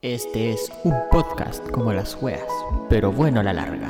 Este 0.00 0.52
es 0.52 0.70
un 0.84 0.94
podcast 1.10 1.68
como 1.70 1.92
las 1.92 2.14
weas, 2.22 2.48
pero 2.88 3.10
bueno 3.10 3.40
a 3.40 3.42
la 3.42 3.52
larga. 3.52 3.88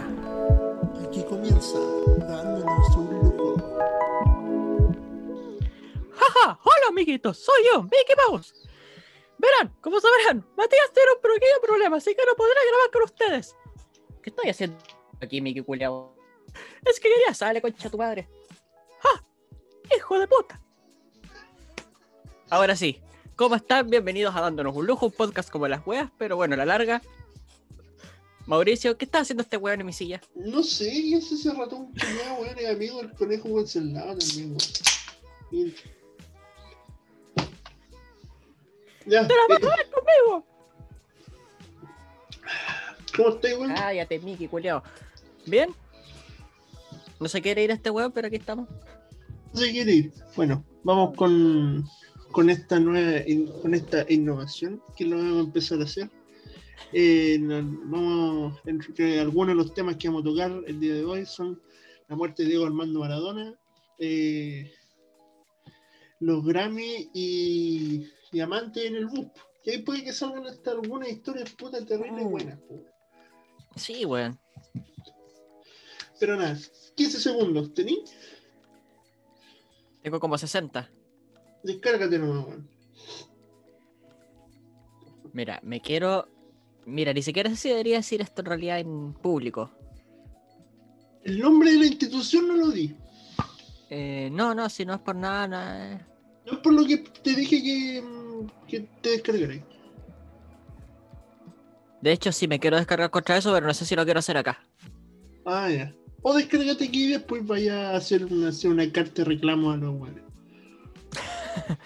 Aquí 1.06 1.22
comienza 1.22 1.78
dándonos 2.26 2.96
un 2.96 3.10
lujo. 3.10 3.56
¡Jaja! 6.12 6.58
¡Hola, 6.64 6.88
amiguitos! 6.88 7.36
Soy 7.44 7.62
yo, 7.70 7.82
Mickey 7.82 8.16
Mouse. 8.26 8.54
Verán, 9.36 9.76
como 9.82 10.00
sabrán, 10.00 10.46
Matías 10.56 10.90
tiene 10.94 11.12
un 11.12 11.20
pequeño 11.20 11.60
problema, 11.62 11.98
así 11.98 12.14
que 12.14 12.24
no 12.24 12.34
podré 12.34 12.54
grabar 12.70 12.90
con 12.90 13.02
ustedes. 13.02 13.54
¿Qué 14.22 14.30
estoy 14.30 14.48
haciendo 14.48 14.78
aquí, 15.20 15.42
Mickey 15.42 15.62
culiao? 15.62 16.16
Es 16.86 16.98
que 17.00 17.10
quería 17.10 17.34
sale, 17.34 17.60
concha 17.60 17.90
tu 17.90 17.98
madre. 17.98 18.30
¡Ja! 19.00 19.22
¡Hijo 19.94 20.18
de 20.18 20.26
puta! 20.26 20.58
Ahora 22.48 22.74
sí, 22.76 23.02
¿cómo 23.38 23.54
están? 23.54 23.88
Bienvenidos 23.88 24.34
a 24.34 24.40
Dándonos 24.40 24.74
un 24.74 24.84
Lujo, 24.84 25.06
un 25.06 25.12
podcast 25.12 25.48
como 25.48 25.68
las 25.68 25.86
weas, 25.86 26.10
pero 26.18 26.34
bueno, 26.34 26.54
a 26.54 26.56
la 26.56 26.66
larga. 26.66 27.00
Mauricio, 28.46 28.98
¿qué 28.98 29.04
está 29.04 29.20
haciendo 29.20 29.44
este 29.44 29.56
weón 29.56 29.78
en 29.78 29.86
mi 29.86 29.92
silla? 29.92 30.20
No 30.34 30.60
sé, 30.64 30.90
¿qué 30.90 31.14
es 31.18 31.30
ese 31.30 31.54
ratón 31.54 31.86
culiao, 31.92 32.40
weón? 32.40 32.58
Es 32.58 32.68
amigo 32.68 32.98
del 32.98 33.12
conejo 33.12 33.48
Wenceslao 33.50 34.18
también, 34.18 34.56
weón. 35.52 35.74
Ya, 39.06 39.26
¡Te 39.26 39.34
la 39.34 39.40
vas 39.48 39.62
a 39.62 39.76
ver 39.76 39.90
conmigo! 39.90 40.44
¿cómo 43.16 43.28
estás, 43.28 43.52
weón? 43.52 43.74
Cállate, 43.74 44.18
Mickey 44.18 44.48
culiao. 44.48 44.82
¿Bien? 45.46 45.72
No 47.20 47.28
se 47.28 47.40
quiere 47.40 47.62
ir 47.62 47.70
este 47.70 47.90
weón, 47.90 48.10
pero 48.10 48.26
aquí 48.26 48.36
estamos. 48.36 48.68
No 49.54 49.60
se 49.60 49.70
quiere 49.70 49.92
ir. 49.92 50.12
Bueno, 50.34 50.64
vamos 50.82 51.14
con, 51.14 51.88
con 52.32 52.50
esta 52.50 52.78
nueva 52.78 53.20
con 53.62 53.74
esta 53.74 54.04
innovación 54.10 54.82
que 54.96 55.04
lo 55.04 55.16
vamos 55.16 55.36
a 55.36 55.40
empezar 55.46 55.80
a 55.80 55.84
hacer. 55.84 56.10
Eh, 56.92 57.38
vamos, 57.40 58.58
entre 58.64 59.20
algunos 59.20 59.48
de 59.48 59.62
los 59.62 59.74
temas 59.74 59.96
que 59.96 60.08
vamos 60.08 60.22
a 60.22 60.28
tocar 60.30 60.52
el 60.66 60.80
día 60.80 60.94
de 60.94 61.04
hoy 61.04 61.26
son 61.26 61.60
la 62.08 62.16
muerte 62.16 62.42
de 62.42 62.50
Diego 62.50 62.64
Armando 62.66 63.00
Maradona, 63.00 63.54
eh, 63.98 64.72
los 66.20 66.44
Grammy 66.44 67.10
y 67.12 68.06
Diamante 68.32 68.86
en 68.86 68.96
el 68.96 69.06
bus. 69.06 69.26
Y 69.64 69.70
ahí 69.70 69.78
puede 69.82 70.04
que 70.04 70.12
salgan 70.12 70.46
hasta 70.46 70.70
algunas 70.70 71.08
historias 71.08 71.50
puta 71.52 71.84
terribles 71.84 72.24
Mm. 72.24 72.30
buenas. 72.30 72.58
Sí, 73.76 74.04
weón. 74.04 74.38
Pero 76.18 76.36
nada, 76.36 76.58
15 76.94 77.20
segundos, 77.20 77.74
¿tení? 77.74 78.02
Tengo 80.02 80.18
como 80.20 80.38
60. 80.38 80.90
Descárgate 81.62 82.18
nomás, 82.18 82.46
weón. 82.46 82.68
Mira, 85.32 85.60
me 85.62 85.80
quiero. 85.80 86.28
Mira, 86.86 87.12
ni 87.12 87.22
siquiera 87.22 87.50
sé 87.50 87.56
si 87.56 87.68
debería 87.68 87.96
decir 87.96 88.20
esto 88.20 88.42
en 88.42 88.46
realidad 88.46 88.80
en 88.80 89.12
público. 89.12 89.70
El 91.22 91.40
nombre 91.40 91.70
de 91.72 91.78
la 91.78 91.86
institución 91.86 92.48
no 92.48 92.56
lo 92.56 92.70
di. 92.70 92.94
Eh, 93.90 94.30
no, 94.32 94.54
no, 94.54 94.68
si 94.68 94.84
no 94.84 94.94
es 94.94 95.00
por 95.00 95.14
nada, 95.16 95.48
nada. 95.48 96.08
No 96.46 96.52
es 96.52 96.58
por 96.58 96.72
lo 96.72 96.86
que 96.86 96.98
te 96.98 97.34
dije 97.34 97.62
que, 97.62 98.02
que 98.66 98.80
te 99.02 99.10
descargaré. 99.10 99.62
De 102.00 102.12
hecho, 102.12 102.32
sí 102.32 102.46
me 102.48 102.60
quiero 102.60 102.76
descargar 102.76 103.10
contra 103.10 103.36
eso, 103.36 103.52
pero 103.52 103.66
no 103.66 103.74
sé 103.74 103.84
si 103.84 103.96
lo 103.96 104.04
quiero 104.04 104.20
hacer 104.20 104.36
acá. 104.36 104.62
Ah, 105.44 105.68
ya. 105.70 105.92
O 106.22 106.34
descárgate 106.34 106.84
aquí 106.84 107.04
y 107.04 107.12
después 107.12 107.46
vaya 107.46 107.90
a 107.90 107.96
hacer 107.96 108.24
una, 108.24 108.48
hacer 108.48 108.70
una 108.70 108.90
carta 108.90 109.22
de 109.22 109.24
reclamo 109.24 109.70
a 109.70 109.76
los 109.76 109.94
guanes. 109.94 110.22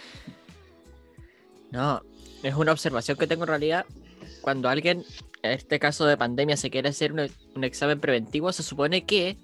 No, 1.70 2.02
es 2.42 2.54
una 2.54 2.72
observación 2.72 3.16
que 3.16 3.26
tengo 3.26 3.44
en 3.44 3.48
realidad. 3.48 3.86
Cuando 4.42 4.68
alguien, 4.68 5.06
en 5.42 5.52
este 5.52 5.78
caso 5.78 6.04
de 6.04 6.18
pandemia, 6.18 6.58
se 6.58 6.68
quiere 6.68 6.90
hacer 6.90 7.14
un, 7.14 7.30
un 7.54 7.64
examen 7.64 7.98
preventivo, 7.98 8.52
se 8.52 8.62
supone 8.62 9.06
que 9.06 9.38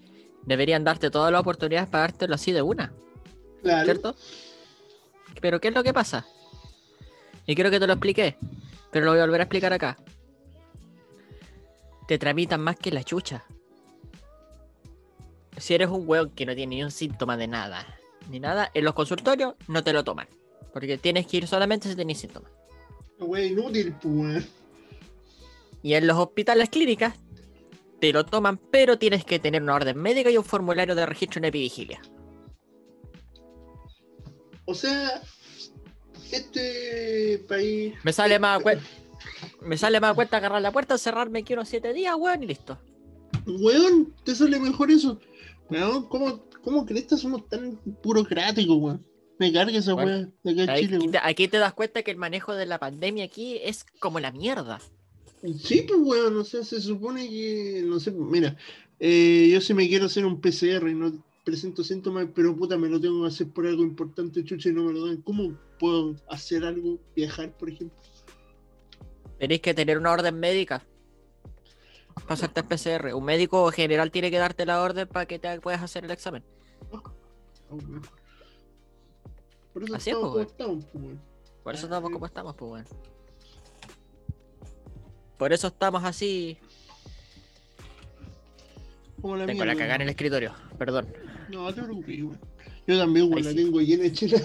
deberían 0.45 0.85
darte 0.85 1.11
todas 1.11 1.33
las 1.33 1.41
oportunidades 1.41 1.89
para 1.89 2.03
dártelo 2.03 2.35
así 2.35 2.53
de 2.53 2.61
una. 2.61 2.93
Claro. 3.63 3.85
¿cierto? 3.85 4.17
Pero 5.41 5.61
¿qué 5.61 5.69
es 5.69 5.75
lo 5.75 5.83
que 5.83 5.95
pasa? 5.95 6.27
Y 7.47 7.55
creo 7.55 7.71
que 7.71 7.81
te 7.81 7.87
lo 7.87 7.95
expliqué, 7.95 8.37
pero 8.91 9.07
lo 9.07 9.13
voy 9.13 9.21
a 9.21 9.25
volver 9.25 9.41
a 9.41 9.45
explicar 9.45 9.73
acá. 9.73 9.97
Te 12.07 12.19
tramitan 12.19 12.61
más 12.61 12.77
que 12.77 12.91
la 12.91 13.05
chucha. 13.05 13.45
Si 15.57 15.75
eres 15.75 15.89
un 15.89 16.07
weón 16.07 16.31
que 16.31 16.47
no 16.47 16.55
tiene 16.55 16.77
ni 16.77 16.85
un 16.85 16.91
síntoma 16.91 17.37
de 17.37 17.49
nada, 17.49 17.98
ni 18.29 18.41
nada, 18.41 18.71
en 18.75 18.85
los 18.85 18.95
consultorios 18.95 19.55
no 19.67 19.83
te 19.83 19.93
lo 19.93 20.05
toman. 20.05 20.29
Porque 20.73 20.99
tienes 20.99 21.27
que 21.27 21.39
ir 21.39 21.47
solamente 21.49 21.89
si 21.89 21.97
tenés 21.97 22.19
síntomas. 22.19 22.51
Wey, 23.19 23.53
inútil, 23.53 23.95
pues. 24.01 24.47
Y 25.83 25.95
en 25.95 26.07
los 26.07 26.17
hospitales 26.19 26.69
clínicas 26.69 27.15
te 28.01 28.13
lo 28.13 28.25
toman, 28.25 28.59
pero 28.59 28.99
tienes 28.99 29.25
que 29.25 29.39
tener 29.39 29.63
una 29.63 29.75
orden 29.75 29.97
médica 29.99 30.31
y 30.31 30.37
un 30.37 30.45
formulario 30.45 30.95
de 30.95 31.07
registro 31.07 31.39
en 31.39 31.47
epivigilia. 31.47 32.01
O 34.67 34.75
sea, 34.75 35.23
este 36.31 37.45
país. 37.49 37.95
Me 38.05 38.13
sale 38.13 38.39
más 38.39 38.61
a 38.61 38.63
cuen- 38.63 38.81
Me 39.63 39.77
sale 39.79 40.01
más 40.01 40.15
cuenta 40.15 40.37
agarrar 40.37 40.61
la 40.63 40.73
puerta, 40.73 40.99
cerrarme 40.99 41.41
aquí 41.41 41.55
unos 41.55 41.69
7 41.69 41.93
días, 41.93 42.15
weón, 42.19 42.43
y 42.43 42.47
listo. 42.47 42.79
Weón, 43.47 44.15
te 44.25 44.35
sale 44.35 44.59
mejor 44.61 44.91
eso. 44.91 45.19
Weón, 45.71 46.07
¿cómo, 46.09 46.45
cómo 46.63 46.87
crees 46.87 47.07
que 47.07 47.17
somos 47.17 47.49
tan 47.49 47.79
burocráticos, 48.03 48.77
weón? 48.77 49.07
Me 49.39 49.53
carga 49.53 49.79
esa 49.79 49.95
weá 49.95 50.29
de 50.43 50.63
acá 50.63 50.75
en 50.75 50.81
Chile, 50.81 50.97
aquí, 50.97 50.99
weón. 50.99 51.11
te, 51.13 51.19
aquí 51.23 51.49
te 51.49 51.59
das 51.59 51.75
cuenta 51.75 52.03
que 52.03 52.11
el 52.11 52.17
manejo 52.17 52.55
de 52.55 52.67
la 52.67 52.79
pandemia 52.79 53.25
aquí 53.25 53.59
es 53.63 53.85
como 54.01 54.21
la 54.21 54.33
mierda. 54.33 54.81
Sí, 55.63 55.83
pues, 55.83 56.01
weón, 56.03 56.37
o 56.37 56.45
sea, 56.45 56.65
se 56.65 56.81
supone 56.81 57.29
que, 57.29 57.85
no 57.87 58.01
sé, 58.01 58.11
mira, 58.11 58.57
eh, 58.99 59.49
yo 59.53 59.61
si 59.61 59.75
me 59.75 59.89
quiero 59.89 60.07
hacer 60.07 60.27
un 60.27 60.41
PCR 60.41 60.89
y 60.89 60.95
no 60.95 61.13
presento 61.45 61.85
síntomas, 61.85 62.27
pero 62.35 62.55
puta, 62.57 62.77
me 62.77 62.89
lo 62.89 63.01
tengo 63.01 63.23
que 63.23 63.29
hacer 63.29 63.49
por 63.49 63.67
algo 63.67 63.83
importante, 63.83 64.45
chucha, 64.45 64.69
y 64.69 64.73
no 64.73 64.85
me 64.85 64.93
lo 64.93 65.07
dan, 65.07 65.23
¿cómo 65.23 65.57
puedo 65.79 66.17
hacer 66.29 66.65
algo, 66.65 66.99
viajar, 67.15 67.57
por 67.57 67.71
ejemplo? 67.71 67.97
Tenéis 69.39 69.61
que 69.61 69.73
tener 69.73 69.99
una 69.99 70.13
orden 70.13 70.39
médica 70.39 70.85
para 72.23 72.35
hacerte 72.35 72.61
el 72.61 72.67
PCR. 72.67 73.15
Un 73.15 73.25
médico 73.25 73.71
general 73.71 74.11
tiene 74.11 74.31
que 74.31 74.39
darte 74.39 74.65
la 74.67 74.81
orden 74.83 75.07
para 75.09 75.27
que 75.27 75.39
te 75.39 75.61
puedas 75.61 75.83
hacer 75.83 76.05
el 76.05 76.11
examen. 76.11 76.45
Por 79.73 79.83
eso 79.85 79.95
Así 79.95 80.11
es, 80.11 80.17
estamos 80.17 80.33
pues, 80.35 80.53
como 80.53 80.79
estamos, 80.79 80.85
pues. 80.93 81.19
Por 81.63 81.75
eso 81.75 81.85
Ah, 81.85 81.89
estamos 81.89 82.11
como 82.11 82.27
estamos, 82.27 82.57
pues, 82.57 82.71
weón. 82.73 82.87
Por 85.37 85.53
eso 85.53 85.67
estamos 85.69 86.05
así. 86.05 86.59
Como 89.21 89.37
la 89.37 89.47
Tengo 89.47 89.65
la 89.65 89.75
cagada 89.75 89.97
en 89.97 90.03
el 90.03 90.09
escritorio, 90.11 90.55
perdón. 90.79 91.09
No, 91.49 91.73
te 91.73 91.83
preocupes. 91.83 92.19
Yo 92.87 92.99
también, 92.99 93.33
Ahí 93.35 93.43
la 93.43 93.51
sí. 93.51 93.57
tengo 93.57 93.81
llena 93.81 94.05
de 94.05 94.13
chela. 94.13 94.39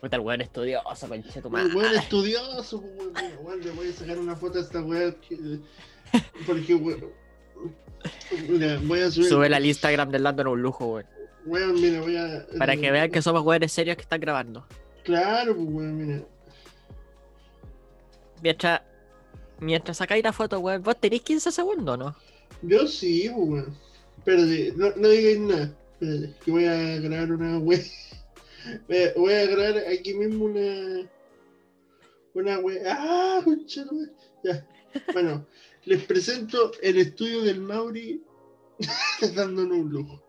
Puta, 0.00 0.16
el 0.16 0.22
weón 0.22 0.40
estudioso, 0.40 1.08
conche 1.08 1.40
tu 1.42 1.48
El 1.48 1.52
madre. 1.52 1.74
weón 1.74 1.94
estudioso, 1.96 2.78
weón. 2.78 3.12
Weón, 3.42 3.60
le 3.60 3.70
voy 3.72 3.88
a 3.88 3.92
sacar 3.92 4.18
una 4.18 4.36
foto 4.36 4.58
a 4.58 4.62
esta 4.62 4.80
weá. 4.82 5.12
que- 5.20 5.58
Porque, 6.46 6.74
weón. 6.74 7.12
Mira, 8.48 8.78
voy 8.84 9.00
a 9.00 9.10
subir. 9.10 9.28
Sube 9.28 9.54
al 9.54 9.66
Instagram 9.66 10.10
del 10.10 10.22
Lando 10.22 10.50
un 10.52 10.62
lujo, 10.62 10.86
weón. 10.94 11.06
Weón, 11.46 11.80
mira, 11.80 12.00
voy 12.00 12.16
a. 12.16 12.46
Para 12.58 12.76
que 12.76 12.90
vean 12.90 13.10
que 13.10 13.22
somos 13.22 13.42
weones 13.42 13.72
serios 13.72 13.96
que 13.96 14.02
están 14.02 14.20
grabando. 14.20 14.64
Claro, 15.04 15.54
weón, 15.54 15.96
mira. 15.96 16.22
Mientras, 18.42 18.82
mientras 19.58 19.96
sacáis 19.96 20.22
la 20.22 20.32
foto, 20.32 20.60
weón, 20.60 20.82
vos 20.82 20.96
tenéis 21.00 21.22
15 21.22 21.50
segundos, 21.50 21.98
¿no? 21.98 22.14
Yo 22.62 22.86
sí, 22.86 23.28
weón. 23.30 23.76
Espérate, 24.18 24.72
no, 24.76 24.90
no 24.96 25.08
digáis 25.08 25.40
nada. 25.40 25.72
Espérate, 26.00 26.34
que 26.44 26.50
voy 26.52 26.64
a 26.66 27.00
grabar 27.00 27.32
una 27.32 27.58
weá. 27.58 27.80
Voy 29.16 29.32
a- 29.32 29.46
grabar 29.46 29.78
aquí 29.88 30.14
mismo 30.14 30.46
una. 30.46 31.08
Una 32.34 32.58
weá. 32.58 32.82
¡Ah, 32.86 33.40
conchero! 33.44 33.90
Ya. 34.44 34.66
Bueno, 35.12 35.46
les 35.84 36.04
presento 36.04 36.72
el 36.82 36.98
estudio 36.98 37.42
del 37.42 37.60
Mauri 37.60 38.22
dándonos 39.34 39.78
un 39.78 39.90
lujo. 39.90 40.22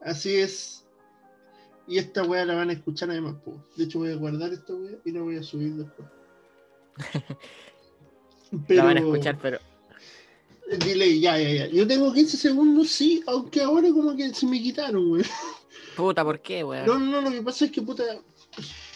Así 0.00 0.36
es. 0.36 0.84
Y 1.86 1.98
esta 1.98 2.22
weá 2.22 2.44
la 2.46 2.54
van 2.54 2.70
a 2.70 2.72
escuchar 2.72 3.10
además, 3.10 3.36
pues. 3.44 3.56
De 3.76 3.84
hecho, 3.84 3.98
voy 3.98 4.10
a 4.12 4.16
guardar 4.16 4.52
esta 4.52 4.74
weá 4.74 4.96
y 5.04 5.10
la 5.12 5.20
voy 5.20 5.36
a 5.36 5.42
subir 5.42 5.74
después. 5.74 6.08
La 8.68 8.84
van 8.84 8.96
a 8.98 9.00
escuchar, 9.00 9.36
pero. 9.42 9.58
Delay, 10.86 11.20
ya, 11.20 11.38
ya, 11.38 11.50
ya. 11.50 11.66
Yo 11.66 11.86
tengo 11.86 12.12
15 12.12 12.36
segundos, 12.36 12.88
sí, 12.88 13.22
aunque 13.26 13.60
ahora 13.60 13.88
como 13.90 14.14
que 14.16 14.32
se 14.32 14.46
me 14.46 14.62
quitaron, 14.62 15.08
güey. 15.08 15.24
Puta, 15.96 16.24
¿por 16.24 16.40
qué, 16.40 16.64
weón? 16.64 16.86
No, 16.86 16.98
no, 16.98 17.20
lo 17.20 17.30
que 17.30 17.42
pasa 17.42 17.66
es 17.66 17.70
que, 17.70 17.82
puta, 17.82 18.04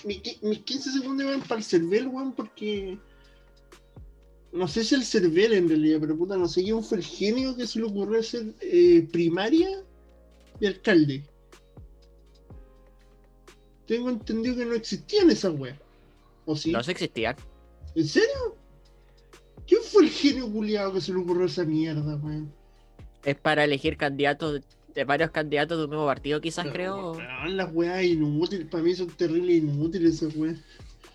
mis 0.05 0.21
15 0.21 0.93
segundos 0.93 1.27
van 1.27 1.43
para 1.43 1.59
el 1.59 1.65
cervel, 1.65 2.09
weón, 2.09 2.33
porque... 2.33 2.99
No 4.51 4.67
sé 4.67 4.83
si 4.83 4.95
el 4.95 5.05
cervel 5.05 5.53
en 5.53 5.69
realidad, 5.69 5.99
pero 6.01 6.17
puta, 6.17 6.37
no 6.37 6.49
sé 6.49 6.63
quién 6.63 6.83
fue 6.83 6.99
el 6.99 7.05
genio 7.05 7.55
que 7.55 7.67
se 7.67 7.81
le 7.81 7.85
ocurrió 7.85 8.19
hacer 8.19 8.55
eh, 8.63 9.07
primaria 9.13 9.69
y 10.59 10.67
alcalde. 10.67 11.23
Tengo 13.87 14.09
entendido 14.09 14.57
que 14.57 14.65
no 14.65 14.75
existían 14.75 15.31
esas 15.31 15.53
weas. 15.59 15.79
¿O 16.47 16.57
sí? 16.57 16.73
No 16.73 16.83
se 16.83 16.93
existían. 16.93 17.37
¿En 17.95 18.09
serio? 18.09 18.57
¿Quién 19.67 19.83
fue 19.83 20.05
el 20.05 20.11
genio 20.11 20.51
culiado 20.51 20.95
que 20.95 21.01
se 21.03 21.13
le 21.13 21.19
ocurrió 21.19 21.45
esa 21.45 21.65
mierda, 21.65 22.17
weón? 22.17 22.51
Es 23.25 23.37
para 23.37 23.65
elegir 23.65 23.99
candidatos 23.99 24.63
de 24.99 25.05
varios 25.05 25.31
candidatos 25.31 25.79
de 25.79 25.85
un 25.85 25.91
mismo 25.91 26.07
partido, 26.07 26.41
quizás 26.41 26.67
creo. 26.73 27.17
Las 27.47 27.73
weas 27.73 28.03
inútiles, 28.03 28.67
para 28.67 28.83
mí 28.83 28.97
son 28.97 29.07
terribles 29.07 29.63
inútiles 29.63 30.15
esas 30.15 30.35
weas. 30.35 30.59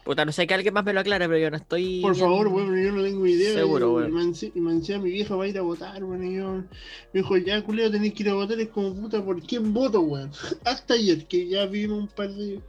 Puta, 0.06 0.24
no 0.24 0.31
sé 0.31 0.47
que 0.47 0.53
alguien 0.53 0.74
más 0.74 0.85
me 0.85 0.94
lo 0.94 1.01
aclare, 1.01 1.27
pero 1.27 1.38
yo 1.38 1.51
no 1.51 1.57
estoy. 1.57 2.00
Por 2.01 2.15
favor, 2.15 2.47
weón, 2.47 2.81
yo 2.81 2.94
no 2.94 3.03
tengo 3.03 3.25
idea. 3.27 3.56
Seguro, 3.56 3.95
weón. 3.95 4.18
y 4.18 4.21
encima 4.21 5.00
mi 5.00 5.12
vieja 5.12 5.35
va 5.35 5.44
a 5.44 5.47
ir 5.50 5.57
a 5.57 5.63
votar, 5.63 6.01
weón. 6.01 6.24
Y 6.24 6.35
yo 6.38 6.53
me 6.53 6.65
dijo, 7.12 7.35
ya, 7.35 7.62
culeo, 7.62 7.91
tenés 7.91 8.13
que 8.13 8.24
ir 8.24 8.30
a 8.30 8.35
votar. 8.35 8.57
Es 8.57 8.69
como, 8.69 8.95
puta, 8.95 9.24
¿por 9.24 9.41
quién 9.41 9.74
voto, 9.74 10.00
weón? 10.00 10.31
Hasta 10.63 10.94
ayer, 10.94 11.25
que 11.27 11.45
ya 11.50 11.65
vimos 11.65 12.00
un 12.00 12.07
par 12.07 12.29
de. 12.29 12.62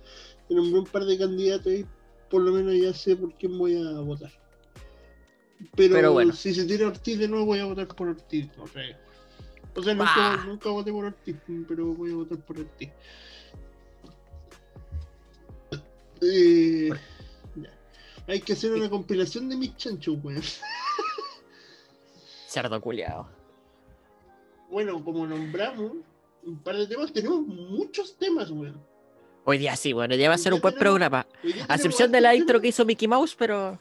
Me 0.48 0.56
nombré 0.56 0.80
un 0.80 0.86
par 0.86 1.04
de 1.04 1.16
candidatos 1.16 1.72
y 1.72 1.86
por 2.28 2.42
lo 2.42 2.50
menos 2.50 2.74
ya 2.74 2.92
sé 2.92 3.14
por 3.14 3.32
quién 3.34 3.56
voy 3.56 3.76
a 3.76 4.00
votar. 4.00 4.32
Pero, 5.76 5.94
Pero 5.94 6.12
bueno. 6.12 6.32
si 6.32 6.52
se 6.52 6.64
tira 6.64 6.88
Ortiz 6.88 7.20
de 7.20 7.28
nuevo, 7.28 7.46
voy 7.46 7.60
a 7.60 7.66
votar 7.66 7.86
por 7.86 8.08
Ortiz. 8.08 8.48
O 8.58 8.66
sea, 8.66 8.82
o 9.76 9.82
sea 9.82 9.94
nunca, 9.94 10.12
Bah. 10.16 10.44
nunca 10.46 10.68
voté 10.70 10.92
por 10.92 11.04
Ortiz, 11.06 11.36
pero 11.68 11.86
voy 11.94 12.12
a 12.12 12.16
votar 12.16 12.38
por 12.38 12.58
Ortiz. 12.58 12.90
Eh. 16.22 16.90
Hay 18.26 18.40
que 18.40 18.54
hacer 18.54 18.72
una 18.72 18.88
compilación 18.88 19.48
de 19.50 19.56
mis 19.56 19.76
chanchos, 19.76 20.16
weón. 20.22 20.42
Cerdo 22.48 22.80
culiado. 22.80 23.28
Bueno, 24.70 25.04
como 25.04 25.26
nombramos 25.26 25.92
un 26.44 26.58
par 26.60 26.76
de 26.76 26.86
temas, 26.86 27.12
tenemos 27.12 27.46
muchos 27.46 28.16
temas, 28.16 28.50
weón. 28.50 28.80
Hoy 29.44 29.58
día 29.58 29.76
sí, 29.76 29.92
bueno, 29.92 30.14
ya 30.14 30.28
va 30.30 30.36
a 30.36 30.38
ser 30.38 30.54
un 30.54 30.60
buen 30.60 30.72
tenemos- 30.74 30.80
programa. 30.80 31.26
A 31.68 31.74
excepción 31.74 32.10
de 32.10 32.20
la 32.22 32.34
intro 32.34 32.60
que 32.60 32.68
hizo 32.68 32.84
Mickey 32.86 33.06
Mouse, 33.08 33.34
pero. 33.36 33.78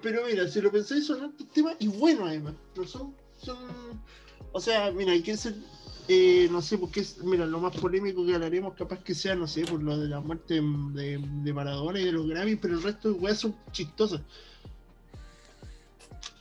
Pero 0.00 0.24
mira, 0.26 0.46
si 0.46 0.60
lo 0.60 0.70
pensáis, 0.70 1.06
son 1.06 1.24
hartos 1.24 1.48
temas 1.50 1.74
y 1.80 1.88
buenos 1.88 2.28
además. 2.28 2.54
No 2.76 2.84
son, 2.86 3.14
son. 3.38 3.58
O 4.56 4.60
sea, 4.60 4.90
mira, 4.92 5.10
hay 5.12 5.22
que 5.22 5.36
ser. 5.36 5.54
eh, 6.06 6.48
no 6.50 6.62
sé, 6.62 6.78
porque 6.78 7.00
es, 7.00 7.18
mira, 7.24 7.44
lo 7.44 7.58
más 7.60 7.76
polémico 7.76 8.24
que 8.24 8.34
hablaremos, 8.34 8.74
capaz 8.74 9.02
que 9.02 9.14
sea, 9.14 9.34
no 9.34 9.48
sé, 9.48 9.64
por 9.66 9.82
lo 9.82 9.98
de 9.98 10.08
la 10.08 10.20
muerte 10.20 10.60
de, 10.62 11.18
de 11.18 11.52
Maradona 11.52 11.98
y 11.98 12.04
de 12.04 12.12
los 12.12 12.26
Grammys, 12.28 12.58
pero 12.62 12.74
el 12.74 12.82
resto 12.82 13.12
de 13.12 13.18
weas 13.18 13.38
son 13.38 13.56
chistosas. 13.72 14.20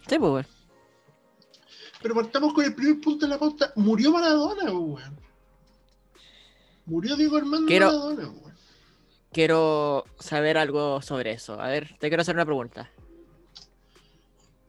Sí, 0.07 0.19
pues, 0.19 0.31
weón. 0.31 0.45
Pero 2.01 2.13
partamos 2.15 2.53
con 2.53 2.65
el 2.65 2.75
primer 2.75 2.99
punto 3.01 3.25
de 3.25 3.29
la 3.31 3.39
pauta. 3.39 3.71
Murió 3.77 4.11
Maradona, 4.11 4.71
weón. 4.71 5.17
Murió 6.85 7.15
Diego 7.15 7.37
Armando 7.37 7.65
Quiero- 7.67 7.87
Maradona, 7.87 8.29
weón. 8.29 8.53
Quiero 9.31 10.03
saber 10.19 10.59
algo 10.59 11.01
sobre 11.01 11.31
eso. 11.31 11.59
A 11.59 11.67
ver, 11.67 11.95
te 11.97 12.09
quiero 12.09 12.21
hacer 12.21 12.35
una 12.35 12.45
pregunta. 12.45 12.91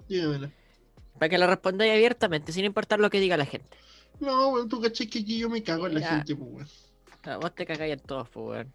Dígamela. 0.09 0.51
Para 1.19 1.29
que 1.29 1.39
la 1.39 1.47
respondáis 1.47 1.93
abiertamente, 1.93 2.53
sin 2.53 2.65
importar 2.65 2.99
lo 3.01 3.11
que 3.11 3.21
diga 3.21 3.37
la 3.37 3.47
gente. 3.47 3.77
No, 4.21 4.49
weón, 4.49 4.69
tú 4.69 4.81
caché 4.81 5.09
que 5.09 5.21
aquí 5.21 5.39
yo 5.39 5.49
me 5.49 5.63
cago 5.63 5.87
en 5.87 5.95
la 5.95 6.01
Ya. 6.01 6.09
gente, 6.17 6.37
pues, 6.37 6.51
weón. 6.53 6.69
Ah, 7.25 7.37
Vos 7.39 7.55
te 7.55 7.65
cagáis 7.67 7.93
en 7.95 8.01
todos, 8.01 8.29
pues, 8.31 8.47
weón. 8.47 8.73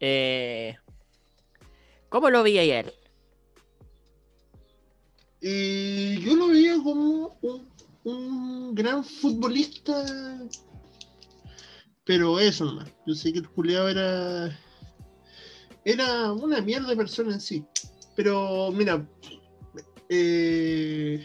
Eh... 0.00 0.76
¿Cómo 2.08 2.30
lo 2.30 2.42
veía 2.42 2.62
él? 2.80 2.92
Y 5.40 6.20
yo 6.20 6.34
lo 6.34 6.48
veía 6.48 6.74
como 6.82 7.38
un, 7.42 7.68
un 8.04 8.74
gran 8.74 9.04
futbolista. 9.04 10.04
Pero 12.04 12.40
eso 12.40 12.64
nomás. 12.64 12.90
Yo 13.06 13.14
sé 13.14 13.32
que 13.32 13.38
el 13.40 13.48
culiao 13.48 13.88
era. 13.88 14.58
Era 15.84 16.32
una 16.32 16.60
mierda 16.60 16.88
de 16.88 16.96
persona 16.96 17.34
en 17.34 17.40
sí. 17.40 17.64
Pero, 18.16 18.70
mira. 18.72 19.06
eh, 20.08 21.24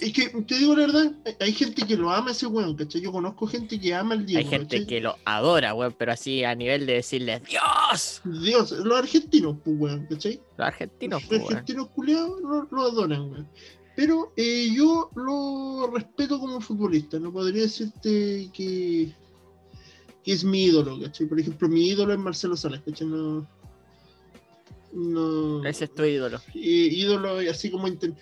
es 0.00 0.12
que 0.12 0.28
te 0.42 0.58
digo 0.58 0.74
la 0.76 0.86
verdad, 0.86 1.12
hay- 1.40 1.52
gente 1.52 1.86
que 1.86 1.96
lo 1.96 2.10
ama 2.10 2.30
ese 2.32 2.46
weón, 2.46 2.74
¿cachai? 2.76 3.00
Yo 3.00 3.12
conozco 3.12 3.46
gente 3.46 3.78
que 3.80 3.94
ama 3.94 4.14
al 4.14 4.24
Diego. 4.26 4.38
Hay 4.40 4.46
gente 4.46 4.76
¿cachai? 4.80 4.86
que 4.86 5.00
lo 5.00 5.16
adora, 5.24 5.74
weón, 5.74 5.94
pero 5.98 6.12
así 6.12 6.44
a 6.44 6.54
nivel 6.54 6.86
de 6.86 6.94
decirle 6.94 7.40
¡Dios! 7.48 8.20
Dios, 8.24 8.70
los 8.72 8.98
argentinos, 8.98 9.56
pues 9.64 9.76
weón, 9.78 10.06
¿cachai? 10.10 10.40
Los 10.56 10.66
argentinos, 10.66 11.20
Los 11.22 11.28
pues, 11.28 11.40
weón. 11.40 11.52
argentinos 11.52 11.88
culiados 11.90 12.40
lo, 12.40 12.68
lo 12.70 12.82
adoran, 12.82 13.30
weón. 13.30 13.48
Pero 13.96 14.32
eh, 14.36 14.68
yo 14.74 15.10
lo 15.16 15.90
respeto 15.92 16.38
como 16.38 16.60
futbolista. 16.60 17.18
No 17.18 17.32
podría 17.32 17.62
decirte 17.62 18.48
que, 18.52 19.12
que 20.22 20.32
es 20.32 20.44
mi 20.44 20.66
ídolo, 20.66 21.00
¿cachai? 21.00 21.26
Por 21.26 21.40
ejemplo, 21.40 21.68
mi 21.68 21.88
ídolo 21.88 22.12
es 22.12 22.18
Marcelo 22.20 22.56
Salas, 22.56 22.80
¿cachai? 22.86 23.08
No. 23.08 23.44
No. 24.92 25.64
Ese 25.64 25.84
es 25.84 25.94
tu 25.94 26.04
ídolo. 26.04 26.40
eh, 26.54 26.88
ídolo 26.92 27.38
así 27.50 27.70
como. 27.70 27.88
inter- 27.88 28.14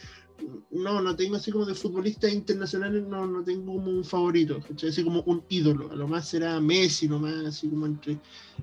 No, 0.71 1.01
no 1.01 1.17
tengo 1.17 1.37
así 1.37 1.51
como 1.51 1.65
de 1.65 1.75
futbolistas 1.75 2.33
internacionales, 2.33 3.03
no, 3.05 3.27
no 3.27 3.43
tengo 3.43 3.75
como 3.75 3.91
un 3.91 4.05
favorito, 4.05 4.61
¿cachai? 4.69 4.91
Así 4.91 5.03
como 5.03 5.23
un 5.23 5.43
ídolo. 5.49 5.91
A 5.91 5.95
lo 5.97 6.07
más 6.07 6.29
será 6.29 6.61
Messi, 6.61 7.09
nomás, 7.09 7.47
así 7.47 7.69
como 7.69 7.87
entre. 7.87 8.19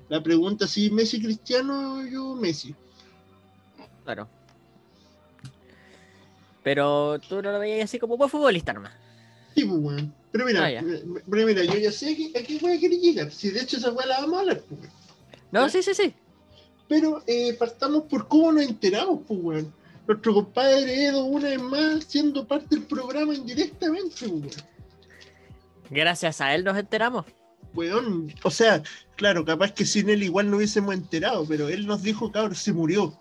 La 0.08 0.22
pregunta 0.22 0.66
si 0.68 0.90
Messi 0.90 1.20
Cristiano, 1.20 2.06
yo 2.06 2.34
Messi. 2.36 2.74
Claro. 4.04 4.28
Pero 6.62 7.18
tú 7.28 7.42
no 7.42 7.52
lo 7.52 7.58
veías 7.58 7.84
así 7.84 7.98
como 7.98 8.16
buen 8.16 8.30
futbolista 8.30 8.72
nomás. 8.72 8.92
Sí, 9.54 9.64
pues, 9.64 9.80
weón. 9.80 10.14
Pero 10.32 10.46
mira, 10.46 10.66
Ah, 10.66 10.82
me- 10.82 11.20
pero 11.30 11.46
mira, 11.46 11.64
yo 11.64 11.78
ya 11.78 11.92
sé 11.92 12.12
a 12.12 12.16
qué, 12.16 12.38
a 12.38 12.42
qué 12.42 12.56
weá 12.62 12.78
quiere 12.78 12.98
llegar. 12.98 13.30
Si 13.30 13.50
de 13.50 13.60
hecho 13.60 13.76
esa 13.76 13.92
weá 13.92 14.06
la 14.06 14.20
vamos 14.20 14.36
a 14.36 14.40
hablar, 14.40 14.62
pues, 14.68 14.80
weón. 14.80 14.92
No, 15.52 15.68
sí, 15.68 15.82
sí, 15.82 15.94
sí. 15.94 16.14
Pero 16.88 17.22
eh, 17.26 17.54
partamos 17.54 18.04
por 18.04 18.26
cómo 18.28 18.52
nos 18.52 18.64
enteramos, 18.64 19.20
pues, 19.26 19.40
weón. 19.42 19.72
Nuestro 20.06 20.34
compadre 20.34 21.06
Edo, 21.06 21.24
una 21.24 21.48
vez 21.48 21.60
más, 21.62 22.04
siendo 22.04 22.46
parte 22.46 22.76
del 22.76 22.84
programa 22.84 23.34
indirectamente, 23.34 24.26
weón. 24.26 24.50
Gracias 25.90 26.40
a 26.40 26.54
él 26.54 26.64
nos 26.64 26.76
enteramos. 26.76 27.24
Weón, 27.74 28.32
o 28.42 28.50
sea, 28.50 28.82
claro, 29.16 29.44
capaz 29.44 29.72
que 29.72 29.84
sin 29.84 30.08
él 30.10 30.22
igual 30.22 30.50
no 30.50 30.58
hubiésemos 30.58 30.94
enterado, 30.94 31.44
pero 31.48 31.68
él 31.68 31.86
nos 31.86 32.02
dijo, 32.02 32.30
cabrón, 32.30 32.54
se 32.54 32.72
murió. 32.72 33.18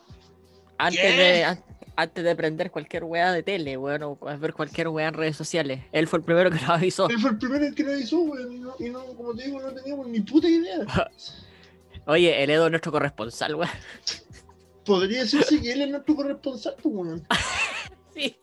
Antes 0.77 1.01
¿Qué? 1.01 1.07
de, 1.15 1.43
an- 1.45 1.63
antes 1.95 2.23
de 2.23 2.35
prender 2.35 2.69
cualquier 2.69 3.03
weá 3.03 3.31
de 3.31 3.43
tele, 3.43 3.77
weón, 3.77 4.03
o 4.03 4.17
ver 4.39 4.53
cualquier 4.53 4.89
weá 4.89 5.07
en 5.07 5.13
redes 5.13 5.35
sociales. 5.37 5.81
Él 5.91 6.07
fue 6.07 6.19
el 6.19 6.25
primero 6.25 6.49
que 6.51 6.57
nos 6.57 6.69
avisó. 6.69 7.09
Él 7.09 7.19
fue 7.19 7.31
el 7.31 7.37
primero 7.37 7.73
que 7.73 7.83
nos 7.83 7.93
avisó, 7.93 8.19
weón, 8.19 8.51
y 8.53 8.59
no, 8.59 8.75
y 8.79 8.89
no, 8.89 9.03
como 9.15 9.33
te 9.33 9.45
digo, 9.45 9.61
no 9.61 9.71
teníamos 9.71 10.07
ni 10.07 10.19
puta 10.19 10.47
idea. 10.49 10.79
Oye, 12.05 12.43
el 12.43 12.49
Edo 12.49 12.65
es 12.65 12.71
nuestro 12.71 12.91
corresponsal, 12.91 13.55
weón. 13.55 13.71
Podría 14.85 15.21
decirse 15.21 15.61
que 15.61 15.71
él 15.71 15.81
es 15.81 15.89
nuestro 15.89 16.15
corresponsal, 16.15 16.75
pues, 16.81 16.95
weón. 16.95 17.27
Sí. 18.15 18.35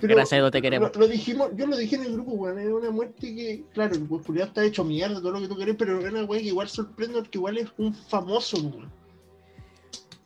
Pero 0.00 0.16
Gracias, 0.16 0.38
Edo, 0.38 0.50
te 0.50 0.60
queremos. 0.60 0.92
Lo, 0.94 1.02
lo 1.02 1.08
dijimos, 1.08 1.50
yo 1.54 1.66
lo 1.66 1.76
dije 1.76 1.94
en 1.96 2.04
el 2.04 2.12
grupo, 2.14 2.32
weón. 2.32 2.58
Es 2.58 2.68
una 2.68 2.90
muerte 2.90 3.34
que, 3.34 3.64
claro, 3.72 3.94
el 3.94 4.08
culiao 4.08 4.46
está 4.46 4.64
hecho 4.64 4.82
mierda, 4.82 5.20
todo 5.20 5.32
lo 5.32 5.40
que 5.40 5.48
tú 5.48 5.56
querés, 5.56 5.76
pero 5.78 6.00
es 6.00 6.10
una 6.10 6.24
weón 6.24 6.42
que 6.42 6.48
igual 6.48 6.68
sorprende 6.68 7.18
porque 7.18 7.38
igual 7.38 7.58
es 7.58 7.68
un 7.76 7.94
famoso, 7.94 8.56
weón. 8.56 8.90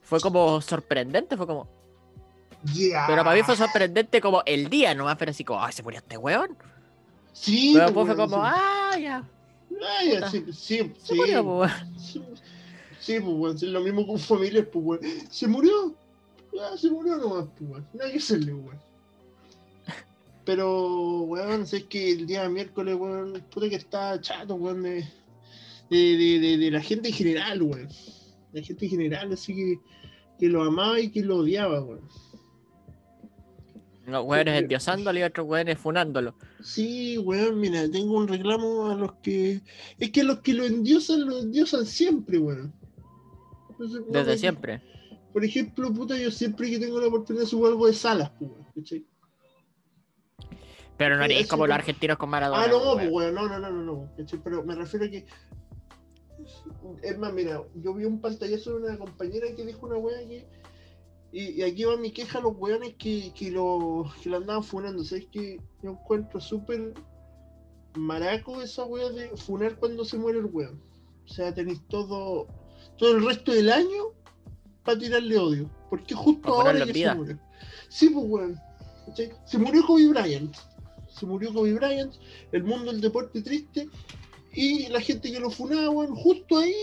Fue 0.03 0.21
como 0.21 0.61
sorprendente, 0.61 1.37
fue 1.37 1.47
como. 1.47 1.69
Yeah. 2.73 3.05
Pero 3.07 3.25
para 3.25 3.37
mí 3.37 3.43
fue 3.43 3.57
sorprendente 3.57 4.21
como 4.21 4.43
el 4.47 4.71
día 4.71 4.95
nomás, 4.95 5.17
pero 5.17 5.33
así 5.33 5.45
como, 5.45 5.63
ay, 5.63 5.73
se 5.73 5.83
murió 5.83 5.99
este 5.99 6.17
weón. 6.17 6.57
Sí, 7.33 7.73
Pero 7.75 7.93
pues, 7.93 8.07
después 8.07 8.29
fue 8.29 8.37
como, 8.37 8.45
ah, 8.45 8.97
ya. 8.99 9.25
Ah, 9.83 10.05
ya, 10.05 10.31
sí, 10.31 10.45
sí, 10.53 10.79
Se 10.79 10.95
sí. 11.03 11.15
murió, 11.15 11.45
pues. 11.45 11.73
Sí, 11.99 12.23
sí, 13.05 13.21
pues, 13.21 13.37
weón, 13.37 13.59
sí, 13.59 13.67
lo 13.67 13.81
mismo 13.81 14.07
con 14.07 14.19
familias, 14.19 14.67
pues, 14.73 14.85
weón. 14.85 15.01
Se 15.31 15.47
murió. 15.47 15.95
Ah, 16.61 16.77
se 16.77 16.91
murió 16.91 17.17
nomás, 17.17 17.47
pues, 17.59 17.71
weón. 17.71 17.87
Nada 17.95 18.11
que 18.11 18.19
hacerle, 18.19 18.55
weón. 18.55 18.79
Pero, 20.45 21.23
weón, 21.23 21.67
sé 21.67 21.85
que 21.87 22.13
el 22.13 22.27
día 22.27 22.49
miércoles, 22.49 22.97
weón, 22.97 23.43
puta 23.51 23.69
que 23.69 23.77
está 23.77 24.21
chato, 24.21 24.55
weón, 24.57 24.83
de, 24.83 25.05
de, 25.91 25.97
de, 26.17 26.39
de- 26.41 26.59
de 26.59 26.71
la 26.71 26.81
gente 26.81 27.09
en 27.09 27.15
general, 27.15 27.63
weón. 27.63 27.89
La 28.53 28.63
gente 28.63 28.85
en 28.85 28.91
general, 28.91 29.33
así 29.33 29.55
que, 29.55 29.79
que 30.39 30.49
lo 30.49 30.63
amaba 30.63 31.01
y 31.01 31.11
que 31.11 31.23
lo 31.23 31.39
odiaba, 31.39 31.83
weón. 31.83 32.09
Unos 34.07 34.25
weones 34.27 34.61
endiosándolo 34.61 35.19
y 35.19 35.23
otros 35.23 35.47
weones 35.49 35.79
funándolo. 35.79 36.35
Sí, 36.63 37.17
weón, 37.17 37.59
mira, 37.59 37.91
tengo 37.91 38.19
un 38.19 38.29
reclamo 38.29 38.91
a 38.91 38.95
los 38.97 39.15
que. 39.23 39.63
Es 39.99 40.11
que 40.11 40.23
los 40.25 40.41
que 40.41 40.53
lo 40.53 40.65
endiosan, 40.67 41.25
lo 41.27 41.39
endiosan 41.39 41.87
siempre, 41.87 42.37
weón. 42.39 42.71
Entonces, 43.93 44.26
Desde 44.26 44.38
siempre. 44.38 44.83
Por 45.33 45.45
ejemplo, 45.45 45.93
puta, 45.93 46.17
yo 46.17 46.31
siempre 46.31 46.71
que 46.71 46.79
tengo 46.79 47.00
la 47.00 47.09
oportunidad 47.09 47.45
subo 47.45 47.67
algo 47.67 47.87
de 47.87 47.93
salas, 47.93 48.31
pues, 48.38 48.50
weón, 48.50 48.67
¿cachai? 48.75 49.07
Pero 50.97 51.17
no 51.17 51.25
eso 51.25 51.49
como 51.49 51.67
los 51.67 51.75
argentinos 51.75 52.17
con 52.19 52.31
Maradona. 52.31 52.62
Ah, 52.62 52.69
no, 52.69 52.79
pues, 52.79 52.95
pues, 52.95 53.11
weón. 53.11 53.35
weón, 53.37 53.50
no, 53.50 53.59
no, 53.59 53.71
no, 53.71 53.83
no. 53.83 54.11
Pero 54.45 54.62
me 54.62 54.75
refiero 54.75 55.07
a 55.07 55.09
que. 55.09 55.26
Es 57.03 57.19
más, 57.19 57.33
mira, 57.33 57.62
yo 57.75 57.95
vi 57.95 58.05
un 58.05 58.21
pantallazo 58.21 58.79
de 58.79 58.87
una 58.87 58.99
compañera 58.99 59.47
que 59.57 59.64
dijo 59.64 59.87
una 59.87 59.97
weá 59.97 60.19
que. 60.21 60.47
Y, 61.33 61.50
y 61.50 61.62
aquí 61.62 61.83
va 61.83 61.97
mi 61.97 62.12
queja 62.12 62.38
a 62.38 62.43
los 62.43 62.55
weones 62.57 62.95
que, 62.95 63.33
que, 63.35 63.50
lo, 63.50 64.05
que 64.23 64.31
lo 64.31 64.37
andaban 64.37 64.62
funando. 64.62 65.03
¿Sabes 65.03 65.26
que 65.33 65.59
Yo 65.83 65.91
encuentro 65.91 66.41
súper 66.41 66.95
maraco 67.97 68.62
esa 68.62 68.85
weá 68.85 69.11
de 69.11 69.29
funar 69.37 69.76
cuando 69.76 70.05
se 70.05 70.17
muere 70.17 70.38
el 70.38 70.47
weón. 70.47 70.81
O 71.25 71.29
sea, 71.29 71.55
tenéis 71.55 71.81
todo, 71.88 72.47
todo 72.97 73.17
el 73.17 73.25
resto 73.27 73.53
del 73.53 73.71
año 73.71 74.13
para 74.85 74.99
tirarle 74.99 75.39
odio. 75.39 75.71
Porque 75.91 76.15
justo 76.15 76.55
ahora 76.55 76.85
que 76.85 76.93
se 76.93 77.15
murió. 77.15 77.39
Sí, 77.89 78.11
pues, 78.11 78.27
weón. 78.29 78.61
Se 79.47 79.59
murió 79.59 79.87
Kobe 79.87 80.09
Bryant. 80.09 80.57
Se 81.09 81.27
murió 81.27 81.53
Kobe 81.53 81.75
Bryant. 81.75 82.15
El 82.53 82.65
mundo 82.65 82.91
del 82.91 83.01
deporte 83.01 83.43
triste. 83.43 83.89
Y 84.53 84.89
la 84.89 85.01
gente 85.01 85.31
que 85.31 85.41
lo 85.41 85.51
funaba, 85.51 85.91
weón, 85.91 86.15
justo 86.15 86.59
ahí. 86.59 86.75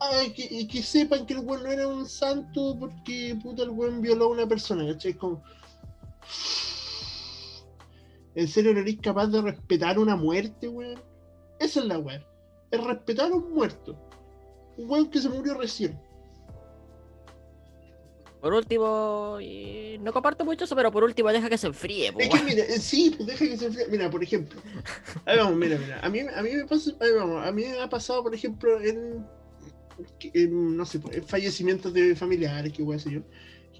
ah, 0.00 0.22
que, 0.34 0.46
y 0.50 0.66
que 0.66 0.82
sepan 0.82 1.26
que 1.26 1.34
el 1.34 1.40
weón 1.40 1.62
no 1.62 1.70
era 1.70 1.88
un 1.88 2.06
santo 2.06 2.76
porque 2.78 3.38
puta 3.42 3.62
el 3.62 3.70
weón 3.70 4.00
violó 4.00 4.26
a 4.26 4.28
una 4.28 4.46
persona, 4.46 4.86
¿cachai? 4.92 5.14
Como. 5.14 5.42
¿En 8.34 8.48
serio 8.48 8.74
no 8.74 8.80
eres 8.80 8.98
capaz 9.00 9.28
de 9.28 9.40
respetar 9.40 9.98
una 9.98 10.16
muerte, 10.16 10.68
weón? 10.68 11.00
Esa 11.58 11.80
es 11.80 11.86
la 11.86 11.98
weón. 11.98 12.22
Es 12.70 12.84
respetar 12.84 13.32
a 13.32 13.34
un 13.34 13.54
muerto. 13.54 13.96
Un 14.76 14.90
weón 14.90 15.10
que 15.10 15.20
se 15.20 15.28
murió 15.28 15.54
recién. 15.54 15.98
Por 18.40 18.52
último, 18.52 19.38
y 19.40 19.98
no 20.00 20.12
comparto 20.12 20.44
mucho 20.44 20.64
eso, 20.64 20.76
pero 20.76 20.92
por 20.92 21.02
último 21.02 21.30
deja 21.30 21.48
que 21.48 21.58
se 21.58 21.66
enfríe. 21.66 22.12
po, 22.12 22.20
Es 22.20 22.28
que 22.28 22.36
weón. 22.36 22.44
mira, 22.44 22.64
eh, 22.64 22.78
sí, 22.78 23.12
pues 23.16 23.26
deja 23.26 23.44
que 23.46 23.56
se 23.56 23.66
enfríe. 23.66 23.88
Mira, 23.88 24.10
por 24.10 24.22
ejemplo. 24.22 24.60
Ahí 25.24 25.38
vamos, 25.38 25.56
mira, 25.56 25.78
mira. 25.78 26.00
A 26.00 26.08
mí, 26.08 26.20
a 26.20 26.42
mí 26.42 26.50
me 26.52 26.64
pasa, 26.66 26.92
ahí 27.00 27.12
vamos, 27.12 27.44
a 27.44 27.50
mí 27.52 27.62
me 27.62 27.80
ha 27.80 27.88
pasado, 27.88 28.22
por 28.22 28.34
ejemplo, 28.34 28.80
en, 28.80 29.26
en, 30.34 30.76
no 30.76 30.84
sé, 30.84 31.00
en 31.12 31.24
fallecimientos 31.24 31.92
de 31.92 32.14
familiares, 32.14 32.72
que 32.72 32.82
voy 32.82 32.96
a 32.96 32.98
yo. 32.98 33.22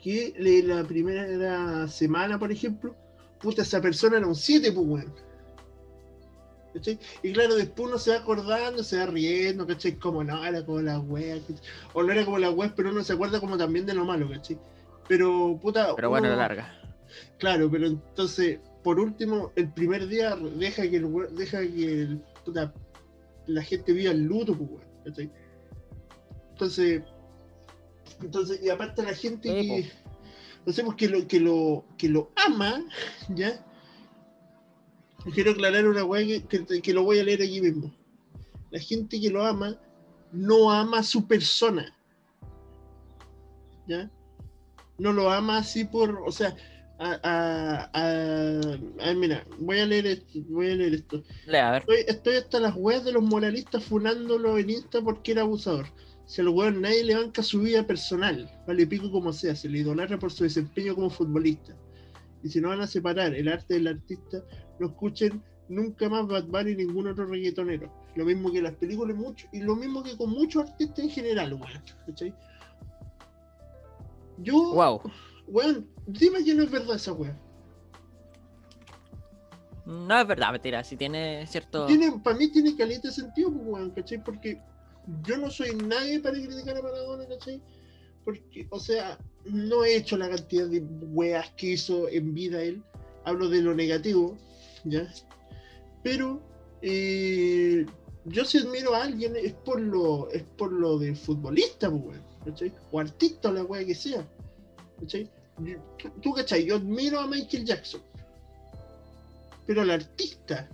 Que 0.02 0.62
la 0.64 0.84
primera 0.84 1.86
semana, 1.88 2.38
por 2.38 2.50
ejemplo, 2.50 2.96
puta, 3.40 3.62
esa 3.62 3.80
persona 3.80 4.16
era 4.18 4.26
un 4.26 4.34
7, 4.34 4.72
pues, 4.72 4.86
weón. 4.86 5.14
¿Cachai? 6.76 6.98
Y 7.22 7.32
claro, 7.32 7.54
después 7.54 7.88
uno 7.88 7.98
se 7.98 8.10
va 8.10 8.18
acordando, 8.18 8.82
se 8.84 8.98
va 8.98 9.06
riendo, 9.06 9.66
¿cachai? 9.66 9.92
Como 9.98 10.22
no, 10.22 10.44
era 10.44 10.64
como 10.64 10.82
la 10.82 10.98
wea, 11.00 11.38
¿cachai? 11.40 11.56
o 11.94 12.02
no 12.02 12.12
era 12.12 12.24
como 12.24 12.36
la 12.38 12.50
wea, 12.50 12.72
pero 12.76 12.90
uno 12.90 13.02
se 13.02 13.14
acuerda 13.14 13.40
como 13.40 13.56
también 13.56 13.86
de 13.86 13.94
lo 13.94 14.04
malo, 14.04 14.28
¿cachai? 14.28 14.58
Pero, 15.08 15.58
puta. 15.60 15.94
Pero 15.96 16.10
bueno, 16.10 16.28
la 16.28 16.36
larga. 16.36 16.78
Claro, 17.38 17.70
pero 17.70 17.86
entonces, 17.86 18.58
por 18.82 19.00
último, 19.00 19.52
el 19.56 19.72
primer 19.72 20.06
día 20.06 20.36
deja 20.36 20.82
que 20.88 20.96
el 20.96 21.08
deja 21.34 21.60
que 21.60 21.92
el- 22.02 22.22
puta, 22.44 22.74
la 23.46 23.62
gente 23.62 23.92
viva 23.92 24.10
el 24.12 24.24
luto, 24.24 24.54
pues, 24.54 24.84
¿cachai? 25.04 25.30
Entonces, 26.50 27.02
entonces, 28.22 28.60
y 28.62 28.68
aparte 28.70 29.02
la 29.02 29.14
gente 29.14 29.48
Sí, 29.48 29.68
que, 29.68 29.90
no 30.66 30.72
sé, 30.72 30.84
pues, 30.84 30.96
que 30.96 31.08
lo, 31.08 31.26
que 31.26 31.40
lo, 31.40 31.84
que 31.96 32.08
lo 32.08 32.30
ama, 32.46 32.84
¿ya? 33.34 33.64
Quiero 35.34 35.50
aclarar 35.52 35.86
una 35.86 36.04
weá 36.04 36.24
que, 36.48 36.64
que- 36.66 36.82
que 36.82 36.92
lo 36.94 37.02
voy 37.02 37.18
a 37.18 37.24
leer 37.24 37.42
aquí 37.42 37.60
mismo. 37.60 37.92
La 38.70 38.78
gente 38.80 39.20
que 39.20 39.30
lo 39.30 39.44
ama 39.44 39.76
no 40.32 40.70
ama 40.70 40.98
a 40.98 41.02
su 41.02 41.26
persona. 41.26 41.94
¿Ya? 43.86 44.10
No 44.98 45.12
lo 45.12 45.30
ama 45.30 45.58
así 45.58 45.84
por, 45.84 46.22
o 46.26 46.32
sea, 46.32 46.56
a, 46.98 47.18
a- 47.22 47.90
a- 47.92 49.10
a- 49.10 49.14
mira, 49.14 49.44
voy 49.58 49.78
a 49.80 49.86
leer 49.86 50.06
esto, 50.06 50.38
voy 50.48 50.70
a 50.70 50.74
leer 50.74 50.94
esto. 50.94 51.22
Lea, 51.46 51.68
a 51.68 51.72
ver. 51.72 51.82
Estoy, 51.82 51.96
estoy 52.08 52.36
hasta 52.36 52.60
las 52.60 52.74
weas 52.76 53.04
de 53.04 53.12
los 53.12 53.22
moralistas 53.22 53.84
funándolo 53.84 54.58
en 54.58 54.70
Insta 54.70 55.00
porque 55.02 55.32
era 55.32 55.42
abusador. 55.42 55.86
Si 56.24 56.40
al 56.40 56.48
weón 56.48 56.80
nadie 56.80 57.04
le 57.04 57.14
banca 57.14 57.42
su 57.42 57.60
vida 57.60 57.86
personal, 57.86 58.50
vale 58.66 58.86
pico 58.86 59.12
como 59.12 59.32
sea, 59.32 59.54
se 59.54 59.68
le 59.68 59.78
idolatra 59.78 60.18
por 60.18 60.32
su 60.32 60.42
desempeño 60.44 60.94
como 60.94 61.10
futbolista. 61.10 61.76
Y 62.42 62.48
si 62.48 62.60
no 62.60 62.68
van 62.70 62.80
a 62.80 62.86
separar 62.86 63.34
el 63.34 63.46
arte 63.48 63.74
del 63.74 63.86
artista, 63.88 64.42
no 64.78 64.86
escuchen 64.88 65.42
nunca 65.68 66.08
más 66.08 66.26
Bad 66.26 66.44
Bunny 66.44 66.72
y 66.72 66.76
ningún 66.76 67.08
otro 67.08 67.26
reggaetonero. 67.26 67.90
Lo 68.14 68.24
mismo 68.24 68.52
que 68.52 68.62
las 68.62 68.74
películas 68.74 69.16
mucho, 69.16 69.46
y 69.52 69.60
lo 69.60 69.74
mismo 69.76 70.02
que 70.02 70.16
con 70.16 70.30
muchos 70.30 70.68
artistas 70.70 70.98
en 71.00 71.10
general, 71.10 71.54
weón. 71.54 71.82
¿cachai? 72.06 72.34
Yo, 74.38 74.54
Wow. 74.74 75.00
weón, 75.48 75.88
dime 76.06 76.44
que 76.44 76.54
no 76.54 76.62
es 76.62 76.70
verdad 76.70 76.96
esa 76.96 77.12
weá. 77.12 77.38
No 79.86 80.18
es 80.20 80.26
verdad, 80.26 80.50
mentira. 80.52 80.82
Si 80.82 80.96
tiene 80.96 81.46
cierto. 81.46 81.86
tiene, 81.86 82.12
para 82.22 82.36
mí 82.36 82.48
tiene 82.50 82.76
caleta 82.76 83.08
de 83.08 83.14
sentido, 83.14 83.52
pues, 83.52 83.64
weón, 83.66 83.90
¿cachai? 83.90 84.22
Porque 84.22 84.60
yo 85.22 85.36
no 85.38 85.48
soy 85.50 85.74
nadie 85.76 86.18
para 86.20 86.34
criticar 86.34 86.76
a 86.76 86.82
Maradona, 86.82 87.24
¿cachai? 87.26 87.62
Porque, 88.24 88.66
o 88.70 88.80
sea, 88.80 89.16
no 89.44 89.84
he 89.84 89.96
hecho 89.96 90.16
la 90.16 90.28
cantidad 90.28 90.66
de 90.66 90.80
weas 90.80 91.48
que 91.56 91.68
hizo 91.72 92.08
en 92.08 92.34
vida 92.34 92.60
él. 92.60 92.82
Hablo 93.24 93.48
de 93.48 93.62
lo 93.62 93.74
negativo, 93.74 94.36
¿ya? 94.86 95.06
Pero 96.02 96.40
eh, 96.82 97.86
yo 98.24 98.44
si 98.44 98.58
admiro 98.58 98.94
a 98.94 99.04
alguien 99.04 99.36
es 99.36 99.52
por 99.52 99.80
lo, 99.80 100.30
es 100.30 100.42
por 100.42 100.72
lo 100.72 100.98
de 100.98 101.14
futbolista, 101.14 101.90
pues, 101.90 102.18
¿cachai? 102.44 102.72
O 102.92 103.00
artista 103.00 103.50
o 103.50 103.52
la 103.52 103.64
wea 103.64 103.84
que 103.84 103.94
sea, 103.94 104.26
¿cachai? 105.00 105.30
Tú, 105.98 106.10
tú, 106.22 106.32
¿cachai? 106.32 106.64
Yo 106.64 106.76
admiro 106.76 107.20
a 107.20 107.26
Michael 107.26 107.64
Jackson. 107.64 108.00
Pero 109.66 109.82
al 109.82 109.90
artista, 109.90 110.68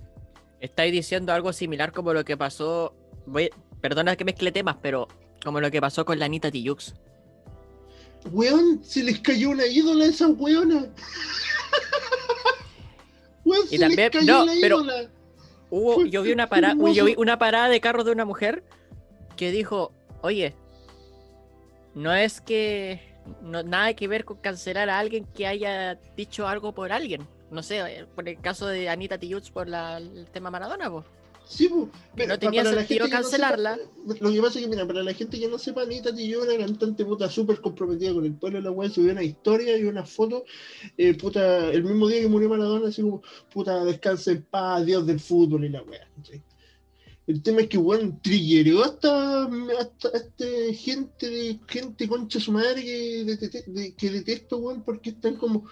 Estáis 0.63 0.93
diciendo 0.93 1.33
algo 1.33 1.53
similar 1.53 1.93
como 1.93 2.15
lo 2.15 2.25
que 2.25 2.37
pasó. 2.37 2.95
Voy... 3.27 3.51
Perdona 3.81 4.15
que 4.15 4.25
mezcle 4.25 4.53
temas, 4.53 4.77
pero 4.81 5.09
como 5.43 5.61
lo 5.61 5.73
que 5.73 5.81
pasó 5.81 6.05
con 6.05 6.21
la 6.21 6.27
Anita 6.27 6.53
Tijoux. 6.53 6.95
Weón, 8.31 8.81
se 8.85 9.03
les 9.03 9.19
cayó 9.19 9.51
una 9.51 9.67
ídola 9.67 10.05
a 10.05 10.09
esa 10.09 10.29
weona. 10.29 10.87
Y 13.71 13.79
también- 13.79 14.11
no, 14.27 14.45
pero- 14.61 14.81
ídola. 14.81 15.11
Hubo, 15.71 16.05
yo 16.05 16.23
vi 16.23 16.33
una 16.33 16.49
parada, 16.49 16.75
yo 16.93 17.05
vi 17.07 17.15
una 17.17 17.39
parada 17.39 17.69
de 17.71 17.81
carros 17.81 18.05
de 18.05 18.13
una 18.13 18.25
mujer 18.27 18.63
que 19.37 19.51
dijo, 19.51 19.91
oye, 20.21 20.55
no 21.95 22.13
es 22.15 22.41
que 22.43 23.01
no, 23.41 23.63
nada 23.63 23.95
que 23.95 24.07
ver 24.09 24.25
con 24.25 24.37
cancelar 24.39 24.91
a 24.91 24.99
alguien 24.99 25.25
que 25.35 25.47
haya 25.47 25.95
dicho 26.17 26.47
algo 26.47 26.73
por 26.73 26.93
alguien. 26.93 27.27
No 27.51 27.63
sé, 27.63 27.79
eh, 27.81 28.07
por 28.15 28.29
el 28.29 28.39
caso 28.41 28.67
de 28.67 28.89
Anita 28.89 29.19
Tijoux 29.19 29.51
por 29.51 29.69
la- 29.69 29.97
el 29.99 30.27
tema 30.31 30.51
Maradona, 30.51 30.91
pues. 30.91 31.05
Sí, 31.53 31.69
po, 31.69 31.91
pero 32.17 32.39
tenía 32.39 32.63
para 32.63 32.75
la 32.77 32.81
sentido 32.81 33.05
gente 33.05 33.11
que 33.17 33.23
no 33.23 33.23
cancelarla. 33.31 33.77
sepa- 33.77 34.17
lo 34.25 34.33
que 34.33 34.41
pasa 34.41 34.59
es 34.59 34.65
que, 34.65 34.71
mira, 34.71 34.87
para 34.87 35.03
la 35.03 35.13
gente 35.13 35.39
que 35.39 35.49
no 35.49 35.59
sepa, 35.59 35.83
Anita 35.83 36.15
Tillo 36.15 36.45
era 36.45 36.65
cantante 36.65 37.05
puta 37.05 37.29
súper 37.29 37.61
comprometida 37.61 38.15
con 38.15 38.25
el 38.25 38.35
pueblo 38.35 38.59
de 38.59 38.65
la 38.65 38.71
weá, 38.71 38.89
subió 38.89 39.13
una 39.13 39.23
historia 39.23 39.77
y 39.77 39.85
una 39.85 40.05
foto, 40.07 40.45
eh, 40.97 41.13
puta, 41.15 41.69
el 41.71 41.85
mismo 41.85 42.09
día 42.09 42.21
que 42.23 42.29
murió 42.29 42.49
Maradona, 42.49 42.89
así 42.89 43.03
como, 43.03 43.23
puta, 43.53 43.85
descansa 43.85 44.31
en 44.33 44.43
paz, 44.45 44.87
Dios 44.87 45.07
del 45.07 45.21
fútbol 45.21 45.65
y 45.67 45.69
la. 45.69 45.85
¿cachai? 46.17 46.43
El 47.27 47.43
tema 47.43 47.61
es 47.61 47.69
que, 47.69 47.79
weón, 47.79 48.19
triggeró 48.23 48.83
hasta, 48.83 49.45
hasta, 49.79 50.09
hasta 50.09 50.45
gente 50.75 51.29
de 51.31 51.61
gente 51.69 52.09
concha 52.09 52.41
su 52.41 52.51
madre 52.51 52.83
que, 52.83 53.25
detete- 53.27 53.65
de- 53.67 53.95
que 53.95 54.11
detesto, 54.11 54.57
weón, 54.57 54.83
porque 54.83 55.11
están 55.11 55.37
como, 55.37 55.67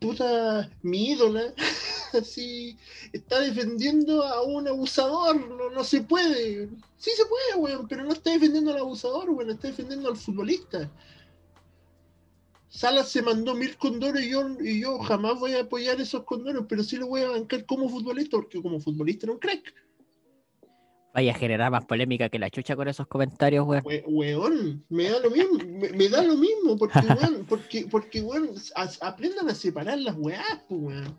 puta, 0.00 0.70
mi 0.82 1.10
ídola, 1.10 1.54
así, 2.12 2.76
está 3.12 3.40
defendiendo 3.40 4.24
a 4.24 4.42
un 4.42 4.66
abusador, 4.66 5.48
no, 5.48 5.70
no 5.70 5.84
se 5.84 6.00
puede. 6.00 6.68
Sí 6.96 7.10
se 7.16 7.24
puede, 7.26 7.56
weón, 7.56 7.86
pero 7.86 8.04
no 8.04 8.12
está 8.12 8.30
defendiendo 8.30 8.72
al 8.72 8.78
abusador, 8.78 9.30
weón, 9.30 9.50
está 9.50 9.68
defendiendo 9.68 10.08
al 10.08 10.16
futbolista. 10.16 10.90
Salas 12.68 13.10
se 13.10 13.22
mandó 13.22 13.54
mil 13.54 13.76
condones 13.76 14.24
y 14.24 14.30
yo, 14.30 14.48
y 14.60 14.80
yo 14.80 14.98
jamás 15.00 15.38
voy 15.38 15.54
a 15.54 15.62
apoyar 15.62 16.00
esos 16.00 16.24
condones, 16.24 16.62
pero 16.68 16.82
sí 16.82 16.96
lo 16.96 17.08
voy 17.08 17.22
a 17.22 17.30
bancar 17.30 17.66
como 17.66 17.88
futbolista, 17.88 18.36
porque 18.36 18.62
como 18.62 18.80
futbolista 18.80 19.26
era 19.26 19.34
un 19.34 19.40
crack. 19.40 19.74
Vaya 21.12 21.32
a 21.32 21.34
generar 21.34 21.70
más 21.72 21.84
polémica 21.86 22.28
que 22.28 22.38
la 22.38 22.50
chucha 22.50 22.76
con 22.76 22.86
esos 22.86 23.06
comentarios, 23.08 23.66
weón. 23.66 23.82
We- 23.84 24.04
weón, 24.06 24.84
me 24.90 25.10
da 25.10 25.18
lo 25.18 25.30
mismo, 25.30 25.58
me, 25.66 25.88
me 25.90 26.08
da 26.08 26.22
lo 26.22 26.36
mismo, 26.36 26.76
porque, 26.78 27.00
weón, 27.00 27.44
porque, 27.48 27.86
porque, 27.90 28.22
weón, 28.22 28.50
a- 28.76 28.90
aprendan 29.08 29.48
a 29.48 29.54
separar 29.54 29.98
las 29.98 30.16
weás, 30.16 30.44
pues, 30.68 30.80
weón. 30.80 31.18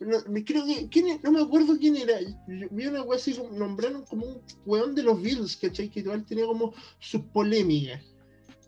No, 0.00 0.18
me 0.28 0.44
creo 0.44 0.64
que, 0.66 0.88
¿quién 0.88 1.20
no 1.22 1.30
me 1.32 1.40
acuerdo 1.42 1.76
quién 1.78 1.96
era, 1.96 2.20
yo 2.20 2.68
vi 2.70 2.86
una 2.86 3.02
weá 3.02 3.16
así, 3.18 3.34
como, 3.34 3.50
nombraron 3.56 4.04
como 4.04 4.26
un 4.26 4.40
weón 4.66 4.94
de 4.94 5.02
los 5.02 5.20
Beatles, 5.20 5.56
¿cachai? 5.56 5.88
Que 5.88 6.00
igual 6.00 6.24
tenía 6.24 6.46
como 6.46 6.72
sus 7.00 7.22
polémicas, 7.22 8.02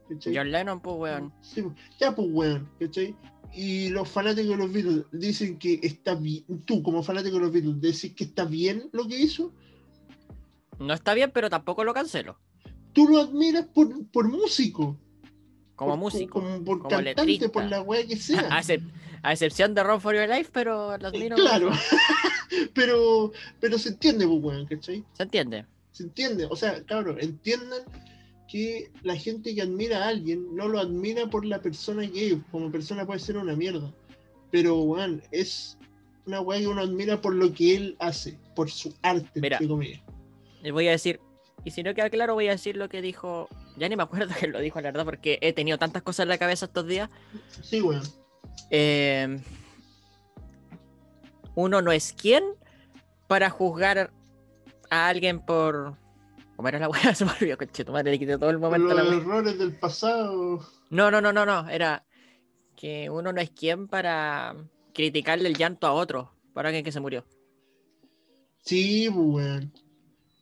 ¿cachai? 0.08 0.36
John 0.36 0.50
Lennon, 0.50 0.80
pues, 0.80 0.96
weón. 0.96 1.32
Sí, 1.42 1.62
pues, 1.62 1.74
ya 2.00 2.14
pues 2.14 2.28
weón, 2.30 2.68
¿cachai? 2.80 3.16
Y 3.52 3.88
los 3.90 4.08
fanáticos 4.08 4.50
de 4.50 4.56
los 4.56 4.72
Beatles 4.72 5.04
dicen 5.12 5.58
que 5.58 5.78
está 5.82 6.16
bien, 6.16 6.44
tú 6.64 6.82
como 6.82 7.04
fanático 7.04 7.36
de 7.36 7.42
los 7.42 7.52
Beatles, 7.52 7.80
decís 7.80 8.14
que 8.14 8.24
está 8.24 8.44
bien 8.44 8.88
lo 8.92 9.06
que 9.06 9.16
hizo, 9.18 9.52
No 10.78 10.94
está 10.94 11.14
bien, 11.14 11.30
pero 11.32 11.50
tampoco 11.50 11.84
lo 11.84 11.94
cancelo. 11.94 12.38
tú 12.92 13.08
lo 13.08 13.20
admiras 13.20 13.66
por, 13.66 14.06
por 14.08 14.28
músico. 14.28 14.96
Como 15.76 15.92
por- 15.92 15.98
músico. 15.98 16.40
como 16.40 16.62
por 16.64 16.78
como 16.78 16.88
cantante, 16.90 17.20
letrista. 17.22 17.48
por 17.48 17.64
la 17.64 17.82
weá 17.82 18.06
que 18.06 18.14
A, 18.14 18.18
sea. 18.18 18.48
excep- 18.60 18.90
a 19.22 19.32
excepción 19.32 19.74
de 19.74 19.82
Run 19.82 20.00
for 20.00 20.14
Your 20.14 20.28
Life, 20.28 20.50
pero 20.52 20.96
lo 20.98 21.08
admiro. 21.08 21.34
claro. 21.36 21.70
pero, 22.74 23.32
pero 23.60 23.78
se 23.78 23.90
entiende, 23.90 24.26
pues, 24.26 24.42
weón, 24.42 24.66
¿cachai? 24.66 25.04
Se 25.14 25.22
entiende. 25.24 25.66
Se 25.92 26.02
entiende. 26.04 26.46
O 26.50 26.56
sea, 26.56 26.82
cabrón, 26.84 27.18
entiendan 27.20 27.82
que 28.48 28.90
la 29.02 29.16
gente 29.16 29.54
que 29.54 29.62
admira 29.62 30.04
a 30.04 30.08
alguien 30.08 30.54
no 30.54 30.68
lo 30.68 30.78
admira 30.78 31.26
por 31.28 31.44
la 31.44 31.60
persona 31.60 32.06
que 32.10 32.32
es. 32.32 32.36
Como 32.50 32.70
persona 32.70 33.06
puede 33.06 33.18
ser 33.20 33.36
una 33.36 33.56
mierda. 33.56 33.92
Pero, 34.50 34.76
weón, 34.82 35.22
es 35.32 35.76
una 36.26 36.40
weá 36.40 36.60
que 36.60 36.68
uno 36.68 36.82
admira 36.82 37.20
por 37.20 37.34
lo 37.34 37.52
que 37.52 37.74
él 37.76 37.96
hace, 37.98 38.38
por 38.54 38.70
su 38.70 38.94
arte, 39.02 39.40
Mira. 39.40 39.56
entre 39.56 39.68
comillas. 39.68 40.00
Voy 40.72 40.88
a 40.88 40.92
decir, 40.92 41.20
y 41.64 41.70
si 41.70 41.82
no 41.82 41.94
queda 41.94 42.10
claro, 42.10 42.34
voy 42.34 42.48
a 42.48 42.52
decir 42.52 42.76
lo 42.76 42.88
que 42.88 43.02
dijo 43.02 43.48
ya 43.76 43.88
ni 43.88 43.96
me 43.96 44.02
acuerdo 44.02 44.34
quién 44.38 44.52
lo 44.52 44.60
dijo, 44.60 44.80
la 44.80 44.90
verdad, 44.90 45.04
porque 45.04 45.38
he 45.40 45.52
tenido 45.52 45.78
tantas 45.78 46.02
cosas 46.02 46.24
en 46.24 46.28
la 46.28 46.38
cabeza 46.38 46.66
estos 46.66 46.86
días. 46.86 47.10
Sí, 47.62 47.80
weón. 47.80 48.02
Eh, 48.70 49.40
uno 51.54 51.82
no 51.82 51.92
es 51.92 52.12
quien 52.12 52.44
para 53.26 53.50
juzgar 53.50 54.12
a 54.90 55.08
alguien 55.08 55.40
por. 55.40 55.96
¿Cómo 56.56 56.68
era 56.68 56.78
la 56.78 56.88
weá? 56.88 57.14
Se 57.14 57.24
me 57.24 57.32
olvidó, 57.32 57.58
conche, 57.58 57.84
tu 57.84 57.92
madre 57.92 58.12
le 58.12 58.18
quité 58.18 58.38
todo 58.38 58.50
el 58.50 58.60
Por 58.60 58.70
momento 58.70 58.92
a 58.92 59.02
los 59.02 59.08
la 59.08 59.16
errores 59.16 59.58
del 59.58 59.72
pasado. 59.72 60.60
No, 60.90 61.10
no, 61.10 61.20
no, 61.20 61.32
no, 61.32 61.44
no. 61.44 61.68
Era 61.68 62.04
que 62.76 63.10
uno 63.10 63.32
no 63.32 63.40
es 63.40 63.50
quien 63.50 63.88
para 63.88 64.54
criticarle 64.92 65.48
el 65.48 65.56
llanto 65.56 65.86
a 65.86 65.92
otro, 65.92 66.32
para 66.52 66.68
alguien 66.68 66.84
que 66.84 66.92
se 66.92 67.00
murió. 67.00 67.24
Sí, 68.58 69.08
weón. 69.08 69.72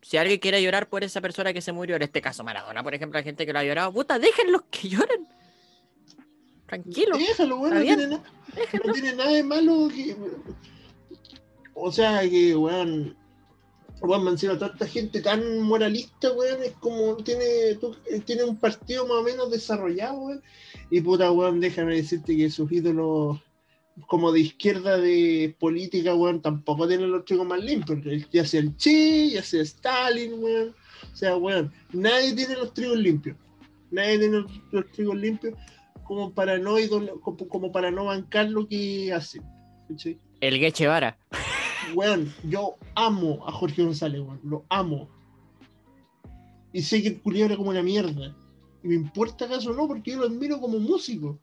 Si 0.02 0.16
alguien 0.16 0.40
quiere 0.40 0.60
llorar 0.62 0.88
por 0.88 1.04
esa 1.04 1.20
persona 1.20 1.52
que 1.52 1.62
se 1.62 1.72
murió, 1.72 1.96
en 1.96 2.02
este 2.02 2.20
caso 2.20 2.42
Maradona, 2.44 2.82
por 2.82 2.92
ejemplo, 2.94 3.18
la 3.18 3.24
gente 3.24 3.46
que 3.46 3.52
lo 3.52 3.60
ha 3.60 3.64
llorado, 3.64 3.92
puta, 3.92 4.18
déjenlos 4.18 4.62
que 4.70 4.88
lloren. 4.90 5.26
Tranquilo, 6.66 7.18
Déjalo, 7.18 7.58
weón. 7.58 7.74
No 7.74 7.80
tiene, 7.82 8.06
na- 8.08 8.22
no 8.84 8.92
tiene 8.92 9.12
nada 9.14 9.30
de 9.30 9.42
malo 9.42 9.88
que. 9.94 10.16
O 11.74 11.92
sea, 11.92 12.22
que, 12.28 12.54
weón. 12.56 13.16
Weón, 14.00 14.24
menciona 14.24 14.58
toda 14.58 14.72
esta 14.72 14.86
gente 14.86 15.20
tan 15.20 15.60
moralista, 15.60 16.32
weón. 16.32 16.62
Es 16.62 16.72
como 16.80 17.16
tiene, 17.18 17.74
tú- 17.80 17.94
tiene 18.24 18.44
un 18.44 18.56
partido 18.56 19.06
más 19.06 19.18
o 19.18 19.22
menos 19.22 19.50
desarrollado, 19.50 20.14
weón. 20.18 20.42
Y 20.90 21.00
puta, 21.02 21.30
weón, 21.30 21.60
déjame 21.60 21.96
decirte 21.96 22.36
que 22.36 22.50
sus 22.50 22.72
ídolos, 22.72 23.38
como 24.06 24.32
de 24.32 24.40
izquierda 24.40 24.98
de 24.98 25.54
política, 25.58 26.14
weón, 26.14 26.40
tampoco 26.40 26.88
tienen 26.88 27.10
los 27.10 27.24
trigos 27.24 27.46
más 27.46 27.62
limpios. 27.62 27.98
Ya 28.30 28.44
sea 28.44 28.60
el 28.60 28.76
Che, 28.76 29.30
ya 29.30 29.42
sea 29.42 29.62
Stalin, 29.62 30.34
weón. 30.34 30.74
O 31.12 31.16
sea, 31.16 31.36
weón, 31.36 31.72
nadie 31.92 32.34
tiene 32.34 32.54
los 32.54 32.72
trigos 32.74 32.98
limpios. 32.98 33.36
Nadie 33.90 34.18
tiene 34.18 34.38
los, 34.38 34.52
los 34.70 34.90
trigos 34.92 35.16
limpios 35.16 35.54
como 36.04 36.32
para 36.32 36.58
no 36.58 36.76
como, 37.20 37.36
como 37.48 37.72
para 37.72 37.90
no 37.90 38.06
bancar 38.06 38.48
lo 38.48 38.66
que 38.66 39.12
hacen. 39.12 39.42
¿cachai? 39.88 40.18
El 40.40 40.58
Guechevara. 40.58 41.18
Weón, 41.94 42.32
yo 42.44 42.76
amo 42.94 43.46
a 43.46 43.52
Jorge 43.52 43.82
González, 43.82 44.20
weón, 44.20 44.40
lo 44.44 44.64
amo. 44.68 45.08
Y 46.72 46.82
sé 46.82 47.02
que 47.02 47.08
el 47.08 47.20
culiao 47.20 47.46
era 47.46 47.56
como 47.56 47.70
una 47.70 47.82
mierda. 47.82 48.34
Y 48.82 48.88
me 48.88 48.94
importa 48.94 49.44
acaso 49.44 49.72
no, 49.72 49.86
porque 49.86 50.12
yo 50.12 50.18
lo 50.18 50.26
admiro 50.26 50.60
como 50.60 50.78
músico. 50.78 51.38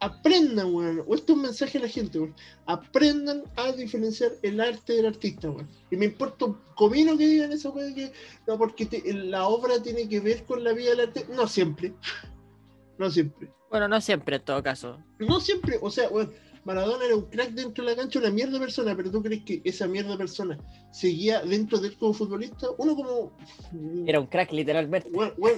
Aprendan, 0.00 0.74
weón. 0.74 1.02
O 1.06 1.14
esto 1.14 1.32
es 1.32 1.36
un 1.36 1.42
mensaje 1.42 1.78
a 1.78 1.82
la 1.82 1.88
gente, 1.88 2.18
weón. 2.18 2.34
Aprendan 2.66 3.44
a 3.56 3.72
diferenciar 3.72 4.32
el 4.42 4.60
arte 4.60 4.94
del 4.94 5.06
artista, 5.06 5.50
weón. 5.50 5.68
Y 5.90 5.96
me 5.96 6.06
importa 6.06 6.44
un 6.46 6.58
comino 6.74 7.16
que 7.16 7.26
digan 7.26 7.52
eso, 7.52 7.70
weón, 7.72 7.94
que 7.94 8.12
no, 8.46 8.58
porque 8.58 8.86
te- 8.86 9.12
la 9.14 9.46
obra 9.46 9.82
tiene 9.82 10.08
que 10.08 10.20
ver 10.20 10.44
con 10.44 10.62
la 10.62 10.72
vida 10.72 10.90
del 10.90 11.00
artista. 11.00 11.32
No 11.34 11.46
siempre. 11.48 11.94
No 12.96 13.10
siempre. 13.10 13.50
Bueno, 13.70 13.88
no 13.88 14.00
siempre 14.00 14.36
en 14.36 14.42
todo 14.44 14.62
caso. 14.62 15.02
No 15.18 15.40
siempre, 15.40 15.78
o 15.82 15.90
sea, 15.90 16.08
weón, 16.10 16.32
Maradona 16.64 17.04
era 17.04 17.16
un 17.16 17.26
crack 17.26 17.50
dentro 17.50 17.84
de 17.84 17.90
la 17.90 17.96
cancha, 17.96 18.18
una 18.18 18.30
mierda 18.30 18.54
de 18.54 18.60
persona, 18.60 18.96
pero 18.96 19.10
tú 19.10 19.22
crees 19.22 19.44
que 19.44 19.60
esa 19.64 19.86
mierda 19.86 20.12
de 20.12 20.16
persona 20.16 20.58
seguía 20.90 21.42
dentro 21.42 21.78
de 21.78 21.88
él 21.88 21.96
como 21.98 22.14
futbolista? 22.14 22.68
Uno 22.78 22.96
como. 22.96 23.36
Era 24.06 24.20
un 24.20 24.26
crack, 24.26 24.52
literalmente. 24.52 25.10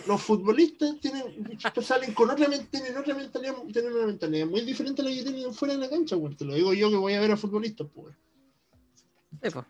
Los 0.06 0.22
futbolistas 0.22 0.98
tienen, 1.00 1.58
salen 1.82 2.12
con 2.12 2.30
otra, 2.30 2.46
tienen 2.70 2.96
otra 2.96 3.14
mentalidad, 3.14 3.54
tienen 3.72 3.92
una 3.92 4.06
mentalidad 4.06 4.46
muy 4.46 4.62
diferente 4.62 5.02
a 5.02 5.04
la 5.04 5.10
que 5.12 5.22
tienen 5.22 5.54
fuera 5.54 5.74
de 5.74 5.80
la 5.80 5.90
cancha, 5.90 6.16
weón. 6.16 6.36
Te 6.36 6.44
lo 6.44 6.54
digo 6.54 6.74
yo 6.74 6.90
que 6.90 6.96
voy 6.96 7.14
a 7.14 7.20
ver 7.20 7.30
a 7.30 7.36
futbolistas, 7.36 7.86
pues. 7.94 8.14
po. 9.52 9.64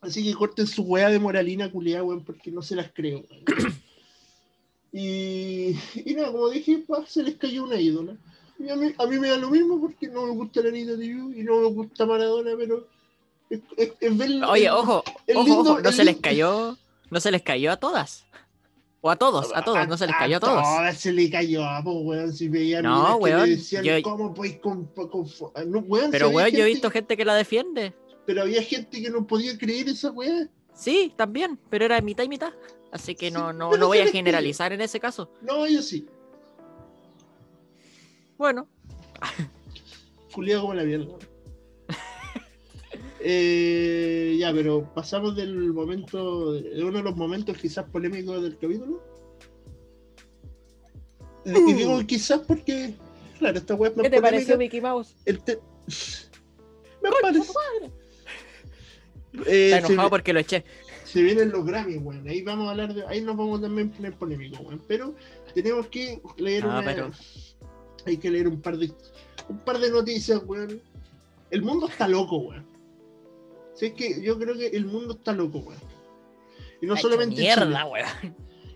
Así 0.00 0.24
que 0.24 0.34
corten 0.34 0.66
su 0.66 0.82
weá 0.82 1.10
de 1.10 1.18
moralina 1.18 1.70
culiada, 1.70 2.04
weón, 2.04 2.24
porque 2.24 2.50
no 2.50 2.62
se 2.62 2.76
las 2.76 2.90
creo. 2.92 3.24
Y, 4.98 5.76
y 6.06 6.14
nada, 6.14 6.32
como 6.32 6.48
dije, 6.48 6.78
pa, 6.78 7.04
se 7.04 7.22
les 7.22 7.36
cayó 7.36 7.64
una 7.64 7.78
ídola. 7.78 8.16
Y 8.58 8.68
a 8.70 8.76
mí, 8.76 8.94
a 8.96 9.06
mí 9.06 9.18
me 9.18 9.28
da 9.28 9.36
lo 9.36 9.50
mismo 9.50 9.80
porque 9.80 10.08
no 10.08 10.26
me 10.26 10.32
gusta 10.32 10.62
la 10.62 10.68
Anita 10.70 10.96
Tijoux 10.96 11.34
y 11.36 11.42
no 11.42 11.60
me 11.60 11.66
gusta 11.68 12.06
Maradona, 12.06 12.52
pero 12.56 12.86
es, 13.50 13.60
es- 13.76 13.92
es 14.00 14.16
ver- 14.16 14.42
Oye, 14.44 14.70
ojo, 14.70 15.04
el 15.26 15.36
ojo, 15.36 15.46
lindo- 15.46 15.70
ojo, 15.72 15.80
no 15.80 15.92
se 15.92 16.04
les 16.04 16.16
cayó, 16.16 16.76
no 17.10 17.20
se 17.20 17.30
les 17.30 17.42
cayó 17.42 17.72
a 17.72 17.76
todas. 17.76 18.24
O 19.02 19.10
a 19.10 19.16
todos, 19.16 19.52
a 19.54 19.62
todos, 19.62 19.86
no 19.86 19.96
se 19.96 20.06
les 20.06 20.16
cayó 20.16 20.38
a 20.38 20.40
todos. 20.40 20.62
todas 20.62 20.98
se 20.98 21.12
le 21.12 21.30
cayó, 21.30 21.62
pues, 21.84 21.96
weón, 22.00 22.32
si 22.32 22.48
veían 22.48 22.82
No, 22.82 22.96
minas 22.96 23.12
que 23.16 23.22
weón, 23.22 23.50
decían, 23.50 23.84
yo- 23.84 24.02
¿cómo 24.02 24.34
podéis 24.34 24.56
con, 24.58 24.86
con- 24.86 25.26
no, 25.70 25.78
weón, 25.80 26.10
Pero 26.10 26.30
weón, 26.30 26.50
yo 26.50 26.64
he 26.64 26.66
visto 26.66 26.90
gente 26.90 27.16
que 27.16 27.24
la 27.24 27.34
defiende. 27.34 27.92
Pero 28.24 28.42
había 28.42 28.62
gente 28.62 29.00
que 29.00 29.10
no 29.10 29.24
podía 29.26 29.56
creer 29.56 29.88
esa 29.90 30.10
weá. 30.10 30.48
Sí, 30.74 31.12
también, 31.14 31.58
pero 31.70 31.84
era 31.84 32.00
mitad 32.00 32.24
y 32.24 32.28
mitad. 32.28 32.52
Así 32.90 33.14
que 33.14 33.30
no, 33.30 33.52
Sí, 33.52 33.56
no, 33.58 33.76
no 33.76 33.86
voy 33.86 33.98
a 33.98 34.06
generalizar 34.08 34.72
en 34.72 34.80
ese 34.80 34.98
caso. 34.98 35.30
No, 35.42 35.66
yo 35.68 35.82
sí. 35.82 36.06
Bueno, 38.36 38.68
Culiado 40.32 40.62
como 40.62 40.74
la 40.74 40.84
mierda. 40.84 41.06
Eh, 43.28 44.36
ya, 44.38 44.52
pero 44.52 44.88
pasamos 44.94 45.34
del 45.34 45.72
momento, 45.72 46.52
de 46.52 46.84
uno 46.84 46.98
de 46.98 47.02
los 47.02 47.16
momentos 47.16 47.56
quizás 47.58 47.84
polémicos 47.86 48.40
del 48.40 48.56
capítulo. 48.56 49.02
Y 51.44 51.72
digo 51.72 51.98
quizás 52.06 52.40
porque, 52.46 52.94
claro, 53.40 53.58
esta 53.58 53.74
web 53.74 53.96
más 53.96 54.04
¿qué 54.04 54.10
te 54.10 54.16
polémica. 54.16 54.30
pareció 54.30 54.56
Mickey 54.58 54.80
Mouse? 54.80 55.16
El 55.24 55.40
te- 55.42 55.58
Me 57.02 57.10
parece. 57.20 57.46
tu 57.46 57.52
madre. 57.52 57.92
Eh, 59.50 59.70
Está 59.74 59.86
se, 59.88 59.92
enojado 59.94 60.10
porque 60.10 60.32
lo 60.32 60.38
eché. 60.40 60.64
se 61.04 61.20
vienen 61.22 61.50
los 61.50 61.66
Grammys, 61.66 61.98
weón. 62.00 62.28
Ahí 62.28 62.42
vamos 62.42 62.68
a 62.68 62.70
hablar 62.70 62.94
de. 62.94 63.04
Ahí 63.08 63.22
nos 63.22 63.36
vamos 63.36 63.60
también 63.60 63.90
a 63.92 63.96
poner 63.96 64.14
polémico, 64.14 64.62
weón. 64.62 64.80
Pero 64.86 65.14
tenemos 65.52 65.88
que 65.88 66.20
leer 66.36 66.62
No, 66.64 66.70
una. 66.78 66.84
pero- 66.84 67.10
Hay 68.06 68.16
que 68.16 68.30
leer 68.30 68.48
un 68.48 68.60
par 68.60 68.76
de. 68.78 68.90
Un 69.48 69.58
par 69.58 69.78
de 69.78 69.90
noticias, 69.90 70.40
weón. 70.46 70.80
El 71.50 71.62
mundo 71.62 71.88
está 71.88 72.08
loco, 72.08 72.38
weón. 72.38 72.66
Sí, 73.74 73.86
es 73.86 73.92
que 73.92 74.22
yo 74.22 74.38
creo 74.38 74.56
que 74.56 74.68
el 74.68 74.86
mundo 74.86 75.14
está 75.14 75.32
loco, 75.32 75.58
weón. 75.58 75.80
Y 76.80 76.86
no 76.86 76.94
hecho 76.94 77.02
solamente. 77.02 77.34
en 77.34 77.40
mierda, 77.40 77.84
weón. 77.86 78.06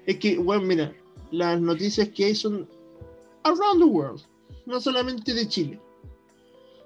Es 0.07 0.17
que, 0.19 0.39
weón, 0.39 0.67
mira, 0.67 0.93
las 1.31 1.61
noticias 1.61 2.09
que 2.09 2.27
hay 2.27 2.35
son 2.35 2.69
around 3.45 3.81
the 3.81 3.85
world. 3.85 4.23
No 4.67 4.81
solamente 4.81 5.33
de 5.33 5.49
Chile. 5.49 5.81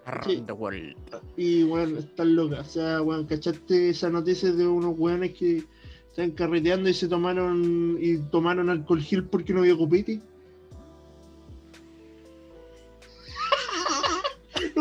Around 0.05 0.47
the 0.47 0.53
world. 0.53 0.97
Y, 1.37 1.65
weón, 1.65 1.97
están 1.97 2.37
locas. 2.37 2.69
O 2.69 2.71
sea, 2.73 3.03
weón, 3.03 3.27
¿cachaste 3.27 3.91
esa 3.91 4.11
noticia 4.11 4.53
de 4.53 4.67
unos 4.67 4.99
weones 4.99 5.33
que 5.35 5.65
están 6.09 6.31
carreteando 6.33 6.89
y 6.89 6.95
se 6.95 7.09
tomaron 7.09 7.97
y 8.01 8.19
tomaron 8.31 8.71
alcohol 8.71 9.03
gel 9.03 9.25
porque 9.25 9.53
no 9.53 9.61
había 9.61 9.77
copete? 9.77 10.21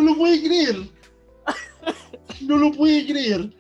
Lo 0.04 0.16
puede 0.16 0.42
creer. 0.44 0.90
No 2.42 2.58
lo 2.58 2.72
puede 2.72 3.06
creer. 3.06 3.54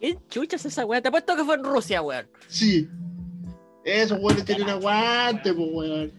¿Qué 0.00 0.18
chucha 0.28 0.56
es 0.56 0.66
esa 0.66 0.84
weón? 0.84 1.02
Te 1.02 1.08
apuesto 1.08 1.36
que 1.36 1.44
fue 1.44 1.56
en 1.56 1.64
Rusia, 1.64 2.02
weón. 2.02 2.28
Sí. 2.48 2.88
Esos 3.84 4.18
weones 4.20 4.44
tienen 4.44 4.68
aguante, 4.68 5.52
pues, 5.52 5.68
weón. 5.72 6.12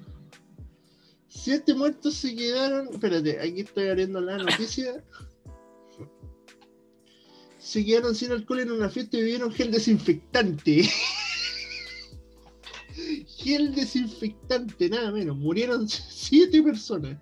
Siete 1.28 1.74
muertos 1.74 2.16
se 2.16 2.36
quedaron. 2.36 2.90
Espérate, 2.92 3.40
aquí 3.40 3.62
estoy 3.62 3.88
abriendo 3.90 4.20
la 4.20 4.38
noticia. 4.38 5.04
Se 7.58 7.86
quedaron 7.86 8.16
sin 8.16 8.32
alcohol 8.32 8.62
en 8.62 8.72
una 8.72 8.90
fiesta 8.90 9.18
y 9.18 9.22
bebieron 9.22 9.52
gel 9.52 9.72
desinfectante. 9.72 10.90
gel 13.38 13.76
desinfectante, 13.76 14.90
nada 14.90 15.12
menos. 15.12 15.38
Murieron 15.38 15.88
siete 15.88 16.62
personas. 16.64 17.18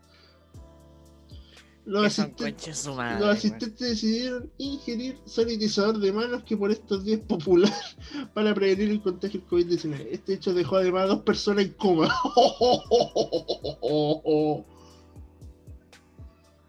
Los 1.85 2.05
asistentes. 2.05 2.85
Los 2.87 3.77
decidieron 3.77 4.49
ingerir 4.57 5.17
sanitizador 5.25 5.99
de 5.99 6.11
manos 6.11 6.43
que 6.43 6.57
por 6.57 6.71
estos 6.71 7.03
días 7.05 7.19
es 7.19 7.25
popular 7.27 7.71
para 8.33 8.53
prevenir 8.55 8.89
el 8.89 9.01
contagio 9.01 9.39
del 9.41 9.49
COVID-19. 9.49 10.07
Este 10.11 10.33
hecho 10.33 10.53
dejó 10.53 10.77
además 10.77 11.03
a 11.03 11.07
dos 11.07 11.21
personas 11.21 11.65
en 11.65 11.73
coma. 11.73 12.11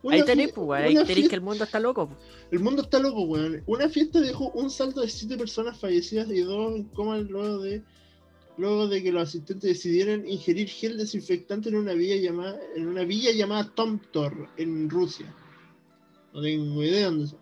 Una 0.03 0.17
Ahí 0.17 0.25
tenéis, 0.25 0.51
fie- 0.51 0.55
pues. 0.55 0.83
Ahí 0.85 0.97
fie- 0.97 1.29
que 1.29 1.35
el 1.35 1.41
mundo 1.41 1.65
está 1.65 1.81
loco. 1.81 2.09
pues. 2.09 2.21
El 2.53 2.61
mundo 2.61 2.83
está 2.83 2.99
loco, 2.99 3.23
weón. 3.23 3.63
Una 3.67 3.89
fiesta 3.89 4.21
dejó 4.21 4.51
un 4.51 4.71
saldo 4.71 5.01
de 5.01 5.09
siete 5.09 5.37
personas 5.37 5.79
fallecidas 5.79 6.29
y 6.31 6.41
dos 6.41 6.77
en 6.77 6.85
coma 6.85 7.19
luego 7.19 7.59
de 7.61 7.83
luego 8.57 8.89
de 8.89 9.03
que 9.03 9.13
los 9.13 9.29
asistentes 9.29 9.71
decidieran 9.71 10.27
ingerir 10.29 10.69
gel 10.69 10.97
desinfectante 10.97 11.69
en 11.69 11.77
una 11.77 11.93
villa 11.93 12.17
llamada 12.17 12.59
en 12.75 12.89
una 12.89 13.05
villa 13.05 13.31
llamada 13.33 13.71
Tomtor 13.75 14.49
en 14.57 14.89
Rusia. 14.89 15.35
No 16.33 16.41
tengo 16.43 16.83
idea 16.83 17.05
dónde 17.07 17.27
son. 17.29 17.39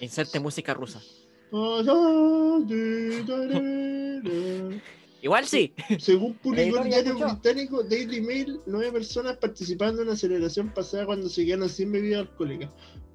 Inserte 0.00 0.40
música 0.40 0.74
rusa. 0.74 1.00
Según 1.50 2.66
Igual 5.22 5.46
sí. 5.46 5.72
publicó 6.42 6.82
el 6.82 6.90
diario 6.90 7.14
británico 7.14 7.82
Daily 7.82 8.20
Mail, 8.20 8.60
nueve 8.66 8.92
personas 8.92 9.38
participando 9.38 10.02
en 10.02 10.08
una 10.08 10.18
celebración 10.18 10.68
pasada 10.74 11.06
cuando 11.06 11.30
se 11.30 11.46
quedaron 11.46 11.70
sin 11.70 11.92
bebidas 11.92 12.28
alcohólicas, 12.28 12.70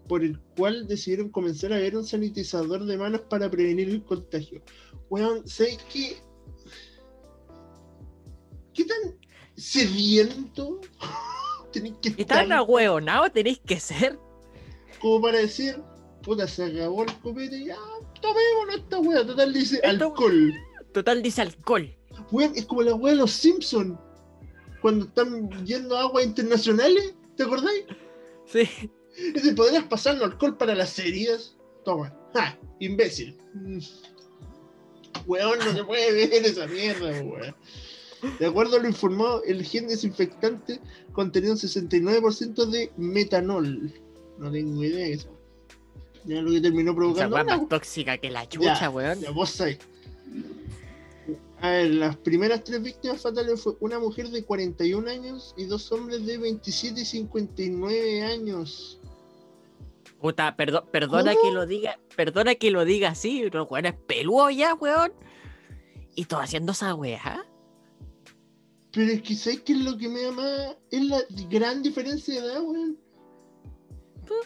por 0.08 0.24
el 0.24 0.40
cual 0.58 0.88
decidieron 0.88 1.30
comenzar 1.30 1.72
a 1.72 1.78
ver 1.78 1.96
un 1.96 2.04
sanitizador 2.04 2.84
de 2.86 2.98
manos 2.98 3.22
para 3.30 3.52
prevenir 3.52 3.90
el 3.90 4.04
contagio. 4.04 4.64
Weón, 5.12 5.48
¿sabes 5.48 5.78
qué? 8.74 8.86
sediento. 9.56 10.80
Tenés 11.72 11.94
que 12.02 12.10
Y 12.10 12.26
tan 12.26 12.44
estar 12.44 12.54
ahueonado 12.54 13.30
tenéis 13.32 13.60
que 13.66 13.80
ser. 13.80 14.18
como 15.00 15.22
para 15.22 15.38
decir, 15.40 15.80
puta, 16.24 16.48
se 16.48 16.64
acabó 16.66 17.04
el 17.04 17.14
copete, 17.20 17.64
ya, 17.66 17.78
tomémonos 18.22 18.76
esta 18.78 19.00
wea. 19.00 19.26
Total 19.26 19.54
dice 19.54 19.76
Esto- 19.84 19.88
alcohol. 20.06 20.54
Total 20.94 21.22
dice 21.22 21.42
alcohol. 21.42 21.96
Weón, 22.32 22.54
es 22.56 22.66
como 22.66 22.82
la 22.82 22.96
wea 22.96 23.14
de 23.14 23.20
los 23.20 23.32
Simpsons. 23.32 23.98
Cuando 24.82 25.06
están 25.06 25.50
yendo 25.66 25.96
a 25.98 26.02
aguas 26.02 26.26
internacionales, 26.26 27.14
¿te 27.36 27.44
acordáis? 27.44 27.84
Sí. 28.46 28.68
Dice, 29.34 29.54
¿podrías 29.54 29.84
pasarnos 29.84 30.24
alcohol 30.24 30.58
para 30.58 30.74
las 30.74 30.98
heridas? 30.98 31.56
Toma. 31.86 32.16
¡Ja! 32.34 32.58
Imbécil. 32.80 33.38
Mm. 33.54 33.80
Weón, 35.28 35.60
no 35.60 35.74
se 35.74 35.84
puede 35.84 36.12
ver 36.14 36.46
esa 36.46 36.66
mierda, 36.68 37.10
weón. 37.22 37.56
De 38.40 38.46
acuerdo 38.46 38.78
a 38.78 38.80
lo 38.80 38.88
informado, 38.88 39.44
el 39.44 39.64
gen 39.64 39.88
desinfectante 39.88 40.80
contenía 41.14 41.52
un 41.52 41.58
69% 41.58 42.66
de 42.66 42.92
metanol. 42.98 43.94
No 44.38 44.52
tengo 44.52 44.84
idea 44.84 45.06
de 45.06 45.14
eso. 45.14 45.30
Ya 46.26 46.42
lo 46.42 46.52
que 46.52 46.60
terminó 46.62 46.92
Esa 46.92 46.96
provocando. 46.98 47.36
una- 47.38 47.58
más 47.58 47.70
tóxica 47.70 48.18
que 48.18 48.30
la 48.30 48.48
chucha, 48.48 48.80
Ya, 48.80 48.90
weón. 48.90 49.20
ya, 49.22 49.32
vos 49.32 49.50
sabés. 49.52 49.80
A 51.62 51.70
ver, 51.72 51.94
las 51.96 52.16
primeras 52.18 52.64
tres 52.64 52.82
víctimas 52.82 53.22
fatales 53.22 53.62
fue 53.62 53.74
una 53.82 54.00
mujer 54.00 54.30
de 54.30 54.44
41 54.44 55.10
años 55.10 55.54
y 55.58 55.66
dos 55.66 55.92
hombres 55.92 56.26
de 56.26 56.38
27 56.38 57.02
y 57.02 57.06
59 57.06 58.22
años. 58.24 59.00
Puta, 60.22 60.56
perdo- 60.58 60.86
perdona 60.92 61.34
¿Cómo? 61.34 61.44
que 61.44 61.52
lo 61.54 61.66
diga, 61.66 62.00
perdona 62.16 62.56
que 62.56 62.72
lo 62.72 62.84
diga 62.86 63.10
así, 63.10 63.42
pero 63.52 63.66
weón 63.66 63.86
es 63.88 63.94
peludo 63.94 64.50
ya, 64.50 64.74
weón. 64.74 65.12
Y 66.16 66.26
todo 66.26 66.42
haciendo 66.42 66.72
esa 66.74 66.94
weá. 66.96 67.46
Pero 68.92 69.12
es 69.12 69.22
que 69.22 69.36
¿sabes 69.36 69.62
qué 69.62 69.74
es 69.74 69.80
lo 69.80 69.98
que 69.98 70.10
me 70.10 70.22
da 70.24 70.32
más? 70.32 70.78
Es 70.92 71.04
la 71.04 71.20
gran 71.50 71.84
diferencia 71.84 72.34
de 72.34 72.40
edad, 72.48 72.62
weón. 72.64 72.98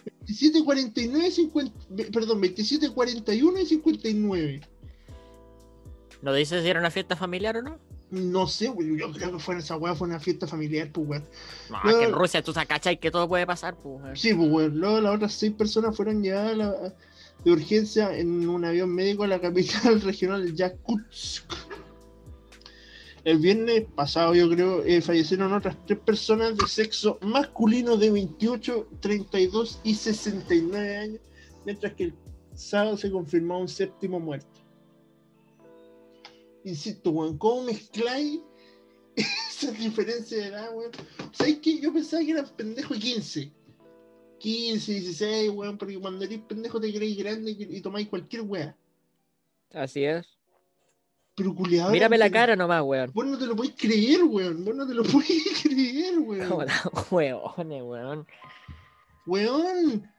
27, 0.06 0.64
49, 0.64 1.32
50, 1.32 1.74
ve- 1.90 2.10
perdón, 2.12 2.40
27, 2.42 2.90
41 2.92 3.60
y 3.60 3.66
59. 3.66 4.62
¿No 6.22 6.34
dices 6.34 6.64
si 6.64 6.70
era 6.70 6.80
una 6.80 6.92
fiesta 6.92 7.16
familiar 7.18 7.58
o 7.58 7.62
no? 7.62 7.80
No 8.12 8.48
sé, 8.48 8.70
weón, 8.70 8.98
yo 8.98 9.12
creo 9.12 9.32
que 9.34 9.40
fue 9.40 9.58
esa 9.58 9.76
weá, 9.76 9.96
fue 9.96 10.08
una 10.08 10.20
fiesta 10.20 10.48
familiar, 10.48 10.90
pues 10.92 11.08
weón. 11.08 11.26
No, 11.70 11.98
que 12.00 12.06
en 12.06 12.14
Rusia 12.14 12.42
tú 12.44 12.54
sacas 12.54 12.78
cachai 12.80 13.00
que 13.00 13.12
todo 13.12 13.28
puede 13.28 13.46
pasar, 13.46 13.76
pues. 13.76 14.02
weón. 14.02 14.16
Sí, 14.16 14.34
pues 14.34 14.50
weón. 14.50 14.78
Luego 14.80 15.02
las 15.02 15.16
otras 15.16 15.34
seis 15.34 15.54
personas 15.54 15.96
fueron 15.96 16.22
llevadas 16.22 16.56
la- 16.58 16.94
de 17.44 17.52
urgencia 17.52 18.16
en 18.18 18.48
un 18.48 18.64
avión 18.64 18.90
médico 18.94 19.24
a 19.24 19.28
la 19.28 19.42
capital 19.42 20.00
regional 20.02 20.46
de 20.46 20.54
Yakutsk. 20.56 21.44
El 23.24 23.38
viernes 23.38 23.86
pasado, 23.96 24.36
yo 24.36 24.50
creo, 24.50 24.84
eh, 24.84 25.02
fallecieron 25.02 25.54
otras 25.54 25.78
tres 25.86 26.00
personas 26.00 26.58
de 26.58 26.68
sexo 26.68 27.18
masculino 27.22 27.96
de 27.96 28.12
28, 28.12 28.88
32 29.00 29.80
y 29.84 29.96
69 29.96 30.98
años, 30.98 31.22
mientras 31.66 31.94
que 31.94 32.06
el 32.06 32.14
sábado 32.54 32.98
se 32.98 33.10
confirmó 33.10 33.60
un 33.60 33.70
séptimo 33.70 34.20
muerto. 34.20 34.60
Insisto, 36.66 37.12
weón, 37.12 37.38
¿cómo 37.38 37.64
mezcláis 37.64 38.42
esa 39.16 39.72
diferencia 39.72 40.38
de 40.38 40.48
edad, 40.48 40.76
weón? 40.76 40.92
¿Sabes 41.32 41.60
qué? 41.60 41.80
Yo 41.80 41.94
pensaba 41.94 42.24
que 42.24 42.32
eran 42.32 42.48
pendejos 42.58 42.98
de 42.98 43.04
15. 43.04 43.52
15, 44.40 44.92
16, 44.92 45.50
weón, 45.52 45.78
porque 45.78 45.98
cuando 45.98 46.26
eres 46.26 46.40
pendejo 46.42 46.82
te 46.82 46.94
creéis 46.94 47.18
grande 47.18 47.52
y 47.52 47.78
y 47.78 47.82
tomáis 47.82 48.10
cualquier 48.10 48.42
weá. 48.42 48.78
Así 49.72 50.04
es. 50.04 50.33
Pero 51.36 51.56
culiado. 51.56 51.92
Mírame 51.92 52.18
la 52.18 52.30
cara 52.30 52.56
nomás, 52.56 52.84
weón. 52.84 53.12
Vos 53.14 53.26
no 53.26 53.38
te 53.38 53.48
lo 53.48 53.56
podés 53.56 53.74
creer, 53.76 54.24
weón. 54.24 54.64
Vos 54.64 54.76
no 54.76 54.86
te 54.88 54.94
lo 54.94 55.04
podés 55.12 55.64
creer, 55.64 56.20
weón. 56.20 56.68
Weones, 57.12 57.84
weón. 57.84 58.28
Weón. 59.26 60.10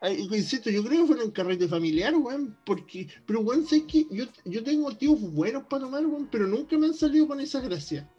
Ay, 0.00 0.28
insisto, 0.30 0.70
yo 0.70 0.84
creo 0.84 1.06
que 1.06 1.14
fue 1.14 1.24
un 1.24 1.30
carrete 1.30 1.68
familiar, 1.68 2.14
weón. 2.16 2.58
Porque, 2.66 3.08
pero 3.26 3.40
weón, 3.40 3.64
sé 3.64 3.86
que 3.86 4.06
yo, 4.10 4.24
yo 4.44 4.64
tengo 4.64 4.94
tíos 4.96 5.20
buenos 5.20 5.64
para 5.64 5.84
tomar, 5.84 6.04
weón, 6.04 6.28
pero 6.30 6.46
nunca 6.46 6.76
me 6.76 6.86
han 6.86 6.94
salido 6.94 7.28
con 7.28 7.40
esa 7.40 7.60
gracia. 7.60 8.10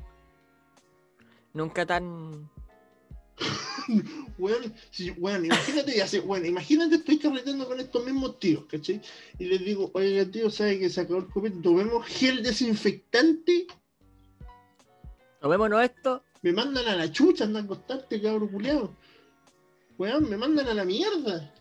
Nunca 1.54 1.86
tan. 1.86 2.49
Weón, 4.37 4.73
si- 4.91 5.11
weón, 5.11 5.45
imagínate, 5.45 5.95
ya 5.95 6.07
sé, 6.07 6.19
weón, 6.21 6.45
imagínate 6.45 6.95
estoy 6.95 7.19
carreteando 7.19 7.67
con 7.67 7.79
estos 7.79 8.03
mismos 8.05 8.39
tíos, 8.39 8.65
¿cachai? 8.69 9.01
Y 9.37 9.45
les 9.45 9.59
digo, 9.63 9.91
oiga 9.93 10.25
tío, 10.25 10.49
¿sabe 10.49 10.79
que 10.79 10.89
se 10.89 11.01
acabó 11.01 11.19
el 11.19 11.27
copete? 11.27 11.57
Tomemos 11.61 12.05
gel 12.07 12.41
desinfectante, 12.43 13.67
Tomémonos 15.41 15.83
esto. 15.83 16.23
me 16.41 16.53
mandan 16.53 16.87
a 16.87 16.95
la 16.95 17.11
chucha, 17.11 17.43
andan 17.43 17.63
a 17.63 17.65
acostarte, 17.65 18.21
cabrón 18.21 18.47
culiao. 18.49 18.95
Weón, 19.97 20.29
me 20.29 20.37
mandan 20.37 20.67
a 20.67 20.73
la 20.73 20.83
mierda. 20.85 21.53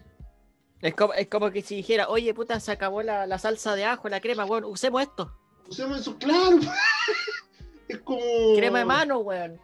Es 0.81 0.95
como, 0.95 1.13
es 1.15 1.29
como 1.29 1.51
que 1.51 1.63
si 1.63 1.77
dijera, 1.77 2.09
oye 2.09 2.33
puta, 2.35 2.59
se 2.61 2.73
acabó 2.73 3.03
la, 3.03 3.27
la 3.27 3.39
salsa 3.39 3.75
de 3.77 3.85
ajo, 3.85 4.09
la 4.09 4.21
crema, 4.21 4.45
weón, 4.45 4.65
usemos 4.65 5.03
esto. 5.03 5.37
Usemos 5.69 6.01
eso, 6.01 6.17
claro. 6.19 6.59
es 7.89 7.99
como. 8.01 8.21
Crema 8.57 8.79
de 8.81 8.85
mano, 8.85 9.19
weón. 9.19 9.59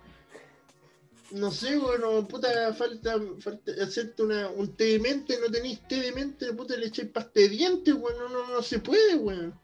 No 1.32 1.50
sé, 1.52 1.78
bueno, 1.78 2.26
puta, 2.26 2.74
falta, 2.74 3.16
falta 3.38 3.72
hacerte 3.82 4.22
una, 4.24 4.48
un 4.48 4.74
té 4.76 4.84
de 4.84 4.98
mente, 4.98 5.38
no 5.40 5.48
tenéis 5.50 5.80
té 5.86 6.00
de 6.00 6.12
mente, 6.12 6.52
puta, 6.54 6.76
le 6.76 6.86
echáis 6.86 7.08
pasta 7.10 7.38
de 7.38 7.48
dientes, 7.48 7.94
weón, 7.94 8.18
no, 8.18 8.28
no, 8.28 8.48
no 8.48 8.62
se 8.62 8.80
puede, 8.80 9.14
weón. 9.14 9.54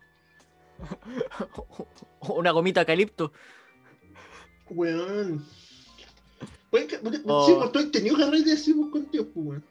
Una 2.29 2.51
gomita 2.53 2.81
de 2.81 2.83
eucalipto. 2.93 3.33
Weón. 4.71 5.45
Weón, 6.71 6.87
que- 6.89 6.99
weón, 6.99 7.23
Oh. 7.27 7.47
Sí, 7.47 7.55
pues 7.59 7.73
tú 7.73 7.79
has 7.81 7.91
tenido 7.91 8.17
carrete 8.17 8.53
así 8.53 8.73
pues, 8.75 8.91
contigo, 8.93 9.25
pues, 9.35 9.47
weón. 9.47 9.65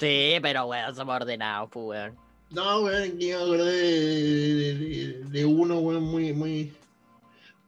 Sí, 0.00 0.38
pero 0.42 0.66
weón, 0.66 0.94
somos 0.94 1.14
ordenados, 1.16 1.70
pues 1.72 1.86
weón. 1.86 2.16
No, 2.50 2.80
weón, 2.82 3.18
yo 3.18 3.38
me 3.38 3.44
acordé 3.44 3.72
de, 3.72 4.54
de- 4.54 4.74
de- 4.74 5.24
de 5.30 5.44
uno, 5.44 5.78
weón, 5.80 6.02
muy, 6.02 6.32
muy, 6.32 6.72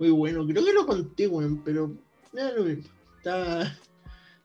muy 0.00 0.10
bueno. 0.10 0.46
Creo 0.46 0.64
que 0.64 0.72
lo 0.72 0.86
conté, 0.86 1.28
weón, 1.28 1.62
pero 1.62 1.92
ya 2.32 2.50
lo 2.52 2.64
mismo. 2.64 2.84
Estaba, 3.18 3.70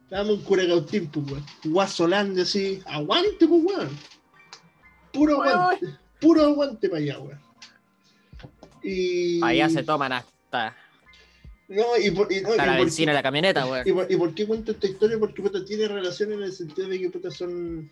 estábamos 0.04 0.36
en 0.36 0.42
Curacautín, 0.44 1.08
pues, 1.08 1.26
weón. 1.32 1.46
Guasolande, 1.64 2.42
así, 2.44 2.82
aguante, 2.86 3.48
pues, 3.48 3.64
weón. 3.64 3.90
Puro 5.14 5.42
aguante, 5.42 5.88
puro 6.20 6.44
aguante 6.44 6.90
para 6.90 7.02
allá, 7.02 7.20
weón. 7.20 7.40
Y... 8.84 9.42
Allá 9.44 9.70
se 9.70 9.82
toman 9.82 10.12
hasta, 10.12 10.76
No, 11.70 11.98
y 12.00 12.12
por, 12.12 12.32
y, 12.32 12.42
no, 12.42 12.50
hasta 12.50 12.64
y 12.64 12.68
la 12.68 12.74
por- 12.74 12.86
benzina 12.86 13.12
de 13.14 13.16
la 13.16 13.24
camioneta, 13.24 13.66
weón. 13.66 13.88
¿Y 13.88 13.94
por, 13.94 14.12
y 14.12 14.16
por 14.18 14.36
qué 14.36 14.46
cuento 14.46 14.74
esta 14.74 14.88
historia? 14.88 15.18
Porque 15.18 15.42
puta, 15.42 15.64
tiene 15.64 15.88
relación 15.88 16.34
en 16.34 16.44
el 16.44 16.52
sentido 16.52 16.90
de 16.90 17.00
que 17.00 17.10
puta, 17.10 17.32
son. 17.32 17.90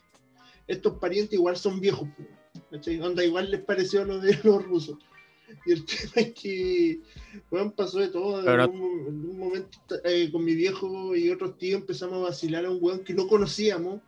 Estos 0.68 0.98
parientes 1.00 1.34
igual 1.34 1.56
son 1.58 1.80
viejos, 1.80 2.08
pu, 2.10 2.26
¿cachai? 2.72 3.00
Onda, 3.02 3.24
igual 3.24 3.50
les 3.52 3.62
pareció 3.62 4.04
lo 4.06 4.20
de 4.20 4.38
los 4.44 4.64
rusos. 4.66 4.98
Y 5.66 5.72
el 5.72 5.86
tema 5.86 6.12
es 6.16 6.34
que, 6.34 7.00
weón, 7.52 7.72
pasó 7.72 8.00
de 8.00 8.10
todo. 8.10 8.42
En, 8.42 8.70
un, 8.70 9.08
en 9.08 9.30
un 9.30 9.40
momento 9.40 9.78
eh, 10.04 10.30
con 10.32 10.44
mi 10.44 10.56
viejo 10.56 11.16
y 11.16 11.30
otros 11.30 11.58
tíos 11.58 11.82
empezamos 11.82 12.16
a 12.16 12.30
vacilar 12.30 12.66
a 12.66 12.72
un 12.72 12.80
weón 12.82 13.04
que 13.04 13.14
no 13.14 13.28
conocíamos 13.28 14.02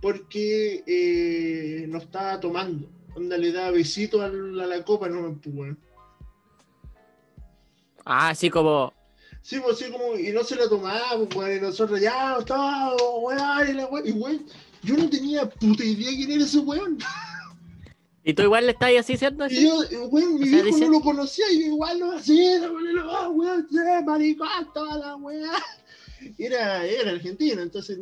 porque 0.00 0.84
eh, 0.86 1.86
no 1.88 1.98
estaba 1.98 2.38
tomando. 2.40 2.88
Onda, 3.14 3.38
le 3.38 3.52
daba 3.52 3.70
besitos 3.70 4.20
a 4.20 4.28
la, 4.28 4.64
a 4.64 4.66
la 4.66 4.84
copa, 4.84 5.08
no, 5.08 5.38
pues, 5.42 5.54
weón. 5.54 5.78
Ah, 8.04 8.28
así 8.30 8.50
como. 8.50 8.92
Sí, 9.42 9.58
pues 9.60 9.78
sí, 9.78 9.90
como, 9.90 10.16
y 10.16 10.32
no 10.32 10.42
se 10.44 10.56
lo 10.56 10.68
tomaba, 10.68 11.16
pues, 11.16 11.34
weón, 11.34 11.56
y 11.56 11.60
nosotros 11.60 12.00
ya, 12.00 12.36
todo, 12.44 13.20
weón, 13.20 13.68
y 13.68 13.72
la 13.72 13.86
weón, 13.86 14.06
y 14.06 14.12
weón, 14.12 14.46
yo 14.82 14.96
no 14.96 15.08
tenía 15.08 15.48
puta 15.48 15.84
idea 15.84 16.10
quién 16.10 16.32
era 16.32 16.44
ese 16.44 16.58
weón. 16.58 16.98
¿Y 18.28 18.34
tú 18.34 18.42
igual 18.42 18.66
le 18.66 18.72
estás 18.72 18.90
así 18.98 19.12
haciendo 19.12 19.46
Y 19.46 19.62
yo, 19.62 19.84
eh, 19.84 19.98
weón, 20.10 20.34
mi 20.34 20.42
O 20.42 20.46
sea, 20.50 20.62
viejo 20.62 20.66
dice- 20.66 20.86
no 20.86 20.90
lo 20.90 21.00
conocía, 21.00 21.44
y 21.52 21.60
yo 21.60 21.66
igual 21.66 22.00
lo 22.00 22.10
hacía, 22.10 22.60
ah, 23.08 23.28
weón, 23.28 23.68
maricón, 24.04 24.48
toda 24.74 24.98
la. 24.98 25.16
Y 26.36 26.44
Era, 26.44 26.84
era 26.84 27.12
argentino, 27.12 27.62
entonces, 27.62 28.00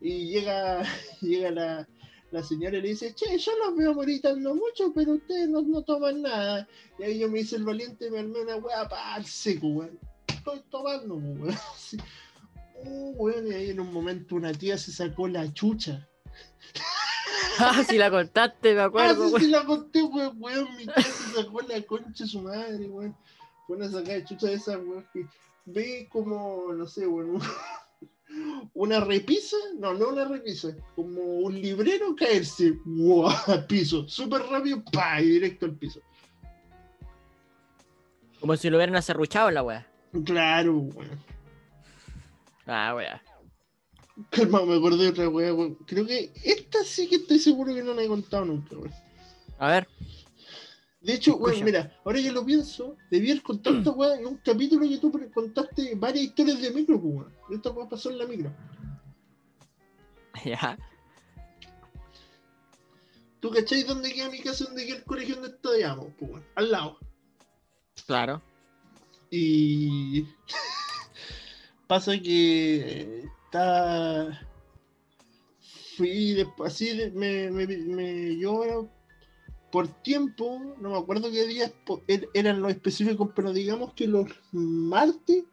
y 0.00 0.28
llega, 0.28 0.84
llega 1.22 1.50
la, 1.50 1.88
la 2.30 2.42
señora 2.44 2.78
y 2.78 2.82
le 2.82 2.88
dice, 2.90 3.16
che, 3.16 3.36
yo 3.36 3.50
los 3.58 3.76
veo 3.76 3.96
gritando 3.96 4.54
mucho, 4.54 4.92
pero 4.94 5.14
ustedes 5.14 5.48
no, 5.48 5.62
no 5.62 5.82
toman 5.82 6.22
nada. 6.22 6.68
Y 7.00 7.02
ahí 7.02 7.18
yo 7.18 7.28
me 7.28 7.40
hice 7.40 7.56
el 7.56 7.64
valiente 7.64 8.08
me 8.12 8.20
armé 8.20 8.42
una 8.42 8.54
weá 8.54 8.88
para 8.88 9.16
el 9.16 9.26
seco, 9.26 9.66
weón. 9.66 9.98
Estoy 10.28 10.62
tomando, 10.70 11.16
weón. 11.16 11.56
Uh, 12.86 13.12
weón, 13.16 13.46
y 13.46 13.54
ahí 13.54 13.70
en 13.70 13.80
un 13.80 13.92
momento 13.92 14.34
una 14.34 14.52
tía 14.52 14.76
se 14.76 14.92
sacó 14.92 15.26
la 15.26 15.50
chucha. 15.54 16.06
Ah, 17.58 17.84
si 17.88 17.96
la 17.98 18.10
contaste, 18.10 18.74
me 18.74 18.80
Ah, 18.80 18.84
acuerdo, 18.86 19.26
sí, 19.26 19.32
weón. 19.32 19.40
sí, 19.42 19.48
la 19.48 19.64
conté, 19.64 20.02
weón, 20.02 20.36
weón. 20.40 20.76
Mi 20.76 20.84
se 20.84 21.42
sacó 21.42 21.60
la 21.62 21.80
concha 21.82 22.24
de 22.24 22.30
su 22.30 22.40
madre, 22.40 22.86
weón. 22.86 23.16
Fue 23.66 23.76
una 23.76 23.88
sacada 23.88 24.14
de 24.14 24.24
chucha 24.24 24.46
de 24.48 24.54
esa, 24.54 24.78
weón. 24.78 25.06
Que 25.12 25.26
ve 25.66 26.08
como, 26.10 26.72
no 26.72 26.86
sé, 26.86 27.06
weón. 27.06 27.40
Una 28.74 28.98
repisa, 28.98 29.56
no, 29.78 29.94
no 29.94 30.08
una 30.08 30.24
repisa, 30.24 30.74
como 30.96 31.20
un 31.22 31.54
librero 31.60 32.16
caerse, 32.16 32.72
wow, 32.84 33.30
al 33.46 33.64
piso, 33.66 34.08
súper 34.08 34.42
rápido, 34.42 34.82
pa, 34.92 35.20
y 35.20 35.26
directo 35.28 35.66
al 35.66 35.76
piso. 35.76 36.00
Como 38.40 38.56
si 38.56 38.68
lo 38.70 38.76
hubieran 38.78 38.96
acerruchado 38.96 39.50
la 39.52 39.62
weá. 39.62 39.86
Claro, 40.24 40.78
weón. 40.78 41.20
Ah, 42.66 42.92
weá. 42.96 43.22
Calma, 44.30 44.64
me 44.64 44.76
acordé 44.76 45.04
de 45.04 45.08
otra 45.08 45.28
weá, 45.28 45.52
weón. 45.52 45.74
Creo 45.86 46.06
que 46.06 46.32
esta 46.44 46.84
sí 46.84 47.08
que 47.08 47.16
estoy 47.16 47.38
seguro 47.38 47.74
que 47.74 47.82
no 47.82 47.94
la 47.94 48.02
he 48.04 48.08
contado 48.08 48.44
nunca, 48.44 48.76
weón. 48.76 48.94
A 49.58 49.68
ver. 49.68 49.88
De 51.00 51.14
hecho, 51.14 51.36
weón, 51.36 51.64
mira, 51.64 51.98
ahora 52.04 52.22
que 52.22 52.30
lo 52.30 52.44
pienso, 52.44 52.96
debías 53.10 53.40
contar 53.40 53.74
esta 53.74 53.90
weá 53.90 54.18
en 54.18 54.26
un 54.26 54.36
capítulo 54.38 54.88
que 54.88 54.98
tú 54.98 55.12
contaste 55.32 55.94
varias 55.96 56.26
historias 56.26 56.62
de 56.62 56.70
micro, 56.70 57.00
pues, 57.00 57.14
weón. 57.14 57.32
Esta 57.50 57.70
weá 57.70 57.88
pasó 57.88 58.10
en 58.10 58.18
la 58.18 58.26
micro. 58.26 58.52
Ya. 60.44 60.76
¿Tú 63.40 63.50
cacháis 63.50 63.86
dónde 63.86 64.12
queda 64.12 64.28
mi 64.30 64.40
casa, 64.40 64.64
dónde 64.64 64.84
queda 64.86 64.96
el 64.96 65.04
colegio 65.04 65.36
donde 65.36 65.50
estudiamos? 65.50 66.06
Pues, 66.18 66.30
weón, 66.30 66.44
al 66.54 66.70
lado. 66.70 66.98
Claro. 68.06 68.42
Y 69.30 70.22
pasa 71.86 72.18
que 72.18 73.28
está 73.54 74.40
fui 75.96 76.32
después 76.34 76.72
así 76.74 76.96
de- 76.96 77.10
me, 77.12 77.50
me, 77.52 77.66
me- 77.66 78.36
yo 78.36 78.88
por 79.70 79.86
tiempo 80.02 80.74
no 80.80 80.90
me 80.90 80.98
acuerdo 80.98 81.30
qué 81.30 81.46
días 81.46 81.72
er- 82.08 82.28
eran 82.34 82.60
los 82.60 82.72
específicos 82.72 83.30
pero 83.34 83.52
digamos 83.52 83.92
que 83.94 84.06
los 84.08 84.26
martes 84.52 85.44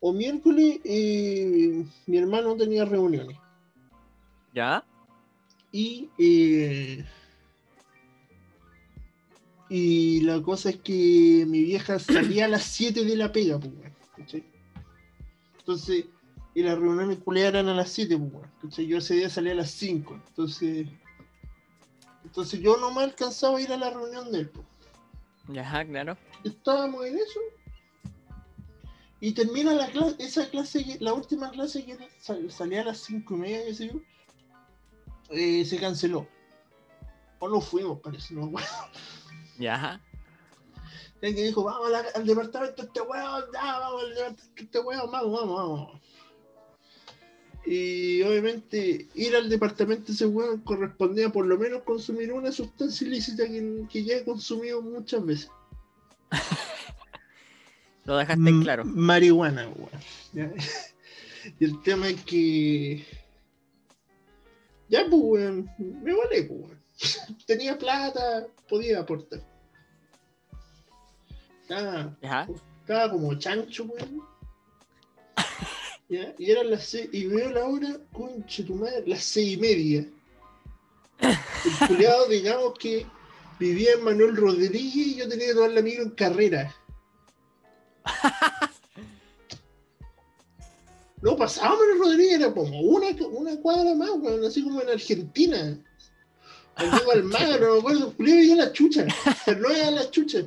o 0.00 0.12
miércoles 0.12 0.80
eh, 0.84 1.84
mi 2.06 2.16
hermano 2.16 2.56
tenía 2.56 2.84
reuniones 2.86 3.36
Ya. 4.54 4.82
y 5.70 6.08
eh, 6.18 7.04
y 9.68 10.20
la 10.20 10.40
cosa 10.42 10.70
es 10.70 10.76
que 10.76 11.44
mi 11.48 11.62
vieja 11.62 11.98
salía 11.98 12.44
a 12.44 12.48
las 12.48 12.62
7 12.64 13.02
de 13.04 13.16
la 13.16 13.32
pega, 13.32 13.58
pues. 13.58 13.72
Entonces, 15.58 16.04
y 16.54 16.62
las 16.62 16.78
reuniones 16.78 17.18
culiadas 17.18 17.54
eran 17.54 17.68
a 17.68 17.74
las 17.74 17.90
7, 17.90 18.16
pues. 18.18 18.76
Yo 18.86 18.98
ese 18.98 19.14
día 19.14 19.28
salía 19.30 19.52
a 19.52 19.56
las 19.56 19.70
5, 19.72 20.14
entonces. 20.28 20.86
Entonces 22.24 22.60
yo 22.60 22.76
no 22.78 22.90
me 22.92 23.02
alcanzaba 23.02 23.58
a 23.58 23.60
ir 23.60 23.72
a 23.72 23.76
la 23.76 23.90
reunión 23.90 24.30
de 24.32 24.40
él, 24.40 24.48
pues. 24.50 24.66
Ya, 25.48 25.84
claro. 25.84 26.16
Estábamos 26.42 27.04
en 27.06 27.16
eso. 27.18 27.40
Y 29.20 29.32
termina 29.32 29.72
la 29.72 29.86
clase, 29.88 30.16
esa 30.18 30.48
clase, 30.50 30.96
la 31.00 31.12
última 31.14 31.50
clase 31.50 31.84
que 31.84 31.96
sal- 32.18 32.50
salía 32.50 32.82
a 32.82 32.84
las 32.86 32.98
5 32.98 33.34
y 33.34 33.38
media, 33.38 33.64
qué 33.64 33.74
sé 33.74 33.88
yo, 33.88 34.00
eh, 35.30 35.64
se 35.64 35.78
canceló. 35.78 36.26
O 37.38 37.48
no 37.48 37.60
fuimos, 37.60 38.00
parece, 38.00 38.34
no 38.34 38.46
acuerdo. 38.46 38.68
Ya. 39.58 40.00
El 41.20 41.34
que 41.34 41.42
dijo, 41.44 41.64
vamos 41.64 41.90
la- 41.90 42.04
al 42.14 42.26
departamento 42.26 42.82
de 42.82 42.88
este 42.88 43.00
weón, 43.00 43.44
ya, 43.52 43.78
vamos 43.78 44.02
al 44.02 44.08
departamento 44.10 44.54
de 44.56 44.62
este 44.62 44.78
weón, 44.80 45.10
vamos, 45.10 45.32
vamos, 45.40 45.56
vamos. 45.56 46.00
Y 47.66 48.20
obviamente 48.22 49.08
ir 49.14 49.34
al 49.36 49.48
departamento 49.48 50.08
de 50.08 50.12
ese 50.12 50.26
weón 50.26 50.60
correspondía 50.60 51.30
por 51.30 51.46
lo 51.46 51.56
menos 51.58 51.82
consumir 51.82 52.32
una 52.32 52.52
sustancia 52.52 53.06
ilícita 53.06 53.46
que, 53.46 53.84
que 53.90 54.04
ya 54.04 54.16
he 54.16 54.24
consumido 54.24 54.82
muchas 54.82 55.24
veces. 55.24 55.50
Lo 58.04 58.16
dejaste 58.18 58.40
en 58.42 58.48
M- 58.48 58.64
claro. 58.64 58.84
Marihuana, 58.84 59.68
weón. 59.68 60.52
Y 61.60 61.64
el 61.66 61.82
tema 61.82 62.08
es 62.08 62.22
que. 62.24 63.04
Ya, 64.88 65.00
pues, 65.10 65.22
weón. 65.22 65.70
Me 65.78 66.14
vale, 66.14 66.42
pues, 66.44 66.60
weón. 66.60 66.84
Tenía 67.46 67.78
plata, 67.78 68.46
podía 68.68 69.00
aportar. 69.00 69.40
Estaba, 71.62 72.16
Ya. 72.22 72.46
estaba 72.80 73.10
como 73.10 73.34
chancho, 73.38 73.84
weón. 73.84 74.22
¿Ya? 76.08 76.34
Y 76.38 76.50
eran 76.50 76.70
las 76.70 76.84
seis, 76.84 77.08
y 77.12 77.26
veo 77.26 77.50
la 77.50 77.64
hora, 77.64 77.98
conche 78.12 78.62
tu 78.62 78.74
madre, 78.74 79.04
las 79.06 79.24
seis 79.24 79.54
y 79.54 79.56
media. 79.56 80.06
El 81.20 81.88
culiado, 81.88 82.28
digamos 82.28 82.78
que 82.78 83.06
vivía 83.58 83.92
en 83.92 84.04
Manuel 84.04 84.36
Rodríguez 84.36 84.94
y 84.94 85.16
yo 85.16 85.28
tenía 85.28 85.46
que 85.48 85.54
tomar 85.54 85.70
la 85.70 85.82
micro 85.82 86.02
en 86.02 86.10
carrera. 86.10 86.74
No 91.22 91.36
pasaba 91.36 91.70
Manuel 91.70 91.98
Rodríguez, 92.00 92.34
era 92.34 92.52
como 92.52 92.80
una, 92.80 93.06
una 93.30 93.56
cuadra 93.56 93.94
más, 93.94 94.10
weón, 94.18 94.44
así 94.44 94.62
como 94.62 94.82
en 94.82 94.90
Argentina. 94.90 95.78
Al 96.74 96.90
Diego 96.90 97.12
Almagro, 97.12 97.66
no 97.66 97.72
me 97.74 97.78
acuerdo, 97.78 98.12
culiado 98.14 98.42
iba 98.42 98.54
a 98.62 98.66
la 98.66 98.72
chucha. 98.72 99.06
No 99.58 99.74
iba 99.74 99.88
a 99.88 99.90
la 99.90 100.10
chucha. 100.10 100.40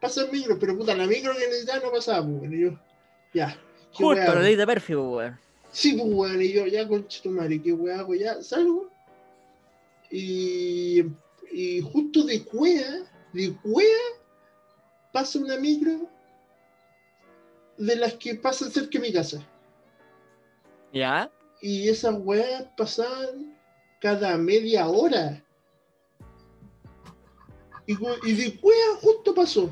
Pasa 0.00 0.22
el 0.22 0.32
micro, 0.32 0.58
pero 0.58 0.76
puta, 0.76 0.96
la 0.96 1.06
micro 1.06 1.32
que 1.34 1.46
necesitaba 1.46 1.84
no 1.84 1.92
pasaba, 1.92 2.26
pues. 2.26 2.50
Y 2.50 2.62
yo, 2.62 2.80
ya. 3.32 3.56
¿Qué 3.96 4.04
Justo 4.04 4.20
weá 4.20 4.34
lo 4.34 4.40
hago? 4.40 4.40
leí 4.40 4.56
de 4.56 4.66
perfil, 4.66 4.96
weón. 4.96 5.38
Sí, 5.72 5.92
pues, 5.94 6.06
weón, 6.12 6.42
y 6.42 6.52
yo, 6.52 6.66
ya, 6.66 6.86
concha 6.86 7.22
tu 7.22 7.30
madre, 7.30 7.60
¿qué 7.60 7.72
weá 7.72 8.00
hago? 8.00 8.14
Ya, 8.14 8.42
salgo. 8.42 8.90
Y, 10.10 11.04
y 11.52 11.80
justo 11.80 12.24
de 12.24 12.44
cuea, 12.44 13.02
de 13.32 13.54
cuea, 13.62 14.00
pasa 15.12 15.38
una 15.38 15.56
micro 15.56 16.08
de 17.76 17.96
las 17.96 18.14
que 18.14 18.34
pasan 18.36 18.70
cerca 18.70 18.98
de 18.98 19.00
mi 19.00 19.12
casa. 19.12 19.44
Ya. 20.92 21.30
Y 21.60 21.88
esas 21.88 22.14
weas 22.18 22.66
pasaban 22.76 23.56
cada 24.00 24.36
media 24.36 24.86
hora. 24.86 25.42
Y, 27.86 27.96
y 28.24 28.32
de 28.32 28.60
cuea 28.60 28.96
justo 29.00 29.34
pasó. 29.34 29.70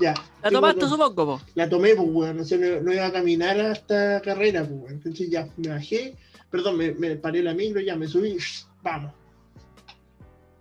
Ya. 0.00 0.14
La 0.42 0.50
tomaste, 0.50 0.80
to- 0.80 0.88
supongo, 0.88 1.26
po. 1.26 1.40
La 1.54 1.68
tomé, 1.68 1.94
pues, 1.94 2.08
weón. 2.10 2.40
O 2.40 2.44
sea, 2.44 2.58
no, 2.58 2.80
no 2.80 2.92
iba 2.92 3.06
a 3.06 3.12
caminar 3.12 3.60
hasta 3.60 4.20
carrera, 4.20 4.60
pues, 4.64 4.72
weón. 4.80 4.92
Entonces 4.94 5.30
ya 5.30 5.48
me 5.56 5.68
bajé, 5.68 6.16
perdón, 6.50 6.76
me, 6.76 6.92
me 6.94 7.16
paré 7.16 7.42
la 7.42 7.54
micro, 7.54 7.80
ya 7.80 7.94
me 7.96 8.08
subí, 8.08 8.36
vamos. 8.82 9.12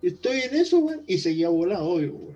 Estoy 0.02 0.42
en 0.42 0.56
eso, 0.56 0.80
weón, 0.80 1.02
y 1.08 1.18
seguía 1.18 1.50
volado, 1.50 1.86
obvio, 1.86 2.14
weón. 2.14 2.36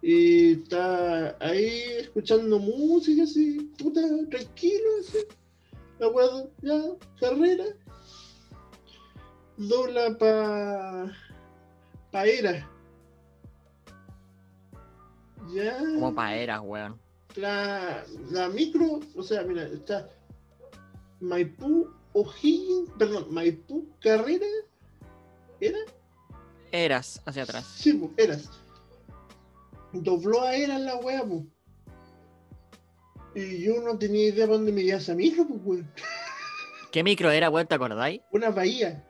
Y 0.00 0.52
está 0.52 1.36
ahí 1.40 1.82
escuchando 1.98 2.58
música, 2.60 3.24
así, 3.24 3.72
puta, 3.76 4.00
tranquilo, 4.30 4.88
así. 5.00 5.18
La 5.98 6.08
weón, 6.08 6.48
ya, 6.62 6.80
carrera. 7.18 7.64
Dobla 9.56 10.16
pa. 10.16 11.12
pa 12.12 12.24
era. 12.26 12.70
Ya 15.54 15.78
Como 15.78 16.14
paeras, 16.14 16.60
weón. 16.62 17.00
la, 17.36 18.04
la 18.30 18.48
micro, 18.48 19.00
o 19.16 19.22
sea, 19.22 19.42
mira, 19.42 19.62
está 19.64 20.08
Maipú, 21.20 21.90
O'Higgins, 22.12 22.90
perdón, 22.98 23.26
Maipú, 23.32 23.88
Carrera, 24.00 24.46
¿era? 25.60 25.78
Eras 26.70 27.22
hacia 27.24 27.44
atrás. 27.44 27.64
Sí, 27.76 27.92
pues, 27.94 28.12
eras. 28.16 28.50
Dobló 29.92 30.42
a 30.42 30.54
Eras 30.54 30.80
la 30.80 30.96
wea, 30.96 31.24
pues. 31.24 31.42
Y 33.34 33.62
yo 33.64 33.80
no 33.82 33.96
tenía 33.98 34.28
idea 34.28 34.46
para 34.46 34.56
dónde 34.58 34.72
me 34.72 34.82
iba 34.82 34.98
esa 34.98 35.14
micro, 35.14 35.46
pues, 35.46 35.60
weón. 35.64 35.92
¿Qué 36.92 37.02
micro 37.02 37.30
era, 37.30 37.48
weón? 37.50 37.66
¿Te 37.66 37.74
acordáis? 37.74 38.20
Una 38.32 38.50
bahía. 38.50 39.04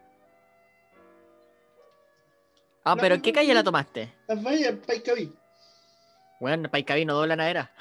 Ah, 2.84 2.94
La 2.94 3.02
pero 3.02 3.14
¿en 3.16 3.22
qué 3.22 3.32
calle 3.32 3.52
la 3.54 3.62
tomaste? 3.64 4.12
Las 4.28 4.42
bahías, 4.42 4.74
Paicaví. 4.86 5.32
Weón, 6.40 6.68
Paicaví 6.70 7.04
no 7.04 7.14
doblan 7.14 7.40
a 7.40 7.50
era. 7.50 7.72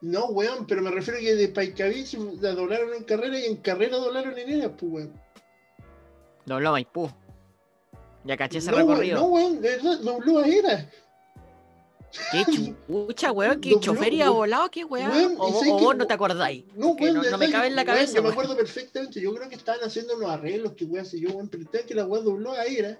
No, 0.00 0.26
weón, 0.26 0.66
pero 0.66 0.82
me 0.82 0.90
refiero 0.90 1.20
que 1.20 1.34
de 1.34 1.48
Paicaví 1.48 2.04
la 2.40 2.52
doblaron 2.52 2.94
en 2.94 3.04
carrera 3.04 3.38
y 3.38 3.46
en 3.46 3.56
carrera 3.56 3.96
doblaron 3.96 4.36
en 4.38 4.48
Eras, 4.50 4.72
pues, 4.78 4.92
weón. 4.92 5.20
Dobló 6.44 6.68
a 6.70 6.72
Maipú. 6.72 7.10
Ya 8.24 8.36
caché 8.36 8.58
ese 8.58 8.70
no, 8.70 8.78
recorrido. 8.78 9.18
no, 9.18 9.26
weón, 9.26 9.60
de 9.60 9.70
verdad, 9.76 9.98
dobló 10.00 10.40
a 10.40 10.46
Eras. 10.46 10.86
¿Qué 12.30 12.44
chucha, 12.44 13.32
weón? 13.32 13.60
¿Qué 13.60 13.78
chofería 13.80 14.26
weón. 14.26 14.36
volado? 14.36 14.70
¿Qué 14.70 14.84
weón? 14.84 15.10
Weón, 15.10 15.34
o 15.38 15.64
y 15.64 15.70
o 15.70 15.78
vos 15.78 15.96
no 15.96 16.06
te 16.06 16.14
acordáis. 16.14 16.64
No, 16.74 16.92
weón, 16.92 17.22
no, 17.30 17.38
me 17.38 17.50
cabe 17.50 17.68
en 17.68 17.76
la 17.76 17.82
weón, 17.82 17.94
cabeza, 17.94 18.16
Yo 18.16 18.22
me 18.22 18.28
acuerdo 18.28 18.56
perfectamente. 18.56 19.20
Yo 19.20 19.34
creo 19.34 19.48
que 19.48 19.56
estaban 19.56 19.82
haciendo 19.82 20.16
unos 20.16 20.30
arreglos 20.30 20.72
que 20.72 20.84
weón, 20.84 21.06
si 21.06 21.20
yo, 21.20 21.30
weón, 21.30 21.48
pero 21.48 21.64
que 21.86 21.94
la 21.94 22.04
weón 22.04 22.24
dobló 22.24 22.52
a 22.52 22.64
Era. 22.64 22.98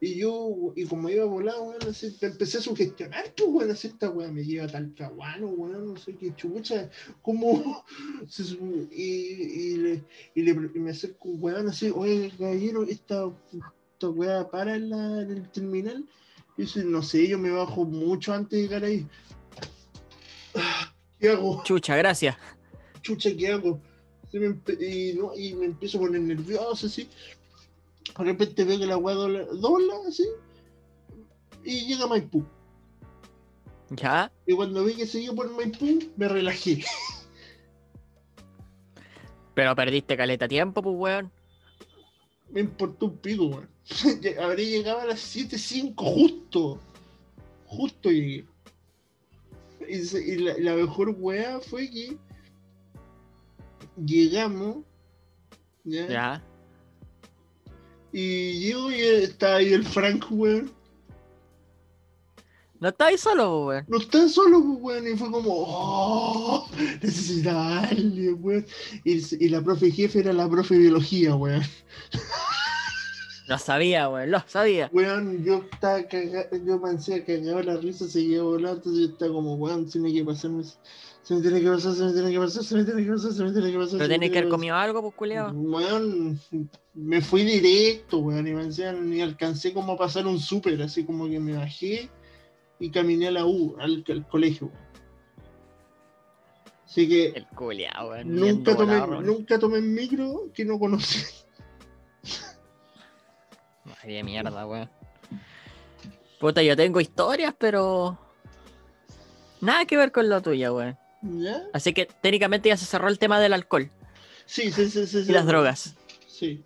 Y 0.00 0.16
yo, 0.16 0.72
y 0.76 0.84
como 0.86 1.08
iba 1.08 1.24
a 1.24 1.26
volar, 1.26 1.56
weón, 1.60 1.82
así, 1.88 2.16
empecé 2.20 2.58
a 2.58 2.62
sugestionar, 2.62 3.32
pues, 3.36 3.48
weón, 3.48 3.70
así 3.70 3.88
esta 3.88 4.10
weón 4.10 4.34
me 4.34 4.44
lleva 4.44 4.66
tal 4.66 4.94
caguano, 4.94 5.48
weón, 5.48 5.94
no 5.94 5.96
sé 5.96 6.14
qué 6.16 6.34
chucha, 6.34 6.90
como, 7.22 7.84
y, 8.90 9.02
y, 9.02 9.76
le, 9.76 10.04
y, 10.34 10.42
le, 10.42 10.50
y 10.74 10.78
me 10.78 10.90
acerco, 10.90 11.28
weón, 11.30 11.68
así, 11.68 11.90
oye, 11.94 12.32
caballero, 12.38 12.84
esta, 12.84 13.30
esta 13.92 14.08
weá 14.08 14.50
para 14.50 14.76
en, 14.76 14.90
la, 14.90 15.22
en 15.22 15.30
el 15.30 15.50
terminal. 15.50 16.04
Y 16.56 16.62
dice, 16.62 16.84
no 16.84 17.02
sé, 17.02 17.26
yo 17.28 17.38
me 17.38 17.50
bajo 17.50 17.84
mucho 17.84 18.32
antes 18.34 18.50
de 18.50 18.62
llegar 18.62 18.84
ahí. 18.84 19.06
Ah, 20.54 20.94
¿Qué 21.18 21.30
hago? 21.30 21.62
Chucha, 21.64 21.96
gracias. 21.96 22.36
chucha, 23.00 23.30
¿qué 23.36 23.52
hago? 23.52 23.80
Y, 24.32 25.12
no, 25.14 25.34
y 25.36 25.54
me 25.54 25.66
empiezo 25.66 25.98
a 25.98 26.02
poner 26.02 26.20
nervioso, 26.22 26.86
así. 26.86 27.08
De 28.18 28.24
repente 28.24 28.64
veo 28.64 28.78
que 28.78 28.86
la 28.86 28.96
weá 28.96 29.14
dobla, 29.14 29.44
dobla, 29.44 29.94
así. 30.08 30.24
Y 31.64 31.86
llega 31.86 32.06
Maipú. 32.06 32.44
Ya. 33.90 34.30
Y 34.46 34.54
cuando 34.54 34.84
vi 34.84 34.94
que 34.94 35.06
seguía 35.06 35.32
por 35.32 35.50
Maipú, 35.50 35.98
me 36.16 36.28
relajé. 36.28 36.84
Pero 39.54 39.74
perdiste 39.76 40.16
caleta 40.16 40.48
tiempo, 40.48 40.82
pues, 40.82 40.96
weón. 40.96 41.32
Me 42.50 42.60
importó 42.60 43.06
un 43.06 43.16
pico, 43.18 43.46
weón. 43.46 43.68
Habré 44.42 44.66
llegado 44.66 45.00
a 45.00 45.06
las 45.06 45.36
7.05, 45.36 45.94
justo. 45.96 46.80
Justo 47.66 48.10
llegué. 48.10 48.44
Y, 49.88 50.16
y 50.16 50.36
la, 50.36 50.54
la 50.58 50.74
mejor 50.74 51.14
weá 51.18 51.60
fue 51.60 51.90
que 51.90 52.16
llegamos. 53.96 54.84
¿ya? 55.84 56.08
Ya. 56.08 56.44
Y 58.12 58.58
llego 58.60 58.90
y 58.90 59.00
está 59.00 59.56
ahí 59.56 59.72
el 59.72 59.84
Frank, 59.84 60.26
weón. 60.30 60.70
No 62.78 62.88
estáis 62.88 63.20
solo, 63.20 63.64
pues, 63.64 63.66
weón. 63.66 63.84
No 63.88 63.98
están 63.98 64.28
solos, 64.28 64.62
pues, 64.64 64.78
weón. 64.82 65.14
Y 65.14 65.16
fue 65.16 65.30
como, 65.30 65.50
oh, 65.50 66.68
necesitaba 67.02 67.78
a 67.78 67.88
alguien, 67.88 68.36
weón. 68.40 68.66
Y, 69.04 69.44
y 69.44 69.48
la 69.48 69.62
profe 69.62 69.90
jefe 69.90 70.18
era 70.18 70.32
la 70.32 70.48
profe 70.48 70.74
de 70.74 70.80
biología, 70.80 71.34
weón. 71.34 71.62
Lo 73.52 73.58
sabía, 73.58 74.08
weón. 74.08 74.30
Lo 74.30 74.40
sabía. 74.46 74.88
Weón, 74.94 75.44
yo 75.44 75.62
estaba 75.70 76.02
cagado, 76.04 76.48
yo 76.64 76.78
me 76.78 76.90
hacía 76.92 77.22
cagado 77.22 77.62
la 77.62 77.76
risa, 77.76 78.08
seguía 78.08 78.42
volando, 78.42 78.78
entonces 78.78 79.06
yo 79.08 79.12
estaba 79.12 79.32
como, 79.34 79.56
weón, 79.56 79.90
tiene 79.90 80.10
que 80.10 80.24
pasarme, 80.24 80.64
se 80.64 81.34
me 81.34 81.42
tiene 81.42 81.60
que 81.60 81.68
pasar, 81.68 81.94
se 81.94 82.02
me 82.04 82.12
tiene 82.12 82.30
que 82.32 82.38
pasar, 82.38 82.64
se 82.64 82.74
me 82.74 82.84
tiene 82.84 83.04
que 83.04 83.10
pasar, 83.10 83.32
se 83.32 83.44
me 83.44 83.52
tiene 83.52 83.70
que 83.72 83.78
pasar. 83.78 83.98
Pero 83.98 84.08
se 84.08 84.08
me 84.08 84.08
tenés 84.08 84.30
que 84.30 84.38
haber 84.38 84.48
pasar. 84.48 84.58
comido 84.58 84.74
algo, 84.76 85.02
pues, 85.02 85.14
culiao. 85.14 85.50
Weón, 85.52 86.40
me 86.94 87.20
fui 87.20 87.44
directo, 87.44 88.18
weón, 88.20 88.46
y 88.48 88.54
me 88.54 88.64
decía, 88.64 88.92
ni 88.94 89.20
alcancé 89.20 89.74
como 89.74 89.92
a 89.92 89.98
pasar 89.98 90.26
un 90.26 90.38
súper, 90.40 90.80
así 90.80 91.04
como 91.04 91.28
que 91.28 91.38
me 91.38 91.52
bajé 91.52 92.08
y 92.80 92.90
caminé 92.90 93.28
a 93.28 93.32
la 93.32 93.44
U, 93.44 93.76
al, 93.78 94.02
al 94.08 94.26
colegio. 94.28 94.68
weón. 94.68 94.92
Así 96.86 97.08
que 97.08 97.26
El 97.28 97.46
culiao, 97.48 98.10
weón. 98.10 98.34
nunca 98.34 98.74
tomé, 98.76 98.98
volado, 98.98 99.20
nunca 99.22 99.58
tomé 99.58 99.82
micro 99.82 100.50
que 100.54 100.64
no 100.64 100.78
conocí. 100.78 101.18
De 104.04 104.22
mierda, 104.22 104.66
weón. 104.66 104.90
Puta, 106.40 106.62
yo 106.62 106.76
tengo 106.76 107.00
historias, 107.00 107.54
pero. 107.56 108.18
Nada 109.60 109.84
que 109.84 109.96
ver 109.96 110.10
con 110.10 110.28
lo 110.28 110.40
tuyo, 110.42 110.74
weón. 110.74 110.98
¿Ya? 111.22 111.62
Así 111.72 111.92
que 111.94 112.06
técnicamente 112.06 112.68
ya 112.68 112.76
se 112.76 112.84
cerró 112.84 113.06
el 113.08 113.20
tema 113.20 113.38
del 113.38 113.52
alcohol 113.52 113.88
Sí, 114.44 114.72
sí, 114.72 114.90
sí, 114.90 115.06
sí. 115.06 115.18
y 115.18 115.24
sí. 115.26 115.32
las 115.32 115.46
drogas. 115.46 115.94
Sí. 116.26 116.64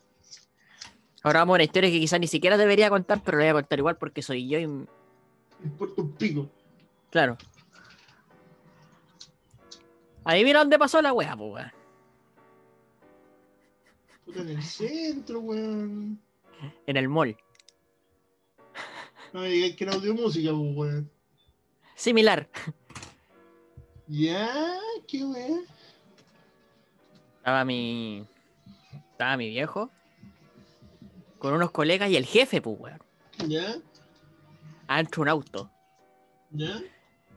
Ahora 1.22 1.40
vamos 1.40 1.55
a 1.55 1.57
una 1.57 1.64
historia 1.64 1.90
que 1.90 2.01
quizás 2.01 2.18
ni 2.20 2.27
siquiera 2.27 2.57
debería 2.57 2.88
contar, 2.88 3.20
pero 3.22 3.37
la 3.37 3.44
voy 3.44 3.51
a 3.51 3.55
contar 3.55 3.79
igual 3.79 3.96
porque 3.96 4.22
soy 4.22 4.49
yo 4.49 4.59
y. 4.59 4.62
Importa 5.62 6.01
un 6.03 6.12
pico. 6.12 6.51
Claro. 7.11 7.37
Ahí 10.25 10.42
mira 10.42 10.61
dónde 10.61 10.79
pasó 10.79 11.03
la 11.03 11.12
wea, 11.12 11.37
pues, 11.37 11.53
weón. 11.53 11.72
Puta, 14.25 14.40
en 14.40 14.49
el 14.49 14.62
centro, 14.62 15.40
weón. 15.40 16.20
En 16.87 16.97
el 16.97 17.09
mall. 17.09 17.37
No 19.33 19.40
me 19.40 19.49
digas 19.49 19.77
que 19.77 19.85
era 19.85 19.95
audio 19.95 20.14
música, 20.14 20.51
pues, 20.51 20.77
weón. 20.77 21.11
Similar. 21.95 22.49
Ya, 24.07 24.79
qué 25.09 25.25
weón. 25.25 25.64
Estaba 27.38 27.64
mi. 27.64 28.27
Estaba 29.12 29.37
mi 29.37 29.49
viejo. 29.51 29.90
Con 31.38 31.53
unos 31.55 31.71
colegas 31.71 32.11
y 32.11 32.16
el 32.16 32.25
jefe, 32.25 32.61
pues, 32.62 32.77
weón. 32.79 33.03
Ya, 33.47 33.77
de 34.88 35.21
un 35.21 35.29
auto. 35.29 35.71
ya. 36.51 36.81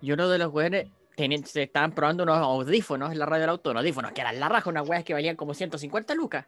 Y 0.01 0.11
uno 0.13 0.29
de 0.29 0.37
los 0.37 0.53
weones 0.53 0.87
tenían- 1.17 1.45
se 1.45 1.63
estaban 1.63 1.91
probando 1.91 2.23
unos 2.23 2.37
audífonos 2.37 3.11
en 3.11 3.19
la 3.19 3.25
radio 3.25 3.41
del 3.41 3.49
auto. 3.49 3.71
Unos 3.71 3.81
audífonos 3.81 4.13
que 4.13 4.21
eran 4.21 4.39
la 4.39 4.47
raja, 4.47 4.69
unas 4.69 4.87
weas 4.87 5.03
que 5.03 5.13
valían 5.13 5.35
como 5.35 5.53
150 5.53 6.13
lucas. 6.15 6.45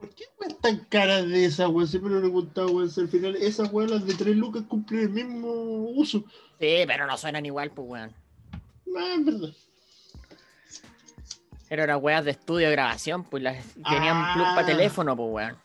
¿Por 0.00 0.10
qué 0.10 0.24
weón 0.40 0.54
tan 0.60 0.78
caras 0.88 1.26
de 1.28 1.44
esas, 1.44 1.68
weón? 1.68 1.88
Siempre 1.88 2.10
lo 2.12 2.18
he 2.18 2.20
preguntado, 2.20 2.68
weón. 2.70 2.90
Al 2.96 3.08
final 3.08 3.36
esas 3.36 3.72
weón, 3.72 3.90
las 3.90 4.06
de 4.06 4.14
3 4.14 4.36
lucas, 4.36 4.62
cumplen 4.68 5.00
el 5.02 5.10
mismo 5.10 5.50
uso. 5.50 6.20
Sí, 6.60 6.84
pero 6.86 7.06
no 7.06 7.16
suenan 7.16 7.44
igual, 7.46 7.70
pues, 7.70 7.88
weón. 7.88 8.12
Ah, 8.96 9.14
es 9.18 9.24
verdad. 9.24 9.50
Eran 11.70 11.90
unas 11.90 12.02
weas 12.02 12.24
de 12.24 12.30
estudio 12.30 12.66
de 12.68 12.72
grabación, 12.72 13.24
pues 13.24 13.42
las 13.42 13.56
tenían 13.74 14.32
plug 14.34 14.46
Ah. 14.46 14.52
para 14.54 14.66
teléfono, 14.66 15.14
pues, 15.16 15.28
weón. 15.30 15.56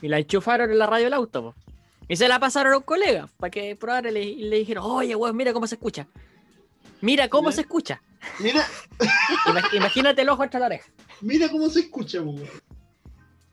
Y 0.00 0.08
la 0.08 0.18
enchufaron 0.18 0.70
en 0.70 0.78
la 0.78 0.86
radio 0.86 1.04
del 1.04 1.14
auto, 1.14 1.42
pues. 1.42 1.56
Y 2.08 2.16
se 2.16 2.28
la 2.28 2.38
pasaron 2.40 2.72
a 2.72 2.76
un 2.78 2.82
colega 2.84 3.28
para 3.36 3.50
que 3.50 3.76
probara 3.76 4.10
y 4.10 4.36
le, 4.36 4.56
dijeron, 4.58 4.84
oye, 4.86 5.14
weón, 5.14 5.36
mira 5.36 5.52
cómo 5.52 5.66
se 5.66 5.74
escucha. 5.74 6.06
Mira 7.02 7.28
cómo 7.28 7.52
se 7.52 7.60
escucha. 7.62 8.00
Mira, 8.40 8.64
Ima- 9.46 9.68
Imagínate 9.76 10.22
el 10.22 10.28
ojo 10.30 10.42
entre 10.44 10.58
la 10.60 10.66
oreja. 10.66 10.88
mira 11.20 11.48
cómo 11.50 11.68
se 11.68 11.80
escucha, 11.80 12.22
weón. 12.22 12.48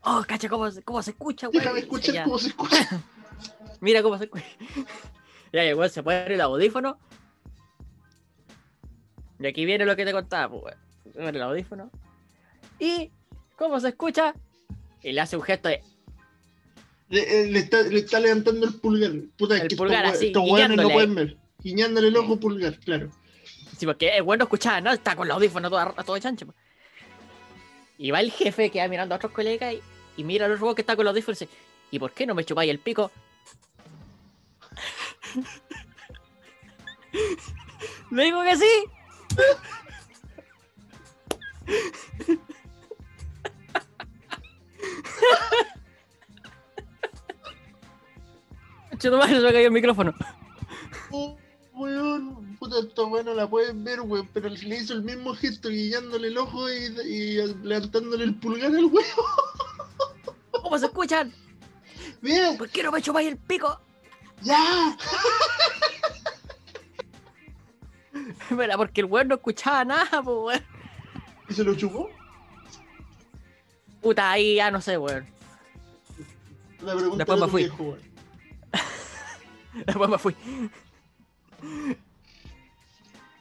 Oh, 0.06 0.24
cacha, 0.28 0.48
cómo, 0.50 0.70
se- 0.72 0.84
cómo 0.84 1.02
se 1.02 1.12
escucha, 1.12 1.48
weón. 1.50 1.60
Déjame 1.63 1.80
escuchar 1.80 2.24
cómo 2.26 2.38
se 2.39 2.50
escucha. 2.50 3.04
Mira 3.82 4.02
cómo 4.04 4.18
se 4.18 4.26
escucha. 4.26 4.46
ya, 5.54 5.63
el 5.63 5.76
weón 5.76 5.89
se 5.89 6.04
pone 6.04 6.34
el 6.34 6.41
audífono. 6.41 6.98
Y 9.39 9.48
aquí 9.48 9.65
viene 9.65 9.86
lo 9.86 9.96
que 9.96 10.06
te 10.06 10.13
contaba, 10.13 10.60
pues, 10.62 10.76
pone 11.13 11.30
el 11.30 11.41
audífono. 11.41 11.91
Y, 12.80 13.12
¿cómo 13.58 13.80
se 13.80 13.89
escucha? 13.89 14.34
Y 15.02 15.12
le 15.12 15.22
hace 15.22 15.36
un 15.38 15.44
gesto 15.44 15.70
de, 15.70 15.84
Le, 17.10 17.41
eh, 17.41 17.48
le 17.52 17.60
está, 17.60 17.82
le 17.82 18.00
está 18.00 18.20
levantando 18.20 18.65
el 18.65 18.74
pulgar. 18.76 19.12
Puta, 19.38 19.56
es 19.58 19.62
El 19.63 19.68
que 19.68 19.76
pulgar 19.76 20.06
estos, 20.06 20.18
así, 20.18 20.28
estos 20.28 20.44
weones 20.44 20.78
no 20.78 20.84
guiñándole. 20.84 20.94
pueden 20.94 21.15
ver. 21.15 21.38
Guiñándole 21.62 22.08
el 22.08 22.18
ojo 22.18 22.39
pulgar, 22.39 22.80
claro. 22.80 23.10
Sí, 23.78 23.86
porque 23.86 24.15
el 24.15 24.22
weón 24.24 24.39
no 24.39 24.44
escuchaba 24.46 24.80
nada, 24.82 24.96
está 24.96 25.15
con 25.15 25.28
los 25.28 25.36
audífonos 25.36 25.70
todo, 25.70 25.94
todo 26.06 26.18
chancho. 26.20 26.46
pues. 26.46 26.58
Y 27.98 28.12
va 28.12 28.20
el 28.22 28.32
jefe 28.32 28.70
que 28.72 28.80
va 28.80 28.88
mirando 28.88 29.15
a 29.15 29.18
otros 29.18 29.32
colegas 29.32 29.74
y, 29.74 29.82
y 30.17 30.23
mira 30.23 30.47
otro 30.47 30.63
weón 30.63 30.75
que 30.75 30.82
está 30.82 30.95
con 30.95 31.06
los 31.06 31.12
audífonos 31.12 31.41
y 31.41 31.45
dice, 31.45 31.58
¿y 31.91 31.99
por 31.99 32.12
qué 32.12 32.25
no 32.25 32.34
me 32.36 32.43
chupáis 32.43 32.71
el 32.71 32.80
pico? 32.80 33.12
Le 38.12 38.23
digo 38.23 38.43
que 38.43 38.56
sí. 38.56 38.65
Chuto 48.97 49.17
madre, 49.17 49.36
se 49.36 49.41
me 49.41 49.51
cayó 49.51 49.67
el 49.67 49.71
micrófono. 49.71 50.13
Oh, 51.12 51.38
weón, 51.73 52.56
puta, 52.58 52.80
esta 52.80 53.04
weón 53.04 53.25
no 53.25 53.34
la 53.34 53.49
pueden 53.49 53.84
ver, 53.84 53.99
weón, 54.01 54.30
pero 54.34 54.47
le 54.49 54.78
hizo 54.78 54.93
el 54.93 55.04
mismo 55.04 55.36
gesto 55.36 55.67
guiñándole 55.69 56.30
el 56.30 56.38
ojo 56.38 56.71
y, 56.71 56.86
y 57.06 57.36
levantándole 57.63 58.23
el 58.23 58.36
pulgar 58.36 58.73
al 58.73 58.86
weón. 58.86 59.04
¿Cómo 60.76 60.82
se 60.82 60.86
escuchan? 60.88 61.34
Bien, 62.22 62.58
¿Por 62.58 62.68
qué 62.70 62.84
no 62.84 62.92
me 62.92 63.02
chupáis 63.02 63.30
el 63.30 63.38
pico? 63.38 63.80
ya. 64.42 64.98
Mira, 68.50 68.76
porque 68.76 69.00
el 69.00 69.06
weón 69.06 69.30
no 69.30 69.36
escuchaba 69.36 69.86
nada, 69.86 70.22
pues 70.22 70.38
weón. 70.38 70.66
¿Y 71.48 71.54
se 71.54 71.64
lo 71.64 71.76
chupó? 71.76 72.10
Puta, 74.02 74.32
ahí 74.32 74.56
ya 74.56 74.70
no 74.70 74.82
sé, 74.82 74.98
weón. 74.98 75.26
La 76.82 76.94
pregunta 76.94 77.18
Después 77.24 77.40
me 77.40 77.48
fui. 77.48 77.62
viejo. 77.64 77.98
Después 79.86 80.10
me 80.10 80.18
fui. 80.18 80.36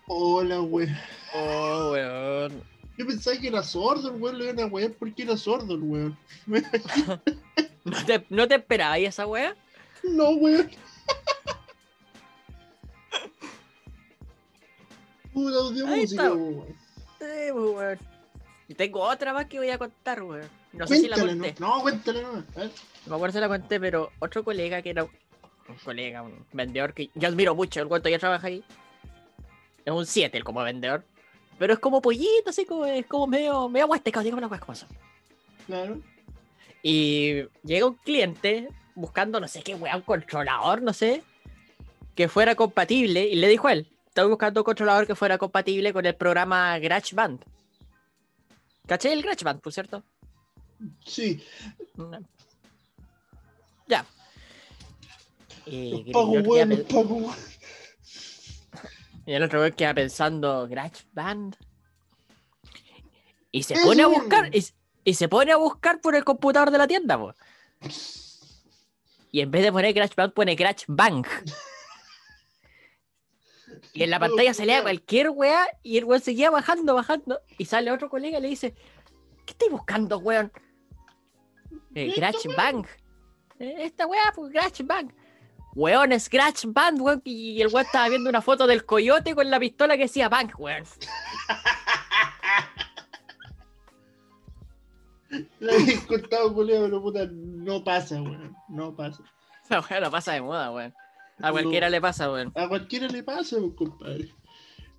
Hola, 0.07 0.61
weón. 0.61 0.97
Oh, 1.35 1.91
weón. 1.91 2.63
Yo 2.97 3.07
pensaba 3.07 3.37
que 3.39 3.49
era 3.49 3.63
sordo 3.63 4.09
el 4.15 4.21
weón, 4.21 4.39
le 4.39 4.45
iban 4.45 4.61
a 4.61 4.67
wear 4.67 4.93
porque 4.93 5.23
era 5.23 5.37
sordo 5.37 5.75
el 5.75 5.81
weón. 5.83 6.17
¿No 7.85 8.05
te, 8.07 8.25
no 8.31 8.49
te 8.49 8.55
esperabas 8.55 8.99
esa 9.01 9.27
wea? 9.27 9.55
No, 10.05 10.31
weón. 10.31 10.71
Puta 15.33 15.57
audio 15.59 15.87
Ahí 15.89 16.01
música, 16.03 16.23
está. 16.25 16.35
weón. 16.35 16.67
Sí, 17.19 17.53
pues, 17.53 17.75
weón. 17.75 17.99
Y 18.69 18.75
tengo 18.75 19.01
otra 19.01 19.33
más 19.33 19.47
que 19.47 19.59
voy 19.59 19.71
a 19.71 19.79
contar, 19.79 20.23
weón. 20.23 20.49
No 20.73 20.87
sé 20.87 20.97
si 21.01 21.09
la 21.09 21.17
Cuéntale, 21.17 21.39
conté. 21.41 21.61
no. 21.61 21.77
No, 21.77 21.83
cuéntale. 21.83 22.21
A 22.25 22.31
ver. 22.31 22.71
No 23.07 23.11
me 23.11 23.15
acuerdo 23.17 23.33
si 23.35 23.41
la 23.41 23.49
conté, 23.49 23.81
pero 23.81 24.11
otro 24.21 24.45
colega 24.45 24.83
que 24.83 24.91
era 24.91 25.05
un 25.05 25.11
colega, 25.85 26.23
un 26.23 26.47
vendedor 26.53 26.95
que 26.95 27.11
yo 27.15 27.29
admiro 27.29 27.55
mucho, 27.55 27.81
el 27.81 27.89
cuento 27.89 28.09
ya 28.09 28.19
trabaja 28.19 28.47
ahí. 28.47 28.65
Es 29.85 29.93
un 29.93 30.07
7 30.07 30.37
el 30.37 30.45
como 30.45 30.63
vendedor. 30.63 31.05
Pero 31.59 31.73
es 31.73 31.79
como 31.79 32.03
pollito, 32.03 32.51
así 32.51 32.65
como, 32.65 32.85
es 32.87 33.07
como 33.07 33.27
medio, 33.27 33.69
medio 33.69 33.87
las 34.51 34.61
cosas 34.61 34.61
como 34.61 34.75
son. 34.75 34.89
Claro. 35.67 36.01
Y 36.83 37.43
llega 37.63 37.87
un 37.87 37.95
cliente 37.95 38.69
buscando, 38.95 39.41
no 39.41 39.49
sé 39.49 39.63
qué 39.63 39.75
weón, 39.75 40.03
controlador, 40.03 40.83
no 40.83 40.93
sé, 40.93 41.23
que 42.15 42.29
fuera 42.29 42.55
compatible. 42.55 43.27
Y 43.29 43.37
le 43.37 43.49
dijo 43.49 43.69
a 43.69 43.73
él: 43.73 43.89
Estoy 44.09 44.29
buscando 44.29 44.61
un 44.61 44.65
controlador 44.65 45.07
que 45.07 45.15
fuera 45.15 45.39
compatible 45.39 45.93
con 45.93 46.05
el 46.05 46.15
programa 46.15 46.79
GarageBand. 46.79 47.41
¿Caché 48.87 49.13
el 49.13 49.23
GarageBand, 49.23 49.61
por 49.61 49.73
cierto? 49.73 50.03
Sí. 51.07 51.43
Ya. 53.89 54.05
Eh, 55.67 56.05
pago, 56.13 56.35
pe- 56.43 56.77
pago. 56.93 57.35
Y 59.27 59.33
el 59.33 59.43
otro 59.43 59.61
weón 59.61 59.73
queda 59.73 59.95
pensando, 59.95 60.69
GarageBand. 60.69 61.57
Y 63.51 63.63
se 63.63 63.75
pone 63.75 64.03
a 64.03 64.09
mismo. 64.09 64.23
buscar, 64.23 64.51
y, 65.05 65.15
se 65.15 65.29
pone 65.29 65.53
a 65.53 65.57
buscar 65.57 66.01
por 66.01 66.15
el 66.15 66.25
computador 66.25 66.71
de 66.71 66.79
la 66.79 66.87
tienda, 66.87 67.19
po. 67.19 67.35
Y 69.31 69.41
en 69.41 69.51
vez 69.51 69.63
de 69.63 69.73
poner 69.73 69.95
GarageBand, 69.95 70.33
pone 70.33 70.55
GarageBank. 70.55 71.27
Y 73.93 74.03
en 74.03 74.11
la 74.11 74.19
pantalla 74.19 74.53
se 74.53 74.67
lea 74.67 74.83
cualquier 74.83 75.31
weá 75.31 75.67
y 75.83 75.99
el 75.99 76.05
weón 76.05 76.21
seguía 76.21 76.51
bajando, 76.51 76.95
bajando. 76.95 77.41
Y 77.59 77.65
sale 77.65 77.93
otro 77.93 78.11
colega 78.11 78.39
y 78.39 78.43
le 78.43 78.49
dice: 78.49 78.75
¿Qué 79.47 79.53
estáis 79.53 79.71
buscando, 79.71 80.19
weón? 80.19 80.53
Eh, 81.95 82.09
Esta 82.09 82.21
GarageBank. 82.21 82.89
Eh, 83.61 83.75
Esta 83.79 84.07
weá, 84.07 84.33
pues 84.35 84.53
GarageBank. 84.53 85.13
Weón, 85.75 86.13
es 86.13 86.29
GarageBand, 86.31 87.01
weón. 87.01 87.21
Y 87.25 87.61
el 87.61 87.69
weón 87.69 87.87
estaba 87.87 88.09
viendo 88.09 88.31
una 88.31 88.41
foto 88.43 88.67
del 88.67 88.85
coyote 88.85 89.35
con 89.35 89.51
la 89.51 89.59
pistola 89.59 89.97
que 89.97 90.05
decía 90.05 90.29
Bank, 90.29 90.53
weón. 90.59 90.85
La 95.59 95.73
había 95.75 96.01
contado, 96.07 96.55
culiao, 96.55 96.85
pero 96.85 97.03
puta, 97.03 97.27
no 97.33 97.83
pasa, 97.83 98.21
weón. 98.23 98.55
No 98.69 98.95
pasa. 98.95 99.23
Esa 99.65 99.81
weá 99.81 100.01
no 100.01 100.11
pasa 100.11 100.33
de 100.35 100.43
moda, 100.43 100.71
weón. 100.71 100.95
A 101.41 101.51
cualquiera 101.51 101.89
No. 101.89 101.91
le 101.93 102.01
pasa, 102.01 102.31
weón. 102.31 102.53
A 102.55 102.69
cualquiera 102.69 103.09
le 103.09 103.23
pasa, 103.25 103.57
compadre. 103.75 104.29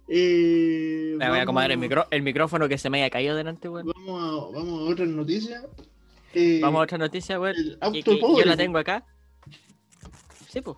Eh, 0.08 1.16
Me 1.18 1.30
voy 1.30 1.40
a 1.40 1.44
acomodar 1.44 1.72
el, 1.72 1.78
vamos- 1.78 1.90
micro- 1.90 2.08
el 2.12 2.22
micrófono 2.22 2.68
que 2.68 2.78
se 2.78 2.90
me 2.90 3.02
haya 3.02 3.10
caído 3.10 3.36
delante, 3.36 3.70
weón. 3.70 3.88
Vamos 3.88 4.54
a, 4.54 4.58
vamos 4.58 4.82
a 4.90 4.92
otras 4.92 5.08
noticias. 5.08 5.64
Eh, 6.34 6.60
Vamos 6.62 6.80
a 6.80 6.84
otra 6.84 6.98
noticia, 6.98 7.40
weón. 7.40 7.56
el 7.56 7.78
que- 7.80 7.86
auto 7.86 8.12
que 8.12 8.18
pobre, 8.18 8.44
yo 8.44 8.50
la 8.50 8.58
tengo 8.58 8.78
acá. 8.78 9.06
Sí, 10.56 10.62
pues. 10.62 10.78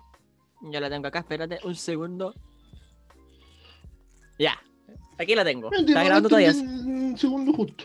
Yo 0.60 0.80
la 0.80 0.90
tengo 0.90 1.06
acá, 1.06 1.20
espérate 1.20 1.60
un 1.62 1.76
segundo. 1.76 2.34
Ya. 4.40 4.60
Aquí 5.18 5.36
la 5.36 5.44
tengo. 5.44 5.70
Está 5.72 6.02
grabando 6.02 6.28
todavía. 6.28 6.50
Un 6.50 7.16
segundo 7.16 7.52
justo. 7.52 7.84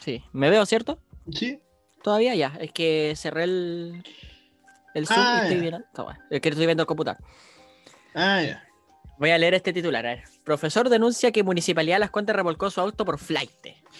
Sí. 0.00 0.24
¿Me 0.32 0.48
veo, 0.48 0.64
cierto? 0.64 0.98
¿Sí? 1.30 1.60
Todavía 2.02 2.34
ya. 2.34 2.56
Es 2.60 2.72
que 2.72 3.12
cerré 3.14 3.44
el. 3.44 4.02
El 4.94 5.06
Zoom 5.06 5.18
Ah, 5.20 5.40
y 5.40 5.42
estoy 5.42 5.56
ya. 5.56 5.60
viendo. 5.60 5.78
está 5.86 6.02
bueno. 6.02 6.18
Es 6.30 6.40
que 6.40 6.48
estoy 6.48 6.64
viendo 6.64 6.82
el 6.82 6.86
computador. 6.86 7.22
Ah, 8.14 8.40
ya. 8.42 8.64
Voy 9.18 9.28
a 9.30 9.36
leer 9.36 9.52
este 9.52 9.74
titular. 9.74 10.06
A 10.06 10.14
ver. 10.14 10.24
Profesor 10.44 10.88
denuncia 10.88 11.30
que 11.30 11.42
Municipalidad 11.42 11.98
Las 11.98 12.10
Condes 12.10 12.34
revolcó 12.34 12.70
su 12.70 12.80
auto 12.80 13.04
por 13.04 13.18
flight. 13.18 13.50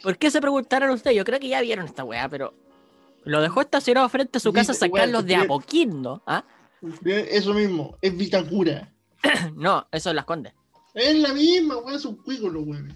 ¿Por 0.04 0.18
qué 0.18 0.30
se 0.30 0.42
preguntaron 0.42 0.90
ustedes? 0.90 1.16
Yo 1.16 1.24
creo 1.24 1.40
que 1.40 1.48
ya 1.48 1.62
vieron 1.62 1.86
esta 1.86 2.04
weá, 2.04 2.28
pero 2.28 2.54
lo 3.24 3.42
dejó 3.42 3.62
estacionado 3.62 4.08
frente 4.10 4.38
a 4.38 4.42
su 4.42 4.52
casa 4.52 4.74
Dice, 4.74 4.82
San 4.82 4.92
weá, 4.92 5.04
Carlos 5.04 5.26
de 5.26 5.38
Apoquindo. 5.38 6.22
¿Ah? 6.28 6.44
Eso 7.06 7.54
mismo, 7.54 7.98
es 8.02 8.16
Vitacura. 8.16 8.92
No, 9.56 9.88
eso 9.94 10.10
es 10.10 10.16
Las 10.16 10.26
Condes. 10.26 10.54
Es 10.94 11.16
la 11.18 11.34
misma, 11.34 11.78
weón, 11.78 11.96
es 11.96 12.04
un 12.04 12.18
cuico, 12.18 12.50
los 12.50 12.68
weones. 12.68 12.96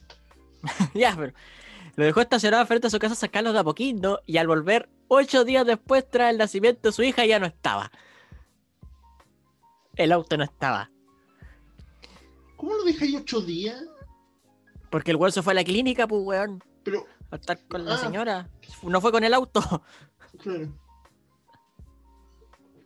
ya, 0.93 1.15
pero 1.15 1.33
lo 1.95 2.03
dejó 2.03 2.19
estacionado 2.19 2.65
frente 2.65 2.87
a 2.87 2.89
su 2.89 2.99
casa 2.99 3.15
San 3.15 3.29
Carlos 3.29 3.53
de 3.53 3.59
Apoquindo 3.59 4.21
y 4.25 4.37
al 4.37 4.47
volver 4.47 4.89
ocho 5.07 5.45
días 5.45 5.65
después 5.65 6.07
tras 6.07 6.31
el 6.31 6.37
nacimiento 6.37 6.89
de 6.89 6.91
su 6.91 7.03
hija 7.03 7.25
ya 7.25 7.39
no 7.39 7.45
estaba. 7.45 7.89
El 9.95 10.11
auto 10.11 10.35
no 10.35 10.43
estaba. 10.43 10.91
¿Cómo 12.57 12.75
lo 12.75 12.83
dejáis 12.83 13.15
ocho 13.15 13.39
días? 13.39 13.81
Porque 14.89 15.11
el 15.11 15.17
weón 15.17 15.31
se 15.31 15.41
fue 15.41 15.53
a 15.53 15.55
la 15.55 15.63
clínica, 15.63 16.05
pues 16.05 16.21
weón. 16.21 16.61
Pero, 16.87 17.05
A 17.31 17.35
estar 17.35 17.59
con 17.67 17.83
la 17.83 17.95
Ah. 17.95 17.97
señora. 17.97 18.49
No 18.83 19.01
fue 19.01 19.11
con 19.11 19.21
el 19.25 19.33
auto. 19.33 19.59
claro. 20.41 20.71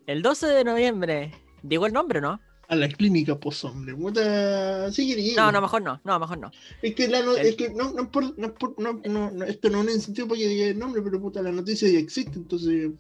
El 0.08 0.24
12 0.24 0.48
de 0.48 0.64
noviembre. 0.64 1.32
Digo 1.62 1.86
el 1.86 1.94
nombre, 1.94 2.20
¿no? 2.20 2.40
A 2.68 2.76
la 2.76 2.88
clínica, 2.88 3.38
pues, 3.40 3.64
hombre. 3.64 3.94
Puta, 3.94 4.92
sí. 4.92 5.36
No, 5.38 5.52
no, 5.52 5.62
mejor 5.62 5.84
no. 5.84 6.02
No, 6.04 6.20
mejor 6.20 6.40
no. 6.40 6.50
Es 6.82 6.96
que, 6.96 7.08
la 7.08 7.22
no, 7.22 7.36
El- 7.36 7.46
es 7.46 7.56
que 7.56 7.70
no, 7.70 7.92
no, 7.94 8.10
por- 8.10 8.36
no, 8.40 8.48
es 8.48 8.54
por- 8.54 8.80
no, 8.80 8.94
no, 9.06 9.30
no, 9.30 9.46
esto 9.46 9.70
no 9.70 9.84
es 9.84 9.94
incentivo 9.96 10.30
para 10.30 10.40
que 10.40 10.48
diga 10.48 10.66
el 10.68 10.80
nombre, 10.80 11.02
pero 11.04 11.22
puta, 11.22 11.44
la 11.44 11.52
noticia 11.52 11.88
ya 11.88 12.00
existe, 12.00 12.38
entonces. 12.40 12.92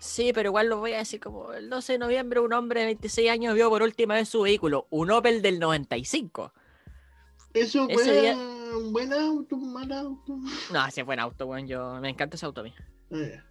Sí, 0.00 0.32
pero 0.34 0.50
igual 0.50 0.68
lo 0.68 0.78
voy 0.80 0.92
a 0.92 0.98
decir 0.98 1.20
como 1.20 1.54
el 1.54 1.70
12 1.70 1.94
de 1.94 1.98
noviembre 1.98 2.40
un 2.40 2.52
hombre 2.52 2.80
de 2.80 2.86
26 2.86 3.30
años 3.30 3.54
vio 3.54 3.70
por 3.70 3.80
última 3.80 4.14
vez 4.14 4.28
su 4.28 4.42
vehículo, 4.42 4.86
un 4.90 5.10
Opel 5.10 5.40
del 5.40 5.58
95. 5.58 6.52
Eso 7.54 7.88
Ese 7.88 8.04
fue 8.04 8.20
día- 8.20 8.36
un 8.76 8.92
buen 8.92 9.12
auto, 9.12 9.56
un 9.56 9.72
mal 9.72 9.90
auto. 9.92 10.36
No, 10.72 10.86
ese 10.86 11.00
es 11.00 11.06
buen 11.06 11.20
auto, 11.20 11.46
weón. 11.46 11.66
Yo 11.66 12.00
me 12.00 12.10
encanta 12.10 12.36
ese 12.36 12.46
auto 12.46 12.60
a 12.60 12.64
mí. 12.64 12.74
Ah. 13.12 13.42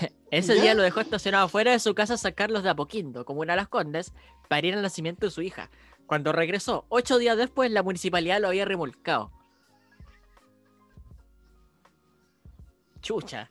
Ese 0.30 0.56
¿Ya? 0.56 0.62
día 0.62 0.74
lo 0.74 0.82
dejó 0.82 1.00
estacionado 1.00 1.48
fuera 1.48 1.70
de 1.70 1.78
su 1.78 1.94
casa 1.94 2.16
San 2.16 2.32
Carlos 2.32 2.64
de 2.64 2.70
Apoquindo, 2.70 3.24
como 3.24 3.42
una 3.42 3.52
de 3.52 3.58
las 3.58 3.68
Condes, 3.68 4.12
para 4.48 4.66
ir 4.66 4.74
al 4.74 4.82
nacimiento 4.82 5.26
de 5.26 5.30
su 5.30 5.42
hija. 5.42 5.70
Cuando 6.06 6.32
regresó, 6.32 6.84
ocho 6.88 7.18
días 7.18 7.36
después, 7.36 7.70
la 7.70 7.82
municipalidad 7.82 8.40
lo 8.40 8.48
había 8.48 8.64
remolcado. 8.64 9.30
Chucha. 13.00 13.50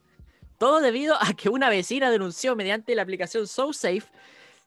Todo 0.58 0.82
debido 0.82 1.16
a 1.20 1.34
que 1.34 1.50
una 1.50 1.70
vecina 1.70 2.12
denunció 2.12 2.56
mediante 2.56 2.96
la 2.96 3.02
aplicación 3.04 3.48
SoSafe 3.48 4.04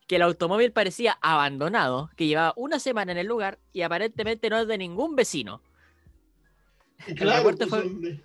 que 0.06 0.16
el 0.16 0.22
automóvil 0.22 0.72
parecía 0.72 1.18
abandonado, 1.20 2.10
que 2.16 2.26
llevaba 2.26 2.54
una 2.56 2.78
semana 2.78 3.12
en 3.12 3.18
el 3.18 3.26
lugar 3.26 3.58
y 3.72 3.82
aparentemente 3.82 4.50
no 4.50 4.58
es 4.58 4.68
de 4.68 4.78
ningún 4.78 5.16
vecino. 5.16 5.62
Claro, 7.16 7.38
reporte 7.38 7.66
pues, 7.66 7.82
fue-. 7.82 8.24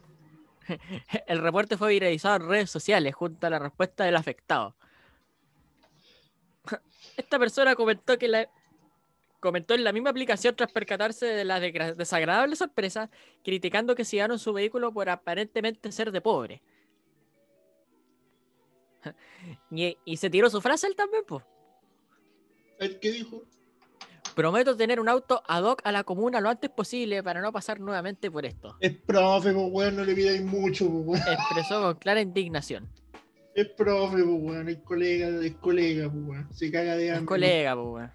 El 1.28 1.40
reporte 1.40 1.78
fue 1.78 1.90
viralizado 1.90 2.36
en 2.38 2.50
redes 2.50 2.70
sociales 2.70 3.16
junto 3.16 3.48
a 3.48 3.50
la 3.50 3.60
respuesta 3.60 4.04
del 4.04 4.16
afectado. 4.16 4.76
Esta 7.18 7.40
persona 7.40 7.76
comentó 7.76 8.18
que 8.18 8.28
la 8.28 8.50
comentó 9.40 9.74
en 9.74 9.84
la 9.84 9.92
misma 9.92 10.12
aplicación 10.12 10.56
tras 10.56 10.72
percatarse 10.72 11.26
de 11.26 11.44
la 11.44 11.60
desagradable 11.60 12.56
sorpresa, 12.56 13.10
criticando 13.44 13.96
que 13.96 14.06
se 14.06 14.18
llevaron 14.18 14.38
su 14.38 14.54
vehículo 14.54 14.94
por 14.94 15.10
aparentemente 15.10 15.92
ser 15.92 16.12
de 16.12 16.22
pobre. 16.22 16.62
Y, 19.72 19.98
y 20.06 20.18
se 20.18 20.30
tiró 20.30 20.48
su 20.52 20.62
frase 20.62 20.86
él 20.86 20.96
también, 20.96 21.24
pues. 21.26 21.44
Ver, 22.82 23.00
¿Qué 23.00 23.12
dijo? 23.12 23.44
Prometo 24.36 24.76
tener 24.76 25.00
un 25.00 25.08
auto 25.08 25.44
ad 25.48 25.64
hoc 25.64 25.82
a 25.84 25.92
la 25.92 26.04
comuna 26.04 26.42
lo 26.42 26.50
antes 26.50 26.70
posible 26.72 27.22
para 27.22 27.42
no 27.42 27.52
pasar 27.52 27.80
nuevamente 27.80 28.32
por 28.32 28.44
esto. 28.46 28.76
Es 28.80 28.94
profe, 28.98 29.54
pues, 29.54 29.68
weón, 29.70 29.96
no 29.98 30.04
le 30.04 30.16
pidáis 30.16 30.42
mucho, 30.42 30.90
pues, 30.90 31.22
weón. 31.22 31.34
Expresó 31.34 31.82
con 31.84 31.96
clara 31.96 32.22
indignación. 32.22 32.90
Es 33.54 33.68
profe, 33.70 34.24
pues, 34.24 34.42
weón, 34.42 34.70
es 34.70 34.78
colega, 34.80 35.28
es 35.46 35.56
colega, 35.58 36.10
pues, 36.10 36.24
weón. 36.26 36.48
Se 36.54 36.72
caga 36.72 36.96
de 36.96 37.08
Es 37.10 37.14
hambre. 37.14 37.26
colega, 37.28 37.76
pues, 37.76 37.88
weón. 37.88 38.12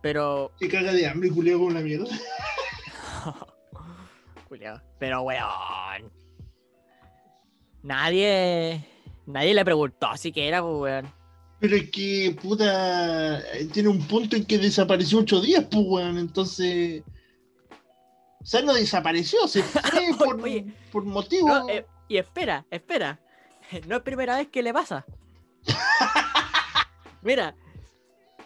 Pero 0.00 0.50
Se 0.58 0.68
caga 0.68 0.92
de 0.92 1.06
hambre, 1.06 1.30
culeo 1.30 1.60
con 1.60 1.74
la 1.74 1.80
mierda. 1.80 2.06
Culeado. 4.48 4.82
Pero, 4.98 5.22
weón. 5.22 6.10
Nadie. 7.82 8.84
Nadie 9.26 9.54
le 9.54 9.64
preguntó 9.64 10.08
así 10.08 10.32
que 10.32 10.48
era, 10.48 10.62
pues, 10.62 10.74
weón. 10.80 11.21
Pero 11.62 11.76
es 11.76 11.90
que, 11.92 12.36
puta, 12.42 13.40
tiene 13.72 13.88
un 13.88 14.04
punto 14.08 14.34
en 14.34 14.44
que 14.44 14.58
desapareció 14.58 15.20
ocho 15.20 15.40
días, 15.40 15.64
pues, 15.70 15.84
weón. 15.86 16.18
Entonces. 16.18 17.04
O 18.40 18.44
sea, 18.44 18.62
no 18.62 18.74
desapareció, 18.74 19.46
se 19.46 19.62
fue 19.62 19.80
por, 20.18 20.42
Oye, 20.42 20.66
por 20.90 21.04
motivo. 21.04 21.46
No, 21.46 21.68
eh, 21.68 21.86
y 22.08 22.16
espera, 22.16 22.66
espera. 22.68 23.20
No 23.86 23.98
es 23.98 24.02
primera 24.02 24.36
vez 24.36 24.48
que 24.48 24.60
le 24.60 24.72
pasa. 24.72 25.06
Mira, 27.22 27.54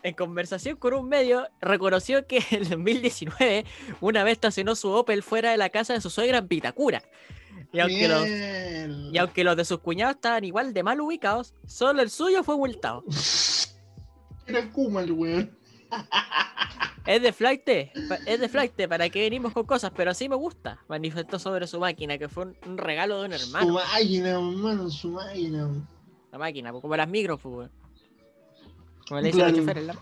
en 0.02 0.14
conversación 0.14 0.76
con 0.76 0.92
un 0.92 1.08
medio, 1.08 1.48
reconoció 1.62 2.26
que 2.26 2.44
en 2.50 2.68
2019 2.68 3.64
una 4.02 4.24
vez 4.24 4.32
estacionó 4.32 4.76
su 4.76 4.90
Opel 4.90 5.22
fuera 5.22 5.52
de 5.52 5.56
la 5.56 5.70
casa 5.70 5.94
de 5.94 6.02
su 6.02 6.10
suegra 6.10 6.38
en 6.38 6.48
Vitacura. 6.48 7.02
Y 7.77 7.81
aunque, 7.81 8.09
los, 8.09 8.24
Bien. 8.24 9.14
y 9.14 9.18
aunque 9.18 9.45
los 9.45 9.57
de 9.57 9.64
sus 9.64 9.79
cuñados 9.81 10.14
estaban 10.16 10.45
igual 10.45 10.72
de 10.72 10.83
mal 10.83 11.01
ubicados, 11.01 11.55
solo 11.66 12.03
el 12.03 12.11
suyo 12.11 12.43
fue 12.43 12.57
multado. 12.57 13.05
Era 14.47 14.70
Kuma 14.72 15.03
el 15.03 15.12
weón. 15.12 15.57
Es 17.07 17.22
de 17.22 17.33
flight, 17.33 17.68
es 17.68 18.41
de 18.41 18.49
flight, 18.49 18.72
¿para 18.89 19.09
qué 19.09 19.20
venimos 19.20 19.53
con 19.53 19.64
cosas? 19.64 19.93
Pero 19.95 20.11
así 20.11 20.29
me 20.29 20.35
gusta, 20.37 20.79
manifestó 20.89 21.39
sobre 21.39 21.66
su 21.68 21.79
máquina, 21.79 22.18
que 22.18 22.29
fue 22.29 22.47
un, 22.66 22.79
regalo 22.79 23.22
de 23.22 23.29
un 23.29 23.39
Su 23.39 23.47
hermano. 23.47 23.74
máquina, 23.74 24.31
hermano, 24.31 24.91
su 24.91 25.11
máquina. 25.11 25.68
La 26.33 26.39
máquina, 26.39 26.72
pues, 26.72 26.83
como 26.83 26.97
las 26.97 27.09
micros, 27.09 27.41
pues. 27.41 27.70
Como 29.09 29.20
le 29.20 29.29
dicen 29.29 29.39
Claro. 29.41 29.57
los 29.57 29.66
choferes, 29.66 29.97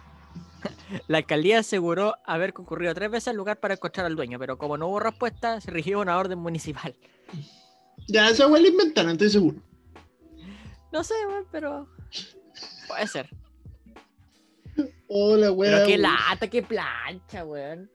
la 1.08 1.18
alcaldía 1.18 1.58
aseguró 1.58 2.16
haber 2.24 2.54
concurrido 2.54 2.94
tres 2.94 3.10
veces 3.10 3.28
al 3.28 3.36
lugar 3.36 3.60
para 3.60 3.74
encontrar 3.74 4.06
al 4.06 4.16
dueño, 4.16 4.38
pero 4.38 4.56
como 4.56 4.78
no 4.78 4.88
hubo 4.88 5.00
respuesta, 5.00 5.60
se 5.60 5.70
rigió 5.70 6.00
una 6.00 6.16
orden 6.16 6.38
municipal. 6.38 6.94
Ya, 8.08 8.28
esa 8.28 8.46
weón 8.46 8.62
la 8.62 8.68
inventaron, 8.68 9.12
estoy 9.12 9.30
seguro. 9.30 9.56
No 10.92 11.02
sé, 11.02 11.14
weón, 11.28 11.46
pero. 11.50 11.88
Puede 12.86 13.06
ser. 13.08 13.28
Hola, 15.08 15.52
weón. 15.52 15.74
Pero 15.74 15.86
qué 15.86 15.98
lata, 15.98 16.48
qué 16.48 16.62
plancha, 16.62 17.44
weón. 17.44 17.90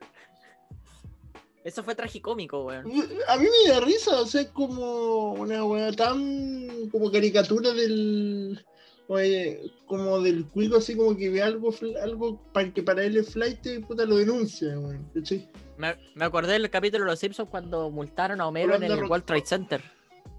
Eso 1.63 1.83
fue 1.83 1.93
tragicómico, 1.93 2.65
weón. 2.65 2.85
A 3.27 3.37
mí 3.37 3.45
me 3.45 3.71
da 3.71 3.79
risa, 3.81 4.21
o 4.21 4.25
sea, 4.25 4.41
es 4.41 4.47
como 4.47 5.33
una 5.33 5.63
weá 5.65 5.91
tan 5.91 6.89
como 6.89 7.11
caricatura 7.11 7.73
del. 7.73 8.65
Oye, 9.07 9.71
como 9.85 10.21
del 10.21 10.45
cuico, 10.45 10.77
así 10.77 10.95
como 10.95 11.17
que 11.17 11.29
ve 11.29 11.41
algo, 11.41 11.73
algo 12.01 12.39
para 12.53 12.71
que 12.71 12.83
para 12.83 13.03
él 13.03 13.17
es 13.17 13.33
flight 13.33 13.65
y 13.65 13.79
puta 13.79 14.05
lo 14.05 14.17
denuncia, 14.17 14.79
weón. 14.79 15.09
¿cachai? 15.13 15.49
Me, 15.79 15.95
me 16.13 16.25
acordé 16.25 16.51
del 16.51 16.69
capítulo 16.69 17.05
de 17.05 17.11
Los 17.11 17.19
Simpsons 17.19 17.49
cuando 17.49 17.89
multaron 17.89 18.41
a 18.41 18.47
Homero 18.47 18.75
en 18.75 18.83
el. 18.83 19.05
World 19.05 19.23
Trade 19.23 19.45
Center 19.45 19.81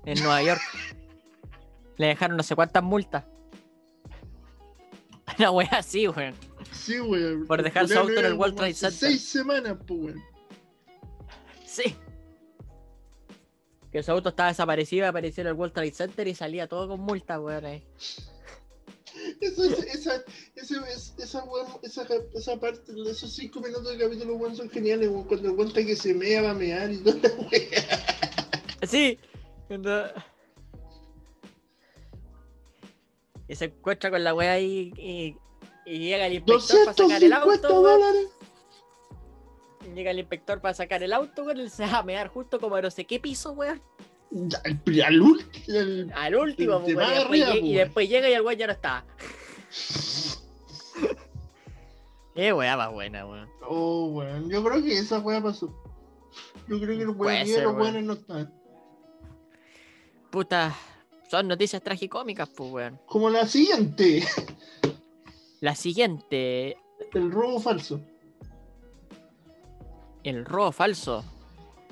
en 0.05 0.19
Nueva 0.19 0.43
York. 0.43 0.61
Le 1.97 2.09
dejaron 2.09 2.37
no 2.37 2.43
sé 2.43 2.55
cuántas 2.55 2.83
multas. 2.83 3.25
Una 5.39 5.51
wea 5.51 5.71
así, 5.73 6.07
weón. 6.07 6.35
Sí, 6.73 7.01
weón. 7.01 7.47
Por 7.47 7.63
dejar 7.63 7.89
su 7.89 7.99
auto 7.99 8.13
en 8.19 8.27
el 8.27 8.35
World 8.35 8.55
Trade 8.55 8.75
Center. 8.75 8.99
Seis 8.99 9.25
semanas, 9.27 9.79
pues, 9.87 10.01
weón. 10.01 10.23
Sí. 11.65 11.97
Que 13.91 14.03
su 14.03 14.13
auto 14.13 14.29
estaba 14.29 14.51
desaparecido, 14.51 15.09
apareció 15.09 15.41
en 15.41 15.47
el 15.47 15.55
World 15.55 15.73
Trade 15.73 15.93
Center 15.93 16.29
y 16.29 16.35
salía 16.35 16.67
todo 16.69 16.87
con 16.87 17.01
multa, 17.01 17.41
weón. 17.41 17.65
ahí. 17.65 17.83
Eso, 19.41 19.65
es- 19.65 19.79
esa, 19.95 20.23
esa, 20.55 21.45
weón, 21.45 21.67
esa, 21.83 22.07
esa 22.35 22.61
parte, 22.61 22.93
esos 23.11 23.33
cinco 23.33 23.61
minutos 23.61 23.89
del 23.89 23.99
capítulo, 23.99 24.35
weón, 24.37 24.57
son 24.57 24.69
geniales, 24.71 25.09
weón. 25.09 25.25
Cuando 25.25 25.55
cuenta 25.57 25.85
que 25.85 25.97
se 25.97 26.15
mea, 26.15 26.43
va 26.43 26.51
a 26.51 26.55
mear 26.55 26.91
y 26.93 26.99
toda 26.99 27.17
la 27.29 27.35
weá. 27.51 28.87
Sí. 28.89 29.19
cuando- 29.69 30.05
Y 33.49 33.55
se 33.57 33.65
encuentra 33.67 34.11
con 34.11 34.23
la 34.23 34.33
wea 34.35 34.53
ahí 34.53 34.93
y, 34.97 35.37
y 35.85 35.99
llega 35.99 36.27
el 36.27 36.35
inspector 36.35 36.85
para 36.85 36.95
sacar 36.95 37.23
el 37.25 37.31
250 37.31 37.69
auto, 37.69 37.83
dólares. 37.83 38.27
Llega 39.95 40.11
el 40.13 40.19
inspector 40.21 40.61
para 40.61 40.75
sacar 40.75 41.03
el 41.03 41.13
auto, 41.13 41.43
weón. 41.45 41.59
Él 41.59 41.71
se 41.71 41.85
va 41.85 41.99
a 41.99 42.03
mear 42.05 42.29
justo 42.29 42.61
como 42.61 42.77
a 42.77 42.83
no 42.83 42.91
sé 42.91 43.05
qué 43.07 43.19
piso, 43.19 43.53
weón. 43.53 43.83
Al, 45.05 45.21
último. 45.21 45.79
al- 45.79 46.13
Al 46.15 46.37
último, 46.37 46.79
De 46.81 46.95
weón, 46.95 46.97
más 46.97 47.11
y, 47.11 47.15
después 47.15 47.27
arriba, 47.27 47.47
llega, 47.47 47.57
y 47.57 47.63
weón. 47.63 47.77
después 47.85 48.09
llega 48.09 48.29
y 48.31 48.33
el 48.35 48.43
weón 48.43 48.59
ya 48.59 48.67
no 48.67 48.73
está. 48.73 49.05
Qué 52.35 52.53
weá 52.53 52.77
más 52.77 52.93
buena, 52.93 53.27
weón. 53.27 53.49
Oh, 53.69 54.07
weón. 54.07 54.49
Yo 54.49 54.63
creo 54.65 54.83
que 54.83 54.99
esa 54.99 55.19
weá 55.19 55.43
pasó. 55.43 55.67
Yo 56.69 56.79
creo 56.81 56.97
que 56.99 57.05
los 57.05 57.17
weones 57.17 57.63
los 57.63 57.75
weones 57.75 58.05
no 58.05 58.13
están. 58.15 58.55
Puta, 60.31 60.77
son 61.29 61.49
noticias 61.49 61.83
tragicómicas, 61.83 62.49
pues, 62.51 62.71
weón. 62.73 63.01
Como 63.07 63.29
la 63.31 63.47
siguiente: 63.47 64.23
La 65.61 65.75
siguiente, 65.75 66.77
el 67.13 67.31
robo 67.33 67.59
falso. 67.59 68.01
el 70.23 70.45
robo 70.45 70.71
falso. 70.71 71.25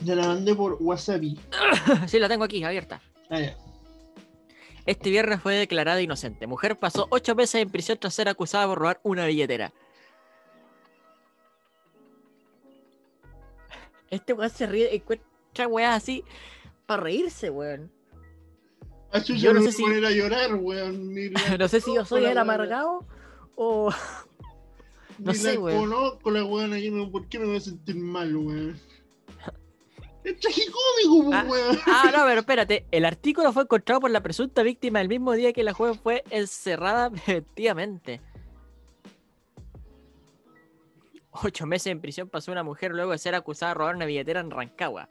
Ya 0.00 0.14
la 0.14 0.28
mandé 0.28 0.54
por 0.54 0.76
Wasabi. 0.80 1.38
sí, 2.06 2.18
la 2.18 2.28
tengo 2.28 2.44
aquí, 2.44 2.62
abierta. 2.62 3.00
Ah, 3.30 3.40
ya. 3.40 3.56
Este 4.86 5.10
viernes 5.10 5.42
fue 5.42 5.54
declarada 5.54 6.00
inocente. 6.00 6.46
Mujer 6.46 6.78
pasó 6.78 7.06
ocho 7.10 7.34
meses 7.34 7.60
en 7.60 7.68
prisión 7.68 7.98
tras 7.98 8.14
ser 8.14 8.28
acusada 8.28 8.66
por 8.66 8.78
robar 8.78 9.00
una 9.02 9.26
billetera. 9.26 9.72
Este 14.10 14.32
weón 14.32 14.48
se 14.50 14.66
ríe, 14.66 14.94
encuentra 14.94 15.68
weas 15.68 15.96
así 15.96 16.24
para 16.86 17.02
reírse, 17.02 17.50
weón. 17.50 17.92
Ah, 19.12 19.22
chucha, 19.22 19.40
Yo 19.40 19.52
no 19.54 19.60
sé 19.62 19.72
si- 19.72 19.82
poner 19.82 20.04
a 20.04 20.10
llorar, 20.10 20.54
weón. 20.54 21.14
No 21.58 21.68
sé 21.68 21.80
si 21.80 21.94
yo 21.94 22.04
soy 22.04 22.20
el 22.20 22.26
weón. 22.28 22.38
amargado 22.38 23.04
o. 23.56 23.92
no 25.18 25.34
sé, 25.34 25.58
weón. 25.58 25.90
conozco 25.90 26.30
la 26.30 26.44
weón 26.44 27.10
¿por 27.12 27.28
qué 27.28 27.38
me 27.38 27.46
voy 27.46 27.56
a 27.56 27.60
sentir 27.60 27.96
mal, 27.96 28.34
weón? 28.34 28.80
Es 30.24 30.38
tragicómico, 30.40 31.30
Ah. 31.32 31.44
weón. 31.48 31.78
Ah, 31.86 32.10
no, 32.14 32.24
pero 32.26 32.40
espérate. 32.40 32.86
El 32.90 33.04
artículo 33.04 33.52
fue 33.52 33.62
encontrado 33.62 34.00
por 34.00 34.10
la 34.10 34.20
presunta 34.22 34.62
víctima 34.62 35.00
el 35.00 35.08
mismo 35.08 35.32
día 35.32 35.52
que 35.52 35.62
la 35.62 35.72
joven 35.72 35.94
fue 35.94 36.24
encerrada 36.30 37.10
preventivamente. 37.26 38.20
Ocho 41.30 41.66
meses 41.66 41.86
en 41.88 42.00
prisión 42.00 42.28
pasó 42.28 42.50
una 42.50 42.64
mujer 42.64 42.90
luego 42.92 43.12
de 43.12 43.18
ser 43.18 43.34
acusada 43.34 43.70
de 43.72 43.78
robar 43.78 43.94
una 43.96 44.06
billetera 44.06 44.40
en 44.40 44.50
Rancagua. 44.50 45.08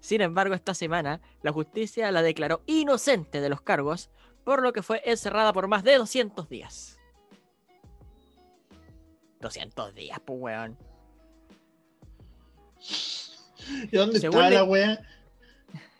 Sin 0.00 0.20
embargo, 0.22 0.54
esta 0.54 0.72
semana 0.74 1.20
la 1.42 1.52
justicia 1.52 2.10
la 2.10 2.22
declaró 2.22 2.62
inocente 2.66 3.40
de 3.40 3.48
los 3.48 3.60
cargos, 3.60 4.10
por 4.44 4.62
lo 4.62 4.72
que 4.72 4.82
fue 4.82 5.02
encerrada 5.04 5.52
por 5.52 5.68
más 5.68 5.84
de 5.84 5.96
200 5.98 6.48
días. 6.48 6.98
200 9.40 9.94
días, 9.94 10.18
pues, 10.24 10.38
weón. 10.40 10.78
¿Y 13.90 13.96
dónde 13.96 14.20
Según 14.20 14.44
está 14.44 14.50
la 14.50 14.64
weá? 14.64 15.00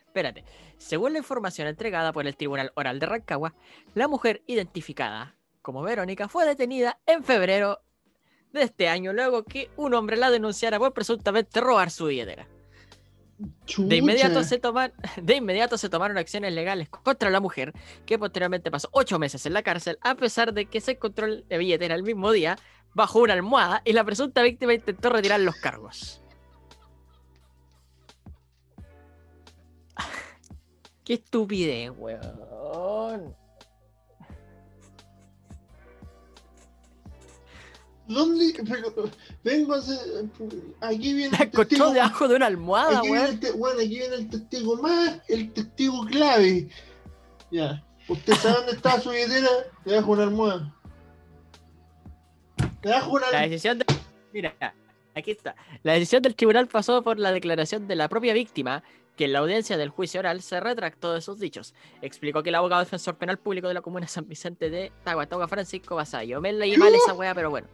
Espérate. 0.07 0.45
Según 0.79 1.13
la 1.13 1.19
información 1.19 1.69
entregada 1.69 2.13
por 2.13 2.27
el 2.27 2.37
Tribunal 2.37 2.73
Oral 2.75 2.99
de 2.99 3.07
Rancagua, 3.07 3.55
la 3.95 4.09
mujer 4.09 4.43
identificada 4.47 5.37
como 5.63 5.83
Verónica 5.83 6.29
fue 6.29 6.47
detenida 6.47 6.99
en 7.07 7.25
febrero 7.25 7.81
de 8.53 8.63
este 8.63 8.89
año 8.89 9.13
luego 9.13 9.45
que 9.45 9.71
un 9.77 9.93
hombre 9.95 10.17
la 10.17 10.31
denunciara 10.31 10.79
por 10.79 10.95
presuntamente 10.95 11.61
robar 11.61 11.91
su 11.91 12.07
billetera. 12.07 12.47
De 13.77 13.97
inmediato, 13.97 14.35
Chucha. 14.35 14.49
se 14.49 14.59
toman, 14.59 14.93
de 15.23 15.37
inmediato 15.37 15.79
se 15.79 15.89
tomaron 15.89 16.19
acciones 16.19 16.53
legales 16.53 16.89
contra 16.89 17.31
la 17.31 17.41
mujer, 17.41 17.73
que 18.05 18.19
posteriormente 18.19 18.71
pasó 18.71 18.89
ocho 18.93 19.19
meses 19.19 19.47
en 19.47 19.53
la 19.53 19.63
cárcel, 19.63 19.99
a 20.01 20.17
pesar 20.17 20.53
de 20.53 20.67
que 20.67 20.81
se 20.81 20.93
encontró 20.93 21.27
la 21.27 21.59
billetera 21.59 21.95
el 21.95 22.03
mismo 22.03 22.33
día 22.33 22.57
bajo 22.95 23.21
una 23.21 23.35
almohada 23.35 23.83
y 23.85 23.93
la 23.93 24.05
presunta 24.05 24.43
víctima 24.43 24.75
intentó 24.75 25.11
retirar 25.11 25.41
los 25.41 25.57
cargos. 25.57 26.21
Qué 31.09 31.15
estupidez, 31.15 31.91
weón. 31.97 33.35
¿Dónde? 38.07 38.53
Pero, 38.69 39.11
vengo 39.43 39.73
a 39.73 39.79
hacer. 39.79 39.99
Aquí 40.83 41.15
viene 41.15 41.31
La 41.31 41.45
el 41.45 41.51
testigo. 41.51 41.91
debajo 41.93 42.29
de 42.29 42.37
una 42.37 42.45
almohada, 42.45 42.99
Aquí 42.99 43.09
viene, 43.09 43.23
weón. 43.25 43.41
el 43.43 43.53
bueno, 43.55 43.81
aquí 43.81 43.89
viene 43.89 44.15
el 44.17 44.29
testigo 44.29 44.77
más, 44.83 45.23
el 45.29 45.51
testigo 45.55 46.05
clave. 46.05 46.69
Ya. 47.51 47.83
¿Usted 48.07 48.35
sabe 48.35 48.57
dónde 48.57 48.73
está 48.73 49.01
su 49.01 49.09
billetera? 49.09 49.49
Debajo 49.87 50.09
de 50.09 50.13
una 50.13 50.23
almohada. 50.25 50.77
Debajo 52.83 53.07
de 53.13 53.17
una 53.17 53.31
La 53.33 53.41
decisión 53.49 53.79
de... 53.79 53.87
Mira, 54.35 54.55
aquí 55.15 55.31
está. 55.31 55.57
La 55.85 55.95
decisión 55.95 56.21
del 56.21 56.35
tribunal 56.35 56.67
pasó 56.67 57.03
por 57.03 57.19
la 57.19 57.33
declaración 57.33 57.89
de 57.89 57.97
la 57.97 58.11
propia 58.11 58.35
víctima, 58.35 58.83
que 59.19 59.25
en 59.25 59.33
la 59.33 59.41
audiencia 59.41 59.77
del 59.77 59.89
juicio 59.91 60.21
oral 60.21 60.41
se 60.43 60.61
retractó 60.61 61.13
de 61.13 61.21
sus 61.21 61.41
dichos. 61.41 61.75
Explicó 62.03 62.45
que 62.45 62.51
el 62.51 62.55
abogado 62.55 62.85
defensor 62.85 63.19
penal 63.19 63.37
público 63.37 63.67
de 63.67 63.75
la 63.75 63.83
comuna 63.83 64.07
San 64.07 64.29
Vicente 64.29 64.71
de 64.71 64.93
Tahuatauga, 65.03 65.49
Francisco 65.49 65.97
Basayo. 65.97 66.41
Me 66.41 66.53
leí 66.53 66.77
mal 66.77 66.95
esa 66.95 67.15
weá, 67.15 67.35
pero 67.35 67.51
bueno. 67.51 67.67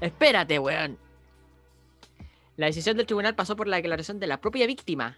Espérate, 0.00 0.58
weón. 0.58 0.98
La 2.56 2.66
decisión 2.66 2.96
del 2.96 3.06
tribunal 3.06 3.36
pasó 3.36 3.54
por 3.54 3.68
la 3.68 3.76
declaración 3.76 4.18
de 4.18 4.26
la 4.26 4.40
propia 4.40 4.66
víctima, 4.66 5.16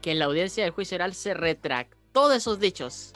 que 0.00 0.12
en 0.12 0.18
la 0.18 0.24
audiencia 0.24 0.64
del 0.64 0.72
juicio 0.72 0.94
oral 0.94 1.12
se 1.12 1.34
retractó 1.34 2.30
de 2.30 2.40
sus 2.40 2.58
dichos. 2.58 3.12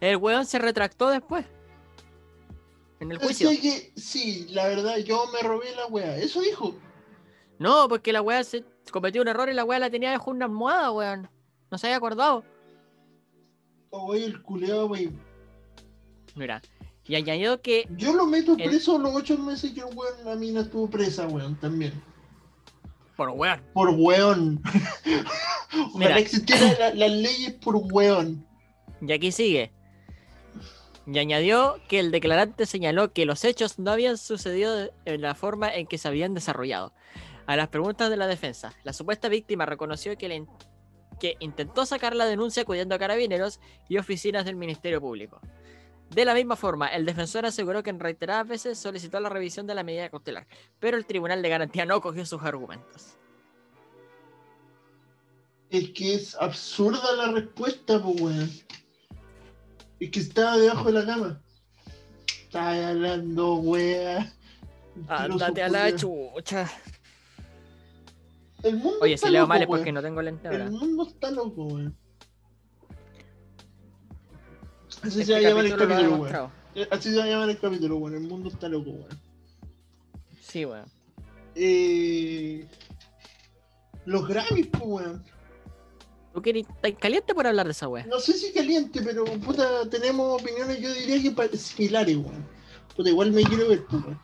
El 0.00 0.18
weón 0.18 0.44
se 0.44 0.58
retractó 0.58 1.08
después. 1.08 1.46
En 3.02 3.10
el 3.10 3.18
juicio. 3.18 3.50
Que 3.50 3.92
sí, 3.96 4.46
la 4.50 4.68
verdad, 4.68 4.96
yo 4.98 5.24
me 5.32 5.40
robé 5.46 5.74
la 5.74 5.86
wea. 5.86 6.16
Eso 6.18 6.40
dijo. 6.40 6.74
No, 7.58 7.88
porque 7.88 8.12
la 8.12 8.22
weá 8.22 8.42
se 8.44 8.64
cometió 8.92 9.22
un 9.22 9.28
error 9.28 9.48
y 9.48 9.54
la 9.54 9.64
weá 9.64 9.78
la 9.80 9.90
tenía 9.90 10.10
debajo 10.10 10.30
de 10.30 10.36
una 10.36 10.44
almohada, 10.46 10.92
weón. 10.92 11.28
No 11.70 11.78
se 11.78 11.88
había 11.88 11.96
acordado. 11.96 12.44
Oye, 13.90 14.24
el 14.24 14.40
culeado, 14.42 14.86
wey. 14.86 15.10
Mira. 16.36 16.62
Y 17.04 17.16
añadió 17.16 17.60
que. 17.60 17.88
Yo 17.96 18.12
lo 18.14 18.26
meto 18.26 18.54
El- 18.56 18.70
preso 18.70 18.96
los 18.98 19.14
ocho 19.14 19.36
meses 19.36 19.72
que 19.72 19.82
weón, 19.82 20.24
la 20.24 20.36
mina 20.36 20.60
estuvo 20.60 20.88
presa, 20.88 21.26
weón, 21.26 21.56
también. 21.58 21.92
Por 23.16 23.30
weón. 23.30 23.60
Por 23.74 23.90
weón. 23.90 24.62
Mira. 25.04 25.90
Ojalá 25.94 26.18
existieran 26.18 26.74
la- 26.78 26.94
las 26.94 27.10
leyes 27.10 27.52
por 27.54 27.76
weón. 27.76 28.46
Y 29.00 29.12
aquí 29.12 29.32
sigue. 29.32 29.72
Y 31.06 31.18
añadió 31.18 31.80
que 31.88 31.98
el 31.98 32.10
declarante 32.10 32.66
señaló 32.66 33.12
que 33.12 33.26
los 33.26 33.44
hechos 33.44 33.78
no 33.78 33.90
habían 33.90 34.18
sucedido 34.18 34.90
en 35.04 35.20
la 35.20 35.34
forma 35.34 35.74
en 35.74 35.86
que 35.86 35.98
se 35.98 36.08
habían 36.08 36.34
desarrollado. 36.34 36.92
A 37.46 37.56
las 37.56 37.68
preguntas 37.68 38.08
de 38.08 38.16
la 38.16 38.28
defensa, 38.28 38.72
la 38.84 38.92
supuesta 38.92 39.28
víctima 39.28 39.66
reconoció 39.66 40.16
que, 40.16 40.28
le 40.28 40.46
que 41.18 41.36
intentó 41.40 41.86
sacar 41.86 42.14
la 42.14 42.26
denuncia 42.26 42.62
acudiendo 42.62 42.94
a 42.94 42.98
carabineros 42.98 43.58
y 43.88 43.98
oficinas 43.98 44.44
del 44.44 44.56
Ministerio 44.56 45.00
Público. 45.00 45.40
De 46.10 46.24
la 46.24 46.34
misma 46.34 46.56
forma, 46.56 46.88
el 46.88 47.06
defensor 47.06 47.46
aseguró 47.46 47.82
que 47.82 47.90
en 47.90 47.98
reiteradas 47.98 48.46
veces 48.46 48.78
solicitó 48.78 49.18
la 49.18 49.30
revisión 49.30 49.66
de 49.66 49.74
la 49.74 49.82
medida 49.82 50.10
cautelar, 50.10 50.46
pero 50.78 50.98
el 50.98 51.06
Tribunal 51.06 51.40
de 51.42 51.48
Garantía 51.48 51.86
no 51.86 52.00
cogió 52.00 52.26
sus 52.26 52.42
argumentos. 52.42 53.16
Es 55.70 55.90
que 55.90 56.14
es 56.14 56.34
absurda 56.34 57.12
la 57.16 57.32
respuesta, 57.32 58.00
pues. 58.02 58.66
Es 60.02 60.10
que 60.10 60.18
estaba 60.18 60.56
debajo 60.56 60.86
de 60.86 60.92
la 60.94 61.06
cama. 61.06 61.40
Estaba 62.26 62.88
hablando, 62.88 63.54
wea. 63.54 64.32
Ándate 65.06 65.62
a 65.62 65.68
la 65.68 65.94
chucha. 65.94 66.68
El 68.64 68.78
mundo 68.78 68.98
Oye, 69.00 69.14
está 69.14 69.28
si 69.28 69.32
leo 69.32 69.42
loco, 69.42 69.48
mal 69.50 69.62
es 69.62 69.68
porque 69.68 69.92
no 69.92 70.02
tengo 70.02 70.20
lente 70.20 70.48
ahora. 70.48 70.64
El 70.64 70.72
mundo 70.72 71.06
está 71.06 71.30
loco, 71.30 71.66
weón. 71.66 71.96
Así 75.02 75.20
Este 75.20 75.24
se 75.24 75.32
va 75.34 75.38
a 75.38 75.42
llamar 75.42 75.66
el 75.66 75.76
capítulo 75.76 76.16
weón. 76.16 76.50
Así 76.90 77.10
se 77.12 77.18
va 77.18 77.24
a 77.24 77.28
llamar 77.28 77.50
el 77.50 77.60
capítulo, 77.60 77.96
weón. 77.98 78.14
El 78.16 78.22
mundo 78.22 78.48
está 78.48 78.68
loco, 78.68 78.90
weón. 78.90 79.20
Sí, 80.40 80.64
weón. 80.64 80.86
Eh... 81.54 82.66
Los 84.06 84.26
Grammys, 84.26 84.66
pues, 84.66 84.82
weón. 84.84 85.24
¿Tú 86.32 86.40
querés, 86.40 86.66
caliente 86.98 87.34
por 87.34 87.46
hablar 87.46 87.66
de 87.66 87.72
esa 87.72 87.88
wea? 87.88 88.06
No 88.06 88.18
sé 88.18 88.32
si 88.32 88.52
caliente, 88.52 89.02
pero 89.02 89.24
puta, 89.24 89.88
tenemos 89.90 90.40
opiniones, 90.40 90.80
yo 90.80 90.92
diría 90.94 91.34
que 91.34 91.58
similares, 91.58 92.16
weón. 92.16 92.46
Puta, 92.96 93.10
igual 93.10 93.32
me 93.32 93.42
quiero 93.42 93.68
ver, 93.68 93.84
pues, 93.84 94.02
weón. 94.02 94.20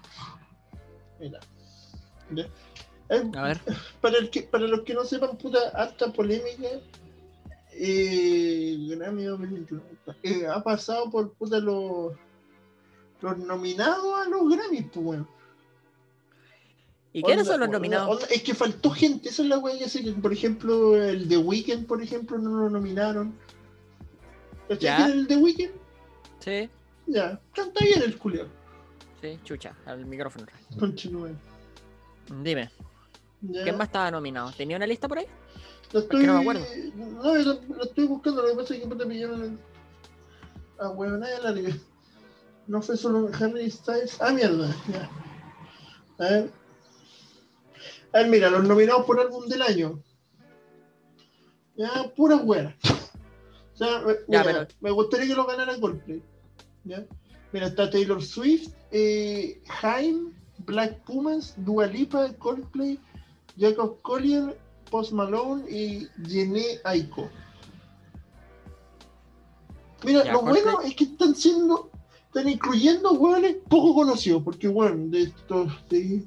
Mira. 2.30 2.48
Eh, 3.11 3.30
A 3.34 3.42
ver. 3.42 3.61
para, 4.00 4.18
el 4.18 4.30
que, 4.30 4.42
para 4.42 4.66
los 4.66 4.82
que 4.82 4.94
no 4.94 5.04
sepan, 5.04 5.36
puta, 5.36 5.59
harta 5.74 6.12
polémica. 6.12 6.68
Eh, 7.72 8.76
Grammy 8.90 9.24
2021, 9.24 9.82
eh, 10.22 10.46
ha 10.46 10.62
pasado 10.62 11.11
por 11.11 11.32
puta 11.34 11.61
los, 11.61 12.12
los 13.20 13.38
nominados 13.38 14.18
a 14.18 14.28
los 14.28 14.48
Grammys, 14.48 14.86
pues, 14.92 15.06
weón. 15.06 15.28
¿Y 17.12 17.22
quiénes 17.22 17.46
son 17.46 17.61
los 17.61 17.68
nominados? 17.70 18.09
onda- 18.16 18.26
es 18.30 18.42
que 18.42 18.54
faltó 18.54 18.90
gente, 18.90 19.28
esa 19.30 19.42
es 19.42 19.48
la 19.48 19.59
weá 19.59 19.78
que 19.78 19.88
sé 19.88 20.04
que, 20.04 20.12
por 20.12 20.32
ejemplo, 20.32 20.96
el 21.02 21.26
The 21.28 21.38
Weeknd, 21.38 21.86
por 21.86 22.02
ejemplo, 22.02 22.38
no 22.38 22.50
lo 22.50 22.70
nominaron. 22.70 23.34
¿Cachai 24.68 25.11
el 25.12 25.26
The 25.26 25.36
Weeknd? 25.36 25.70
Sí, 26.40 26.68
Ya, 27.06 27.40
canta 27.54 27.84
bien 27.84 28.02
el 28.02 28.18
culiao. 28.18 28.46
sí, 29.22 29.38
chucha, 29.44 29.74
al 29.86 30.04
micrófono. 30.04 30.46
Continúen. 30.78 31.38
Dime, 32.42 32.70
Ya. 33.40 33.62
¿quién 33.62 33.78
más 33.78 33.88
estaba 33.88 34.11
nominado? 34.11 34.52
¿Tenía 34.52 34.76
una 34.76 34.86
lista 34.86 35.09
por 35.09 35.18
ahí? 35.18 35.26
No 35.94 36.34
me 36.34 36.40
acuerdo. 36.40 36.66
No, 36.94 37.34
lo 37.34 37.82
estoy 37.84 38.06
buscando, 38.06 38.42
lo 38.42 38.48
que 38.50 38.54
pasa 38.56 38.74
es 38.74 38.80
que 38.82 38.86
puta 38.86 39.06
pillaron 39.06 39.59
weón, 40.94 41.20
nadie 41.20 41.40
larga. 41.42 41.74
No 42.66 42.82
fue 42.82 42.98
solo 42.98 43.30
Harry 43.40 43.70
Styles. 43.70 44.20
Ah, 44.20 44.30
mierda, 44.30 44.68
ya. 44.92 45.11
A 46.24 46.28
ver. 46.30 46.50
A 48.12 48.18
ver, 48.18 48.28
mira, 48.28 48.50
los 48.50 48.64
nominados 48.64 49.04
por 49.04 49.20
álbum 49.20 49.46
del 49.46 49.62
año. 49.62 50.02
Ya, 51.76 52.12
puras 52.16 52.40
weas. 52.44 52.74
O 53.74 53.76
sea, 53.76 54.00
me- 54.00 54.14
Ya, 54.28 54.40
mira, 54.44 54.44
pero- 54.44 54.66
me 54.80 54.90
gustaría 54.90 55.26
que 55.28 55.34
lo 55.34 55.46
ganara 55.46 55.78
Coldplay. 55.78 56.22
¿Ya? 56.84 57.04
Mira, 57.52 57.66
está 57.68 57.88
Taylor 57.90 58.22
Swift, 58.22 58.72
eh, 58.90 59.62
Haim, 59.82 60.32
Black 60.59 61.04
Pumas, 61.04 61.54
Dua 61.59 61.86
Lipa, 61.86 62.32
Coldplay, 62.34 62.98
Jacob 63.59 64.00
Collier, 64.02 64.59
Post 64.90 65.12
Malone 65.12 65.70
y 65.70 66.09
Jenny 66.26 66.64
Aiko. 66.84 67.28
Mira, 70.04 70.24
Ya, 70.24 70.32
lo 70.32 70.42
bueno 70.42 70.80
es 70.80 70.94
que 70.94 71.04
están 71.04 71.34
siendo, 71.34 71.90
están 72.26 72.48
incluyendo 72.48 73.12
hueones 73.12 73.56
poco 73.68 73.94
conocidos, 73.94 74.42
porque 74.42 74.68
bueno, 74.68 74.96
de 75.09 75.22
estos, 75.22 75.88
de, 75.88 76.24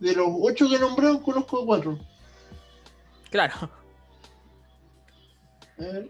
de 0.00 0.14
los 0.14 0.28
ocho 0.40 0.68
que 0.68 0.78
nombraron 0.78 1.20
conozco 1.22 1.64
cuatro. 1.64 1.98
Claro, 3.30 3.54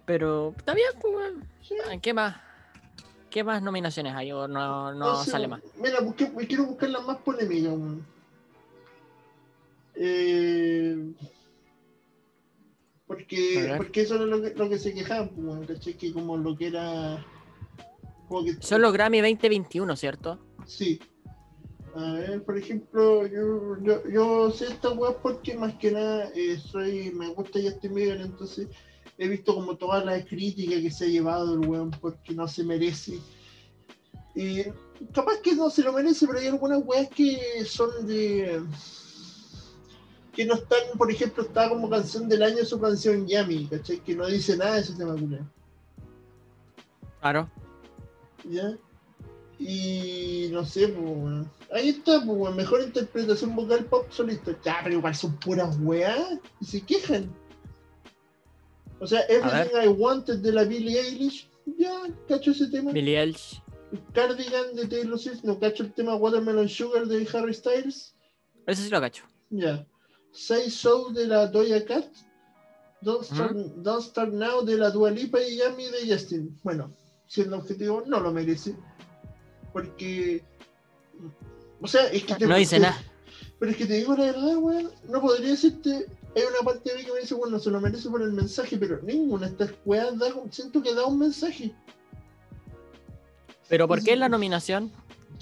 pero 0.07 0.55
está 0.57 0.73
bien, 0.75 0.89
pues, 1.01 1.33
sí. 1.63 1.75
Ah, 1.87 1.97
¿Qué 2.01 2.15
más? 2.15 2.37
¿Qué 3.29 3.45
más 3.45 3.63
nominaciones 3.63 4.15
hay? 4.15 4.33
¿O 4.33 4.49
no, 4.49 4.93
no 4.95 5.07
Entonces, 5.07 5.31
sale 5.33 5.47
más? 5.47 5.61
Mira, 5.77 6.01
busqué- 6.01 6.33
me 6.33 6.47
quiero 6.47 6.65
buscar 6.65 6.89
las 6.91 7.05
más 7.05 7.19
polémicas. 7.19 7.75
Eh, 9.95 11.13
porque, 13.07 13.75
porque 13.77 14.01
eso 14.03 14.15
era 14.17 14.25
lo 14.25 14.41
que, 14.41 14.55
lo 14.55 14.69
que 14.69 14.79
se 14.79 14.95
quejaban, 14.95 15.29
pues, 15.29 15.69
¿cachai? 15.69 15.95
Que 15.95 16.13
como 16.13 16.37
lo 16.37 16.57
que 16.57 16.69
era. 16.69 17.25
Como 18.29 18.45
que, 18.45 18.55
Son 18.61 18.81
los 18.81 18.93
Grammy 18.93 19.19
2021, 19.21 19.95
¿cierto? 19.97 20.39
Sí. 20.67 21.01
A 21.95 22.13
ver, 22.13 22.43
por 22.45 22.57
ejemplo, 22.57 23.27
yo, 23.27 23.77
yo, 23.83 24.09
yo 24.09 24.51
sé 24.53 24.67
esta 24.67 24.91
weá 24.91 25.17
porque 25.17 25.57
más 25.57 25.75
que 25.75 25.91
nada 25.91 26.31
eh, 26.35 26.57
soy, 26.59 27.11
me 27.11 27.29
gusta 27.35 27.59
Justin 27.61 27.95
Bieber, 27.95 28.21
entonces 28.21 28.69
he 29.19 29.29
visto 29.29 29.55
como 29.55 29.77
toda 29.77 30.05
la 30.05 30.25
crítica 30.25 30.81
que 30.81 30.91
se 30.91 31.05
ha 31.05 31.09
llevado 31.09 31.55
el 31.55 31.69
weón 31.69 31.91
porque 31.91 32.33
no 32.33 32.49
se 32.49 32.65
merece. 32.65 33.19
Y 34.35 34.63
capaz 35.13 35.41
que 35.43 35.55
no 35.55 35.69
se 35.69 35.83
lo 35.83 35.93
merece, 35.93 36.27
pero 36.27 36.39
hay 36.39 36.47
algunas 36.47 36.83
weas 36.85 37.09
que 37.11 37.65
son 37.67 38.07
de. 38.07 38.63
que 40.33 40.47
no 40.47 40.55
están, 40.55 40.97
por 40.97 41.11
ejemplo, 41.11 41.43
está 41.43 41.69
como 41.69 41.91
canción 41.91 42.29
del 42.29 42.43
año 42.43 42.65
su 42.65 42.81
canción 42.81 43.27
Yami, 43.27 43.67
¿cachai? 43.67 43.99
Que 43.99 44.15
no 44.15 44.27
dice 44.27 44.57
nada 44.57 44.77
de 44.77 44.81
ese 44.81 44.95
tema. 44.95 45.17
Claro. 47.21 47.51
¿Ya? 48.49 48.79
Y 49.59 50.49
no 50.53 50.65
sé, 50.65 50.89
pues, 50.89 51.05
weón. 51.05 51.60
Ahí 51.73 51.91
está, 51.91 52.25
pues. 52.25 52.55
Mejor 52.55 52.83
interpretación 52.83 53.55
vocal 53.55 53.85
pop 53.87 54.11
solista. 54.11 54.57
Ya, 54.65 54.81
pero 54.83 54.97
igual 54.97 55.15
son 55.15 55.37
puras 55.39 55.77
weas. 55.81 56.39
Y 56.61 56.65
se 56.65 56.81
quejan. 56.83 57.33
O 58.99 59.07
sea, 59.07 59.21
Everything 59.29 59.77
I 59.83 59.89
Wanted 59.89 60.39
de 60.39 60.53
la 60.53 60.65
Billie 60.65 61.01
Eilish. 61.01 61.49
Ya, 61.79 62.03
cacho 62.29 62.51
ese 62.51 62.69
tema. 62.69 62.93
Billie 62.93 63.21
Eilish. 63.21 63.63
Cardigan 64.13 64.75
de 64.75 64.87
Taylor 64.87 65.19
Swift. 65.19 65.43
No 65.43 65.59
cacho 65.59 65.85
el 65.85 65.93
tema 65.93 66.17
Watermelon 66.17 66.69
Sugar 66.69 67.07
de 67.07 67.27
Harry 67.33 67.55
Styles. 67.55 68.15
Ese 68.67 68.83
sí 68.83 68.91
lo 68.91 69.01
cacho. 69.01 69.25
Ya. 69.51 69.87
Say 70.33 70.71
So 70.71 71.11
de 71.11 71.27
la 71.27 71.47
Doja 71.47 71.85
Cat. 71.85 72.07
Don't 73.03 73.25
Start, 73.25 73.57
Don't 73.77 74.03
Start 74.03 74.33
Now 74.33 74.63
de 74.63 74.77
la 74.77 74.91
Dua 74.91 75.11
Lipa 75.11 75.41
y 75.41 75.57
Yami 75.57 75.85
de 75.87 76.13
Justin. 76.13 76.59
Bueno, 76.63 76.95
siendo 77.27 77.57
objetivo, 77.57 78.03
no 78.07 78.21
lo 78.21 78.31
merece. 78.33 78.77
Porque. 79.73 80.45
O 81.81 81.87
sea, 81.89 82.07
es 82.09 82.25
que. 82.25 82.35
te- 82.35 82.47
No 82.47 82.57
dice 82.57 82.77
te- 82.77 82.83
nada. 82.83 83.03
Pero 83.59 83.73
es 83.73 83.77
que 83.79 83.87
te 83.87 83.95
digo 83.95 84.15
la 84.17 84.25
verdad, 84.25 84.57
weón. 84.57 84.91
No 85.09 85.21
podría 85.21 85.51
decirte. 85.51 86.07
Hay 86.37 86.43
una 86.43 86.65
parte 86.65 86.91
de 86.91 86.97
mí 86.99 87.05
que 87.05 87.13
me 87.13 87.21
dice, 87.21 87.35
bueno, 87.35 87.59
se 87.59 87.71
lo 87.71 87.81
merece 87.81 88.09
por 88.09 88.23
el 88.23 88.33
mensaje, 88.33 88.77
pero 88.79 89.01
ninguna 89.03 89.47
de 89.49 89.53
estas 89.53 89.71
weas 89.85 90.17
da, 90.19 90.29
siento 90.51 90.81
que 90.83 90.95
da 90.95 91.05
un 91.05 91.19
mensaje. 91.19 91.75
¿Pero 93.69 93.87
por 93.89 94.03
qué 94.03 94.13
es 94.13 94.19
la 94.19 94.29
nominación? 94.29 94.93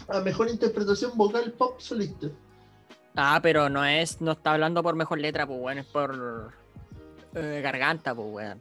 A 0.09 0.21
mejor 0.21 0.49
interpretación 0.49 1.13
vocal 1.17 1.53
pop 1.53 1.79
solista. 1.81 2.29
Ah, 3.17 3.41
pero 3.43 3.69
no 3.69 3.85
es, 3.85 4.21
no 4.21 4.33
está 4.33 4.53
hablando 4.55 4.83
por 4.83 4.95
mejor 4.95 5.19
letra, 5.19 5.47
pues 5.47 5.59
weón, 5.61 5.79
es 5.79 5.87
por 5.87 6.53
eh, 7.35 7.61
garganta, 7.63 8.15
pues 8.15 8.29
weón. 8.31 8.61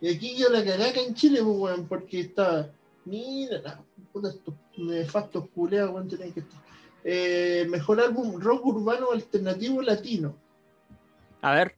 Y 0.00 0.14
aquí 0.14 0.36
yo 0.36 0.48
la 0.50 0.64
cagé 0.64 0.90
acá 0.90 1.00
en 1.00 1.14
Chile, 1.14 1.40
pues, 1.42 1.56
weón, 1.58 1.86
porque 1.88 2.20
está. 2.20 2.70
Mira, 3.04 3.80
puta, 4.20 4.30
estos 4.30 4.54
nefastos 4.76 5.48
culeados, 5.54 5.94
weón, 5.94 6.08
tienen 6.08 6.32
que 6.32 6.40
estar. 6.40 6.60
Eh, 7.04 7.66
mejor 7.70 8.00
álbum 8.00 8.40
rock 8.40 8.66
urbano 8.66 9.12
alternativo 9.12 9.80
latino. 9.82 10.34
A 11.42 11.54
ver, 11.54 11.76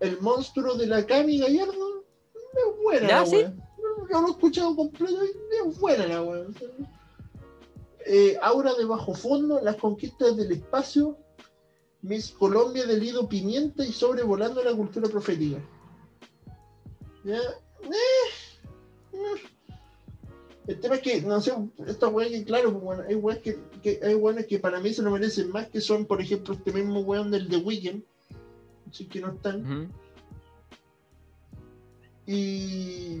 El 0.00 0.20
monstruo 0.20 0.74
de 0.74 0.86
la 0.86 1.06
Cami 1.06 1.38
Gallardo. 1.38 2.04
Es 2.54 2.82
buena 2.82 3.08
¿Ya, 3.08 3.20
la 3.20 3.26
sí? 3.26 3.44
Yo 4.10 4.20
lo 4.20 4.28
he 4.28 4.30
escuchado 4.30 4.74
completo 4.74 5.24
y 5.24 5.68
es 5.68 5.78
buena 5.78 6.06
la 6.06 6.22
weón. 6.22 6.54
Eh, 8.06 8.38
Aura 8.40 8.74
de 8.74 8.86
bajo 8.86 9.12
fondo, 9.12 9.60
las 9.62 9.76
conquistas 9.76 10.36
del 10.36 10.52
espacio, 10.52 11.18
Miss 12.00 12.30
Colombia 12.30 12.86
de 12.86 12.96
Lido 12.96 13.28
Pimienta 13.28 13.84
y 13.84 13.92
sobrevolando 13.92 14.64
la 14.64 14.74
cultura 14.74 15.08
profética. 15.08 15.58
Ya. 17.24 17.36
Eh, 17.36 17.90
eh. 19.12 19.57
El 20.68 20.80
tema 20.80 20.96
es 20.96 21.00
que, 21.00 21.22
no 21.22 21.40
sé, 21.40 21.54
weá 21.54 22.28
que, 22.28 22.44
claro, 22.44 22.70
bueno, 22.72 23.02
hay 23.08 23.14
weas 23.14 23.38
que, 23.38 23.58
que 23.82 23.98
hay 24.02 24.14
weones 24.14 24.46
que 24.46 24.58
para 24.58 24.78
mí 24.80 24.92
se 24.92 25.00
lo 25.00 25.10
merecen 25.10 25.50
más, 25.50 25.66
que 25.68 25.80
son, 25.80 26.04
por 26.04 26.20
ejemplo, 26.20 26.52
este 26.52 26.72
mismo 26.72 27.00
weón 27.00 27.30
del 27.30 27.48
The 27.48 27.56
Weeknd, 27.56 28.02
así 28.86 29.06
que 29.06 29.22
no 29.22 29.32
están. 29.32 29.90
Y, 32.26 33.16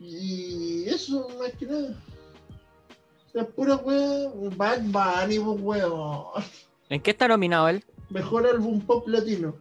y 0.00 0.84
eso, 0.88 1.28
más 1.38 1.52
que 1.52 1.66
nada. 1.66 1.96
O 3.28 3.30
sea, 3.30 3.46
pura 3.46 3.76
wea, 3.76 4.32
Bad 4.56 4.82
Bunny, 4.82 5.38
pues, 5.38 5.60
weón. 5.62 6.24
¿en 6.88 7.00
qué 7.00 7.12
está 7.12 7.28
nominado 7.28 7.68
él? 7.68 7.84
Mejor 8.10 8.48
álbum 8.48 8.80
pop 8.80 9.06
latino. 9.06 9.54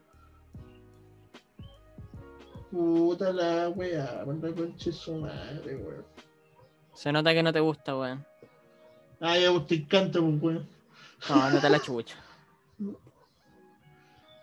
Puta 2.71 3.31
la 3.31 3.69
wea, 3.69 4.23
con 4.25 4.41
la 4.41 4.51
concha 4.51 4.91
su 4.91 5.13
madre, 5.17 5.75
weón. 5.75 6.10
Se 7.01 7.11
nota 7.11 7.33
que 7.33 7.41
no 7.41 7.51
te 7.51 7.59
gusta, 7.59 7.97
weón. 7.97 8.23
Ay, 9.19 9.45
a 9.45 9.49
vos 9.49 9.65
te 9.65 9.73
encanta, 9.75 10.19
pues, 10.19 10.39
weón. 10.39 10.67
No, 11.29 11.49
no 11.49 11.59
te 11.59 11.67
la 11.69 11.79
chucha. 11.79 12.15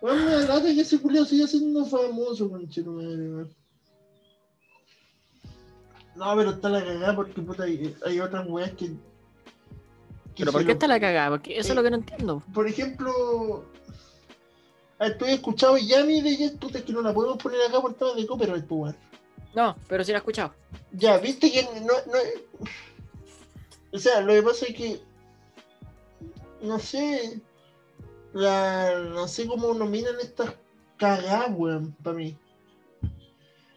Weón, 0.00 0.24
me 0.24 0.30
da 0.32 0.40
lata 0.54 0.62
que 0.62 0.80
ese 0.80 1.00
culiao 1.00 1.24
siga 1.24 1.46
siendo 1.48 1.84
famoso, 1.84 2.48
madre, 2.48 2.68
weón. 2.86 3.54
No, 6.16 6.34
pero 6.36 6.50
está 6.50 6.68
la 6.68 6.84
cagada 6.84 7.14
porque 7.16 7.40
puta, 7.42 7.62
hay, 7.64 7.96
hay 8.04 8.18
otras 8.20 8.46
weas 8.48 8.72
que, 8.72 8.90
¿Pero 10.36 10.50
por 10.52 10.60
qué 10.62 10.66
lo- 10.68 10.72
está 10.72 10.86
la 10.88 10.98
cagada? 11.00 11.30
Porque 11.30 11.58
eso 11.58 11.68
Eh, 11.68 11.70
es 11.72 11.76
lo 11.76 11.82
que 11.84 11.90
no 11.90 11.96
entiendo. 11.96 12.42
Por 12.54 12.66
ejemplo, 12.66 13.64
has 14.98 15.12
escuchado 15.22 15.76
Yami 15.78 16.22
de 16.22 16.36
Yes, 16.36 16.52
puta, 16.52 16.78
es 16.78 16.84
que 16.84 16.92
no 16.92 17.02
la 17.02 17.12
podemos 17.14 17.40
poner 17.40 17.60
acá 17.68 17.80
por 17.80 17.94
temas 17.94 18.16
de 18.16 18.26
copyright, 18.26 18.66
pues, 18.66 18.80
weón. 18.80 18.96
No, 19.54 19.76
pero 19.88 20.04
sí 20.04 20.12
la 20.12 20.18
he 20.18 20.20
escuchado. 20.20 20.54
Ya, 20.92 21.18
viste 21.18 21.50
que 21.50 21.62
no, 21.62 21.94
no. 22.12 22.68
O 23.92 23.98
sea, 23.98 24.20
lo 24.20 24.32
que 24.34 24.42
pasa 24.42 24.66
es 24.66 24.74
que. 24.74 25.00
No 26.62 26.78
sé. 26.78 27.40
La, 28.34 28.98
no 28.98 29.26
sé 29.26 29.46
cómo 29.46 29.72
nominan 29.74 30.14
estas 30.20 30.52
cagadas, 30.98 31.50
weón, 31.56 31.92
para 32.02 32.16
mí. 32.16 32.36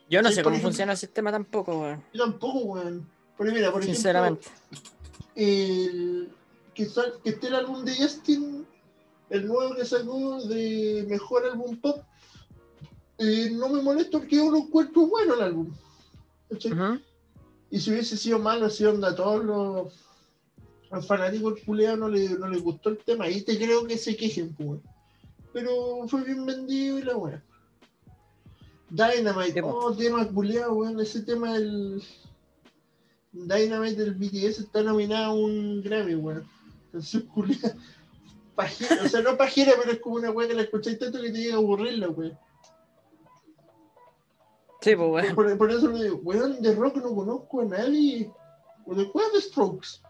Yo 0.09 0.22
no 0.22 0.28
Sí, 0.30 0.36
sé 0.36 0.43
cómo 0.43 0.55
ejemplo- 0.55 0.69
funciona 0.69 0.91
el 0.91 0.97
sistema 0.97 1.32
tampoco, 1.32 1.80
weón. 1.80 2.03
Yo 2.13 2.24
tampoco, 2.26 2.59
weón. 2.59 3.09
Pero 3.38 3.53
mira, 3.53 3.72
por 3.72 3.84
Sinceramente. 3.84 4.47
ejemplo. 4.47 4.91
El, 5.36 6.34
que, 6.74 6.86
sal- 6.86 7.13
que 7.24 7.30
esté 7.30 7.47
el 7.47 7.55
álbum 7.55 7.86
de 7.86 7.95
Justin, 7.95 8.67
el 9.30 9.47
nuevo 9.47 9.74
que 9.76 9.86
sacó 9.86 10.43
de 10.43 11.05
mejor 11.07 11.45
álbum 11.45 11.80
pop. 11.80 12.03
Eh, 13.22 13.51
no 13.51 13.69
me 13.69 13.84
molesta 13.84 14.17
porque 14.17 14.38
yo 14.38 14.49
lo 14.49 14.57
encuentro 14.57 15.05
bueno 15.05 15.36
el 15.36 15.41
álbum. 15.41 15.72
Y 17.69 17.80
si 17.80 17.91
hubiese 17.91 18.17
sido 18.17 18.39
malo, 18.39 18.67
si 18.67 18.84
onda 18.84 19.09
a 19.09 19.15
todos 19.15 19.45
los, 19.45 19.93
los 20.89 21.05
fanáticos 21.05 21.59
culeados 21.63 21.99
no, 21.99 22.09
le, 22.09 22.30
no 22.30 22.47
les 22.47 22.63
gustó 22.63 22.89
el 22.89 22.97
tema, 22.97 23.26
ahí 23.26 23.43
te 23.43 23.57
creo 23.57 23.86
que 23.86 23.97
se 23.99 24.15
quejen, 24.15 24.55
pues. 24.55 24.82
Pero 25.53 26.07
fue 26.07 26.24
bien 26.24 26.45
vendido 26.47 26.97
y 26.97 27.03
la 27.03 27.15
weá. 27.15 27.43
Dynamite, 28.89 29.61
oh, 29.63 29.95
tema 29.95 30.28
culeado, 30.28 30.74
weón. 30.74 30.99
Ese 30.99 31.22
tema 31.22 31.53
del. 31.53 32.03
Dynamite 33.32 34.03
del 34.03 34.15
BTS 34.15 34.59
está 34.59 34.82
nominado 34.82 35.26
a 35.26 35.34
un 35.36 35.84
Grammy, 35.84 36.15
weón. 36.15 36.45
Canción 36.91 37.24
culeada. 37.28 37.78
Pajera, 38.55 39.03
o 39.05 39.07
sea, 39.07 39.22
no 39.22 39.38
pajera, 39.38 39.74
pero 39.80 39.91
es 39.91 39.99
como 39.99 40.15
una 40.15 40.32
weá 40.32 40.47
que 40.47 40.55
la 40.55 40.63
escucháis 40.63 40.97
tanto 40.97 41.22
que 41.22 41.30
te 41.30 41.38
llega 41.38 41.55
a 41.55 41.59
aburrirla, 41.59 42.09
weón. 42.09 42.38
Sí, 44.82 44.96
pues, 44.96 45.10
weón. 45.10 45.36
Por, 45.36 45.58
por 45.58 45.72
eso 45.72 45.88
le 45.88 46.04
digo, 46.04 46.18
weón, 46.24 46.62
de 46.62 46.76
rock 46.76 46.98
no 46.98 47.16
conozco 47.16 47.62
a 47.62 47.66
nadie. 47.66 48.32
O 48.86 48.96
de 48.96 49.10
cuál 49.12 49.26
de 49.34 49.42
Strokes. 49.42 50.02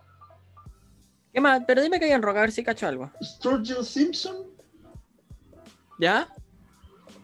¿Qué 1.34 1.42
más? 1.42 1.62
Pero 1.68 1.82
dime 1.82 2.00
que 2.00 2.06
hay 2.06 2.12
en 2.12 2.22
rock, 2.22 2.38
a 2.38 2.42
ver 2.42 2.52
si 2.52 2.64
cacho 2.64 2.88
algo. 2.88 3.12
Sturgill 3.22 3.86
Simpson, 3.86 4.48
¿Ya? 6.00 6.28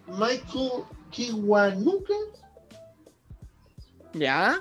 Michael 0.08 0.84
Kiwanuka, 1.10 2.14
¿Ya? 4.14 4.60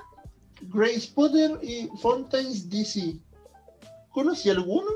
Grace 0.61 1.11
Potter 1.13 1.59
y 1.61 1.87
Fontaines 2.01 2.69
DC. 2.69 3.19
¿Conocí 4.11 4.49
alguno? 4.49 4.89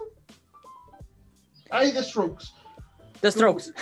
Hay 1.70 1.94
The 1.94 2.04
Strokes. 2.04 2.46
The 3.22 3.32
Strokes. 3.32 3.74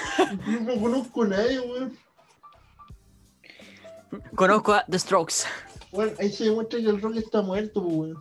No 0.62 0.80
conozco 0.80 1.24
a 1.24 1.28
nadie, 1.28 1.60
weón. 1.60 1.98
Conozco 4.36 4.74
a 4.74 4.86
The 4.86 5.00
Strokes. 5.00 5.46
Bueno, 5.92 6.12
ahí 6.20 6.30
se 6.30 6.46
demuestra 6.46 6.80
que 6.80 6.86
el 6.86 7.02
rock 7.02 7.18
está 7.18 7.42
muerto, 7.42 7.84
pues, 7.84 7.96
weón. 7.96 8.18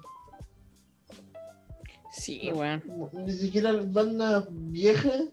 Sí, 2.13 2.51
weón. 2.53 2.83
Ni 3.13 3.33
siquiera 3.33 3.73
las 3.73 3.93
bandas 3.93 4.45
viejas 4.51 5.25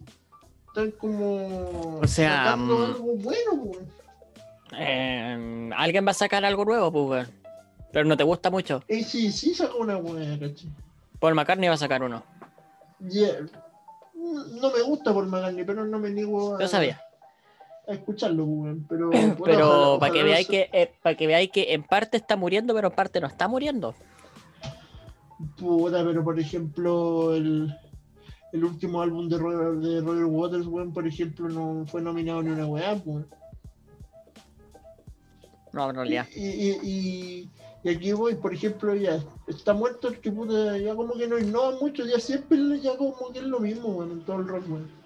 están 0.68 0.92
como. 0.92 2.00
O 2.00 2.08
sea, 2.08 2.46
sacando 2.46 2.78
mm, 2.78 2.84
algo 2.84 3.16
bueno, 3.18 3.64
pues, 3.64 3.78
weón. 3.78 3.90
Eh, 4.78 5.72
Alguien 5.76 6.06
va 6.06 6.12
a 6.12 6.16
sacar 6.16 6.44
algo 6.44 6.66
nuevo, 6.66 6.92
pues, 6.92 7.06
weón. 7.10 7.46
Pero 7.92 8.06
no 8.06 8.18
te 8.18 8.24
gusta 8.24 8.50
mucho. 8.50 8.84
Y 8.90 9.04
sí, 9.04 9.32
sí 9.32 9.54
sacó 9.54 9.78
una 9.78 9.96
buena, 9.96 10.38
¿cachai? 10.38 10.70
Paul 11.20 11.36
McCartney 11.36 11.70
va 11.70 11.76
a 11.76 11.78
sacar 11.78 12.04
uno. 12.04 12.24
Yeah. 13.00 13.46
No 14.14 14.72
me 14.72 14.82
gusta 14.82 15.14
por 15.14 15.26
McCartney, 15.26 15.64
pero 15.64 15.86
no 15.86 16.00
me 16.00 16.10
niego 16.10 16.56
a, 16.56 16.60
Yo 16.60 16.68
sabía. 16.68 17.02
A 17.88 17.94
escucharlo. 17.94 18.46
Pero, 18.90 19.10
bueno, 19.10 19.36
Pero 19.44 19.68
ojalá- 19.70 20.00
para 20.00 20.14
que 20.14 20.24
veáis 20.24 20.48
que, 20.48 20.70
eh, 20.72 20.92
para 21.02 21.16
que 21.16 21.28
veáis 21.28 21.52
que 21.52 21.74
en 21.74 21.84
parte 21.84 22.18
está 22.18 22.36
muriendo, 22.36 22.74
pero 22.74 22.88
en 22.90 22.96
parte 22.96 23.20
no 23.22 23.28
está 23.28 23.48
muriendo. 23.48 23.94
Puta, 25.58 26.04
pero 26.04 26.24
por 26.24 26.40
ejemplo, 26.40 27.34
el, 27.36 27.74
el 28.54 28.64
último 28.64 29.02
álbum 29.02 29.28
de 29.28 29.38
Roger, 29.38 29.76
de 29.82 30.02
Roger 30.02 30.26
Waters, 30.26 30.66
weón, 30.68 30.94
por 30.94 31.06
ejemplo, 31.08 31.50
no 31.50 31.86
fue 31.88 32.02
nominado 32.02 32.42
ni 32.42 32.50
una 32.52 32.66
weá, 32.66 32.96
pues. 32.96 33.26
No, 35.74 35.90
en 35.90 35.96
realidad. 35.98 36.26
Y, 36.34 36.46
y, 36.46 36.80
y, 36.84 37.50
y 37.84 37.90
aquí 37.90 38.14
voy, 38.14 38.36
por 38.36 38.54
ejemplo, 38.54 38.96
ya 38.96 39.20
está 39.48 39.74
muerto 39.74 40.08
el 40.08 40.20
que 40.22 40.32
puta, 40.32 40.78
ya 40.78 40.96
como 40.96 41.14
que 41.16 41.28
no 41.28 41.38
innova 41.38 41.78
mucho, 41.82 42.06
ya 42.06 42.18
siempre 42.20 42.58
ya 42.80 42.96
como 42.98 43.32
que 43.34 43.40
es 43.40 43.46
lo 43.46 43.60
mismo, 43.60 43.90
weón, 43.90 44.12
en 44.12 44.22
todo 44.22 44.38
el 44.40 44.48
rock, 44.48 44.64
weón. 44.70 45.05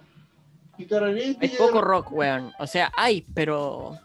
Carolina, 0.86 1.38
Hay 1.40 1.48
poco 1.50 1.80
rock, 1.80 2.12
weón. 2.12 2.52
O 2.58 2.66
sea, 2.66 2.92
hay, 2.96 3.22
pero 3.34 3.98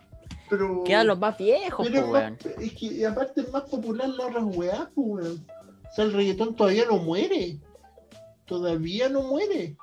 pero. 0.49 0.83
quedan 0.83 1.07
los 1.07 1.17
más 1.19 1.37
viejos, 1.37 1.87
Pero 1.87 2.07
más, 2.07 2.11
weón. 2.11 2.37
es 2.61 2.73
que 2.73 3.05
aparte 3.05 3.41
es 3.41 3.51
más 3.51 3.63
popular 3.63 4.09
la 4.09 4.25
otras 4.25 4.43
weá, 4.45 4.89
weón. 4.95 5.45
O 5.89 5.93
sea, 5.95 6.05
el 6.05 6.13
reggaetón 6.13 6.55
todavía 6.55 6.85
no 6.85 6.97
muere. 6.97 7.57
Todavía 8.45 9.09
no 9.09 9.21
muere. 9.23 9.75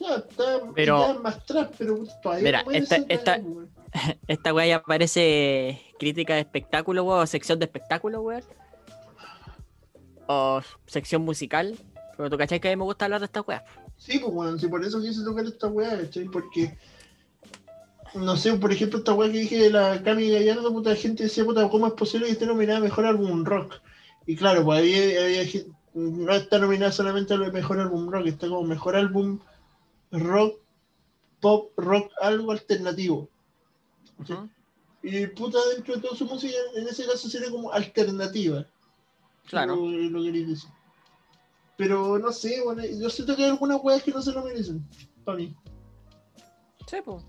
O 0.00 0.04
sea, 0.04 0.16
está 0.16 0.44
Pero- 0.74 1.20
más 1.20 1.36
atrás, 1.36 1.68
pero 1.76 1.98
todavía 2.22 2.44
Mira, 2.44 2.58
no 2.60 2.64
muere. 2.66 2.78
esta- 2.80 2.96
esta- 3.08 3.38
weón. 3.42 3.68
Esta 4.28 4.52
weá 4.52 4.66
ya 4.66 4.82
parece 4.82 5.80
crítica 5.98 6.34
de 6.34 6.40
espectáculo, 6.40 7.04
weón, 7.04 7.20
o 7.22 7.26
sección 7.26 7.58
de 7.58 7.64
espectáculo, 7.64 8.20
weón. 8.20 8.42
O 10.26 10.60
sección 10.86 11.22
musical. 11.22 11.76
Pero 12.16 12.28
tú 12.30 12.36
cachai 12.36 12.60
que 12.60 12.68
a 12.68 12.72
mí 12.72 12.76
me 12.76 12.84
gusta 12.84 13.06
hablar 13.06 13.20
de 13.20 13.26
esta 13.26 13.40
weá. 13.40 13.64
Sí, 13.98 14.18
pues, 14.18 14.32
weón, 14.32 14.58
sí, 14.58 14.68
por 14.68 14.84
eso 14.84 15.00
quise 15.00 15.22
tocar 15.24 15.44
esta 15.44 15.66
weá, 15.68 15.98
¿cachai? 16.00 16.24
Porque. 16.24 16.78
No 18.14 18.36
sé, 18.36 18.54
por 18.54 18.72
ejemplo, 18.72 18.98
esta 19.00 19.12
weá 19.12 19.30
que 19.30 19.38
dije 19.40 19.58
de 19.58 19.70
la 19.70 20.02
Cami 20.02 20.30
Gallardo, 20.30 20.72
puta, 20.72 20.94
gente 20.96 21.24
decía, 21.24 21.44
puta, 21.44 21.68
¿cómo 21.68 21.86
es 21.88 21.92
posible 21.92 22.26
que 22.26 22.32
esté 22.32 22.46
nominada 22.46 22.78
a 22.78 22.82
mejor 22.82 23.04
álbum 23.04 23.44
rock? 23.44 23.74
Y 24.26 24.34
claro, 24.34 24.64
pues 24.64 24.78
había, 24.80 25.24
había 25.24 25.44
gen- 25.44 25.76
no 25.94 26.32
está 26.32 26.58
nominada 26.58 26.90
solamente 26.90 27.34
al 27.34 27.52
mejor 27.52 27.80
álbum 27.80 28.08
rock, 28.10 28.26
está 28.26 28.48
como 28.48 28.62
mejor 28.62 28.96
álbum 28.96 29.40
rock, 30.10 30.58
pop, 31.40 31.72
rock, 31.76 32.10
algo 32.22 32.52
alternativo. 32.52 33.28
Y 35.02 35.26
puta, 35.28 35.58
dentro 35.74 35.94
de 35.96 36.00
toda 36.00 36.16
su 36.16 36.24
música, 36.24 36.56
en 36.76 36.88
ese 36.88 37.04
caso 37.06 37.28
sería 37.28 37.50
como 37.50 37.72
alternativa. 37.72 38.64
Claro. 39.48 39.76
Lo, 39.76 39.86
lo 39.88 40.22
queréis 40.22 40.48
decir. 40.48 40.70
Pero 41.78 42.18
no 42.18 42.30
sé, 42.32 42.60
bueno, 42.62 42.82
yo 42.84 43.08
siento 43.08 43.34
que 43.36 43.44
hay 43.44 43.50
algunas 43.50 43.78
weas 43.82 44.02
que 44.02 44.10
no 44.10 44.20
se 44.20 44.32
lo 44.32 44.42
merecen, 44.44 44.84
para 45.24 45.38
mí. 45.38 45.56
Sí, 46.86 46.96
pues. 47.04 47.22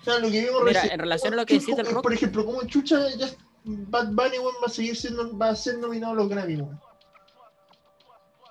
O 0.00 0.04
sea, 0.04 0.18
lo 0.18 0.30
que 0.30 0.40
vimos 0.40 0.62
Mira, 0.64 0.80
recién- 0.80 0.94
en 0.94 0.98
relación 1.00 1.32
a 1.34 1.36
lo 1.36 1.46
que 1.46 1.60
Chucha, 1.60 1.82
rock- 1.82 2.02
Por 2.02 2.12
ejemplo, 2.14 2.44
como 2.46 2.62
Chucha, 2.64 3.08
ya 3.16 3.28
Bad 3.64 4.06
Bunny 4.12 4.38
weón, 4.38 4.54
va 4.62 4.66
a 4.66 4.70
seguir 4.70 4.96
siendo, 4.96 5.36
va 5.36 5.50
a 5.50 5.54
ser 5.56 5.78
nominado 5.78 6.14
a 6.14 6.16
los 6.16 6.28
Grammy, 6.30 6.56
weón. 6.56 6.80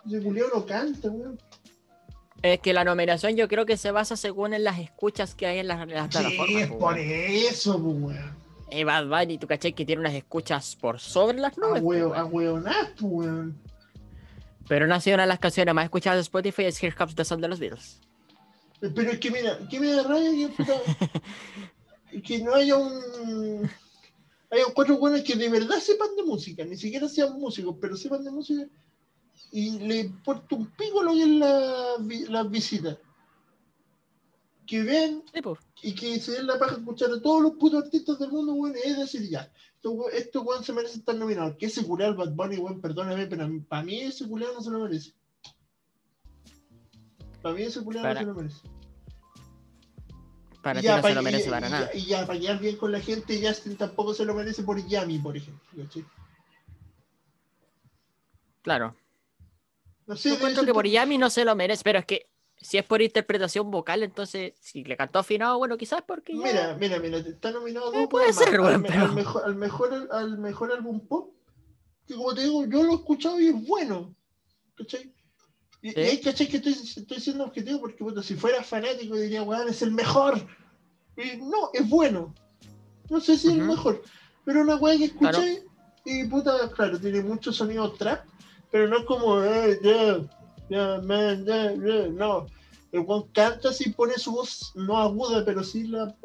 Ese 0.05 0.21
culiao 0.21 0.47
no 0.53 0.65
canta, 0.65 1.09
weón. 1.09 1.39
Es 2.43 2.59
que 2.59 2.71
la 2.71 2.83
nominación 2.85 3.35
yo 3.35 3.47
creo 3.47 3.65
que 3.65 3.75
se 3.75 3.91
basa 3.91 4.15
según 4.15 4.53
en 4.53 4.63
las 4.63 4.79
escuchas 4.79 5.33
que 5.35 5.45
hay 5.47 5.57
en 5.59 5.67
las, 5.67 5.81
en 5.81 5.89
las 5.89 6.05
Sí, 6.05 6.19
plataformas. 6.19 6.61
es 6.61 6.71
por 6.71 6.97
eso, 6.99 7.77
weón. 7.77 8.37
Eh, 8.69 8.83
Bad 8.83 9.07
Bunny, 9.07 9.39
tú 9.39 9.47
cachai 9.47 9.73
que 9.73 9.83
tiene 9.85 10.01
unas 10.01 10.13
escuchas 10.13 10.75
por 10.75 10.99
sobre 10.99 11.39
las 11.39 11.57
A 11.57 11.61
nubes. 11.61 11.81
pues, 11.81 12.01
huevo, 12.03 12.13
a 12.13 12.23
weón. 12.25 13.59
Pero 14.69 14.87
no 14.87 14.95
ha 14.95 15.01
sido 15.01 15.15
una 15.15 15.23
de 15.23 15.27
las 15.29 15.39
canciones 15.39 15.73
más 15.75 15.83
escuchadas 15.83 16.17
de 16.17 16.21
Spotify 16.21 16.65
es 16.65 16.81
Here 16.81 16.95
Comes 16.95 17.15
the 17.15 17.25
Sun 17.25 17.41
de 17.41 17.47
los 17.49 17.59
Beatles. 17.59 17.99
Pero 18.79 19.11
es 19.11 19.19
que 19.19 19.29
mira, 19.31 19.59
que 19.69 19.79
me 19.79 19.87
da 19.91 20.03
rabia 20.03 20.49
que, 22.11 22.21
que 22.21 22.39
no 22.39 22.53
haya 22.55 22.77
un. 22.77 23.69
Haya 24.51 24.63
cuatro 24.73 24.97
buenos 24.97 25.21
que 25.21 25.35
de 25.35 25.49
verdad 25.49 25.77
sepan 25.79 26.15
de 26.15 26.23
música, 26.23 26.63
ni 26.63 26.77
siquiera 26.77 27.07
sean 27.09 27.37
músicos, 27.39 27.75
pero 27.81 27.95
sepan 27.97 28.23
de 28.23 28.31
música 28.31 28.63
y 29.51 29.79
le 29.79 29.97
importa 30.01 30.55
un 30.55 30.67
pico 30.71 31.03
lo 31.03 31.13
que 31.13 31.21
es 31.23 31.27
la, 31.27 31.85
vi- 31.99 32.25
las 32.27 32.49
visitas. 32.49 32.97
Que 34.69 35.21
Sí, 35.33 35.41
pues. 35.41 35.59
y 35.81 35.95
que 35.95 36.19
se 36.19 36.33
den 36.33 36.45
la 36.45 36.59
paja 36.59 36.75
a 36.75 36.77
escuchar 36.77 37.09
a 37.11 37.19
todos 37.19 37.41
los 37.41 37.53
putos 37.53 37.83
artistas 37.85 38.19
del 38.19 38.29
mundo, 38.31 38.53
weón, 38.53 38.75
es 38.83 38.97
decir, 38.97 39.27
ya, 39.27 39.51
estos 39.73 39.93
estos 40.13 40.45
weón 40.45 40.63
se 40.63 40.73
merecen 40.73 40.99
estar 40.99 41.15
nominados. 41.15 41.55
Que 41.57 41.65
ese 41.65 41.83
culiao, 41.83 42.13
Bad 42.13 42.33
Bunny, 42.33 42.57
weón, 42.57 42.79
perdóname, 42.79 43.25
pero 43.25 43.49
para 43.67 43.81
mí 43.81 43.99
ese 44.01 44.27
culiao 44.27 44.53
no 44.53 44.61
se 44.61 44.69
lo 44.69 44.79
merece. 44.79 45.13
Para 47.41 47.55
mí 47.55 47.63
ese 47.63 47.81
culiao 47.83 48.03
Para- 48.03 48.13
no 48.13 48.19
se 48.19 48.25
lo 48.27 48.33
merece. 48.35 48.61
Para 50.61 50.79
Y 50.79 50.81
ti 50.81 50.87
ya, 50.87 50.97
no 50.97 51.07
se 51.07 51.15
lo 51.15 51.21
merece 51.23 51.47
y- 51.47 51.49
para 51.49 51.67
y- 51.67 51.71
nada. 51.71 51.89
Y 51.95 52.05
ya, 52.05 52.27
para 52.27 52.39
quedar 52.39 52.59
bien 52.59 52.77
con 52.77 52.91
la 52.91 52.99
gente, 52.99 53.47
Justin 53.47 53.75
tampoco 53.75 54.13
se 54.13 54.25
lo 54.25 54.35
merece 54.35 54.61
por 54.61 54.85
Yami, 54.85 55.17
por 55.17 55.35
ejemplo. 55.35 55.63
Claro. 58.61 58.95
No 60.05 60.15
sé, 60.15 60.29
Yo 60.29 60.35
encuentro 60.35 60.63
que 60.63 60.73
por- 60.73 60.85
Yami 60.87 61.17
no 61.17 61.31
se 61.31 61.43
lo 61.45 61.55
merece, 61.55 61.81
pero 61.83 61.97
es 61.99 62.05
que 62.05 62.28
si 62.61 62.77
es 62.77 62.83
por 62.85 63.01
interpretación 63.01 63.71
vocal, 63.71 64.03
entonces 64.03 64.53
si 64.59 64.83
le 64.83 64.97
cantó 64.97 65.19
afinado, 65.19 65.57
bueno, 65.57 65.77
quizás 65.77 66.01
porque 66.05 66.33
ya- 66.35 66.43
Mira, 66.43 66.77
mira, 66.79 66.99
mira, 66.99 67.17
está 67.19 67.51
nominado 67.51 67.93
Eh, 67.93 68.07
puede 68.09 68.33
ser, 68.33 68.49
al, 68.59 68.81
pero- 68.81 69.03
al 69.05 69.13
mejor, 69.15 69.43
al, 69.45 69.55
mejor, 69.55 70.07
al 70.11 70.37
mejor 70.37 70.71
álbum 70.73 70.99
pop, 71.07 71.33
que 72.05 72.15
como 72.15 72.33
te 72.33 72.41
digo, 72.41 72.65
yo 72.65 72.83
lo 72.83 72.91
he 72.91 72.95
escuchado 72.95 73.39
y 73.39 73.47
es 73.47 73.67
bueno. 73.67 74.13
¿Cachai? 74.75 75.13
Y, 75.81 75.91
Sí. 75.91 75.99
y 75.99 76.01
ahí 76.01 76.21
caché 76.21 76.47
que 76.49 76.57
estoy, 76.57 76.73
estoy 76.73 77.19
siendo 77.21 77.45
objetivo 77.45 77.79
porque 77.81 77.97
puta, 78.03 78.21
si 78.21 78.35
fuera 78.35 78.61
fanático 78.63 79.15
diría, 79.15 79.43
weón, 79.43 79.69
es 79.69 79.81
el 79.81 79.91
mejor. 79.91 80.35
Y 81.15 81.37
no, 81.37 81.69
es 81.73 81.87
bueno. 81.89 82.33
No 83.09 83.19
sé 83.21 83.37
si 83.37 83.47
es 83.47 83.53
el 83.53 83.61
mejor. 83.63 84.01
Pero 84.45 84.61
una 84.61 84.75
weá 84.75 84.97
que 84.97 85.05
escuché 85.05 85.31
Claro. 85.31 85.45
y 86.05 86.23
puta, 86.25 86.69
claro, 86.71 86.99
tiene 86.99 87.21
mucho 87.21 87.51
sonido 87.53 87.91
trap, 87.93 88.25
pero 88.71 88.87
no 88.87 88.99
es 88.99 89.05
como, 89.05 89.41
eh, 89.43 89.79
yeah, 89.81 90.19
yeah, 90.69 91.01
man, 91.01 91.45
yeah, 91.45 91.73
yeah", 91.73 92.07
no. 92.09 92.47
El 92.91 93.01
weón 93.01 93.27
canta 93.33 93.69
así, 93.69 93.91
pone 93.91 94.17
su 94.17 94.31
voz 94.31 94.71
no 94.75 94.97
aguda, 94.97 95.45
pero 95.45 95.63
sí 95.63 95.87
la. 95.87 96.15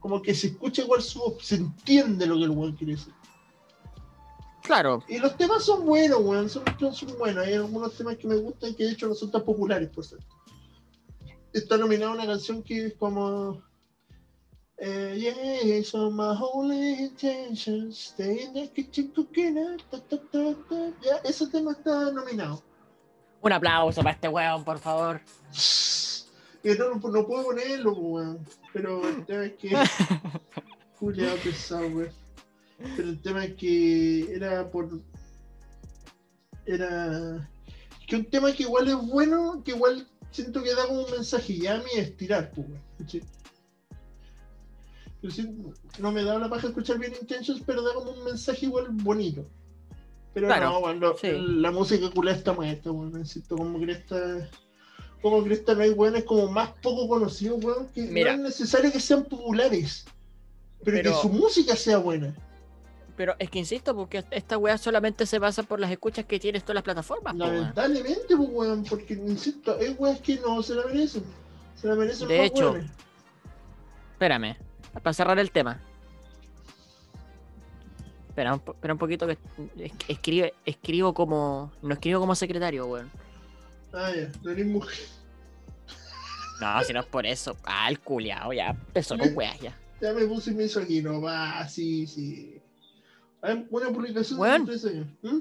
Como 0.00 0.22
que 0.22 0.34
se 0.34 0.48
escucha 0.48 0.82
igual 0.82 1.02
su 1.02 1.18
voz, 1.18 1.44
se 1.44 1.56
entiende 1.56 2.26
lo 2.26 2.36
que 2.36 2.44
el 2.44 2.50
weón 2.50 2.76
quiere 2.76 2.94
decir. 2.94 3.12
Claro, 4.62 5.04
Y 5.06 5.18
los 5.18 5.36
temas 5.36 5.64
son 5.64 5.86
buenos, 5.86 6.20
weón, 6.22 6.48
son, 6.50 6.64
son, 6.92 7.16
buenos. 7.18 7.46
Hay 7.46 7.54
algunos 7.54 7.94
temas 7.94 8.16
que 8.16 8.26
me 8.26 8.34
gustan 8.36 8.74
que 8.74 8.84
de 8.84 8.92
hecho 8.92 9.06
no 9.06 9.14
son 9.14 9.30
tan 9.30 9.44
populares, 9.44 9.88
por 9.90 10.04
cierto. 10.04 10.26
Está 11.52 11.76
nominada 11.76 12.12
una 12.12 12.26
canción 12.26 12.62
que 12.62 12.86
es 12.86 12.94
como. 12.94 13.62
Eh, 14.78 15.62
yeah, 15.64 15.82
so 15.84 16.10
my 16.10 16.36
only 16.52 17.04
intentions, 17.04 17.96
stay 17.96 18.42
in 18.42 18.52
the 18.52 18.68
kitchen 18.74 19.10
cooking 19.14 19.56
up, 19.56 19.80
ta, 19.90 19.98
ta, 20.00 20.18
ta. 20.30 20.92
Ya, 21.00 21.16
ese 21.24 21.46
tema 21.46 21.72
está 21.72 22.10
nominado. 22.10 22.62
Un 23.46 23.52
aplauso 23.52 24.02
para 24.02 24.14
este 24.14 24.28
weón, 24.28 24.64
por 24.64 24.78
favor. 24.78 25.20
Y 26.62 26.70
no, 26.70 27.00
puedo 27.00 27.26
ponerlo, 27.26 27.92
weón. 27.92 28.46
Pero 28.72 29.08
el 29.08 29.24
tema 29.24 29.44
es 29.44 29.52
que. 29.54 29.70
Julia 30.98 31.34
pesado, 31.42 31.86
weón. 31.88 32.10
Pero 32.96 33.08
el 33.08 33.22
tema 33.22 33.44
es 33.44 33.54
que 33.54 34.34
era 34.34 34.68
por. 34.70 35.00
Era. 36.66 37.48
Que 38.06 38.16
un 38.16 38.24
tema 38.26 38.52
que 38.52 38.64
igual 38.64 38.88
es 38.88 38.96
bueno, 38.96 39.62
que 39.64 39.72
igual 39.72 40.06
siento 40.30 40.62
que 40.62 40.74
da 40.74 40.86
como 40.86 41.04
un 41.04 41.10
mensaje. 41.10 41.56
Ya 41.56 41.74
a 41.74 41.78
mí 41.78 41.90
es 41.96 42.16
tirar, 42.16 42.50
pues, 42.50 42.68
weón. 42.68 42.82
¿cachai? 42.98 43.22
Pero 45.20 45.32
sí, 45.32 45.48
no 45.98 46.12
me 46.12 46.22
da 46.22 46.38
la 46.38 46.50
paja 46.50 46.68
escuchar 46.68 46.98
bien 46.98 47.14
Intentions, 47.20 47.62
pero 47.64 47.82
da 47.82 47.94
como 47.94 48.10
un 48.10 48.24
mensaje 48.24 48.66
igual 48.66 48.88
bonito. 48.90 49.48
Pero 50.36 50.48
Claro, 50.48 50.92
no, 50.92 51.16
sí. 51.16 51.28
la 51.32 51.70
música 51.70 52.10
culé 52.10 52.32
está 52.32 52.52
muerta, 52.52 52.92
weón. 52.92 53.10
Necesito 53.10 53.56
como 53.56 53.80
cresta. 53.80 54.50
Como 55.22 55.42
cresta 55.42 55.74
no 55.74 55.80
hay 55.80 55.92
weones 55.92 56.24
como 56.24 56.46
más 56.50 56.72
poco 56.82 57.08
conocidos, 57.08 57.64
weón, 57.64 57.88
que 57.88 58.02
Mira. 58.02 58.36
no 58.36 58.42
es 58.46 58.50
necesario 58.60 58.92
que 58.92 59.00
sean 59.00 59.24
populares. 59.24 60.04
Pero, 60.84 60.98
Pero- 60.98 61.10
que 61.12 61.16
su 61.22 61.30
música 61.30 61.74
sea 61.74 61.96
buena. 61.96 62.34
Pero 63.16 63.34
es 63.38 63.48
que 63.48 63.58
insisto, 63.60 63.96
porque 63.96 64.26
esta 64.30 64.58
weá 64.58 64.76
solamente 64.76 65.24
se 65.24 65.38
basa 65.38 65.62
por 65.62 65.80
las 65.80 65.90
escuchas 65.90 66.26
que 66.26 66.38
tienes 66.38 66.64
todas 66.64 66.74
las 66.74 66.84
plataformas. 66.84 67.34
Lamentablemente, 67.34 68.36
pues, 68.36 68.48
weón, 68.52 68.84
porque 68.84 69.14
insisto, 69.14 69.74
hay 69.80 69.94
weas 69.98 70.20
que 70.20 70.36
no 70.40 70.62
se 70.62 70.74
la 70.74 70.84
merecen. 70.84 71.24
Se 71.76 71.88
la 71.88 71.94
merecen 71.94 72.28
De 72.28 72.44
hecho, 72.44 72.72
weones. 72.72 72.90
Espérame, 74.12 74.56
para 75.02 75.14
cerrar 75.14 75.38
el 75.38 75.50
tema. 75.50 75.80
Espera 78.36 78.52
un, 78.52 78.60
espera 78.66 78.92
un 78.92 78.98
poquito 78.98 79.26
que 79.26 79.38
es- 79.78 79.92
escribe, 80.08 80.52
escribo 80.66 81.14
como. 81.14 81.72
No 81.80 81.94
escribo 81.94 82.20
como 82.20 82.34
secretario, 82.34 82.84
weón. 82.86 83.10
Ah, 83.94 84.12
ya, 84.14 84.30
no 84.42 84.50
eres 84.50 84.66
mujer. 84.66 84.98
No, 86.60 86.82
si 86.84 86.92
no 86.92 87.00
es 87.00 87.06
por 87.06 87.24
eso. 87.24 87.56
Ah, 87.64 87.88
el 87.88 87.98
culiao, 87.98 88.52
ya 88.52 88.68
empezó 88.72 89.16
con 89.16 89.34
weas 89.34 89.58
ya. 89.58 89.74
Ya 90.02 90.12
me 90.12 90.26
puse 90.26 90.52
mi 90.52 90.64
aquí, 90.64 91.00
no 91.00 91.22
va, 91.22 91.66
sí, 91.66 92.06
sí. 92.06 92.60
Hay 93.40 93.66
una 93.70 93.88
publicación 93.88 94.38
Weón. 94.38 94.66
de 94.66 94.72
13 94.72 94.88
años. 94.90 95.06
¿Mm? 95.22 95.38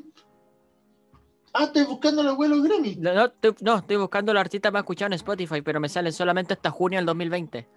Ah, 1.52 1.64
estoy 1.66 1.84
buscando 1.84 2.22
el 2.22 2.30
abuelo 2.30 2.62
Grammy. 2.62 2.96
No, 2.96 3.14
no, 3.14 3.26
estoy, 3.26 3.56
no, 3.60 3.78
estoy 3.80 3.98
buscando 3.98 4.34
los 4.34 4.39
artistas 4.39 4.72
más 4.72 4.84
escuchados 4.84 5.10
en 5.12 5.16
Spotify, 5.16 5.62
pero 5.62 5.82
me 5.82 5.89
salen 5.89 6.14
solamente 6.14 6.54
hasta 6.54 6.72
junio 6.72 6.98
del 7.00 7.06
2020. 7.08 7.68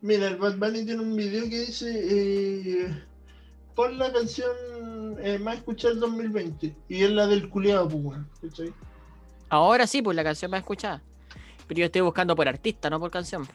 Mira, 0.00 0.26
el 0.26 0.36
Bad 0.38 0.56
Bunny 0.56 0.84
tiene 0.84 1.02
un 1.02 1.14
video 1.14 1.44
que 1.48 1.60
dice 1.60 1.90
eh, 1.92 3.04
pon 3.80 3.98
la 3.98 4.12
canción 4.12 4.50
eh, 5.22 5.38
más 5.38 5.56
escuchada 5.56 5.94
del 5.94 6.00
2020 6.00 6.76
y 6.88 7.02
es 7.02 7.10
la 7.10 7.26
del 7.26 7.48
culiado, 7.48 7.88
pues. 7.88 8.18
Ahora 9.48 9.86
sí, 9.86 10.02
pues 10.02 10.14
la 10.14 10.22
canción 10.22 10.50
más 10.50 10.60
escuchada. 10.60 11.02
Pero 11.66 11.78
yo 11.80 11.86
estoy 11.86 12.02
buscando 12.02 12.36
por 12.36 12.46
artista, 12.46 12.90
no 12.90 13.00
por 13.00 13.10
canción. 13.10 13.48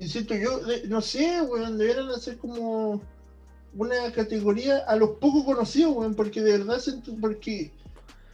Insisto, 0.00 0.34
yo 0.34 0.58
de- 0.58 0.88
no 0.88 1.00
sé, 1.00 1.40
weón, 1.42 1.78
deberían 1.78 2.08
hacer 2.10 2.36
como 2.38 3.00
una 3.74 4.10
categoría 4.12 4.78
a 4.78 4.96
los 4.96 5.10
poco 5.10 5.44
conocidos, 5.44 5.94
weón, 5.94 6.14
porque 6.14 6.40
de 6.40 6.58
verdad 6.58 6.80
siento, 6.80 7.12
porque 7.20 7.70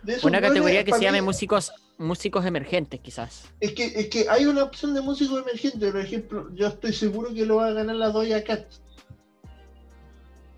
de 0.02 0.12
esos 0.14 0.24
Una 0.24 0.40
categoría 0.40 0.84
que 0.84 0.92
se 0.92 1.02
llame 1.02 1.20
músicos, 1.20 1.70
músicos 1.98 2.46
emergentes, 2.46 3.00
quizás. 3.00 3.44
Es 3.60 3.72
que, 3.72 3.84
es 3.84 4.08
que 4.08 4.26
hay 4.30 4.46
una 4.46 4.64
opción 4.64 4.94
de 4.94 5.02
músico 5.02 5.38
emergente, 5.38 5.90
por 5.90 6.00
ejemplo, 6.00 6.48
yo 6.54 6.68
estoy 6.68 6.94
seguro 6.94 7.34
que 7.34 7.44
lo 7.44 7.56
va 7.56 7.66
a 7.66 7.72
ganar 7.72 7.96
la 7.96 8.08
Doya 8.08 8.42
Cat. 8.42 8.64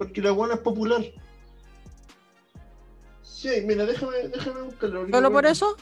Porque 0.01 0.23
la 0.23 0.31
buena 0.31 0.55
es 0.55 0.61
popular. 0.61 1.05
Sí, 3.23 3.51
mira, 3.67 3.85
déjame, 3.85 4.29
déjame 4.29 4.63
buscarlo. 4.63 5.07
¿Solo 5.11 5.31
por 5.31 5.45
eso? 5.45 5.77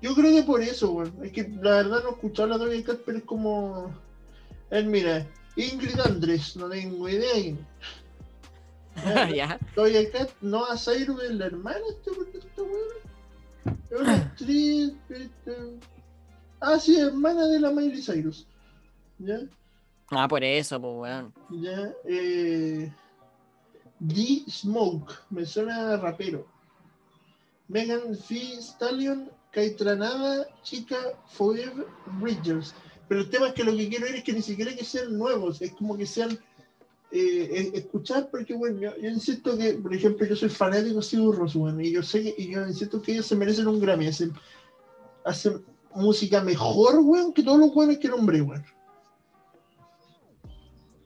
Yo 0.00 0.14
creo 0.14 0.32
que 0.32 0.44
por 0.44 0.62
eso, 0.62 0.92
weón. 0.92 1.12
Es 1.24 1.32
que 1.32 1.48
la 1.60 1.72
verdad 1.72 2.04
no 2.04 2.10
he 2.10 2.12
escuchado 2.12 2.46
la 2.46 2.56
Doja 2.58 2.84
Cat, 2.84 3.00
pero 3.04 3.18
es 3.18 3.24
como. 3.24 3.92
Él, 4.70 4.86
mira, 4.86 5.26
Ingrid 5.56 5.98
Andrés, 5.98 6.56
no 6.56 6.68
tengo 6.68 7.08
idea. 7.08 7.56
Ya. 9.34 9.58
Doja 9.74 10.08
Cat, 10.12 10.30
Noah 10.40 10.76
Cyrus 10.76 11.20
es 11.24 11.32
la 11.32 11.46
hermana 11.46 11.80
este 11.90 12.38
esta 12.38 12.62
weón. 12.62 13.80
Es 13.90 14.00
una 14.00 14.14
actriz. 14.18 14.92
este, 15.08 15.56
Ah, 16.60 16.78
sí, 16.78 16.96
hermana 16.96 17.48
de 17.48 17.58
la 17.58 17.72
Miley 17.72 18.00
Cyrus. 18.00 18.46
¿Ya? 19.18 19.40
Ah, 20.12 20.28
por 20.28 20.44
eso, 20.44 20.80
pues 20.80 20.94
weón. 20.94 21.34
Ya. 21.60 21.92
Eh, 22.08 22.92
D 24.04 24.44
Smoke, 24.48 25.12
me 25.30 25.46
suena 25.46 25.94
a 25.94 25.96
rapero. 25.96 26.44
Megan 27.68 28.16
Thee 28.28 28.58
Stallion, 28.60 29.30
Caitranada, 29.52 30.46
Chica, 30.62 30.96
Forever, 31.28 31.86
Bridgers. 32.20 32.74
Pero 33.08 33.20
el 33.20 33.30
tema 33.30 33.48
es 33.48 33.52
que 33.54 33.62
lo 33.64 33.76
que 33.76 33.88
quiero 33.88 34.06
ver 34.06 34.16
es 34.16 34.24
que 34.24 34.32
ni 34.32 34.42
siquiera 34.42 34.74
que 34.74 34.84
sean 34.84 35.16
nuevos, 35.16 35.62
es 35.62 35.70
como 35.72 35.96
que 35.96 36.06
sean 36.06 36.36
eh, 37.12 37.48
es- 37.52 37.74
escuchar, 37.74 38.28
porque 38.30 38.54
bueno, 38.54 38.80
yo, 38.80 38.96
yo 38.96 39.08
insisto 39.10 39.56
que, 39.56 39.74
por 39.74 39.94
ejemplo, 39.94 40.26
yo 40.26 40.34
soy 40.34 40.48
fanático 40.48 40.96
de 40.96 41.02
Sigur 41.02 41.52
bueno, 41.54 41.80
y 41.80 41.92
yo 41.92 42.02
sé 42.02 42.22
que, 42.22 42.34
y 42.38 42.50
yo 42.50 42.66
insisto 42.66 43.00
que 43.02 43.12
ellos 43.12 43.26
se 43.26 43.36
merecen 43.36 43.68
un 43.68 43.78
Grammy, 43.78 44.06
hacen, 44.08 44.32
hacen 45.24 45.62
música 45.94 46.40
mejor, 46.42 47.00
weón, 47.00 47.32
que 47.34 47.42
todos 47.42 47.58
los 47.58 47.72
buenos 47.74 47.98
que 47.98 48.08
nombré, 48.08 48.40
weón. 48.40 48.64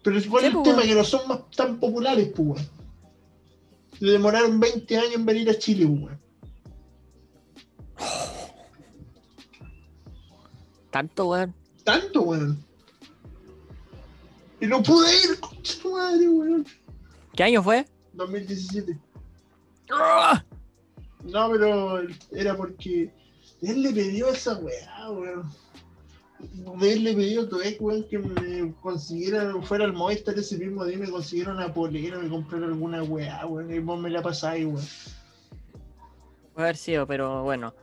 Pero 0.03 0.17
es 0.17 0.25
Sí, 0.25 0.31
el 0.45 0.53
pues, 0.53 0.63
tema, 0.65 0.83
que 0.83 0.95
no 0.95 1.03
son 1.05 1.27
más 1.29 1.41
tan 1.57 1.79
populares, 1.81 2.29
pues, 2.35 2.49
weón. 2.49 2.76
Le 4.01 4.13
demoraron 4.13 4.61
20 4.61 4.97
años 4.97 5.15
en 5.15 5.27
venir 5.27 5.49
a 5.51 5.59
Chile, 5.59 5.87
weón. 5.87 6.21
Tanto, 10.91 11.29
weón. 11.29 11.55
Tanto, 11.85 12.23
weón. 12.23 12.65
Y 14.61 14.67
no 14.67 14.83
pude 14.83 15.09
ir, 15.25 15.41
concha 15.41 15.89
madre, 15.89 16.29
weón. 16.29 16.67
¿Qué 17.35 17.43
año 17.43 17.63
fue? 17.63 17.87
2017. 18.15 18.99
¡Ah! 19.91 20.45
No, 21.23 21.51
pero 21.51 22.01
era 22.33 22.57
porque 22.57 23.13
él 23.63 23.83
le 23.83 23.93
pidió 23.93 24.29
esa 24.29 24.57
weá, 24.59 25.11
weón. 25.11 25.51
De 26.39 26.93
él 26.93 27.05
le 27.05 27.15
pidió 27.15 27.43
a 27.43 27.49
Toek, 27.49 27.81
weón, 27.81 28.05
que 28.09 28.19
me 28.19 28.75
consiguiera, 28.83 29.55
fuera 29.63 29.85
al 29.85 29.95
Movistar 29.95 30.39
ese 30.39 30.59
mismo 30.59 30.85
día, 30.85 30.99
me 30.99 31.11
consiguiera 31.11 31.53
una 31.53 31.73
polera, 31.73 32.19
me 32.19 32.29
comprara 32.29 32.67
alguna 32.67 33.03
weá, 33.03 33.47
weón, 33.47 33.73
y 33.73 33.79
vos 33.79 33.99
me 33.99 34.11
la 34.11 34.23
pasáis, 34.23 34.67
weón. 34.67 34.85
Puede 36.55 36.67
haber 36.69 36.77
sido, 36.77 37.07
pero 37.07 37.43
bueno. 37.43 37.75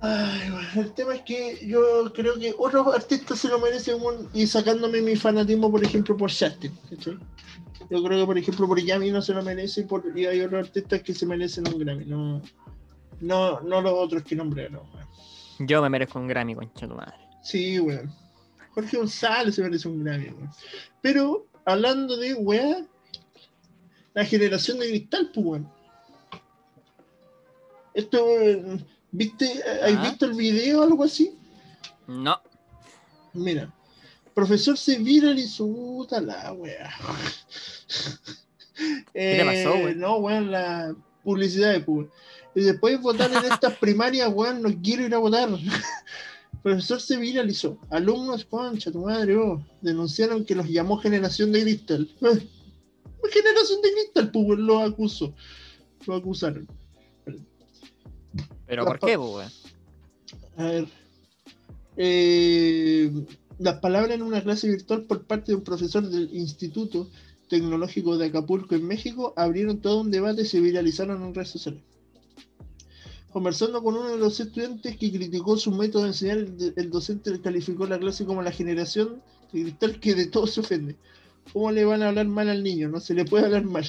Ay, 0.00 0.50
weón, 0.50 0.86
el 0.86 0.92
tema 0.94 1.14
es 1.16 1.22
que 1.22 1.66
yo 1.66 2.10
creo 2.14 2.38
que 2.38 2.54
otros 2.56 2.94
artistas 2.94 3.38
se 3.38 3.48
lo 3.48 3.58
merecen, 3.58 3.98
y 4.32 4.46
sacándome 4.46 5.02
mi 5.02 5.16
fanatismo, 5.16 5.70
por 5.70 5.84
ejemplo, 5.84 6.16
por 6.16 6.30
Justin. 6.30 6.72
Yo 7.90 8.02
creo 8.02 8.20
que, 8.20 8.26
por 8.26 8.38
ejemplo, 8.38 8.66
por 8.68 8.80
Yami 8.80 9.10
no 9.10 9.20
se 9.20 9.34
lo 9.34 9.42
merece 9.42 9.82
y, 9.82 9.84
por, 9.84 10.02
y 10.16 10.24
hay 10.24 10.40
otros 10.40 10.66
artistas 10.66 11.02
que 11.02 11.12
se 11.12 11.26
merecen 11.26 11.68
un 11.68 11.78
Grammy, 11.78 12.06
no, 12.06 12.40
no, 13.20 13.60
no 13.60 13.80
los 13.82 13.92
otros 13.92 14.22
que 14.22 14.34
nombré, 14.34 14.70
no, 14.70 14.80
weón. 14.94 15.06
Yo 15.68 15.82
me 15.82 15.90
merezco 15.90 16.18
un 16.18 16.26
Grammy, 16.26 16.54
concha 16.54 16.88
tu 16.88 16.94
madre. 16.94 17.29
Sí, 17.42 17.78
weón. 17.80 18.12
Jorge 18.74 18.96
González 18.96 19.54
se 19.54 19.62
merece 19.62 19.88
un 19.88 20.04
Grammy, 20.04 20.26
weón. 20.30 20.50
Pero, 21.02 21.46
hablando 21.64 22.16
de 22.16 22.34
weá, 22.34 22.84
la 24.14 24.24
generación 24.24 24.78
de 24.78 24.88
cristal, 24.88 25.30
pues, 25.34 25.46
weón. 25.46 25.72
Esto, 27.94 28.24
¿viste? 29.10 29.62
¿Has 29.82 29.94
Ah. 29.96 30.02
visto 30.10 30.26
el 30.26 30.34
video 30.34 30.80
o 30.80 30.82
algo 30.84 31.04
así? 31.04 31.36
No. 32.06 32.40
Mira, 33.32 33.72
profesor 34.34 34.76
se 34.78 34.98
viralizó, 34.98 35.66
puta 35.66 36.20
la 36.20 36.52
weá. 36.52 36.90
te 39.12 39.44
pasó, 39.44 39.74
weón? 39.74 39.98
No, 39.98 40.16
weón, 40.18 40.50
la, 40.50 40.94
publicidades, 41.24 41.84
pues. 41.84 42.06
Y 42.54 42.62
después 42.62 43.00
votar 43.00 43.30
en 43.32 43.52
estas 43.52 43.76
primarias, 43.76 44.28
weón, 44.32 44.62
no 44.62 44.70
quiero 44.82 45.04
ir 45.04 45.14
a 45.14 45.18
votar. 45.18 45.48
Profesor 46.62 47.00
se 47.00 47.16
viralizó. 47.16 47.78
Alumnos, 47.90 48.44
concha, 48.44 48.92
tu 48.92 49.00
madre, 49.00 49.36
oh, 49.36 49.64
denunciaron 49.80 50.44
que 50.44 50.54
los 50.54 50.68
llamó 50.68 50.98
generación 50.98 51.52
de 51.52 51.62
cristal. 51.62 52.08
generación 52.20 53.82
de 53.82 53.92
cristal, 53.92 54.30
pues, 54.30 54.58
lo 54.58 54.80
acusó. 54.80 55.34
Lo 56.06 56.16
acusaron. 56.16 56.68
¿Pero 58.66 58.84
por 58.84 58.98
qué, 59.00 59.18
pues? 59.18 59.62
A 60.56 60.64
ver. 60.64 60.88
Eh, 61.96 63.10
las 63.58 63.78
palabras 63.80 64.12
en 64.12 64.22
una 64.22 64.42
clase 64.42 64.68
virtual 64.68 65.02
por 65.02 65.26
parte 65.26 65.52
de 65.52 65.56
un 65.56 65.64
profesor 65.64 66.08
del 66.08 66.34
Instituto 66.34 67.10
Tecnológico 67.48 68.16
de 68.16 68.26
Acapulco 68.26 68.74
en 68.74 68.86
México 68.86 69.34
abrieron 69.36 69.80
todo 69.80 70.00
un 70.00 70.10
debate 70.10 70.42
y 70.42 70.46
se 70.46 70.60
viralizaron 70.60 71.22
en 71.22 71.34
redes 71.34 71.50
sociales. 71.50 71.82
Conversando 73.32 73.82
con 73.82 73.96
uno 73.96 74.10
de 74.10 74.18
los 74.18 74.40
estudiantes 74.40 74.96
que 74.96 75.12
criticó 75.12 75.56
su 75.56 75.70
método 75.70 76.02
de 76.02 76.08
enseñar, 76.08 76.38
el, 76.38 76.90
docente 76.90 77.40
calificó 77.40 77.86
la 77.86 77.98
clase 77.98 78.24
como 78.24 78.42
la 78.42 78.50
generación 78.50 79.22
de 79.52 79.62
cristal 79.62 80.00
que 80.00 80.14
de 80.16 80.26
todo 80.26 80.48
se 80.48 80.60
ofende. 80.60 80.96
¿Cómo 81.52 81.70
le 81.70 81.84
van 81.84 82.02
a 82.02 82.08
hablar 82.08 82.26
mal 82.26 82.48
al 82.48 82.62
niño? 82.62 82.88
No 82.88 82.98
se 82.98 83.14
le 83.14 83.24
puede 83.24 83.46
hablar 83.46 83.64
mal. 83.64 83.86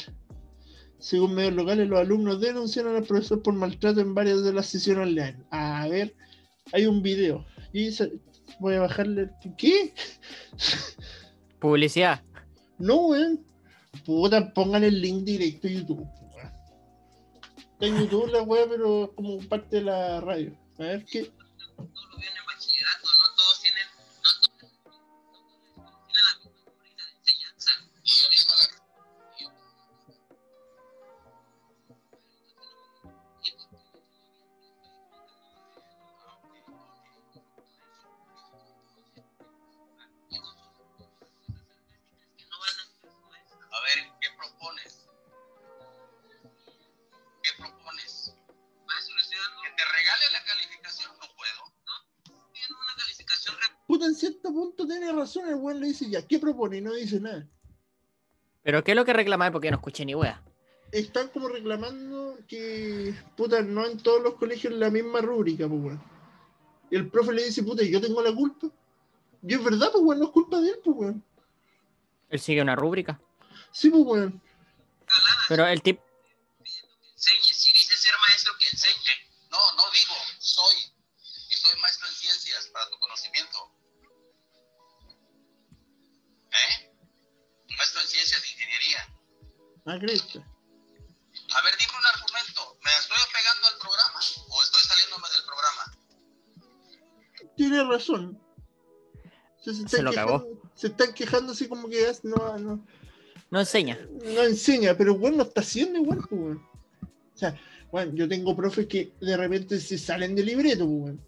Según 0.99 1.33
medios 1.33 1.53
locales, 1.53 1.89
los 1.89 1.99
alumnos 1.99 2.39
denunciaron 2.39 2.95
al 2.95 3.03
profesor 3.03 3.41
por 3.41 3.55
maltrato 3.55 3.99
en 4.01 4.13
varias 4.13 4.43
de 4.43 4.53
las 4.53 4.67
sesiones 4.67 5.07
online. 5.07 5.37
A 5.49 5.87
ver, 5.87 6.13
hay 6.71 6.85
un 6.85 7.01
video. 7.01 7.43
Y 7.73 7.89
voy 8.59 8.75
a 8.75 8.81
bajarle. 8.81 9.31
¿Qué? 9.57 9.93
Publicidad. 11.59 12.21
No, 12.77 13.07
weón. 13.07 13.43
Puta, 14.05 14.53
pongan 14.53 14.83
el 14.83 15.01
link 15.01 15.23
directo 15.23 15.67
a 15.67 15.71
YouTube. 15.71 16.20
En 17.81 17.97
YouTube 17.97 18.31
la 18.31 18.43
weá, 18.43 18.65
pero 18.69 19.11
como 19.15 19.39
parte 19.49 19.77
de 19.77 19.83
la 19.83 20.21
radio. 20.21 20.55
A 20.79 20.83
ver 20.83 21.05
qué. 21.05 21.31
Le 55.79 55.87
dice 55.87 56.09
ya, 56.09 56.25
¿qué 56.25 56.39
propone? 56.39 56.77
Y 56.77 56.81
no 56.81 56.93
dice 56.93 57.19
nada. 57.19 57.47
¿Pero 58.63 58.83
qué 58.83 58.91
es 58.91 58.95
lo 58.95 59.05
que 59.05 59.13
reclamáis? 59.13 59.51
Porque 59.51 59.71
no 59.71 59.77
escuché 59.77 60.05
ni 60.05 60.15
wea. 60.15 60.41
Están 60.91 61.29
como 61.29 61.47
reclamando 61.47 62.37
que, 62.47 63.15
puta, 63.37 63.61
no 63.61 63.85
en 63.85 63.97
todos 63.97 64.21
los 64.21 64.35
colegios 64.35 64.73
la 64.73 64.89
misma 64.89 65.21
rúbrica, 65.21 65.67
pues 65.67 65.81
weón. 65.81 66.03
Y 66.89 66.97
el 66.97 67.09
profe 67.09 67.33
le 67.33 67.45
dice, 67.45 67.63
puta, 67.63 67.83
yo 67.83 68.01
tengo 68.01 68.21
la 68.21 68.33
culpa. 68.33 68.67
Y 69.41 69.53
es 69.53 69.63
verdad, 69.63 69.89
pues 69.91 70.03
weón, 70.03 70.19
no 70.19 70.25
es 70.25 70.31
culpa 70.31 70.59
de 70.59 70.69
él, 70.69 70.79
pues 70.83 70.97
weón. 70.97 71.23
Él 72.29 72.39
sigue 72.39 72.61
una 72.61 72.75
rúbrica. 72.75 73.19
Sí, 73.71 73.89
pues 73.89 74.03
weón. 74.03 74.41
Pero 75.47 75.65
el 75.67 75.81
tip. 75.81 75.99
enseñe. 77.15 77.53
Si 77.53 77.73
dice 77.73 77.95
ser 77.95 78.13
maestro, 78.27 78.53
que 78.59 78.67
enseñe. 78.69 79.31
No, 79.49 79.57
no 79.77 79.83
digo, 79.91 80.10
Ah, 89.91 89.99
cresta. 89.99 90.39
A 90.39 91.61
ver, 91.63 91.73
dime 91.79 91.93
un 91.99 92.05
argumento. 92.05 92.77
¿Me 92.83 92.91
estoy 92.91 93.17
apegando 93.29 93.67
al 93.67 93.77
programa 93.79 94.19
o 94.49 94.63
estoy 94.63 94.81
saliéndome 94.83 95.27
del 95.35 95.43
programa? 95.45 95.83
Tiene 97.57 97.83
razón. 97.83 98.39
Se, 99.63 99.71
se 99.73 99.79
Se 99.79 99.85
están 99.85 100.05
lo 100.05 100.13
cagó. 100.13 100.39
quejando- 100.43 100.71
Se 100.75 100.87
están 100.87 101.13
quejando 101.13 101.51
así 101.51 101.67
como 101.67 101.89
que 101.89 102.09
es- 102.09 102.23
no, 102.23 102.57
no, 102.57 102.85
No 103.49 103.59
enseña. 103.59 103.99
no 104.23 104.41
enseña, 104.43 104.95
pero 104.97 105.15
bueno, 105.15 105.37
lo 105.37 105.43
está 105.43 105.61
haciendo 105.61 105.99
igual, 105.99 106.19
pues, 106.29 106.31
weón. 106.41 106.67
O 107.35 107.37
sea, 107.37 107.59
bueno, 107.91 108.13
yo 108.15 108.27
tengo 108.27 108.55
profes 108.55 108.87
que 108.87 109.11
de 109.19 109.35
repente 109.37 109.79
se 109.79 109.97
salen 109.97 110.35
del 110.35 110.45
libreto, 110.45 110.85
pues, 110.87 110.99
weón. 111.03 111.25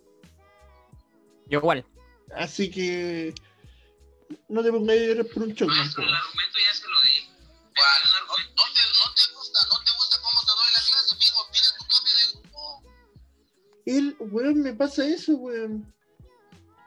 Yo 1.47 1.59
igual. 1.59 1.86
Así 2.36 2.72
que 2.72 3.36
no 4.47 4.64
te 4.64 4.72
pongas 4.72 4.95
a 4.97 4.99
llorar 4.99 5.26
por 5.28 5.43
un 5.43 5.53
choque. 5.53 5.74
Maestro, 5.76 6.03
el 6.03 6.14
argumento 6.14 6.57
ya 6.68 6.74
se 6.74 6.88
lo 6.88 7.01
di. 7.01 7.30
¿Cuál? 7.76 8.01
No, 8.56 8.64
te, 8.74 8.82
no 8.99 9.14
te 9.16 9.34
gusta, 9.36 9.60
no 9.72 9.78
te 9.84 9.91
gusta 9.97 10.16
cómo 10.22 10.39
te 10.41 10.54
doy 10.54 10.70
la 10.74 10.82
clase, 10.88 11.16
fijo, 11.20 11.39
pide 11.51 11.70
tu 11.78 11.84
cambio 11.89 12.14
de 12.18 12.26
grupo. 12.34 12.84
Él, 13.86 14.16
weón, 14.32 14.62
me 14.62 14.74
pasa 14.74 15.06
eso, 15.06 15.36
weón. 15.38 15.93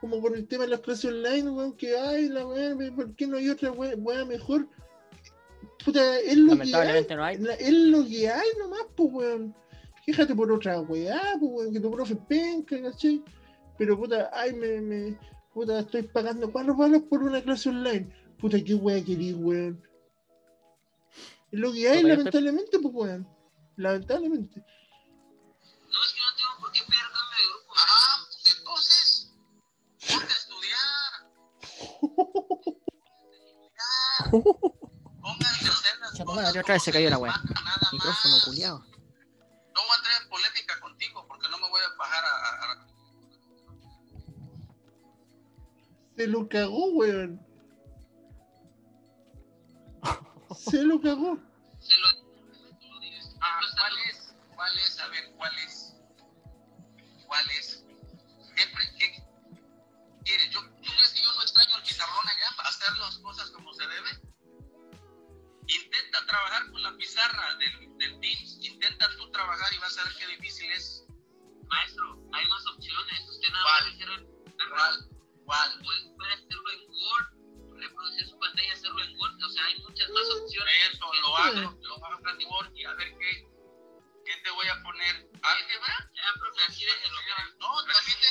Como 0.01 0.21
con 0.21 0.35
el 0.35 0.47
tema 0.47 0.65
de 0.65 0.71
las 0.71 0.81
clases 0.81 1.07
online, 1.07 1.51
weón, 1.51 1.77
que 1.77 1.97
ay, 1.99 2.29
la 2.29 2.47
weón, 2.47 2.95
¿por 2.95 3.15
qué 3.17 3.27
no 3.27 3.37
hay 3.39 3.51
otra 3.51 3.71
weón, 3.73 3.95
weón 3.99 4.29
mejor? 4.29 4.69
Puta, 5.85 6.19
es 6.21 6.37
lo 6.37 6.55
que 6.57 6.63
hay. 6.63 6.71
Lamentablemente 6.71 7.17
no 7.17 7.25
hay. 7.25 7.39
La- 7.39 7.55
es 7.55 7.73
lo 7.73 8.05
que 8.07 8.29
hay 8.29 8.49
nomás, 8.59 8.83
pues, 8.97 9.09
weón. 9.13 9.55
Quéjate 10.05 10.35
por 10.35 10.51
otra 10.53 10.81
weá, 10.81 11.21
pues, 11.41 11.53
weón, 11.53 11.73
que 11.73 11.81
tu 11.81 11.91
profe 11.91 12.17
penca, 12.17 12.81
¿cachai? 12.81 13.23
Pero, 13.79 13.99
puta, 13.99 14.31
ay, 14.33 14.53
me, 14.55 14.81
me, 14.81 15.19
puta, 15.53 15.81
estoy 15.81 16.03
pagando 16.03 16.51
cuatro 16.51 16.77
palos 16.77 17.03
por 17.11 17.23
una 17.23 17.43
clase 17.43 17.69
online. 17.69 18.09
Puta, 18.39 18.63
qué 18.63 18.75
weá 18.75 19.03
querís, 19.05 19.35
weón. 19.37 19.83
Es 21.57 21.63
lo 21.63 21.73
que 21.73 21.89
hay, 21.89 21.97
estoy- 21.99 22.11
lamentablemente, 22.11 22.79
pues, 22.79 22.95
weón. 22.95 23.27
Lamentablemente. 23.77 24.61
No, 24.61 24.65
es 26.05 26.13
que 26.13 26.21
no 26.21 26.37
tengo 26.37 26.61
por 26.61 26.71
qué 26.73 26.81
pedir 26.81 27.01
cambio 27.01 27.37
de 27.39 27.45
grupo. 27.49 27.73
Ah, 27.79 28.17
pues 28.27 28.59
entonces, 28.59 29.33
ponte 30.07 30.33
a 30.35 30.37
estudiar. 30.37 31.13
Pónganse 35.23 35.67
a 35.69 35.73
hacer 35.73 35.99
las 36.01 36.15
otra 36.61 36.75
vez 36.75 36.83
se 36.83 36.93
cayó 36.93 37.09
la 37.11 37.19
nada 37.65 37.89
Micrófono 37.93 38.35
culiado. 38.45 38.79
No 38.81 39.81
voy 39.83 39.91
a 39.93 39.97
entrar 39.97 40.23
en 40.23 40.29
polémica 40.29 40.81
contigo 40.81 41.25
porque 41.27 41.49
no 41.49 41.59
me 41.59 41.69
voy 41.71 41.81
a 41.81 41.97
bajar 41.97 42.25
a- 42.25 42.73
a- 42.73 42.87
Se 46.17 46.27
lo 46.27 46.49
cagó, 46.49 46.87
weón. 46.93 47.41
Se 50.55 50.83
lo 50.83 51.01
cagó. 51.01 51.39
Dices. 53.75 54.06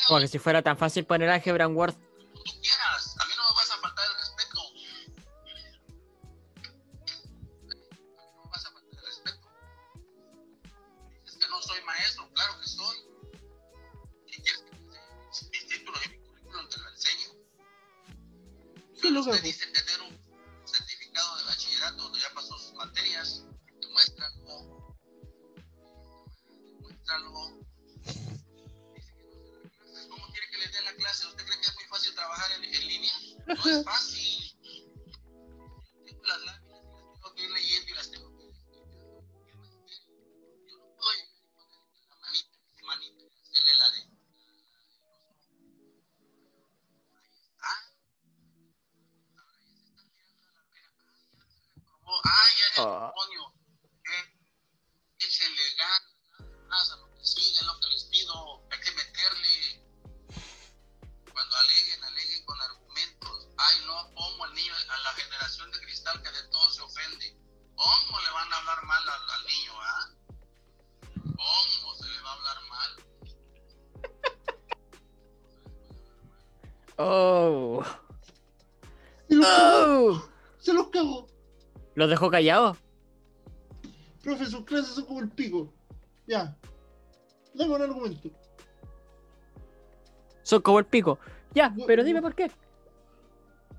Como 0.08 0.20
que 0.20 0.28
si 0.28 0.40
fuera 0.40 0.62
tan 0.62 0.78
fácil 0.78 1.06
poner 1.06 1.30
álgebra 1.30 1.66
en 1.66 1.76
Word. 1.76 1.96
Callados? 82.36 82.78
Profe, 84.22 84.46
sus 84.46 84.66
clases 84.66 84.96
son 84.96 85.06
como 85.06 85.22
el 85.22 85.30
pico. 85.30 85.74
Ya. 86.28 86.58
Dame 87.54 87.76
un 87.76 87.82
argumento. 87.82 88.30
Son 90.44 90.62
como 90.62 90.80
el 90.80 90.86
pico. 90.86 91.18
Ya, 91.54 91.74
pero 91.88 92.04
dime 92.04 92.22
por 92.22 92.36
qué. 92.36 92.52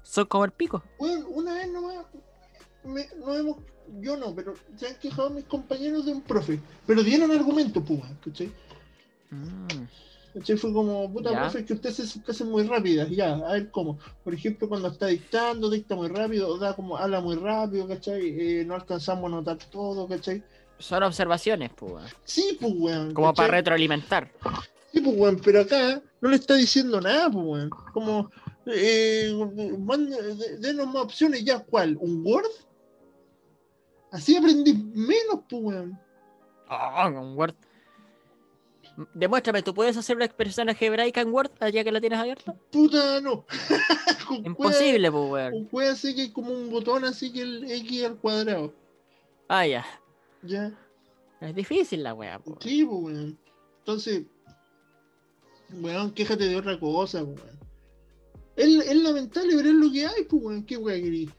Son 0.03 0.25
como 0.27 0.45
el 0.47 0.53
pico. 0.53 0.83
Bueno, 0.99 1.29
una 1.29 1.55
vez 1.55 1.71
nomás, 1.71 2.07
me, 2.85 3.07
no 3.19 3.35
hemos, 3.35 3.57
yo 4.01 4.17
no, 4.17 4.35
pero 4.35 4.55
se 4.77 4.87
han 4.87 4.99
quejado 4.99 5.29
mis 5.31 5.45
compañeros 5.45 6.07
de 6.07 6.13
un 6.13 6.23
profe. 6.23 6.59
Pero 6.87 7.03
dieron 7.03 7.31
argumento, 7.31 7.85
Puma, 7.85 8.09
¿cachai? 8.25 8.51
Mm. 9.31 9.85
¿Cachai? 10.37 10.57
Fue 10.59 10.71
como, 10.71 11.11
puta, 11.11 11.31
Ya. 11.33 11.41
profe, 11.41 11.65
que 11.65 11.73
usted 11.73 11.89
hace 11.89 12.21
clases 12.21 12.47
muy 12.47 12.63
rápidas, 12.65 13.09
ya, 13.09 13.37
a 13.37 13.53
ver 13.53 13.71
cómo. 13.71 13.99
Por 14.23 14.35
ejemplo, 14.35 14.69
cuando 14.69 14.89
está 14.89 15.07
dictando, 15.07 15.71
dicta 15.71 15.97
muy 15.97 16.09
rápido, 16.09 16.59
da 16.59 16.77
como, 16.77 16.99
habla 16.99 17.23
muy 17.23 17.37
rápido, 17.37 17.89
¿cachai? 17.89 18.37
Eh, 18.39 18.65
no 18.67 18.75
alcanzamos 18.75 19.33
a 19.33 19.37
notar 19.37 19.57
todo, 19.71 20.07
¿cachai? 20.07 20.43
Son 20.79 21.03
observaciones, 21.03 21.71
pues. 21.75 22.05
Sí, 22.25 22.59
pues, 22.61 22.71
weón. 22.77 23.15
Como 23.15 23.33
para 23.33 23.49
retroalimentar. 23.49 24.31
Sí, 24.93 25.01
pues, 25.01 25.17
weón, 25.17 25.41
pero 25.43 25.63
acá 25.63 26.03
no 26.21 26.29
le 26.29 26.37
está 26.37 26.55
diciendo 26.55 27.01
nada, 27.01 27.31
pues, 27.31 27.45
weón. 27.47 27.71
Como, 27.95 28.31
eh, 28.67 29.33
denos 30.59 30.87
más 30.89 30.97
opciones, 31.05 31.43
ya, 31.47 31.61
¿cuál? 31.61 31.97
¿Un 31.99 32.23
Word? 32.27 32.45
Así 34.13 34.37
aprendí 34.37 34.75
menos, 34.75 35.41
pues, 35.49 35.63
weón. 35.63 35.99
Oh, 36.69 37.07
en 37.07 37.39
Word. 37.39 37.55
Demuéstrame, 39.13 39.63
¿tú 39.63 39.75
puedes 39.75 39.97
hacer 39.97 40.17
una 40.17 40.25
expresión 40.25 40.69
algebraica 40.69 41.21
en 41.21 41.33
Word 41.33 41.51
ya 41.73 41.85
que 41.85 41.93
la 41.93 42.01
tienes 42.01 42.19
abierta? 42.19 42.55
Puta, 42.71 43.21
no. 43.21 43.45
Imposible, 44.45 45.11
pues, 45.11 45.31
weón. 45.31 45.69
Wea 45.71 45.93
así 45.93 46.15
que 46.15 46.23
hay 46.23 46.31
como 46.33 46.53
un 46.53 46.71
botón 46.71 47.05
así 47.05 47.33
que 47.33 47.43
el 47.43 47.71
X 47.71 48.05
al 48.05 48.17
cuadrado. 48.17 48.73
Ah, 49.49 49.67
ya. 49.67 49.85
Ya. 50.43 50.73
Es 51.41 51.55
difícil 51.55 52.03
la 52.03 52.15
wea, 52.15 52.39
pues. 52.39 52.57
Sí, 52.61 52.85
pues, 52.85 53.03
weón. 53.03 53.39
Entonces, 53.79 54.25
weón, 55.73 56.13
quéjate 56.13 56.45
de 56.45 56.57
otra 56.57 56.81
cosa, 56.81 57.25
pues, 57.25 57.39
weón. 57.43 57.59
Es, 58.57 58.87
es 58.87 58.97
lamentable, 58.97 59.53
pero 59.57 59.69
es 59.69 59.75
lo 59.75 59.93
que 59.93 60.07
hay, 60.07 60.25
pues, 60.25 60.43
weón. 60.43 60.65
¿Qué 60.65 60.77
weón 60.79 61.03
querís? 61.03 61.31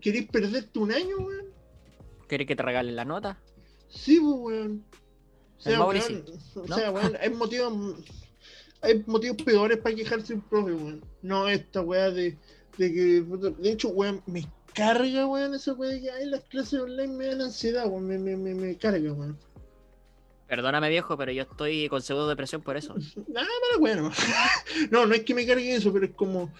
¿Querís 0.00 0.28
perderte 0.28 0.78
un 0.78 0.92
año, 0.92 1.16
weón? 1.16 1.46
¿Querés 2.28 2.46
que 2.46 2.56
te 2.56 2.62
regalen 2.62 2.96
la 2.96 3.06
nota? 3.06 3.38
Sí, 3.88 4.20
pues, 4.20 4.34
weón. 4.36 4.84
O 5.58 5.62
sea, 5.62 5.84
weón, 5.84 6.24
o 6.54 6.66
¿no? 6.66 6.76
sea, 6.76 6.90
weón, 6.90 7.16
hay 7.20 7.30
motivos, 7.30 7.72
hay 8.82 9.02
motivos 9.06 9.42
peores 9.42 9.78
para 9.78 9.94
quejarse 9.94 10.34
un 10.34 10.40
profe, 10.42 10.72
weón. 10.72 11.04
No 11.22 11.48
esta 11.48 11.80
weá 11.80 12.10
de, 12.10 12.36
de 12.78 12.92
que, 12.92 13.24
de 13.58 13.70
hecho, 13.70 13.88
weón, 13.88 14.22
me 14.26 14.46
carga, 14.74 15.26
weón, 15.26 15.54
esa 15.54 15.72
weá 15.72 15.90
de 15.90 16.02
que 16.02 16.10
hay 16.10 16.26
las 16.26 16.42
clases 16.44 16.80
online 16.80 17.14
me 17.14 17.26
dan 17.26 17.40
ansiedad, 17.42 17.86
weón, 17.86 18.06
me, 18.06 18.18
me, 18.18 18.36
me, 18.36 18.54
me 18.54 18.76
carga, 18.76 19.12
weón. 19.12 19.38
Perdóname, 20.48 20.88
viejo, 20.88 21.16
pero 21.16 21.32
yo 21.32 21.42
estoy 21.42 21.88
con 21.88 22.02
pseudo 22.02 22.28
depresión 22.28 22.62
por 22.62 22.76
eso. 22.76 22.94
Nada, 23.28 23.48
pero 23.68 23.80
bueno. 23.80 24.12
no, 24.90 25.06
no 25.06 25.14
es 25.14 25.22
que 25.24 25.34
me 25.34 25.46
cargue 25.46 25.74
eso, 25.74 25.92
pero 25.92 26.06
es 26.06 26.12
como, 26.12 26.52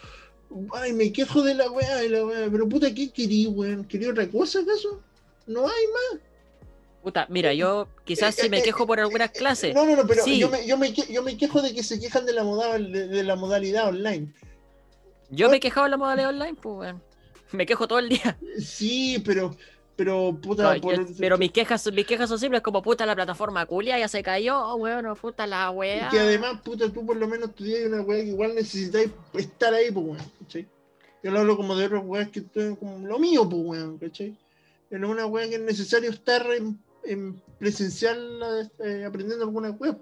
ay, 0.73 0.93
me 0.93 1.13
quejo 1.13 1.43
de 1.43 1.55
la 1.55 1.71
weá, 1.71 1.97
de 1.97 2.09
la 2.09 2.25
weá, 2.27 2.49
pero 2.51 2.69
puta, 2.69 2.93
¿qué 2.93 3.11
querí, 3.13 3.47
weón? 3.47 3.85
¿Querí 3.85 4.07
otra 4.07 4.29
cosa 4.29 4.61
acaso? 4.61 5.03
No 5.47 5.61
hay 5.67 5.85
más. 5.87 6.21
Puta, 7.07 7.25
mira, 7.31 7.55
yo 7.55 7.87
quizás 8.05 8.35
si 8.35 8.49
me 8.51 8.61
quejo 8.63 8.85
por 8.85 8.99
algunas 8.99 9.31
clases. 9.31 9.73
No, 9.73 9.87
no, 9.87 9.95
no, 9.95 10.05
pero 10.09 10.25
Sí. 10.25 10.41
yo, 10.41 10.51
me, 10.51 10.67
yo, 10.67 10.77
me, 10.77 10.93
yo 10.93 11.23
me 11.23 11.37
quejo 11.37 11.63
de 11.63 11.73
que 11.73 11.85
se 11.85 12.01
quejan 12.01 12.27
de 12.27 12.33
la, 12.33 12.43
modal, 12.43 12.91
de, 12.91 13.07
de 13.07 13.23
la 13.23 13.37
modalidad 13.37 13.87
online. 13.87 14.33
Yo 15.31 15.49
me 15.49 15.59
he 15.59 15.61
quejado 15.61 15.87
en 15.87 15.93
la 15.93 15.99
modalidad 15.99 16.31
online, 16.31 16.55
pues, 16.61 16.75
weón. 16.79 17.03
Me 17.53 17.65
quejo 17.65 17.87
todo 17.87 18.01
el 18.01 18.09
día. 18.09 18.37
Sí, 18.59 19.23
pero, 19.25 19.55
pero, 19.95 20.37
puta, 20.43 20.75
No, 20.75 20.81
por- 20.81 20.97
yo- 21.07 21.15
pero 21.17 21.39
mis 21.39 21.53
quejas, 21.53 21.89
mis 21.93 22.05
quejas 22.09 22.29
son 22.29 22.41
simples 22.41 22.61
como 22.61 22.83
puta 22.83 23.07
la 23.07 23.15
plataforma 23.15 23.65
culia 23.67 24.01
ya 24.01 24.09
se 24.09 24.21
cayó, 24.25 24.75
weón, 24.75 25.15
puta 25.15 25.47
la 25.47 25.71
wea. 25.71 26.09
que 26.09 26.19
además, 26.19 26.61
puta, 26.65 26.89
tú 26.93 27.07
por 27.07 27.15
lo 27.17 27.29
menos 27.29 27.51
estudias 27.51 27.87
una 27.87 28.01
weá 28.03 28.25
que 28.25 28.31
igual 28.31 28.53
necesitáis 28.57 29.13
estar 29.35 29.73
ahí, 29.73 29.93
pues, 29.93 30.07
weón, 30.07 30.19
¿cachai? 30.43 30.67
Yo 31.23 31.31
lo 31.31 31.39
hablo 31.39 31.57
como 31.57 31.77
de 31.77 31.87
otras 31.87 32.03
weas 32.05 32.29
que 32.31 32.43
como 32.81 33.07
lo 33.07 33.17
mío, 33.21 33.49
pues, 33.49 33.63
weón, 33.65 33.97
¿cachai? 33.99 34.37
Pero 34.91 35.09
una 35.09 35.27
weá 35.27 35.49
que 35.49 35.55
es 35.55 35.61
necesario 35.61 36.11
estar 36.11 36.45
en, 36.53 36.79
en 37.07 37.41
presencial 37.59 38.71
eh, 38.85 39.05
aprendiendo 39.05 39.45
alguna. 39.45 39.77
Pues, 39.77 39.95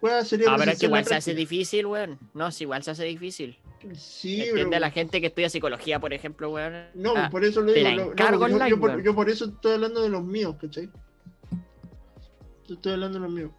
weá 0.00 0.24
sería 0.24 0.50
No, 0.50 0.56
pero 0.56 0.70
es 0.72 0.78
que 0.78 0.86
igual 0.86 1.04
se 1.04 1.14
hace 1.14 1.34
difícil, 1.34 1.86
weón. 1.86 2.18
No, 2.34 2.50
si 2.52 2.64
igual 2.64 2.82
se 2.82 2.92
hace 2.92 3.04
difícil. 3.04 3.58
Sí, 3.96 4.36
Entiende 4.42 4.64
pero- 4.64 4.76
a 4.76 4.80
la 4.80 4.90
gente 4.92 5.20
que 5.20 5.26
estudia 5.26 5.50
psicología, 5.50 5.98
por 5.98 6.12
ejemplo, 6.12 6.50
weón. 6.50 6.86
No, 6.94 7.14
Ah, 7.16 7.28
por 7.30 7.44
eso 7.44 7.60
lo 7.62 7.72
digo. 7.72 7.88
lo- 7.90 8.14
no, 8.14 8.30
yo- 8.30 8.40
online, 8.40 8.70
yo, 8.70 8.78
por, 8.80 8.90
weón. 8.90 9.02
yo 9.02 9.14
por 9.14 9.28
eso 9.28 9.46
estoy 9.46 9.72
hablando 9.72 10.02
de 10.02 10.08
los 10.08 10.24
míos, 10.24 10.54
¿cachai? 10.60 10.88
Yo 12.68 12.74
estoy 12.74 12.92
hablando 12.92 13.18
de 13.18 13.24
los 13.24 13.32
míos. 13.34 13.50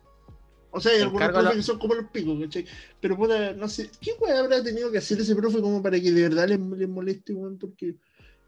O 0.72 0.80
sea, 0.80 0.91
hay 0.94 1.00
Te 1.00 1.04
algunos 1.04 1.30
profes 1.30 1.56
que 1.58 1.62
son 1.64 1.78
como 1.78 1.94
los 1.94 2.06
picos, 2.10 2.39
¿cachai? 2.41 2.66
Pero 3.00 3.16
puta, 3.18 3.54
no 3.54 3.68
sé, 3.68 3.89
¿qué 4.02 4.14
weá 4.20 4.39
habrá 4.39 4.64
tenido 4.64 4.91
que 4.91 4.98
hacer 4.98 5.20
ese 5.20 5.36
profe 5.36 5.62
como 5.62 5.84
para 5.84 6.00
que 6.00 6.12
de 6.12 6.22
verdad 6.24 6.48
les, 6.48 6.60
les 6.60 6.89
moleste, 6.89 7.34
weón? 7.34 7.57
Porque 7.60 7.95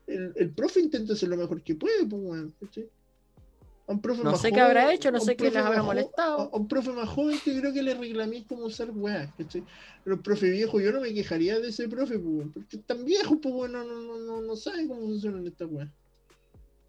el, 0.07 0.31
el 0.35 0.49
profe 0.51 0.79
intenta 0.79 1.13
hacer 1.13 1.29
lo 1.29 1.37
mejor 1.37 1.61
que 1.61 1.75
puede, 1.75 2.05
pues, 2.05 2.21
weón, 2.23 2.53
¿cachai? 2.59 2.89
A 3.87 3.91
un 3.91 4.01
profe 4.01 4.23
No 4.23 4.31
más 4.31 4.41
sé 4.41 4.51
qué 4.51 4.61
habrá 4.61 4.91
hecho, 4.91 5.11
no 5.11 5.19
un 5.19 5.25
sé 5.25 5.35
qué 5.35 5.45
les 5.45 5.55
habrá 5.57 5.83
molestado. 5.83 6.49
A, 6.51 6.57
un 6.57 6.67
profe 6.67 6.91
más 6.91 7.07
joven 7.07 7.39
que 7.43 7.59
creo 7.59 7.71
que 7.71 7.83
le 7.83 7.93
reclamé 7.93 8.43
cómo 8.47 8.65
usar 8.65 8.89
weá, 8.91 9.31
¿cachai? 9.37 9.63
Pero 10.03 10.15
el 10.15 10.21
profe 10.21 10.49
viejo, 10.49 10.79
yo 10.79 10.91
no 10.91 11.01
me 11.01 11.13
quejaría 11.13 11.59
de 11.59 11.69
ese 11.69 11.87
profe, 11.87 12.17
pues, 12.17 12.35
weón, 12.35 12.51
porque 12.51 12.77
es 12.77 12.83
tan 12.83 13.05
viejo, 13.05 13.39
pues, 13.39 13.53
weón, 13.53 13.73
no, 13.73 13.83
no, 13.83 14.01
no, 14.01 14.17
no, 14.17 14.41
no 14.41 14.55
sabe 14.55 14.87
cómo 14.87 15.01
funcionan 15.01 15.45
estas 15.45 15.69
weas. 15.69 15.89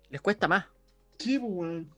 Les 0.09 0.21
cuesta 0.23 0.49
más. 0.49 0.65
Sí, 1.19 1.39
pues, 1.39 1.53
weón. 1.53 1.91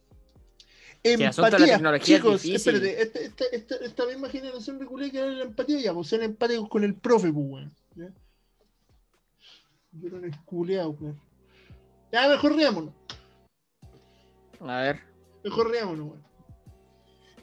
de 1.05 1.17
la 1.17 1.51
tecnología 1.51 2.17
es 2.17 2.23
chicos, 2.23 2.43
difícil. 2.43 2.75
espérate, 2.75 3.03
esta, 3.03 3.19
esta, 3.21 3.45
esta, 3.53 3.77
esta 3.77 4.07
misma 4.07 4.29
generación 4.29 4.81
reculé 4.81 5.13
que 5.13 5.21
de 5.21 5.31
la 5.31 5.45
empatía, 5.45 5.81
ya, 5.81 5.95
pues 5.95 6.09
sean 6.09 6.23
empáticos 6.23 6.69
con 6.69 6.83
el 6.83 6.95
profe, 6.95 7.33
pues, 7.33 7.47
weón. 7.49 7.73
¿ya? 7.95 8.13
Yo 9.93 10.11
no 10.11 10.27
esculeado, 10.27 10.91
weón. 10.91 11.21
Ya, 12.11 12.27
mejor 12.27 12.57
riámonos, 12.57 12.95
A 14.61 14.81
ver. 14.81 15.01
mejor 15.45 15.71
riámonos, 15.71 16.07
weón. 16.09 16.23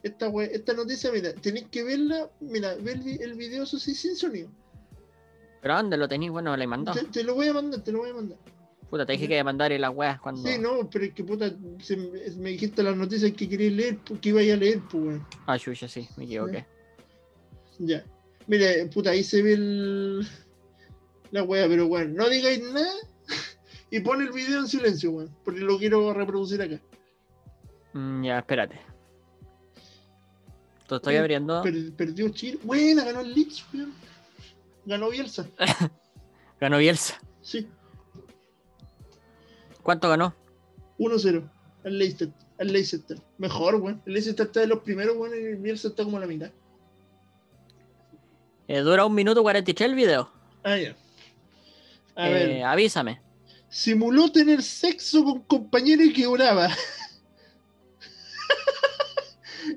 Esta, 0.03 0.29
weón, 0.29 0.49
esta 0.53 0.73
noticia, 0.73 1.11
mira, 1.11 1.33
tenéis 1.33 1.67
que 1.71 1.83
verla, 1.83 2.29
mira, 2.39 2.75
ver 2.75 2.97
el, 2.97 3.01
vi- 3.01 3.17
el 3.21 3.33
video, 3.33 3.63
eso 3.63 3.79
sí, 3.79 3.95
sin 3.95 4.15
sonido. 4.15 4.49
¿Pero 5.61 5.75
dónde 5.77 5.97
lo 5.97 6.07
tenéis? 6.07 6.31
Bueno, 6.31 6.55
le 6.55 6.67
mandó. 6.67 6.91
Te, 6.91 7.05
te 7.05 7.23
lo 7.23 7.33
voy 7.35 7.47
a 7.47 7.53
mandar, 7.53 7.81
te 7.83 7.91
lo 7.91 7.99
voy 7.99 8.11
a 8.11 8.13
mandar. 8.13 8.37
Puta, 8.89 9.03
te 9.05 9.13
dije 9.13 9.27
que 9.27 9.43
mandar 9.43 9.71
las 9.71 9.95
weas 9.95 10.21
cuando. 10.21 10.43
Sí, 10.47 10.59
no, 10.59 10.87
pero 10.89 11.05
es 11.05 11.13
que 11.13 11.23
puta, 11.23 11.51
se 11.81 11.97
me, 11.97 12.49
dijiste 12.51 12.83
las 12.83 12.95
noticias 12.95 13.31
que 13.31 13.49
querías 13.49 13.73
leer, 13.73 13.97
que 14.21 14.29
iba 14.29 14.41
a 14.41 14.43
leer, 14.43 14.79
pues, 14.91 15.03
weón. 15.03 15.27
Ah, 15.47 15.57
chucha, 15.57 15.87
sí, 15.87 16.07
me 16.17 16.25
equivoqué. 16.25 16.65
Ya. 17.79 18.05
Mire, 18.45 18.85
puta, 18.93 19.09
ahí 19.09 19.23
se 19.23 19.41
ve 19.41 19.53
el... 19.53 20.27
la 21.31 21.41
wea, 21.43 21.67
pero 21.67 21.87
bueno, 21.87 22.13
no 22.13 22.29
digáis 22.29 22.61
nada 22.71 22.93
y 23.89 23.99
pon 24.01 24.21
el 24.21 24.31
video 24.31 24.59
en 24.59 24.67
silencio, 24.67 25.09
weón, 25.09 25.35
porque 25.43 25.61
lo 25.61 25.79
quiero 25.79 26.13
reproducir 26.13 26.61
acá. 26.61 26.79
Mm, 27.95 28.23
ya, 28.25 28.39
espérate. 28.39 28.79
Lo 30.89 30.97
estoy 30.97 31.15
abriendo. 31.15 31.63
Per- 31.63 31.93
perdió 31.93 32.29
Chile. 32.29 32.59
Buena, 32.63 33.03
ganó 33.05 33.21
el 33.21 33.33
Leeds, 33.33 33.65
weón. 33.73 33.93
Ganó 34.85 35.09
Bielsa. 35.09 35.47
Ganó 36.59 36.77
Bielsa. 36.77 37.19
Sí, 37.41 37.67
¿Cuánto 39.81 40.09
ganó? 40.09 40.33
1-0 40.97 41.47
al 41.85 41.97
Leicester. 41.99 42.29
Al 42.59 42.67
Leicester. 42.73 43.17
Mejor, 43.37 43.75
weón. 43.75 44.01
El 44.05 44.13
Leicester 44.13 44.45
está 44.47 44.59
de 44.61 44.67
los 44.67 44.79
primeros, 44.79 45.15
weón, 45.17 45.33
y 45.35 45.43
el 45.45 45.55
Bielsa 45.57 45.87
está 45.89 46.03
como 46.03 46.17
a 46.17 46.21
la 46.21 46.27
mitad. 46.27 46.49
Eh, 48.67 48.79
dura 48.79 49.05
un 49.05 49.13
minuto 49.13 49.41
43 49.43 49.89
el 49.89 49.95
video. 49.95 50.29
Ah, 50.63 50.77
ya. 50.77 50.95
A 52.15 52.29
Eh, 52.29 52.33
ver. 52.33 52.63
avísame. 52.63 53.21
Simuló 53.69 54.31
tener 54.31 54.61
sexo 54.63 55.23
con 55.23 55.41
compañero 55.43 56.03
y 56.03 56.13
quebraba. 56.13 56.69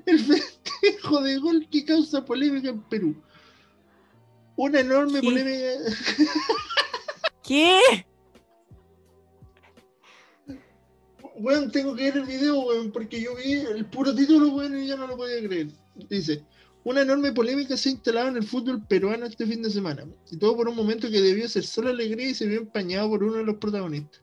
El 0.09 0.19
festejo 0.19 1.21
de 1.21 1.37
gol 1.37 1.67
que 1.71 1.85
causa 1.85 2.25
polémica 2.25 2.69
en 2.69 2.81
Perú. 2.83 3.15
Una 4.55 4.79
enorme 4.79 5.21
¿Qué? 5.21 5.27
polémica. 5.27 5.67
¿Qué? 7.43 7.79
Weón, 11.35 11.71
tengo 11.71 11.95
que 11.95 12.03
ver 12.03 12.17
el 12.17 12.25
video, 12.25 12.59
weón, 12.59 12.91
porque 12.91 13.21
yo 13.21 13.35
vi 13.35 13.53
el 13.53 13.85
puro 13.85 14.13
título, 14.13 14.49
weón, 14.49 14.77
y 14.77 14.87
ya 14.87 14.97
no 14.97 15.07
lo 15.07 15.15
podía 15.15 15.47
creer. 15.47 15.67
Dice, 16.09 16.43
una 16.83 17.01
enorme 17.01 17.31
polémica 17.31 17.77
se 17.77 17.89
ha 17.89 17.91
instalado 17.93 18.29
en 18.29 18.37
el 18.37 18.43
fútbol 18.43 18.85
peruano 18.87 19.25
este 19.25 19.45
fin 19.45 19.61
de 19.61 19.69
semana. 19.69 20.05
Y 20.31 20.37
todo 20.37 20.57
por 20.57 20.67
un 20.67 20.75
momento 20.75 21.09
que 21.09 21.21
debió 21.21 21.47
ser 21.47 21.63
solo 21.63 21.89
alegría 21.89 22.29
y 22.29 22.33
se 22.33 22.47
vio 22.47 22.59
empañado 22.59 23.09
por 23.09 23.23
uno 23.23 23.37
de 23.37 23.45
los 23.45 23.55
protagonistas. 23.55 24.21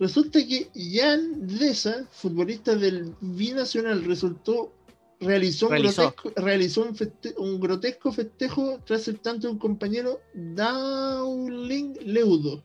Resulta 0.00 0.44
que 0.46 0.70
Jan 0.74 1.46
Deza, 1.46 2.06
futbolista 2.10 2.74
del 2.74 3.14
Binacional, 3.20 4.02
resultó 4.04 4.72
realizó 5.20 5.66
un, 5.66 5.72
Realizó. 5.72 6.02
grotesco, 6.02 6.32
realizó 6.40 6.82
un, 6.84 6.96
feste- 6.96 7.34
un 7.36 7.60
grotesco 7.60 8.10
festejo 8.10 8.80
tras 8.86 9.06
el 9.08 9.18
tanto 9.20 9.46
de 9.46 9.52
un 9.52 9.58
compañero 9.58 10.20
Dowling 10.32 11.92
Leudo 12.06 12.62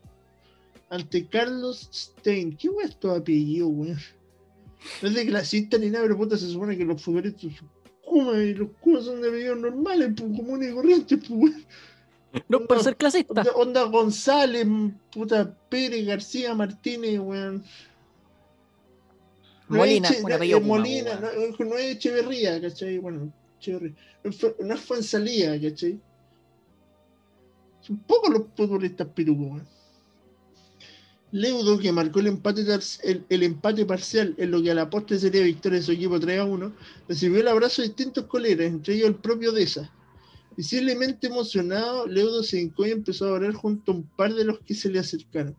ante 0.90 1.26
Carlos 1.28 1.90
Stein. 1.94 2.56
¿Qué 2.56 2.70
es 2.84 2.98
tu 2.98 3.10
apellido, 3.10 3.68
weón? 3.68 3.98
No 5.02 5.08
es 5.10 5.14
de 5.16 5.26
clasista 5.26 5.78
ni 5.78 5.90
nada, 5.90 6.04
pero 6.06 6.16
puta, 6.18 6.38
se 6.38 6.48
supone 6.50 6.78
que 6.78 6.86
los 6.86 7.02
futbolistas 7.02 7.52
son 8.06 8.42
y 8.42 8.54
los 8.54 8.70
Kumas 8.80 9.04
son 9.04 9.20
de 9.22 9.28
apellidos 9.28 9.60
normales, 9.60 10.14
pues, 10.16 10.30
comunes 10.38 10.72
y 10.72 10.74
corrientes, 10.74 11.20
pues, 11.28 11.32
weón. 11.32 11.66
No 12.48 12.66
por 12.66 12.82
ser 12.84 12.96
clasista. 12.98 13.42
Onda, 13.42 13.52
onda 13.56 13.84
González, 13.84 14.68
puta 15.12 15.58
Pérez, 15.70 16.06
García, 16.06 16.54
Martínez, 16.54 17.20
weón. 17.20 17.64
No 19.68 19.78
Molina, 19.78 20.10
es 20.10 20.18
es 20.18 20.22
Puma, 20.22 20.78
Molina, 20.78 21.20
no, 21.20 21.66
no 21.66 21.76
es 21.78 21.96
Echeverría, 21.96 22.62
¿cachai? 22.62 23.00
Bueno, 23.00 23.32
Echeverría. 23.60 23.96
No 24.24 24.32
no 24.66 24.78
fue 24.78 24.98
en 24.98 25.04
salida, 25.04 25.60
¿cachai? 25.60 26.00
Son 27.82 27.98
pocos 27.98 28.30
los 28.32 28.44
futbolistas 28.56 29.08
pirucos, 29.08 29.46
weón. 29.48 29.68
Leudo, 31.32 31.78
que 31.78 31.92
marcó 31.92 32.20
el 32.20 32.28
empate, 32.28 32.64
tar- 32.64 32.82
el, 33.04 33.26
el 33.28 33.44
empate 33.44 33.86
parcial 33.86 34.36
en 34.38 34.52
lo 34.52 34.62
que 34.62 34.72
a 34.72 34.76
la 34.76 34.90
postre 34.90 35.20
sería 35.20 35.42
victoria 35.44 35.80
de 35.80 35.86
su 35.86 35.92
equipo 35.92 36.20
3 36.20 36.40
a 36.40 36.46
1, 36.46 36.72
recibió 37.10 37.42
el 37.42 37.48
abrazo 37.48 37.82
de 37.82 37.90
distintos 37.90 38.26
colegas, 38.26 38.68
entre 38.68 38.94
ellos 38.94 39.08
el 39.10 39.16
propio 39.16 39.52
Deza. 39.52 39.92
Visiblemente 40.58 41.28
emocionado, 41.28 42.08
Leudo 42.08 42.44
se 42.44 42.62
hincó 42.62 42.86
y 42.86 42.92
empezó 42.92 43.28
a 43.28 43.34
orar 43.34 43.54
junto 43.54 43.92
a 43.92 43.96
un 43.96 44.10
par 44.16 44.34
de 44.34 44.46
los 44.46 44.60
que 44.60 44.74
se 44.74 44.90
le 44.90 45.00
acercaron. 45.00 45.56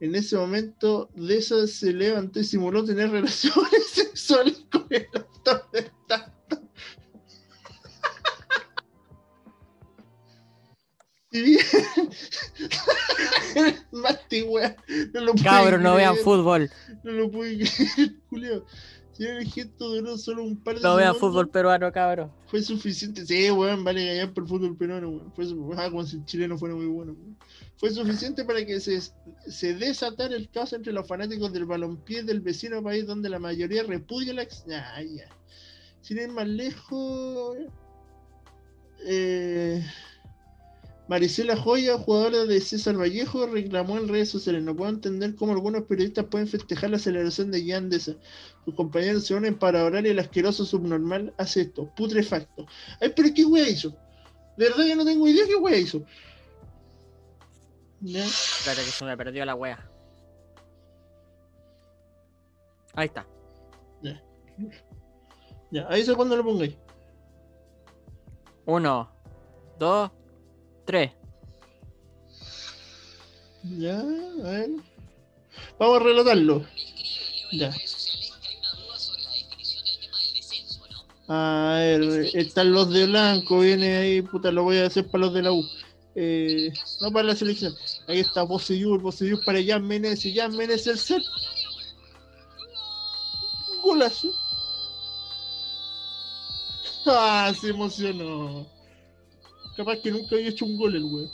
En 0.00 0.14
ese 0.14 0.36
momento, 0.36 1.10
Deza 1.14 1.66
se 1.66 1.92
levantó 1.92 2.40
y 2.40 2.44
simuló 2.44 2.84
tener 2.84 3.10
relaciones 3.10 3.86
sexuales 3.86 4.64
con 4.72 4.86
el 4.88 5.06
autor 5.12 5.70
del 5.72 5.90
tanto. 6.08 6.62
Si 11.30 11.42
bien... 11.42 11.60
Mati, 13.92 14.42
wea, 14.42 14.76
no 15.12 15.20
lo 15.20 15.32
pude 15.32 15.44
Cabros, 15.44 15.82
no 15.82 15.96
vean 15.96 16.16
fútbol. 16.16 16.70
No 17.02 17.12
lo 17.12 17.30
pude 17.30 17.58
creer, 17.58 18.14
Julio. 18.30 18.64
Si 19.20 19.26
el 19.26 19.44
gesto 19.44 19.90
duró 19.90 20.16
solo 20.16 20.44
un 20.44 20.56
par 20.56 20.76
de 20.76 20.80
No 20.80 20.96
vean 20.96 21.14
fútbol 21.14 21.46
peruano, 21.50 21.92
cabros. 21.92 22.30
fue 22.46 22.62
suficiente. 22.62 23.26
Sí, 23.26 23.50
weón, 23.50 23.84
vale 23.84 24.06
gallar 24.06 24.32
por 24.32 24.48
fútbol 24.48 24.74
peruano, 24.78 25.10
weón. 25.10 25.32
Fue 25.34 25.44
ah, 25.76 25.90
como 25.90 26.04
si 26.04 26.16
el 26.16 26.24
chileno 26.24 26.56
fuera 26.56 26.74
muy 26.74 26.86
bueno, 26.86 27.12
weón. 27.12 27.36
Fue 27.76 27.90
suficiente 27.90 28.46
para 28.46 28.64
que 28.64 28.80
se, 28.80 28.98
se 29.46 29.74
desatara 29.74 30.34
el 30.34 30.48
caos 30.48 30.72
entre 30.72 30.94
los 30.94 31.06
fanáticos 31.06 31.52
del 31.52 31.66
balompié 31.66 32.22
del 32.22 32.40
vecino 32.40 32.82
país 32.82 33.06
donde 33.06 33.28
la 33.28 33.38
mayoría 33.38 33.82
repudia 33.82 34.32
la 34.32 34.44
ex... 34.44 34.64
Ah, 34.70 35.02
ya. 35.02 35.28
Sin 36.00 36.16
ir 36.16 36.30
más 36.30 36.48
lejos... 36.48 37.58
Eh... 39.04 39.84
Maricela 41.10 41.56
Joya, 41.56 41.98
jugadora 41.98 42.44
de 42.44 42.60
César 42.60 42.96
Vallejo, 42.96 43.44
reclamó 43.44 43.98
en 43.98 44.06
redes 44.06 44.28
sociales. 44.28 44.62
No 44.62 44.76
puedo 44.76 44.90
entender 44.90 45.34
cómo 45.34 45.50
algunos 45.50 45.82
periodistas 45.82 46.26
pueden 46.26 46.46
festejar 46.46 46.90
la 46.90 47.00
celebración 47.00 47.50
de 47.50 47.66
Jan 47.66 47.90
Deza. 47.90 48.12
Sus 48.64 48.76
compañeros 48.76 49.26
se 49.26 49.34
unen 49.34 49.58
para 49.58 49.84
orar 49.84 50.06
y 50.06 50.10
el 50.10 50.20
asqueroso 50.20 50.64
subnormal 50.64 51.34
hace 51.36 51.62
esto, 51.62 51.92
putrefacto. 51.96 52.64
Ay, 53.00 53.12
pero 53.16 53.28
¿qué 53.34 53.44
wea 53.44 53.68
hizo? 53.68 53.90
De 54.56 54.68
verdad 54.68 54.84
yo 54.86 54.94
no 54.94 55.04
tengo 55.04 55.26
idea 55.26 55.48
qué 55.48 55.56
wea 55.56 55.78
hizo. 55.78 56.00
Ya. 58.02 58.24
Espérate 58.24 58.84
que 58.84 58.92
se 58.92 59.04
me 59.04 59.16
perdió 59.16 59.44
la 59.44 59.56
wea. 59.56 59.90
Ahí 62.94 63.06
está. 63.06 63.26
Ya, 65.72 65.88
ahí 65.88 66.04
sé 66.04 66.14
cuando 66.14 66.36
lo 66.36 66.44
pongáis. 66.44 66.76
Uno, 68.64 69.10
dos, 69.76 70.12
tres. 70.84 71.12
Ya, 73.62 73.98
a 73.98 74.50
ver. 74.50 74.70
Vamos 75.78 76.00
a 76.00 76.04
relatarlo. 76.04 76.66
Ya. 77.52 77.74
A 81.28 81.76
ver, 81.78 82.30
están 82.34 82.72
los 82.72 82.90
de 82.92 83.06
blanco, 83.06 83.60
viene 83.60 83.96
ahí, 83.96 84.22
puta, 84.22 84.50
lo 84.50 84.64
voy 84.64 84.78
a 84.78 84.86
hacer 84.86 85.06
para 85.06 85.26
los 85.26 85.34
de 85.34 85.42
la 85.42 85.52
U. 85.52 85.64
Eh, 86.16 86.72
no 87.00 87.12
para 87.12 87.28
la 87.28 87.36
selección. 87.36 87.74
Ahí 88.08 88.18
está 88.18 88.46
Poseyur, 88.46 89.00
Poseyur 89.00 89.44
para 89.44 89.62
Jan 89.64 89.86
Menezes, 89.86 90.34
Jan 90.34 90.56
Menezes 90.56 90.86
el 90.88 90.98
set. 90.98 91.22
Golazo. 93.82 94.32
Ah, 97.06 97.52
se 97.58 97.68
emocionó. 97.68 98.66
Capaz 99.76 99.96
que 99.98 100.10
nunca 100.10 100.34
había 100.36 100.48
hecho 100.48 100.64
un 100.64 100.76
gol 100.76 100.94
el 100.96 101.04
weón. 101.04 101.30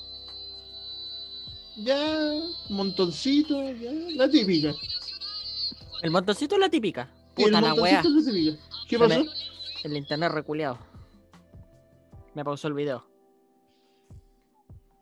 Ya, 1.78 2.32
montoncito, 2.70 3.60
ya, 3.72 3.90
la 4.14 4.28
típica. 4.30 4.74
El 6.02 6.10
montoncito 6.10 6.54
es 6.54 6.60
la 6.60 6.68
típica. 6.70 7.10
Y 7.36 7.42
el 7.42 7.48
Puta 7.50 7.60
la 7.60 7.74
wea. 7.74 8.00
es 8.00 8.04
la 8.06 8.22
típica. 8.22 8.58
¿Qué 8.88 8.98
me- 8.98 9.08
pasó? 9.08 9.24
El 9.84 9.96
internet 9.96 10.32
reculeado. 10.32 10.78
Me 12.34 12.44
pausó 12.44 12.68
el 12.68 12.74
video. 12.74 13.04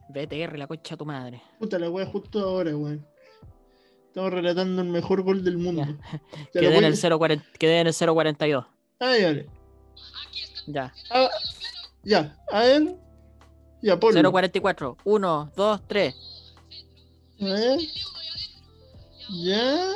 BTR, 0.08 0.58
la 0.58 0.66
concha 0.66 0.94
de 0.94 0.98
tu 0.98 1.04
madre. 1.06 1.42
Puta 1.58 1.78
la 1.78 1.90
wea 1.90 2.06
justo 2.06 2.40
ahora, 2.40 2.76
weón. 2.76 3.06
Estamos 4.08 4.32
relatando 4.32 4.82
el 4.82 4.88
mejor 4.88 5.22
gol 5.22 5.42
del 5.44 5.58
mundo. 5.58 5.82
Quedé 6.52 6.66
en, 6.66 6.74
voy- 6.74 6.84
el 6.84 7.18
040, 7.18 7.44
quedé 7.58 7.80
en 7.80 7.86
el 7.88 7.94
042. 7.94 8.64
Ah, 9.00 9.16
ya. 9.18 9.44
Ya. 10.66 10.92
Ah, 11.10 11.28
ya, 12.04 12.36
a 12.50 12.60
ver. 12.60 12.96
Ya, 13.84 14.00
ponlo. 14.00 14.32
044. 14.32 14.96
1, 15.04 15.52
2, 15.54 15.80
3. 15.86 16.14
A 17.42 17.44
ver. 17.44 17.80
Ya. 19.28 19.90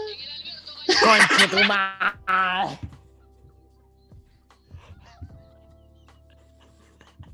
Concha 1.00 1.48
tu 1.50 1.56
madre. 1.64 2.78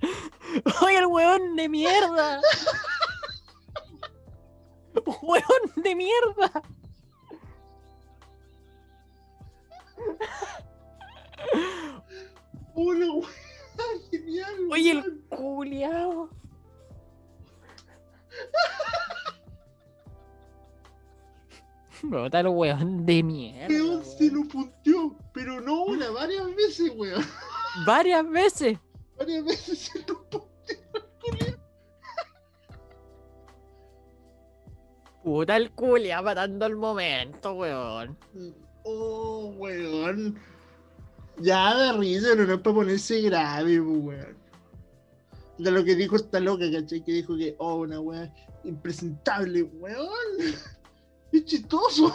¡Oye, 0.80 0.98
el 0.98 1.06
weón 1.06 1.56
de 1.56 1.68
mierda! 1.68 2.40
¡Weón 5.22 5.72
de 5.74 5.94
mierda! 5.96 6.62
Hola, 12.74 13.06
weón. 13.06 13.44
Genial. 14.12 14.54
Oye, 14.70 14.90
el 14.92 15.20
culiao. 15.30 16.30
Bota 22.02 22.40
el 22.40 22.48
weón 22.48 23.06
de 23.06 23.22
mierda. 23.22 23.68
Weón 23.68 24.04
se 24.04 24.30
lo 24.30 24.42
punteó. 24.48 25.16
Pero 25.32 25.60
no 25.60 25.84
una, 25.84 26.10
varias 26.10 26.54
veces, 26.54 26.92
weón. 26.96 27.24
Varias 27.86 28.28
veces. 28.30 28.78
Varias 29.18 29.44
veces 29.44 29.78
se 29.78 29.98
lo 30.00 30.22
punteó. 30.28 30.44
Puta 35.24 35.56
el 35.56 35.70
culiao 35.72 36.22
matando 36.22 36.66
el 36.66 36.76
momento, 36.76 37.54
weón. 37.54 38.16
Oh, 38.84 39.52
weón. 39.56 40.38
Ya 41.38 41.74
da 41.74 41.94
risa, 41.94 42.28
pero 42.32 42.46
no 42.46 42.54
es 42.54 42.60
para 42.60 42.74
ponerse 42.74 43.22
grave, 43.22 43.80
weón. 43.80 44.36
De 45.58 45.70
lo 45.70 45.84
que 45.84 45.94
dijo 45.94 46.16
esta 46.16 46.40
loca, 46.40 46.64
¿cachai? 46.70 47.02
Que 47.02 47.12
dijo 47.12 47.36
que, 47.36 47.54
oh, 47.58 47.76
una 47.76 48.00
weá 48.00 48.32
impresentable, 48.64 49.62
weón. 49.62 50.08
Es 51.32 51.44
chistoso. 51.46 52.14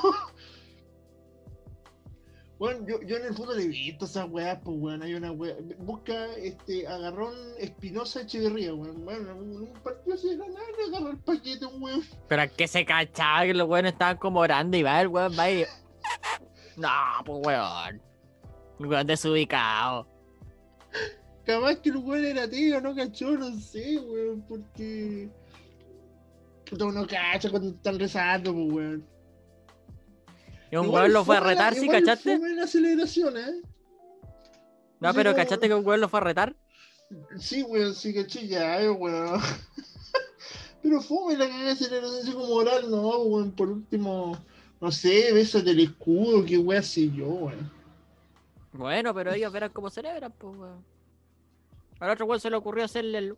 Bueno, 2.60 2.86
yo, 2.86 3.02
yo 3.04 3.16
en 3.16 3.26
el 3.26 3.34
fútbol 3.34 3.60
he 3.62 3.68
visto 3.68 4.04
esas 4.04 4.30
weas, 4.30 4.60
pues 4.62 4.78
weón, 4.78 5.02
hay 5.02 5.14
una 5.14 5.32
wea. 5.32 5.56
Busca 5.78 6.26
este 6.36 6.86
agarrón 6.86 7.34
Espinosa 7.58 8.22
Echeverría, 8.22 8.74
weón. 8.74 9.06
Bueno, 9.06 9.32
en 9.32 9.62
un 9.62 9.74
partido 9.82 10.16
así 10.16 10.30
de 10.30 10.38
la 10.38 10.48
nada 10.48 10.66
le 10.78 10.96
agarra 10.96 11.12
el 11.12 11.18
paquete, 11.20 11.66
weón. 11.66 12.04
Pero 12.28 12.42
es 12.42 12.52
que 12.52 12.68
se 12.68 12.86
cachaba 12.86 13.46
que 13.46 13.54
los 13.54 13.68
weones 13.68 13.94
estaban 13.94 14.18
como 14.18 14.42
orando 14.42 14.76
y 14.76 14.84
va 14.84 15.00
el 15.00 15.08
weón, 15.08 15.34
va 15.40 15.50
y. 15.50 15.66
No, 16.76 16.90
pues 17.26 17.40
weón. 17.46 18.02
El 18.80 18.86
weón 18.86 19.08
desubicado. 19.08 20.06
Capaz 21.46 21.76
que 21.78 21.90
el 21.90 21.98
weón 21.98 22.26
era 22.26 22.48
tío, 22.50 22.80
no 22.82 22.96
cachó, 22.96 23.32
no 23.32 23.58
sé, 23.60 23.98
weón, 24.00 24.42
porque. 24.48 25.30
Puta, 26.70 26.86
uno 26.86 27.08
cacha 27.08 27.50
cuando 27.50 27.70
están 27.70 27.98
rezando, 28.00 28.54
pues 28.54 28.72
weón. 28.74 29.06
Y 30.72 30.76
un 30.76 30.90
weón 30.90 31.12
lo 31.14 31.26
fue 31.26 31.38
a 31.38 31.40
fome 31.40 31.56
la- 31.56 31.70
retar, 31.70 31.76
¿sí 31.82 31.88
cachaste? 31.90 32.38
fome 32.38 32.54
la 32.54 32.64
aceleración, 32.66 33.38
¿eh? 33.38 33.62
No, 35.00 35.14
pero 35.14 35.32
como- 35.32 35.44
¿cachaste 35.44 35.68
que 35.68 35.74
un 35.74 35.86
weón 35.86 36.02
lo 36.02 36.10
fue 36.10 36.20
a 36.20 36.24
retar? 36.24 36.56
Sí, 37.40 37.64
weón, 37.64 37.96
sí, 37.96 38.14
caché, 38.14 38.48
ya, 38.48 38.82
eh, 38.82 38.90
weón. 38.92 39.42
Pero 40.82 41.02
fome 41.02 41.36
la 41.36 41.46
cagada 41.48 41.66
de 41.66 41.72
aceleración, 41.72 42.22
así 42.22 42.32
como 42.32 42.46
oral, 42.54 42.90
no, 42.90 43.18
weón. 43.24 43.52
Por 43.52 43.70
último, 43.70 44.38
no 44.80 44.92
sé, 44.92 45.34
bésate 45.34 45.72
el 45.72 45.80
escudo, 45.82 46.46
qué 46.46 46.58
weón 46.58 46.84
sé 46.84 47.10
yo, 47.10 47.28
weón. 47.28 47.72
Bueno, 48.72 49.14
pero 49.14 49.34
ellos 49.34 49.52
verán 49.52 49.72
cómo 49.74 49.90
celebran, 49.90 50.32
pues 50.38 50.56
weón. 50.56 50.86
Al 52.00 52.12
otro 52.12 52.26
weón 52.26 52.40
se 52.40 52.50
le 52.50 52.56
ocurrió 52.56 52.86
hacerle 52.86 53.18
el. 53.18 53.36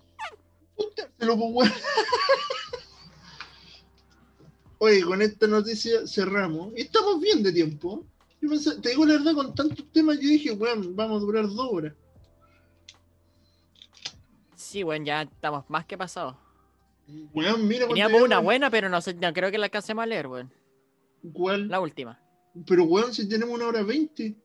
Puntárselo, 0.76 1.38
pues, 1.38 1.52
weón. 1.54 1.72
Oye, 4.78 5.04
con 5.04 5.22
esta 5.22 5.48
noticia 5.48 6.08
cerramos. 6.08 6.74
Y 6.76 6.82
Estamos 6.82 7.20
bien 7.20 7.44
de 7.44 7.52
tiempo. 7.54 8.04
Yo 8.42 8.50
pensé, 8.50 8.80
te 8.82 8.90
digo 8.90 9.06
la 9.06 9.14
verdad, 9.14 9.36
con 9.36 9.54
tantos 9.54 9.86
temas, 9.92 10.20
yo 10.20 10.28
dije, 10.28 10.52
weón, 10.52 10.96
vamos 10.96 11.22
a 11.22 11.26
durar 11.26 11.48
dos 11.48 11.68
horas. 11.72 11.94
Sí, 14.56 14.84
weón, 14.84 15.06
ya 15.06 15.22
estamos 15.22 15.70
más 15.70 15.86
que 15.86 15.98
pasados. 15.98 16.36
Weón, 17.34 17.68
mira 17.68 17.88
Teníamos 17.88 18.22
una 18.22 18.40
buena, 18.40 18.72
pero 18.72 18.90
no 18.90 19.02
sé, 19.02 19.14
no 19.14 19.32
creo 19.34 19.52
que 19.52 19.58
la 19.58 19.66
alcancemos 19.66 20.02
a 20.02 20.08
leer, 20.08 20.28
weón. 20.28 20.52
¿Cuál? 21.34 21.68
La 21.68 21.80
última. 21.80 22.20
Pero 22.66 22.86
weón, 22.86 23.14
si 23.14 23.30
tenemos 23.30 23.54
una 23.54 23.68
hora 23.68 23.84
veinte. 23.84 24.36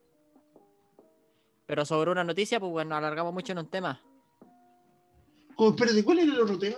Pero 1.65 1.85
sobre 1.87 2.11
una 2.11 2.25
noticia, 2.25 2.61
pues 2.61 2.71
bueno, 2.71 2.91
nos 2.91 2.99
alargamos 2.99 3.33
mucho 3.33 3.53
en 3.53 3.59
un 3.59 3.71
tema. 3.71 4.03
Como, 5.57 5.71
espérate, 5.71 6.05
¿cuál 6.05 6.19
era 6.21 6.33
el 6.33 6.41
otro 6.41 6.59
tema? 6.59 6.77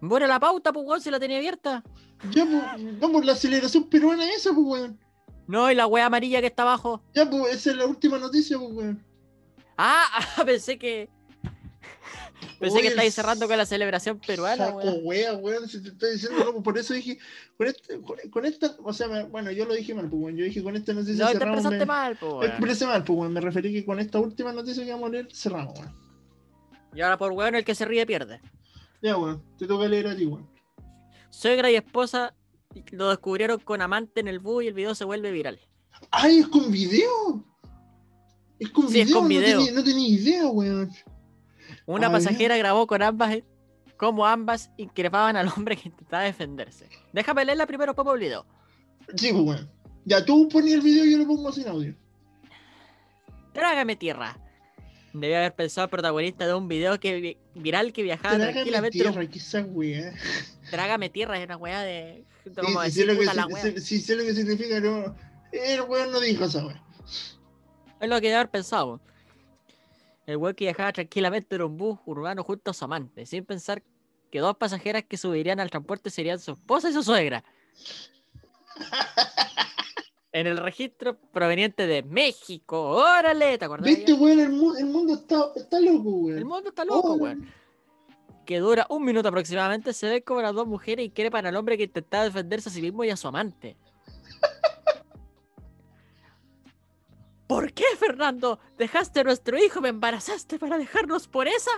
Bueno, 0.00 0.26
la 0.26 0.38
pauta, 0.38 0.72
pues 0.72 0.86
weón, 0.86 1.00
si 1.00 1.10
la 1.10 1.18
tenía 1.18 1.38
abierta. 1.38 1.82
Ya, 2.30 2.44
pues, 2.44 2.98
vamos, 3.00 3.24
la 3.24 3.32
aceleración 3.32 3.88
peruana 3.88 4.28
esa, 4.30 4.52
pues, 4.52 4.66
weón. 4.66 5.00
No, 5.46 5.70
y 5.70 5.74
la 5.74 5.86
wea 5.86 6.06
amarilla 6.06 6.40
que 6.40 6.46
está 6.48 6.62
abajo. 6.62 7.02
Ya, 7.14 7.28
pues, 7.28 7.54
esa 7.54 7.70
es 7.70 7.76
la 7.76 7.86
última 7.86 8.18
noticia, 8.18 8.58
pues, 8.58 8.70
weón. 8.72 9.04
Ah, 9.78 10.04
ah, 10.36 10.44
pensé 10.44 10.78
que. 10.78 11.08
Pensé 12.60 12.74
Oye, 12.76 12.82
que 12.82 12.88
estáis 12.88 13.14
cerrando 13.14 13.48
con 13.48 13.56
la 13.56 13.64
celebración 13.66 14.18
peruana, 14.20 14.66
Saco 14.66 14.78
weón. 14.78 15.00
wea, 15.04 15.32
weón, 15.34 15.68
si 15.68 15.82
te 15.82 15.88
estoy 15.88 16.12
diciendo, 16.12 16.44
no, 16.44 16.52
pues, 16.52 16.64
por 16.64 16.78
eso 16.78 16.92
dije, 16.94 17.18
con, 17.56 17.66
este- 17.66 18.00
con, 18.02 18.16
con 18.30 18.44
esta, 18.44 18.76
o 18.84 18.92
sea, 18.92 19.06
bueno, 19.26 19.50
yo 19.50 19.64
lo 19.64 19.72
dije 19.74 19.94
mal, 19.94 20.08
pues, 20.10 20.22
weón, 20.22 20.36
yo 20.36 20.44
dije 20.44 20.62
con 20.62 20.76
esta 20.76 20.92
noticia 20.92 21.24
No, 21.24 21.30
te 21.32 21.38
cerramos. 21.38 21.58
expresaste 21.60 21.78
me- 21.78 21.86
mal, 21.86 22.16
pues 22.18 22.30
me 22.32 22.38
weón. 22.38 22.50
expresé 22.50 22.86
mal, 22.86 23.04
pues, 23.04 23.18
weón, 23.18 23.32
me 23.32 23.40
referí 23.40 23.72
que 23.72 23.84
con 23.84 23.98
esta 24.00 24.18
última 24.20 24.52
noticia 24.52 24.84
que 24.84 24.90
vamos 24.92 25.08
a 25.08 25.12
leer, 25.12 25.28
cerramos, 25.34 25.78
weón. 25.78 26.03
Y 26.94 27.00
ahora 27.00 27.18
por 27.18 27.32
weón, 27.32 27.54
el 27.54 27.64
que 27.64 27.74
se 27.74 27.84
ríe 27.84 28.06
pierde. 28.06 28.40
Ya, 29.02 29.16
weón, 29.16 29.42
te 29.58 29.66
toca 29.66 29.86
leer 29.86 30.06
a 30.06 30.16
ti, 30.16 30.26
weón. 30.26 30.48
Suegra 31.30 31.70
y 31.70 31.76
esposa 31.76 32.34
lo 32.92 33.10
descubrieron 33.10 33.58
con 33.60 33.82
amante 33.82 34.20
en 34.20 34.28
el 34.28 34.38
bus 34.38 34.64
y 34.64 34.68
el 34.68 34.74
video 34.74 34.94
se 34.94 35.04
vuelve 35.04 35.30
viral. 35.32 35.60
¡Ay, 36.10 36.38
es 36.38 36.48
con 36.48 36.70
video! 36.70 37.44
Es 38.58 38.70
con 38.70 38.88
Sí, 38.88 39.00
es 39.00 39.06
video, 39.06 39.18
con 39.20 39.24
no 39.24 39.28
video. 39.28 39.58
tenía, 39.58 39.72
no 39.72 39.84
tenía 39.84 40.08
idea, 40.08 40.46
weón. 40.46 40.90
Una 41.86 42.10
pasajera 42.10 42.56
grabó 42.56 42.86
con 42.86 43.02
ambas 43.02 43.42
como 43.96 44.26
ambas 44.26 44.70
increpaban 44.76 45.36
al 45.36 45.48
hombre 45.48 45.76
que 45.76 45.88
intentaba 45.88 46.24
defenderse. 46.24 46.88
Déjame 47.12 47.44
leerla 47.44 47.66
primero, 47.66 47.94
me 47.94 48.10
olvido. 48.10 48.46
Sí, 49.16 49.32
pues, 49.32 49.42
weón. 49.44 49.70
Ya, 50.04 50.24
tú 50.24 50.48
pones 50.48 50.74
el 50.74 50.80
video 50.82 51.04
y 51.04 51.12
yo 51.12 51.18
lo 51.18 51.26
pongo 51.26 51.50
sin 51.52 51.66
audio. 51.68 51.94
Trágame 53.52 53.96
tierra. 53.96 54.36
Debía 55.14 55.38
haber 55.38 55.54
pensado 55.54 55.84
el 55.84 55.90
protagonista 55.90 56.44
de 56.44 56.54
un 56.54 56.66
video 56.66 56.98
que 56.98 57.20
vi- 57.20 57.38
viral 57.54 57.92
que 57.92 58.02
viajaba 58.02 58.34
Trágame 58.34 58.52
tranquilamente. 58.52 58.98
en 58.98 59.06
un- 59.06 59.12
tierra, 59.12 59.30
que 59.30 59.38
esa 59.38 59.60
weá. 59.62 60.12
Trágame 60.70 61.08
tierra 61.08 61.38
es 61.38 61.44
una 61.46 61.56
weá 61.56 61.80
de. 61.82 62.24
Como 62.56 62.80
sí, 62.82 62.84
decir, 62.86 63.06
sé 63.06 63.06
lo 63.36 63.46
que, 63.48 63.80
si- 63.80 64.00
sé 64.00 64.16
lo 64.16 64.24
que 64.24 64.34
significa, 64.34 64.80
no. 64.80 65.14
El 65.52 65.82
weón 65.82 66.10
no 66.10 66.18
dijo 66.18 66.44
esa 66.46 66.66
weá. 66.66 66.82
Es 68.00 68.08
lo 68.08 68.16
que 68.16 68.26
debe 68.26 68.34
haber 68.34 68.50
pensado. 68.50 69.00
El 70.26 70.36
weón 70.38 70.56
que 70.56 70.64
viajaba 70.64 70.92
tranquilamente 70.92 71.54
en 71.54 71.62
un 71.62 71.76
bus 71.76 71.98
urbano 72.06 72.42
junto 72.42 72.72
a 72.72 72.74
su 72.74 72.84
amante, 72.84 73.24
sin 73.24 73.44
pensar 73.44 73.82
que 74.32 74.40
dos 74.40 74.56
pasajeras 74.56 75.04
que 75.08 75.16
subirían 75.16 75.60
al 75.60 75.70
transporte 75.70 76.10
serían 76.10 76.40
su 76.40 76.52
esposa 76.52 76.90
y 76.90 76.92
su 76.92 77.04
suegra. 77.04 77.44
En 80.34 80.48
el 80.48 80.56
registro 80.58 81.16
proveniente 81.32 81.86
de 81.86 82.02
México. 82.02 82.90
¡Órale! 82.90 83.56
¿Te 83.56 83.64
acordás? 83.66 83.86
Viste, 83.86 84.14
weón, 84.14 84.40
el, 84.40 84.50
mu- 84.50 84.74
el 84.74 84.86
mundo 84.86 85.14
está, 85.14 85.44
está 85.54 85.78
loco, 85.78 86.10
weón. 86.10 86.38
El 86.38 86.44
mundo 86.44 86.70
está 86.70 86.84
loco, 86.84 87.12
weón. 87.14 87.48
Que 88.44 88.58
dura 88.58 88.84
un 88.90 89.04
minuto 89.04 89.28
aproximadamente, 89.28 89.92
se 89.92 90.08
ve 90.08 90.24
como 90.24 90.42
las 90.42 90.52
dos 90.52 90.66
mujeres 90.66 91.06
increpan 91.06 91.46
al 91.46 91.54
hombre 91.54 91.76
que 91.78 91.84
intentaba 91.84 92.24
defenderse 92.24 92.68
a 92.68 92.72
sí 92.72 92.82
mismo 92.82 93.04
y 93.04 93.10
a 93.10 93.16
su 93.16 93.28
amante. 93.28 93.76
¿Por 97.46 97.72
qué, 97.72 97.84
Fernando? 97.98 98.58
¿Dejaste 98.76 99.20
a 99.20 99.24
nuestro 99.24 99.56
hijo? 99.56 99.80
¿Me 99.80 99.90
embarazaste 99.90 100.58
para 100.58 100.78
dejarnos 100.78 101.28
por 101.28 101.46
esa? 101.46 101.70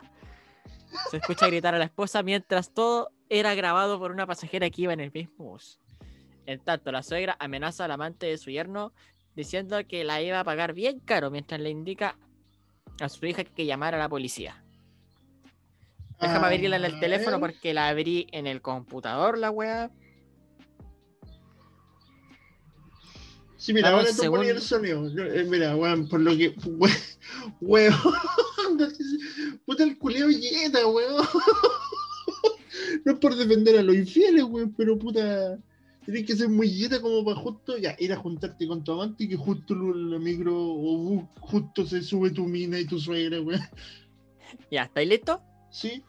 Se 1.11 1.19
escucha 1.19 1.47
gritar 1.49 1.75
a 1.75 1.79
la 1.79 1.85
esposa 1.85 2.23
mientras 2.23 2.73
todo 2.73 3.11
era 3.29 3.55
grabado 3.55 3.99
por 3.99 4.13
una 4.13 4.27
pasajera 4.27 4.71
que 4.71 4.81
iba 4.83 4.95
en 4.95 5.01
el 5.01 5.13
mismo 5.13 5.45
bus. 5.51 5.79
En 6.47 6.61
tanto, 6.61 6.93
la 6.93 7.03
suegra 7.03 7.37
amenaza 7.41 7.85
al 7.85 7.91
amante 7.91 8.27
de 8.27 8.39
su 8.39 8.51
yerno 8.51 8.93
diciendo 9.35 9.77
que 9.87 10.05
la 10.05 10.23
iba 10.23 10.41
a 10.41 10.45
pagar 10.45 10.73
bien 10.73 11.01
caro 11.01 11.31
mientras 11.31 11.61
le 11.61 11.71
indica 11.71 12.17
a 13.01 13.09
su 13.09 13.27
hija 13.27 13.45
que 13.45 13.67
llamara 13.67 13.97
a 13.97 14.01
la 14.01 14.09
policía. 14.09 14.63
Déjame 16.21 16.47
abrirla 16.47 16.77
en 16.77 16.85
el 16.87 16.95
A 16.95 17.01
teléfono 17.01 17.39
ver. 17.39 17.51
porque 17.51 17.75
la 17.75 17.89
abrí 17.89 18.27
en 18.33 18.47
el 18.47 18.63
computador, 18.63 19.37
la 19.37 19.51
weá. 19.51 19.91
Sí, 23.59 23.73
mira, 23.73 23.89
un 23.91 23.97
ahora 24.01 24.11
tú 24.15 24.31
ponías 24.31 24.57
el 24.57 24.63
sonido. 24.63 25.11
Yo, 25.11 25.25
eh, 25.25 25.45
mira, 25.45 25.75
weón, 25.77 26.09
por 26.09 26.21
lo 26.21 26.37
que. 26.37 26.55
we- 26.67 26.91
Weón. 27.61 27.95
Puta 29.67 29.83
el 29.83 29.99
culeo 29.99 30.31
yeta, 30.31 30.87
weón. 30.87 31.27
No 33.05 33.13
es 33.13 33.19
por 33.19 33.35
defender 33.35 33.79
a 33.79 33.83
los 33.83 33.95
infieles, 33.97 34.45
weón, 34.45 34.73
pero 34.77 34.99
puta. 34.99 35.59
Tienes 36.07 36.25
que 36.25 36.37
ser 36.37 36.49
muy 36.49 36.71
yeta 36.71 37.01
como 37.03 37.25
para 37.25 37.37
justo 37.37 37.77
ya 37.77 37.95
ir 37.99 38.13
a 38.13 38.17
juntarte 38.17 38.67
con 38.67 38.83
tu 38.85 38.93
amante 38.93 39.25
y 39.25 39.29
que 39.29 39.37
justo 39.37 39.75
la 39.75 40.19
micro 40.19 40.55
o 40.57 40.97
bus 40.99 41.25
justo 41.41 41.85
se 41.85 42.01
sube 42.01 42.31
tu 42.31 42.45
mina 42.45 42.79
y 42.79 42.87
tu 42.87 42.99
suegra, 42.99 43.41
weón. 43.41 43.61
Ya, 44.71 44.85
¿estáis 44.85 45.09
listos? 45.09 45.41
Sí, 45.71 46.05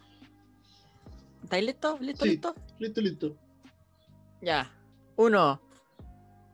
¿Estáis 1.43 1.65
listos? 1.65 1.99
¿Listo? 2.01 2.25
Sí. 2.25 2.29
¿Listo? 2.31 2.55
listo, 2.79 3.01
listo. 3.01 3.37
Ya. 4.41 4.71
Uno, 5.15 5.59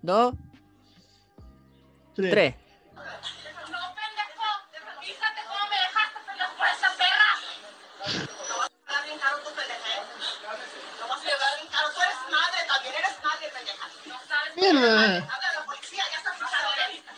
dos, 0.01 0.33
Tres. 2.15 2.31
tres. 2.31 2.55
No, 2.95 3.79
pendejo. 3.97 4.47
Fíjate 5.01 5.41
cómo 5.49 5.63
me 5.69 5.77
dejaste 5.83 6.19
pendejo 6.27 6.53
por 6.55 6.67
esa 6.67 6.89
perra. 6.95 7.31
No 8.47 8.57
vas 8.59 8.69
a 8.69 8.85
pagar 8.85 9.03
bien 9.05 9.19
caro 9.19 9.37
tu 9.39 9.49
pendeja, 9.49 9.89
¿eh? 9.97 10.03
No 11.01 11.07
vas 11.09 11.19
a 11.19 11.25
pagar 11.25 11.55
bien 11.59 11.69
caro. 11.73 11.87
Tú 11.93 11.99
eres 11.99 12.21
madre, 12.31 12.59
también 12.71 12.93
eres 13.01 13.15
madre, 13.23 13.45
pendeja. 13.49 13.51
No 13.51 13.51
sabes. 13.51 13.52
Mierda. 14.55 15.17
Habla 15.33 15.49
a 15.49 15.53
la 15.53 15.65
policía, 15.65 16.03
ya 16.11 16.17
está 16.17 16.33
fijado 16.33 16.73
de 16.75 16.83
ahorita. 16.83 17.11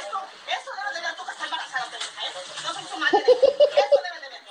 Esto, 0.00 0.18
eso 0.46 0.70
debe 0.76 0.94
de 0.94 1.00
ver 1.00 1.14
tú 1.16 1.24
que 1.24 1.30
está 1.32 1.44
embarazada, 1.44 1.84
pendeja, 1.90 2.26
¿eh? 2.26 2.32
No 2.64 2.72
soy 2.74 2.84
tu 2.84 2.96
madre. 2.96 3.18
Eso 3.18 3.96
debe 4.02 4.20
de 4.20 4.28
ver. 4.28 4.42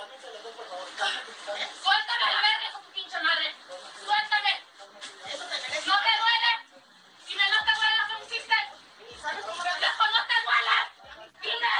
Suéltame 1.82 2.26
la 2.32 2.42
verga, 2.42 2.66
hijo 2.70 2.80
de 2.80 2.84
tu 2.86 2.92
pinche 2.92 3.20
madre. 3.20 3.56
Suéltame. 4.06 4.54
Eso 5.26 5.44
te 5.46 5.58
merece. 5.60 5.88
No 5.90 5.96
te 6.06 6.12
duele. 6.22 6.52
Dime, 7.28 7.44
no 7.52 7.60
te 7.66 7.72
duele 7.76 7.96
lo 7.98 8.06
que 8.08 8.14
me 8.14 8.26
hiciste. 8.26 8.58
¿Sabes 9.22 9.46
cómo 9.46 9.64
¡Pendejo, 9.64 10.04
no 10.08 10.22
te 10.30 10.38
duele! 10.46 10.78
Dime, 11.42 11.74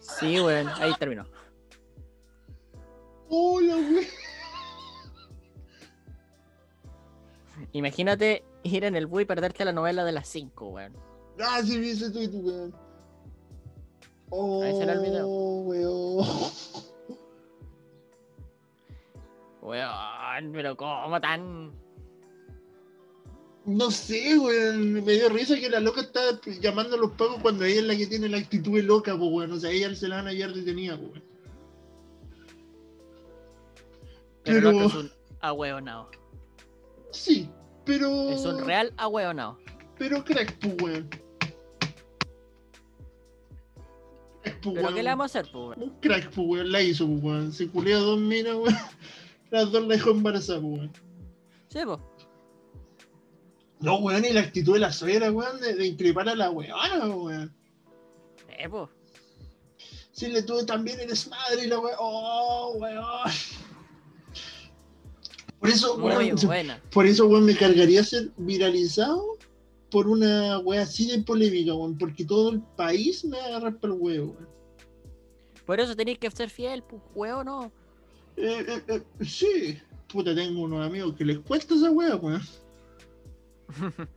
Sí, 0.00 0.40
weón. 0.40 0.68
Ahí 0.80 0.92
terminó. 0.98 1.26
Hola, 3.28 3.76
weón. 3.76 4.06
Imagínate 7.72 8.44
ir 8.72 8.84
en 8.84 8.96
el 8.96 9.06
bus 9.06 9.22
y 9.22 9.24
perderte 9.26 9.64
la 9.64 9.72
novela 9.72 10.04
de 10.04 10.12
las 10.12 10.28
5, 10.28 10.68
weón. 10.68 10.92
Ah, 11.40 11.60
sí, 11.64 11.78
vi 11.78 11.90
ese 11.90 12.10
tweet, 12.10 12.28
weón. 12.32 12.74
Oh, 14.30 14.62
Ahí 14.62 14.74
será 14.76 14.94
el 14.94 15.00
video. 15.00 15.26
weón. 15.28 16.26
Weón, 19.60 20.52
pero 20.52 20.76
¿cómo 20.76 21.20
tan...? 21.20 21.72
No 23.64 23.90
sé, 23.92 24.36
weón. 24.38 24.92
Me 25.04 25.12
dio 25.12 25.28
risa 25.28 25.54
que 25.54 25.70
la 25.70 25.78
loca 25.80 26.00
estaba 26.00 26.40
llamando 26.60 26.96
a 26.96 26.98
los 26.98 27.12
pagos 27.12 27.38
cuando 27.42 27.64
ella 27.64 27.80
es 27.80 27.86
la 27.86 27.96
que 27.96 28.06
tiene 28.08 28.28
la 28.28 28.38
actitud 28.38 28.74
de 28.74 28.82
loca, 28.82 29.16
pues, 29.16 29.30
weón. 29.32 29.52
O 29.52 29.60
sea, 29.60 29.70
ella 29.70 29.94
se 29.94 30.08
la 30.08 30.16
van 30.16 30.26
a 30.26 30.30
hallar 30.30 30.52
detenida, 30.52 30.96
weón. 30.96 31.22
Pero, 34.44 34.70
Pero- 34.70 34.86
es 34.86 34.94
un 34.94 35.10
ahueonao. 35.40 36.10
Sí, 37.12 37.48
pero. 37.84 38.30
Es 38.30 38.44
un 38.44 38.64
real 38.64 38.92
ahueonao. 38.96 39.58
Pero 39.98 40.24
crack, 40.24 40.58
pues, 40.58 40.74
weón. 40.82 41.08
Crack, 44.42 44.60
pues, 44.60 44.74
¿Pero 44.74 44.82
weón. 44.82 44.94
qué 44.94 45.02
le 45.02 45.10
vamos 45.10 45.22
a 45.22 45.26
hacer, 45.40 45.52
pues? 45.52 45.78
weón? 45.78 45.82
Un 45.82 46.00
crack, 46.00 46.24
pues, 46.30 46.46
weón. 46.46 46.72
La 46.72 46.82
hizo, 46.82 47.06
pues, 47.06 47.22
weón. 47.22 47.52
Se 47.52 47.68
culió 47.68 48.00
dos 48.00 48.18
minas, 48.18 48.54
weón. 48.54 48.76
Las 49.50 49.70
dos 49.70 49.82
la 49.82 49.94
dejó 49.94 50.10
embarazada, 50.10 50.60
pues, 50.60 50.78
weón. 50.78 50.92
Sí, 51.68 51.78
pues. 51.84 51.98
No, 53.80 53.96
weón, 53.98 54.24
y 54.24 54.32
la 54.32 54.40
actitud 54.40 54.74
de 54.74 54.80
la 54.80 54.92
suegra, 54.92 55.30
weón, 55.30 55.60
de, 55.60 55.74
de 55.74 55.86
increpar 55.86 56.28
a 56.28 56.34
la 56.34 56.50
weona, 56.50 57.06
weón. 57.06 57.54
Eh, 58.48 58.68
pues. 58.68 58.88
Si 60.12 60.28
le 60.28 60.42
tuve 60.42 60.64
también 60.64 61.00
eres 61.00 61.28
madre 61.28 61.64
y 61.64 61.66
la 61.68 61.78
weón. 61.78 61.96
Oh, 61.98 62.74
weón. 62.78 63.04
Por 65.62 65.70
eso, 65.70 65.96
Muy 65.96 66.10
weón, 66.10 66.36
buena. 66.44 66.82
por 66.90 67.06
eso, 67.06 67.24
weón, 67.28 67.44
me 67.44 67.54
cargaría 67.56 68.02
ser 68.02 68.32
viralizado 68.36 69.38
por 69.92 70.08
una 70.08 70.58
weá 70.58 70.82
así 70.82 71.08
de 71.08 71.22
polémica, 71.22 71.72
weón, 71.72 71.96
porque 71.96 72.24
todo 72.24 72.50
el 72.50 72.60
país 72.76 73.24
me 73.24 73.38
va 73.38 73.44
a 73.44 73.46
agarrar 73.46 73.76
para 73.78 73.94
el 73.94 74.00
huevo, 74.00 74.32
weón. 74.32 74.48
Por 75.64 75.78
eso 75.78 75.94
tenéis 75.94 76.18
que 76.18 76.28
ser 76.32 76.50
fiel, 76.50 76.82
pues, 76.82 77.00
weón, 77.14 77.46
no. 77.46 77.70
Eh, 78.36 78.64
eh, 78.66 78.82
eh, 78.88 79.02
sí, 79.24 79.78
puta, 80.08 80.34
tengo 80.34 80.62
unos 80.62 80.84
amigos 80.84 81.14
que 81.14 81.24
les 81.24 81.38
cuesta 81.38 81.76
esa 81.76 81.92
weá, 81.92 82.16
weón. 82.16 82.42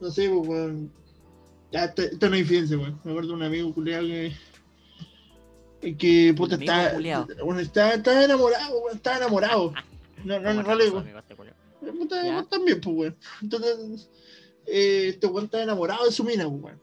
No 0.00 0.10
sé, 0.10 0.30
pues, 0.30 0.48
weón. 0.48 0.90
Ya, 1.70 1.84
esto 1.84 2.30
no 2.30 2.34
hay 2.34 2.44
fianza, 2.44 2.78
weón. 2.78 2.98
Me 3.04 3.10
acuerdo 3.10 3.28
de 3.28 3.34
un 3.34 3.42
amigo 3.42 3.74
culiado 3.74 4.06
que. 4.06 4.32
Que 5.98 6.32
puta 6.34 6.54
está. 6.54 6.94
Bueno, 7.44 7.60
está, 7.60 7.92
está 7.92 8.24
enamorado, 8.24 8.78
weón. 8.80 8.96
Está 8.96 9.18
enamorado. 9.18 9.74
No, 10.24 10.40
no, 10.40 10.54
no, 10.54 10.62
no 10.62 10.74
le 10.74 10.86
este 10.86 11.36
Ya. 11.82 12.40
vos 12.40 12.48
también, 12.48 12.80
pues, 12.80 12.96
weón. 12.96 13.16
Entonces, 13.42 14.08
eh, 14.66 15.08
este 15.08 15.26
weón 15.26 15.44
está 15.44 15.62
enamorado 15.62 16.04
de 16.06 16.12
su 16.12 16.24
mina, 16.24 16.48
pues, 16.48 16.62
weón. 16.62 16.80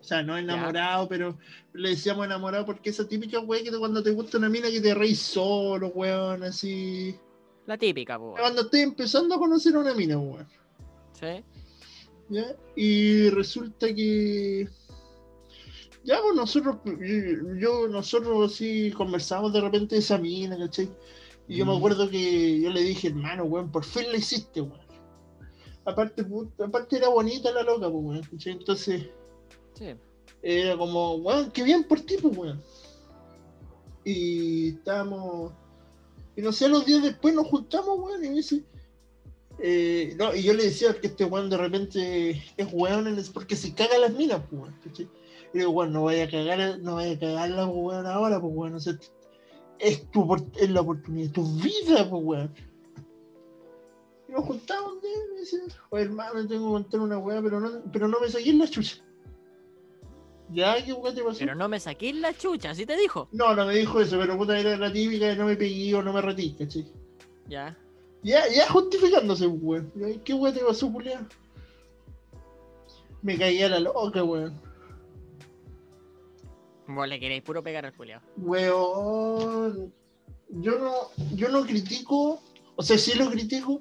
O 0.00 0.04
sea, 0.04 0.22
no 0.22 0.36
enamorado, 0.36 1.08
pero 1.08 1.38
le 1.72 1.90
decíamos 1.90 2.26
enamorado 2.26 2.66
porque 2.66 2.90
esa 2.90 3.06
típica 3.06 3.40
weón 3.40 3.64
que 3.64 3.70
cuando 3.78 4.02
te 4.02 4.10
gusta 4.10 4.38
una 4.38 4.48
mina 4.48 4.70
que 4.70 4.80
te 4.80 4.94
reís 4.94 5.20
solo, 5.20 5.88
weón, 5.88 6.42
así. 6.42 7.16
La 7.66 7.78
típica, 7.78 8.18
pues. 8.18 8.28
weón. 8.28 8.40
Cuando 8.40 8.62
estoy 8.62 8.80
empezando 8.80 9.34
a 9.34 9.38
conocer 9.38 9.74
a 9.74 9.78
una 9.78 9.94
mina, 9.94 10.18
weón. 10.18 10.46
Sí. 11.12 11.44
¿ya? 12.28 12.56
Y 12.76 13.30
resulta 13.30 13.94
que. 13.94 14.68
Ya, 16.04 16.20
pues 16.20 16.34
nosotros, 16.34 16.78
yo, 17.60 17.86
nosotros 17.86 18.56
sí 18.56 18.90
conversamos 18.90 19.52
de 19.52 19.60
repente 19.60 19.94
de 19.94 20.00
esa 20.00 20.18
mina, 20.18 20.58
¿cachai? 20.58 20.88
Y 21.48 21.56
yo 21.56 21.66
me 21.66 21.76
acuerdo 21.76 22.08
que 22.08 22.60
yo 22.60 22.70
le 22.70 22.82
dije, 22.82 23.08
hermano, 23.08 23.44
weón, 23.44 23.70
por 23.70 23.84
fin 23.84 24.04
la 24.10 24.16
hiciste, 24.18 24.60
weón. 24.60 24.80
Aparte, 25.84 26.24
aparte 26.64 26.96
era 26.96 27.08
bonita 27.08 27.50
la 27.50 27.62
loca, 27.62 27.90
pues, 27.90 28.04
weón. 28.04 28.22
Entonces, 28.46 29.06
Sí. 29.74 29.94
era 30.42 30.76
como, 30.76 31.16
weón, 31.16 31.50
qué 31.50 31.62
bien 31.64 31.84
por 31.84 32.00
ti, 32.00 32.16
pues, 32.20 32.36
weón. 32.36 32.62
Y 34.04 34.70
estábamos. 34.70 35.52
Y 36.36 36.42
no 36.42 36.52
sé, 36.52 36.68
los 36.68 36.86
días 36.86 37.02
después 37.02 37.34
nos 37.34 37.46
juntamos, 37.48 37.98
weón, 37.98 38.24
y 38.24 38.28
me 38.28 38.36
dice. 38.36 38.64
eh, 39.58 40.14
no, 40.18 40.34
y 40.34 40.42
yo 40.42 40.54
le 40.54 40.64
decía 40.64 40.92
que 40.98 41.06
este 41.08 41.24
weón 41.24 41.48
de 41.50 41.56
repente 41.58 42.30
es 42.56 42.68
weón 42.72 43.06
en 43.06 43.18
es 43.18 43.28
porque 43.30 43.54
se 43.54 43.74
caga 43.74 43.98
las 43.98 44.12
minas, 44.12 44.40
pues, 44.48 44.62
weón. 44.62 44.74
Y 45.54 45.58
digo, 45.58 45.70
weón, 45.70 45.92
no 45.92 46.04
vaya 46.04 46.24
a 46.24 46.30
cagar, 46.30 46.78
no 46.80 46.94
vaya 46.94 47.12
a 47.12 47.18
cagarla, 47.18 47.66
pues, 47.66 47.76
weón, 47.78 48.06
ahora, 48.06 48.40
pues, 48.40 48.52
weón. 48.54 48.74
O 48.74 48.80
sea, 48.80 48.98
es, 49.82 50.10
tu, 50.10 50.34
es 50.56 50.70
la 50.70 50.80
oportunidad, 50.80 51.26
es 51.26 51.32
tu 51.32 51.44
vida, 51.56 52.08
pues, 52.08 52.22
weón. 52.24 52.54
Y 54.28 54.32
nos 54.32 54.44
juntamos 54.44 54.94
y 55.02 55.40
dice, 55.40 55.58
oye, 55.90 56.04
hermano, 56.04 56.46
tengo 56.46 56.68
que 56.68 56.72
contar 56.72 57.00
una 57.00 57.18
weá, 57.18 57.42
pero 57.42 57.60
no, 57.60 57.82
pero 57.92 58.08
no 58.08 58.20
me 58.20 58.28
saqué 58.28 58.50
en 58.50 58.58
la 58.60 58.68
chucha. 58.68 58.96
¿Ya? 60.50 60.82
¿Qué 60.84 60.92
weá 60.92 61.12
te 61.12 61.22
pasó? 61.22 61.40
Pero 61.40 61.54
no 61.54 61.68
me 61.68 61.80
saqué 61.80 62.12
la 62.12 62.32
chucha, 62.32 62.70
así 62.70 62.86
te 62.86 62.96
dijo. 62.96 63.28
No, 63.32 63.54
no 63.56 63.66
me 63.66 63.74
dijo 63.74 64.00
eso, 64.00 64.18
pero 64.18 64.38
puta 64.38 64.58
era 64.58 64.76
la 64.76 64.92
típica 64.92 65.26
de 65.26 65.36
no 65.36 65.46
me 65.46 65.56
pegué 65.56 65.94
o 65.94 66.02
no 66.02 66.12
me 66.12 66.22
retí, 66.22 66.54
¿cachai? 66.54 66.86
Ya. 67.48 67.76
Ya, 68.22 68.48
ya 68.48 68.68
justificándose, 68.70 69.48
weón. 69.48 69.92
¿Qué 70.24 70.32
weón 70.32 70.54
te 70.54 70.60
pasó, 70.60 70.88
Julián? 70.90 71.28
Me 73.22 73.36
caí 73.36 73.62
a 73.62 73.68
la 73.68 73.80
loca, 73.80 74.22
weón. 74.22 74.60
Vos 76.86 77.08
le 77.08 77.18
queréis 77.20 77.42
puro 77.42 77.62
pegar 77.62 77.86
al 77.86 77.94
culiao. 77.94 78.20
Weón. 78.36 79.92
Yo 80.54 80.78
no, 80.78 80.92
yo 81.34 81.48
no 81.48 81.62
critico, 81.64 82.42
o 82.76 82.82
sea, 82.82 82.98
sí 82.98 83.14
lo 83.18 83.30
critico, 83.30 83.80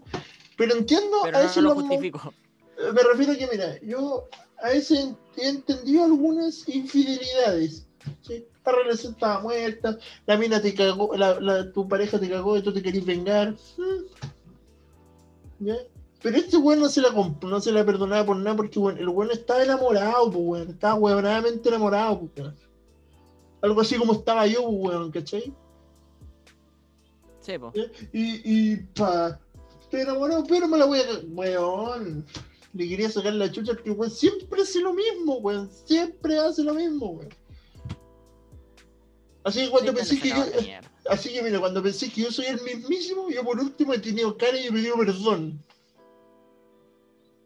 pero 0.58 0.74
entiendo 0.76 1.18
Pero 1.24 1.38
a 1.40 1.44
no, 1.44 1.56
no 1.56 1.62
lo 1.62 1.76
justifico. 1.76 2.34
Eh, 2.78 2.94
Me 2.94 3.02
refiero 3.04 3.34
a 3.34 3.36
que, 3.36 3.48
mira, 3.52 3.78
yo 3.82 4.28
a 4.64 4.70
veces 4.70 5.10
he 5.36 5.50
entendido 5.50 6.06
algunas 6.06 6.68
infidelidades. 6.70 7.88
¿sí? 8.22 8.46
La 8.66 8.72
relación 8.72 9.14
estaba 9.14 9.42
muerta, 9.42 9.98
la 10.28 10.38
mina 10.38 10.62
te 10.62 10.74
cagó, 10.74 11.16
la, 11.18 11.40
la- 11.42 11.72
tu 11.74 11.88
pareja 11.90 12.18
te 12.20 12.30
cagó 12.30 12.56
y 12.58 12.62
tú 12.62 12.72
te 12.74 12.82
querís 12.82 13.06
vengar. 13.06 13.54
¿Ya? 15.60 15.76
Pero 16.22 16.38
este 16.38 16.56
weón 16.58 16.80
no 16.80 16.88
se 16.90 17.02
la 17.02 17.10
no 17.10 17.60
se 17.60 17.72
la 17.72 17.84
perdonaba 17.86 18.26
por 18.26 18.38
nada 18.38 18.56
porque 18.56 18.80
weón, 18.80 18.98
el 18.98 19.10
weón 19.10 19.32
estaba 19.32 19.64
enamorado, 19.64 20.26
pues 20.32 20.38
weón. 20.46 20.70
Estaba 20.70 20.96
weonadamente 20.96 21.68
enamorado, 21.68 22.20
pues 22.20 22.32
weón. 22.38 22.56
Algo 23.62 23.82
así 23.82 23.96
como 23.98 24.14
estaba 24.14 24.48
yo, 24.48 24.64
pues 24.64 24.96
weón, 24.96 25.12
¿cachai? 25.12 25.54
Sí, 27.42 27.58
po. 27.58 27.72
¿Ya? 27.74 27.84
Y, 28.14 28.72
y 28.72 28.76
pa, 28.78 29.40
estoy 29.82 30.02
enamorado, 30.02 30.44
pero 30.48 30.68
me 30.68 30.78
la 30.78 30.86
voy 30.86 31.00
a. 31.00 31.04
Weón. 31.28 32.26
Le 32.74 32.88
quería 32.88 33.10
sacar 33.10 33.34
la 33.34 33.52
chucha 33.52 33.74
porque 33.74 33.92
weón 33.92 34.12
siempre 34.12 34.62
hace 34.62 34.80
lo 34.80 34.94
mismo, 34.94 35.38
weón. 35.40 35.70
Siempre 35.86 36.38
hace 36.38 36.64
lo 36.64 36.74
mismo, 36.74 37.08
weón. 37.12 37.30
Así 39.44 39.66
que 39.66 39.70
cuando 39.72 39.94
pensé 39.94 40.20
que 40.20 40.30
yo. 40.30 40.46
Así 41.10 41.34
que 41.34 41.42
mira, 41.42 41.60
cuando 41.60 41.82
pensé 41.82 42.12
que 42.12 42.22
yo 42.22 42.32
soy 42.32 42.46
el 42.46 42.62
mismísimo, 42.62 43.30
yo 43.30 43.44
por 43.44 43.60
último 43.60 43.94
he 43.94 44.00
tenido 44.00 44.38
cara 44.38 44.60
y 44.60 44.68
he 44.68 44.72
pedido 44.72 44.96
perdón. 44.98 45.60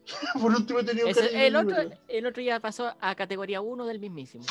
por 0.41 0.51
último 0.53 0.79
he 0.79 0.83
tenido 0.83 1.07
Ese- 1.07 1.21
cara 1.21 1.31
y 1.31 1.35
he 1.35 1.47
el, 1.47 1.55
otro, 1.55 1.75
perdón. 1.75 1.99
el 2.09 2.25
otro 2.25 2.43
ya 2.43 2.59
pasó 2.59 2.93
a 2.99 3.15
categoría 3.15 3.61
1 3.61 3.85
del 3.85 3.99
mismísimo. 3.99 4.43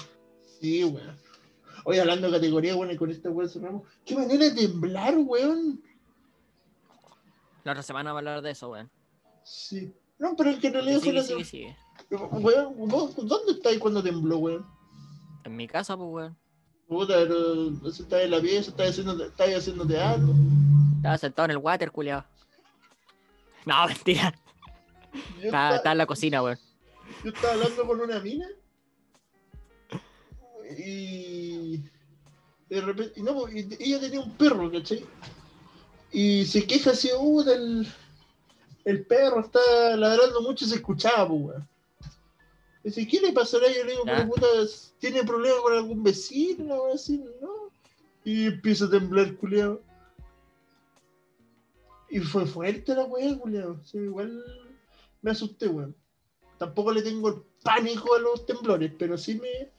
Sí, 0.61 0.85
weón. 0.85 1.17
Hoy 1.87 1.99
hablando 1.99 2.29
de 2.29 2.33
categoría, 2.39 2.75
bueno, 2.75 2.93
y 2.93 2.97
con 2.97 3.11
esta 3.11 3.29
weón 3.31 3.49
cerramos. 3.49 3.83
¿Qué 4.07 4.17
manera 4.17 4.49
de 4.49 4.53
temblar, 4.53 5.15
weón? 5.19 5.83
La 7.63 7.73
otra 7.73 7.83
semana 7.83 8.13
vamos 8.13 8.27
a 8.27 8.31
hablar 8.31 8.43
de 8.43 8.51
eso, 8.51 8.71
weón. 8.71 8.91
Sí. 9.43 9.95
No, 10.19 10.35
pero 10.35 10.51
el 10.51 10.61
que 10.61 10.71
realidad 10.71 11.01
fue 11.01 11.23
Sigue, 11.23 11.39
la 11.39 11.45
sigue. 11.45 11.77
Weón, 12.11 12.89
¿vos 12.89 13.15
¿dónde 13.17 13.53
estáis 13.53 13.79
cuando 13.79 14.03
tembló, 14.03 14.39
weón? 14.39 14.67
En 15.45 15.57
mi 15.57 15.69
casa, 15.69 15.95
pues, 15.95 16.09
weón. 16.09 16.37
Puta, 16.89 17.15
pero 17.19 17.69
en 17.69 18.31
la 18.31 18.41
pieza, 18.41 18.71
estás 18.71 18.91
haciendo, 18.91 19.23
estás 19.23 19.49
haciendo 19.55 19.87
teatro. 19.87 20.35
Estaba 20.97 21.19
sentado 21.19 21.45
en 21.47 21.51
el 21.51 21.59
water, 21.59 21.91
culiao. 21.91 22.25
No, 23.67 23.87
mentira. 23.89 24.35
Estaba, 25.13 25.45
estaba, 25.45 25.77
estaba 25.77 25.93
en 25.93 25.99
la 25.99 26.07
cocina, 26.07 26.43
weón. 26.43 26.59
yo 27.23 27.31
estaba 27.31 27.53
hablando 27.53 27.87
con 27.87 28.01
una 28.01 28.21
mina 28.21 28.47
y 30.79 31.83
de 32.69 32.81
repente, 32.81 33.21
no, 33.23 33.49
y 33.49 33.69
ella 33.79 34.01
tenía 34.01 34.21
un 34.21 34.33
perro, 34.33 34.71
¿cachai? 34.71 35.05
Y 36.13 36.45
se 36.47 36.67
queja 36.67 36.93
así, 36.93 37.11
uh, 37.17 37.41
el, 37.43 37.87
el 38.85 39.07
perro 39.07 39.41
está 39.41 39.97
ladrando 39.97 40.43
mucho 40.43 40.65
y 40.65 40.69
se 40.69 40.77
escuchaba, 40.77 41.29
pues, 41.29 41.41
weón. 41.41 41.69
Dice, 42.85 43.07
¿qué 43.09 43.21
le 43.21 43.33
pasará? 43.33 43.67
Yo 43.69 43.83
le 43.83 43.93
digo, 43.93 44.05
pero 44.05 44.29
puta, 44.29 44.47
¿tiene 44.99 45.25
problema 45.25 45.57
con 45.63 45.73
algún 45.73 46.03
vecino 46.03 46.75
o 46.75 46.95
así? 46.95 47.25
No. 47.41 47.71
Y 48.25 48.47
empieza 48.47 48.85
a 48.85 48.91
temblar, 48.91 49.35
culiao. 49.37 49.81
Y 52.11 52.21
fue 52.21 52.45
fuerte 52.45 52.95
la 52.95 53.05
weá, 53.05 53.39
culiao. 53.39 53.81
Sí, 53.85 53.99
igual 53.99 54.45
me 55.23 55.31
asusté, 55.31 55.67
weón. 55.67 55.97
Tampoco 56.59 56.93
le 56.93 57.03
tengo 57.03 57.29
el 57.31 57.43
pánico 57.63 58.15
a 58.15 58.19
los 58.19 58.45
temblores, 58.45 58.93
pero 58.99 59.17
sí 59.17 59.41
me. 59.41 59.71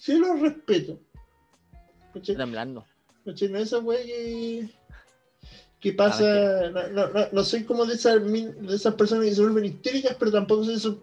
Sí 0.00 0.16
los 0.16 0.40
respeto. 0.40 0.98
¿Cachai? 2.14 2.34
Temblando. 2.34 2.86
¿Cachai? 3.24 3.48
No 3.50 3.58
esa 3.58 3.78
weá 3.78 4.02
que. 4.02 4.68
que 5.78 5.92
pasa. 5.92 6.24
No, 6.70 6.88
no, 6.88 7.08
no, 7.08 7.26
no 7.30 7.44
soy 7.44 7.64
como 7.64 7.84
de 7.84 7.94
esas, 7.94 8.24
de 8.24 8.74
esas 8.74 8.94
personas 8.94 9.26
que 9.26 9.34
se 9.34 9.42
vuelven 9.42 9.66
histéricas, 9.66 10.16
pero 10.18 10.32
tampoco 10.32 10.64
soy 10.64 10.74
eso. 10.74 11.02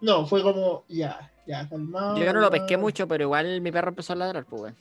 No, 0.00 0.26
fue 0.26 0.42
como. 0.42 0.84
Ya, 0.88 1.30
ya, 1.46 1.68
calmado. 1.68 2.16
Yo 2.16 2.32
no 2.32 2.40
lo 2.40 2.50
pesqué 2.50 2.78
mucho, 2.78 3.06
pero 3.06 3.24
igual 3.24 3.60
mi 3.60 3.70
perro 3.70 3.90
empezó 3.90 4.14
a 4.14 4.16
ladrar, 4.16 4.46
pues, 4.46 4.62
weón. 4.62 4.76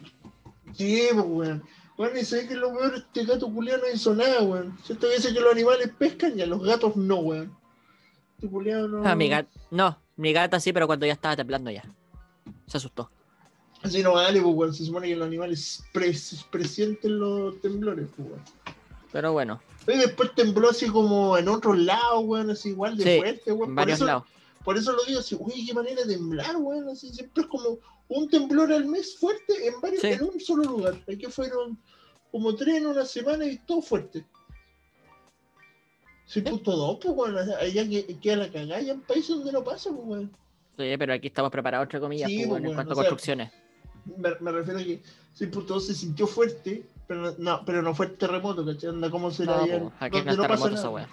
Sí, 0.73 1.09
pues, 1.11 1.25
weón. 1.27 1.63
Bueno, 1.97 2.17
y 2.17 2.23
sé 2.23 2.47
que 2.47 2.55
lo 2.55 2.71
peor, 2.71 2.95
este 2.95 3.25
gato 3.25 3.53
culiado 3.53 3.81
no 3.81 3.93
hizo 3.93 4.15
nada, 4.15 4.41
weón. 4.41 4.77
Siento 4.85 5.09
que 5.09 5.15
dice 5.15 5.33
que 5.33 5.41
los 5.41 5.51
animales 5.51 5.91
pescan 5.99 6.39
y 6.39 6.43
a 6.43 6.47
los 6.47 6.63
gatos 6.63 6.95
no, 6.95 7.17
weón. 7.17 7.53
Este 8.35 8.47
culiado 8.47 8.87
no. 8.87 9.05
Ah, 9.05 9.15
mi 9.15 9.27
gata, 9.27 9.49
no, 9.69 9.99
mi 10.15 10.31
gata 10.31 10.61
sí, 10.61 10.71
pero 10.71 10.87
cuando 10.87 11.05
ya 11.05 11.11
estaba 11.11 11.35
temblando 11.35 11.69
ya. 11.69 11.83
Se 12.71 12.77
asustó. 12.77 13.11
Así 13.83 14.01
no 14.01 14.13
vale, 14.13 14.41
pues, 14.41 14.55
weón. 14.55 14.73
Se 14.73 14.85
supone 14.85 15.07
que 15.09 15.15
los 15.17 15.27
animales 15.27 15.83
pres- 15.93 16.45
presienten 16.49 17.19
los 17.19 17.59
temblores, 17.59 18.07
pues. 18.15 18.29
Pero 19.11 19.33
bueno, 19.33 19.61
Y 19.87 19.97
después 19.97 20.33
tembló 20.35 20.69
así 20.69 20.87
como 20.87 21.37
en 21.37 21.49
otros 21.49 21.77
lados, 21.77 22.23
weón, 22.23 22.49
así 22.51 22.69
igual 22.69 22.95
de 22.95 23.03
Sí, 23.03 23.17
fuerte, 23.19 23.51
weón. 23.51 23.75
varios 23.75 23.97
eso, 23.97 24.05
lados. 24.05 24.23
por 24.63 24.77
eso 24.77 24.93
lo 24.93 25.03
digo 25.03 25.19
así, 25.19 25.35
uy, 25.37 25.65
qué 25.65 25.73
manera 25.73 26.03
de 26.03 26.13
temblar, 26.15 26.55
weón. 26.55 26.87
Así 26.87 27.11
siempre 27.13 27.43
es 27.43 27.49
como 27.49 27.77
un 28.07 28.29
temblor 28.29 28.71
al 28.71 28.85
mes 28.85 29.17
fuerte 29.17 29.67
en 29.67 29.81
varios, 29.81 30.01
Sí. 30.01 30.07
en 30.09 30.23
un 30.23 30.39
solo 30.39 30.63
lugar. 30.63 31.03
Aquí 31.11 31.25
fueron 31.25 31.77
como 32.31 32.55
tres 32.55 32.77
en 32.77 32.85
una 32.87 33.03
semana 33.05 33.45
y 33.45 33.57
todo 33.57 33.81
fuerte. 33.81 34.25
Si 36.25 36.39
puto 36.41 36.71
dos, 36.77 36.99
pues, 37.01 37.13
weón. 37.17 37.37
Allá 37.37 37.89
que- 37.89 38.17
queda 38.21 38.35
la 38.37 38.51
cagada, 38.51 38.77
hay 38.77 38.89
en 38.91 39.01
países 39.01 39.35
donde 39.35 39.51
no 39.51 39.61
pasa, 39.63 39.89
pues, 39.89 40.01
weón. 40.07 40.31
Sí, 40.77 40.95
pero 40.97 41.13
aquí 41.13 41.27
estamos 41.27 41.51
preparados, 41.51 41.85
entre 41.85 41.99
comillas, 41.99 42.29
Sí, 42.29 42.37
pues, 42.37 42.47
pues, 42.47 42.61
bueno, 42.61 42.69
en 42.69 42.75
cuanto 42.75 42.91
a 42.91 42.93
o 42.93 42.95
sea, 42.95 43.03
construcciones. 43.03 43.51
Me, 44.17 44.29
me 44.39 44.51
refiero 44.51 44.79
a 44.79 44.83
que 44.83 45.01
si 45.33 45.47
puto 45.47 45.79
se 45.79 45.93
sintió 45.93 46.25
fuerte, 46.27 46.83
pero 47.07 47.35
no, 47.37 47.63
pero 47.65 47.81
no 47.81 47.93
fue 47.93 48.07
el 48.07 48.17
terremoto, 48.17 48.65
¿cachai? 48.65 48.89
Anda 48.89 49.09
como 49.09 49.31
será 49.31 49.57
No, 49.57 49.65
pues, 49.67 49.93
aquí 49.99 50.21
no 50.21 50.35
no 50.35 50.41
terremoto 50.41 50.75
esa 50.75 50.89
wea. 50.89 51.07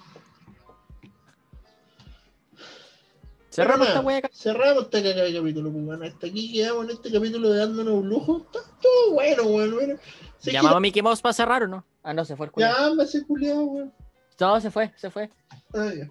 Cerramos 3.51 3.89
esta 3.89 4.01
wea. 4.01 4.22
Cerramos 4.32 4.85
esta 4.85 5.02
cagada 5.02 5.24
de 5.24 5.35
capítulo, 5.35 5.72
pues, 5.72 5.85
bueno. 5.85 6.05
Hasta 6.05 6.26
aquí 6.26 6.52
quedamos 6.52 6.85
en 6.85 6.90
este 6.93 7.10
capítulo 7.12 7.51
de 7.51 7.59
dándonos 7.59 7.94
un 7.94 8.09
lujo. 8.09 8.39
Está 8.47 8.60
todo 8.80 9.12
bueno, 9.14 9.43
weón. 9.44 9.74
Bueno. 9.74 9.94
¿Llamamos 10.43 10.76
a 10.76 10.80
Mickey 10.80 11.02
Mouse 11.02 11.20
para 11.20 11.32
cerrar 11.32 11.64
o 11.64 11.68
no? 11.68 11.85
Ah, 12.02 12.14
no, 12.14 12.24
se 12.24 12.36
fue 12.36 12.47
el 12.47 12.52
culo. 12.52 12.66
Ya, 12.66 12.94
me 12.94 13.02
hace 13.02 13.24
culiado, 13.26 13.62
weón. 13.64 13.93
No, 14.40 14.60
se 14.60 14.70
fue, 14.70 14.93
se 14.97 15.10
fue, 15.10 15.30
Ah, 15.74 15.90
ya. 15.97 16.09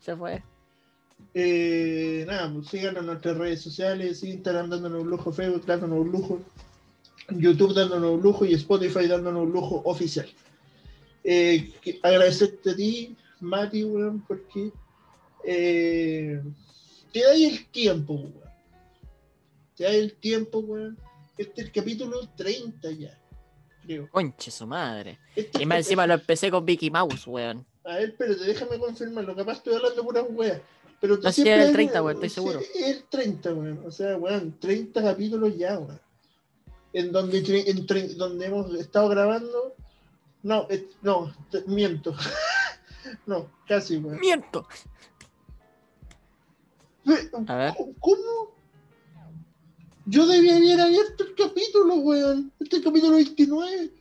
se 0.00 0.16
fue. 0.16 0.42
Eh, 1.38 2.24
nada, 2.26 2.50
pues 2.50 2.68
síganos 2.68 3.00
en 3.00 3.06
nuestras 3.08 3.36
redes 3.36 3.60
sociales, 3.60 4.24
Instagram 4.24 4.70
dándonos 4.70 5.02
un 5.02 5.10
lujo, 5.10 5.30
Facebook 5.30 5.66
dándonos 5.66 5.98
un 5.98 6.10
lujo, 6.10 6.40
YouTube 7.28 7.74
dándonos 7.74 8.12
un 8.12 8.22
lujo 8.22 8.46
y 8.46 8.54
Spotify 8.54 9.06
dándonos 9.06 9.42
un 9.42 9.52
lujo 9.52 9.82
oficial. 9.84 10.26
Eh, 11.22 11.74
agradecerte 12.02 12.70
a 12.70 12.76
ti, 12.76 13.14
Mati, 13.40 13.84
weón, 13.84 14.24
porque 14.26 14.72
eh, 15.44 16.42
te 17.12 17.20
da 17.22 17.34
el 17.34 17.66
tiempo, 17.66 18.14
weón. 18.14 18.50
Te 19.76 19.84
da 19.84 19.90
el 19.90 20.14
tiempo, 20.14 20.60
weón. 20.60 20.96
Este 21.36 21.60
es 21.60 21.66
el 21.66 21.72
capítulo 21.72 22.26
30 22.34 22.92
ya, 22.92 23.20
creo. 23.82 24.08
Conche 24.10 24.50
su 24.50 24.66
madre. 24.66 25.18
Este 25.34 25.62
Y 25.62 25.66
más 25.66 25.80
encima 25.80 26.06
lo 26.06 26.14
empecé 26.14 26.50
con 26.50 26.64
Mickey 26.64 26.88
Mouse, 26.88 27.26
weón. 27.26 27.66
A 27.84 27.96
ver, 27.96 28.08
espérate, 28.08 28.42
déjame 28.42 28.78
confirmarlo. 28.78 29.36
Capaz 29.36 29.58
estoy 29.58 29.74
hablando 29.74 30.02
puras 30.02 30.24
weas. 30.30 30.62
Pero 31.00 31.18
tú 31.18 31.24
No, 31.24 31.32
siempre 31.32 31.52
es 31.54 31.58
el 31.58 31.64
eres- 31.64 31.74
30, 31.74 32.02
weón, 32.02 32.16
estoy 32.16 32.28
seguro. 32.30 32.60
El 32.74 33.04
30, 33.04 33.54
weón. 33.54 33.82
O 33.86 33.90
sea, 33.90 34.16
weón, 34.16 34.58
30 34.58 35.02
capítulos 35.02 35.56
ya, 35.56 35.78
weón. 35.78 36.00
En 36.92 37.12
donde, 37.12 37.38
en 37.38 37.86
tre- 37.86 38.14
donde 38.16 38.46
hemos 38.46 38.74
estado 38.74 39.08
grabando. 39.08 39.74
No, 40.42 40.66
es- 40.70 40.84
no, 41.02 41.34
te- 41.50 41.62
miento. 41.66 42.14
no, 43.26 43.50
casi, 43.68 43.96
weón. 43.98 44.18
¡Miento! 44.20 44.66
A 47.46 47.54
ver. 47.56 47.74
¿Cómo? 48.00 48.54
Yo 50.06 50.26
debía 50.26 50.56
haber 50.56 50.80
abierto 50.80 51.24
el 51.24 51.34
capítulo, 51.34 51.94
weón. 51.96 52.52
Este 52.60 52.76
es 52.76 52.80
el 52.82 52.84
capítulo 52.88 53.16
29. 53.16 53.92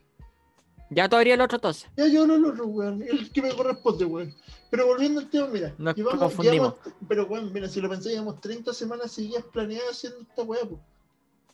Ya 0.96 1.10
todavía 1.10 1.34
el 1.34 1.42
otro 1.42 1.58
entonces. 1.58 1.88
Ya 1.98 2.08
yo 2.08 2.26
no 2.26 2.38
lo 2.38 2.50
otro, 2.50 2.66
weón. 2.68 3.02
El 3.04 3.30
que 3.32 3.42
me 3.42 3.54
corresponde, 3.54 4.06
weón. 4.06 4.34
Pero 4.72 4.88
volviendo 4.88 5.20
al 5.20 5.30
tema, 5.30 5.48
mira. 5.48 5.74
Nos 5.78 5.96
llevamos- 5.96 6.20
confundimos. 6.20 6.74
llevamos- 6.76 6.96
pero, 7.08 7.26
weón, 7.28 7.52
mira, 7.54 7.68
si 7.68 7.82
lo 7.82 7.90
pensé, 7.90 8.10
llevamos 8.12 8.40
30 8.42 8.74
semanas 8.74 9.12
seguidas 9.12 9.44
planeadas 9.52 9.92
haciendo 9.92 10.20
esta 10.22 10.42
weá, 10.44 10.62
po. 10.62 10.80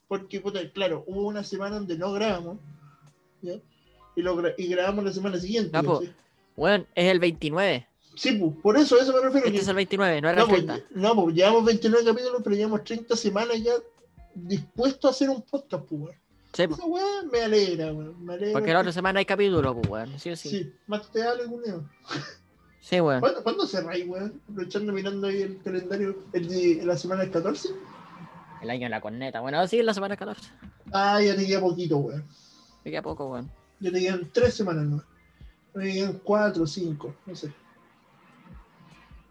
Porque, 0.08 0.40
puta, 0.40 0.60
claro, 0.72 1.04
hubo 1.08 1.24
una 1.28 1.44
semana 1.44 1.76
donde 1.78 1.98
no 1.98 2.12
grabamos, 2.14 2.58
¿ya? 3.42 3.56
Y, 4.16 4.22
lo 4.22 4.36
gra- 4.38 4.54
y 4.58 4.68
grabamos 4.68 5.06
la 5.06 5.14
semana 5.14 5.40
siguiente. 5.40 5.78
¿sí? 6.02 6.12
Weón, 6.56 6.86
es 6.94 7.06
el 7.12 7.20
29. 7.20 7.88
Sí, 8.16 8.34
pues, 8.34 8.54
por 8.62 8.78
eso, 8.78 8.96
a 8.96 9.00
eso 9.04 9.14
me 9.14 9.22
refiero. 9.22 9.48
Este 9.48 9.52
que- 9.58 9.62
es 9.64 9.68
el 9.68 9.76
29, 9.76 10.22
no 10.22 10.30
era 10.30 10.38
no, 10.40 10.44
el 10.44 10.50
pues, 10.50 10.66
30. 10.66 10.86
no, 10.92 11.16
pues, 11.24 11.36
llevamos 11.36 11.66
29 11.66 12.06
capítulos, 12.06 12.42
pero 12.44 12.56
llevamos 12.56 12.84
30 12.84 13.16
semanas 13.16 13.62
ya 13.64 13.72
dispuestos 14.36 15.10
a 15.10 15.12
hacer 15.12 15.30
un 15.30 15.42
podcast, 15.42 15.86
pues, 15.86 16.02
weón. 16.02 16.16
Sí. 16.54 16.64
Esa 16.64 16.86
weá 16.86 17.06
me 17.32 17.42
alegra, 17.42 17.94
weón. 17.94 18.26
Me 18.26 18.34
alegra. 18.34 18.54
porque 18.54 18.74
la 18.74 18.80
otra 18.80 18.92
semana 18.92 19.20
hay 19.20 19.26
capítulo, 19.26 19.74
pues, 19.74 19.88
weón. 19.90 20.20
Sí 20.20 20.36
sí. 20.36 20.50
Sí, 20.50 20.74
más 20.88 21.10
te. 21.12 21.22
Sí, 22.82 23.00
weón. 23.00 23.22
¿Cuándo, 23.22 23.44
¿Cuándo 23.44 23.66
cerráis, 23.68 24.08
weón? 24.08 24.42
Aprovechando 24.50 24.92
mirando 24.92 25.28
ahí 25.28 25.44
el 25.44 25.62
calendario, 25.62 26.18
el 26.34 26.86
la 26.86 26.98
semana 26.98 27.22
del 27.22 27.32
14. 27.32 27.70
El 28.62 28.70
año 28.70 28.84
de 28.84 28.90
la 28.90 29.02
corneta. 29.02 29.40
Bueno, 29.40 29.66
sí, 29.68 29.82
la 29.82 29.94
semana 29.94 30.18
14. 30.18 30.50
Ah, 30.92 31.22
ya 31.22 31.36
te 31.36 31.46
queda 31.46 31.62
poquito, 31.62 31.98
weón. 31.98 32.26
Me 32.84 32.92
queda 32.92 33.02
poco, 33.02 33.30
weón. 33.30 33.52
Ya 33.80 33.92
te 33.92 34.00
quedan 34.00 34.30
tres 34.32 34.54
semanas 34.54 34.86
más. 34.86 35.04
Me 35.74 35.94
quedan 35.94 36.20
cuatro, 36.24 36.68
cinco, 36.68 37.16
no 37.26 37.36
sé. 37.36 37.54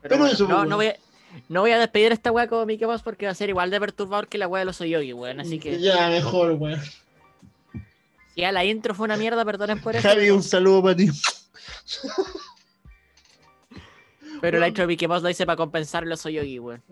Pero 0.00 0.16
bueno, 0.16 0.32
eso, 0.32 0.48
no, 0.48 0.56
pues, 0.56 0.68
no, 0.68 0.76
voy 0.76 0.86
a, 0.86 0.96
no 1.48 1.60
voy 1.60 1.70
a 1.72 1.78
despedir 1.78 2.12
esta 2.12 2.32
weá 2.32 2.48
como 2.48 2.64
Mickey 2.64 2.86
Mouse 2.86 3.02
porque 3.02 3.26
va 3.26 3.32
a 3.32 3.34
ser 3.34 3.50
igual 3.50 3.70
de 3.70 3.78
perturbador 3.78 4.28
que 4.28 4.38
la 4.38 4.48
weá 4.48 4.60
de 4.60 4.64
los 4.64 4.78
Yogi, 4.78 5.12
weón. 5.12 5.40
Así 5.40 5.58
que 5.58 5.78
Ya, 5.78 6.08
mejor, 6.08 6.52
weón. 6.52 6.80
Ya 8.40 8.52
la 8.52 8.64
intro 8.64 8.94
fue 8.94 9.04
una 9.04 9.16
mierda, 9.16 9.44
perdonen 9.44 9.80
por 9.80 9.94
eso. 9.96 10.08
Javi, 10.08 10.30
un 10.30 10.42
saludo 10.42 10.82
para 10.82 10.96
ti. 10.96 11.08
Pero 14.40 14.58
la 14.58 14.68
intro 14.68 14.82
de 14.84 14.88
Mickey 14.88 15.06
Mouse 15.06 15.22
la 15.22 15.30
hice 15.30 15.44
para 15.44 15.56
compensar 15.56 16.06
los 16.06 16.22
Yogi, 16.24 16.58
weón. 16.58 16.82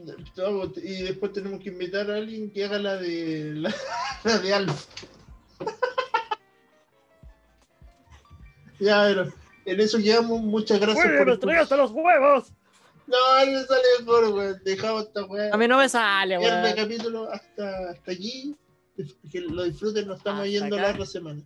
Y 0.82 1.02
después 1.02 1.32
tenemos 1.32 1.62
que 1.62 1.70
invitar 1.70 2.10
a 2.10 2.16
alguien 2.16 2.50
que 2.50 2.64
haga 2.64 2.78
la 2.78 2.96
de 2.96 3.52
la, 3.54 3.74
la 4.24 4.38
de 4.38 4.54
Alf. 4.54 4.86
ya, 8.78 9.04
pero 9.08 9.32
en 9.64 9.80
eso 9.80 9.98
quedamos. 9.98 10.42
Muchas 10.42 10.78
gracias 10.78 11.06
por 11.18 11.54
hasta 11.54 11.76
los 11.76 11.90
huevos! 11.92 12.52
No, 13.06 13.16
no 13.46 13.62
sale 13.64 13.82
mejor, 14.00 14.24
weón. 14.34 14.60
Dejamos 14.64 15.04
esta 15.04 15.24
weá. 15.24 15.54
A 15.54 15.56
mí 15.56 15.66
no 15.66 15.78
me 15.78 15.88
sale, 15.88 16.38
weón. 16.38 16.76
capítulo 16.76 17.32
hasta, 17.32 17.90
hasta 17.90 18.12
aquí 18.12 18.54
que 19.30 19.40
lo 19.40 19.64
disfruten, 19.64 20.06
nos 20.06 20.18
estamos 20.18 20.40
Hasta 20.40 20.50
yendo 20.50 20.76
acá. 20.76 20.86
la 20.86 20.92
otra 20.92 21.06
semana. 21.06 21.42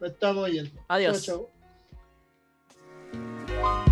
Nos 0.00 0.10
estamos 0.10 0.50
yendo. 0.50 0.70
Adiós. 0.88 1.22
Chau, 1.24 1.48
chau. 3.12 3.91